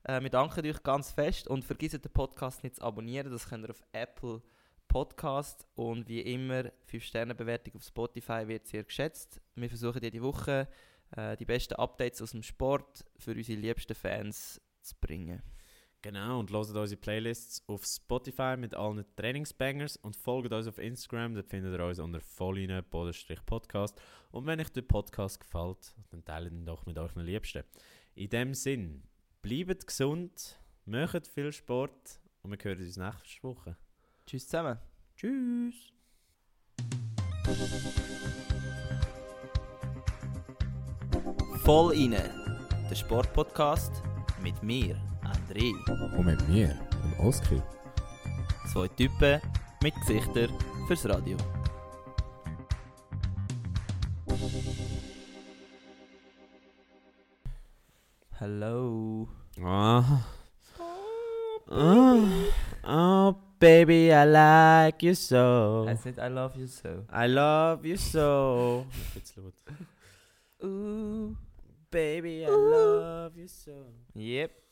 Äh, 0.05 0.21
wir 0.23 0.31
danken 0.31 0.67
euch 0.67 0.83
ganz 0.83 1.11
fest 1.11 1.49
und 1.49 1.65
vergesst 1.65 2.05
den 2.05 2.13
Podcast 2.13 2.63
nicht 2.63 2.77
zu 2.77 2.83
abonnieren. 2.83 3.31
Das 3.31 3.49
könnt 3.49 3.65
ihr 3.65 3.71
auf 3.71 3.83
Apple 3.93 4.43
Podcast 4.87 5.67
und 5.75 6.09
wie 6.09 6.21
immer 6.21 6.65
5-Sterne-Bewertung 6.91 7.75
auf 7.77 7.85
Spotify 7.85 8.49
wird 8.49 8.67
sehr 8.67 8.85
geschätzt. 8.85 9.41
Wir 9.55 9.69
versuchen 9.69 10.03
jede 10.03 10.23
Woche 10.23 10.67
äh, 11.17 11.37
die 11.37 11.45
besten 11.45 11.75
Updates 11.75 12.23
aus 12.23 12.31
dem 12.31 12.43
Sport 12.43 13.05
für 13.19 13.33
unsere 13.33 13.61
liebsten 13.61 13.95
Fans 13.95 14.61
zu 14.81 14.95
bringen. 15.01 15.43
Genau, 16.01 16.39
und 16.39 16.51
hört 16.53 16.69
unsere 16.69 17.01
Playlists 17.01 17.65
auf 17.67 17.85
Spotify 17.85 18.57
mit 18.57 18.73
allen 18.75 19.05
Trainingsbangers 19.17 19.97
und 19.97 20.15
folgt 20.15 20.53
uns 20.53 20.69
auf 20.69 20.79
Instagram, 20.79 21.35
dort 21.35 21.49
findet 21.49 21.77
ihr 21.77 21.85
uns 21.85 21.99
unter 21.99 22.21
vollline 22.21 22.85
podcast 22.85 24.01
Und 24.31 24.47
wenn 24.47 24.61
euch 24.61 24.71
der 24.71 24.83
Podcast 24.83 25.41
gefällt, 25.41 25.97
dann 26.11 26.25
teilt 26.25 26.53
ihn 26.53 26.65
doch 26.65 26.87
mit 26.87 26.99
euren 26.99 27.25
Liebsten. 27.27 27.65
In 28.15 28.31
dem 28.31 28.55
Sinn, 28.55 29.03
bleibt 29.43 29.89
gesund, 29.89 30.61
macht 30.85 31.27
viel 31.27 31.51
Sport 31.53 32.21
und 32.43 32.53
wir 32.53 32.59
hören 32.63 32.79
uns 32.79 32.97
nächste 32.97 33.43
Woche. 33.43 33.77
Tschüss 34.25 34.47
zusammen. 34.47 34.79
Tschüss! 35.17 35.93
Voll 41.65 41.95
inne, 41.95 42.31
der 42.89 42.95
Sportpodcast 42.95 44.03
mit 44.43 44.63
mir, 44.63 44.97
André. 45.49 45.73
Und 46.17 46.27
mit 46.27 46.49
mir, 46.49 46.69
dem 46.69 47.27
Oski. 47.27 47.63
Zwei 48.73 48.89
Typen 48.89 49.41
mit 49.83 49.95
Gesichtern 49.95 50.51
fürs 50.87 51.09
Radio. 51.09 51.37
Hello. 58.39 59.29
Ah. 59.63 60.05
Oh, 61.71 62.25
oh, 62.87 63.35
baby, 63.59 64.11
I 64.11 64.25
like 64.25 65.03
you 65.03 65.15
so. 65.15 65.85
Heißt 65.87 66.07
nicht 66.07 66.19
I 66.19 66.29
love 66.29 66.59
you 66.59 66.67
so. 66.67 67.05
I 67.13 67.27
love 67.27 67.87
you 67.87 67.97
so. 67.97 68.87
Jetzt 69.15 69.37
laut. 69.37 69.55
Ooh. 70.63 71.37
Baby, 71.91 72.45
I 72.45 72.51
love 72.51 73.39
you 73.39 73.49
so. 73.49 73.87
Yep. 74.15 74.68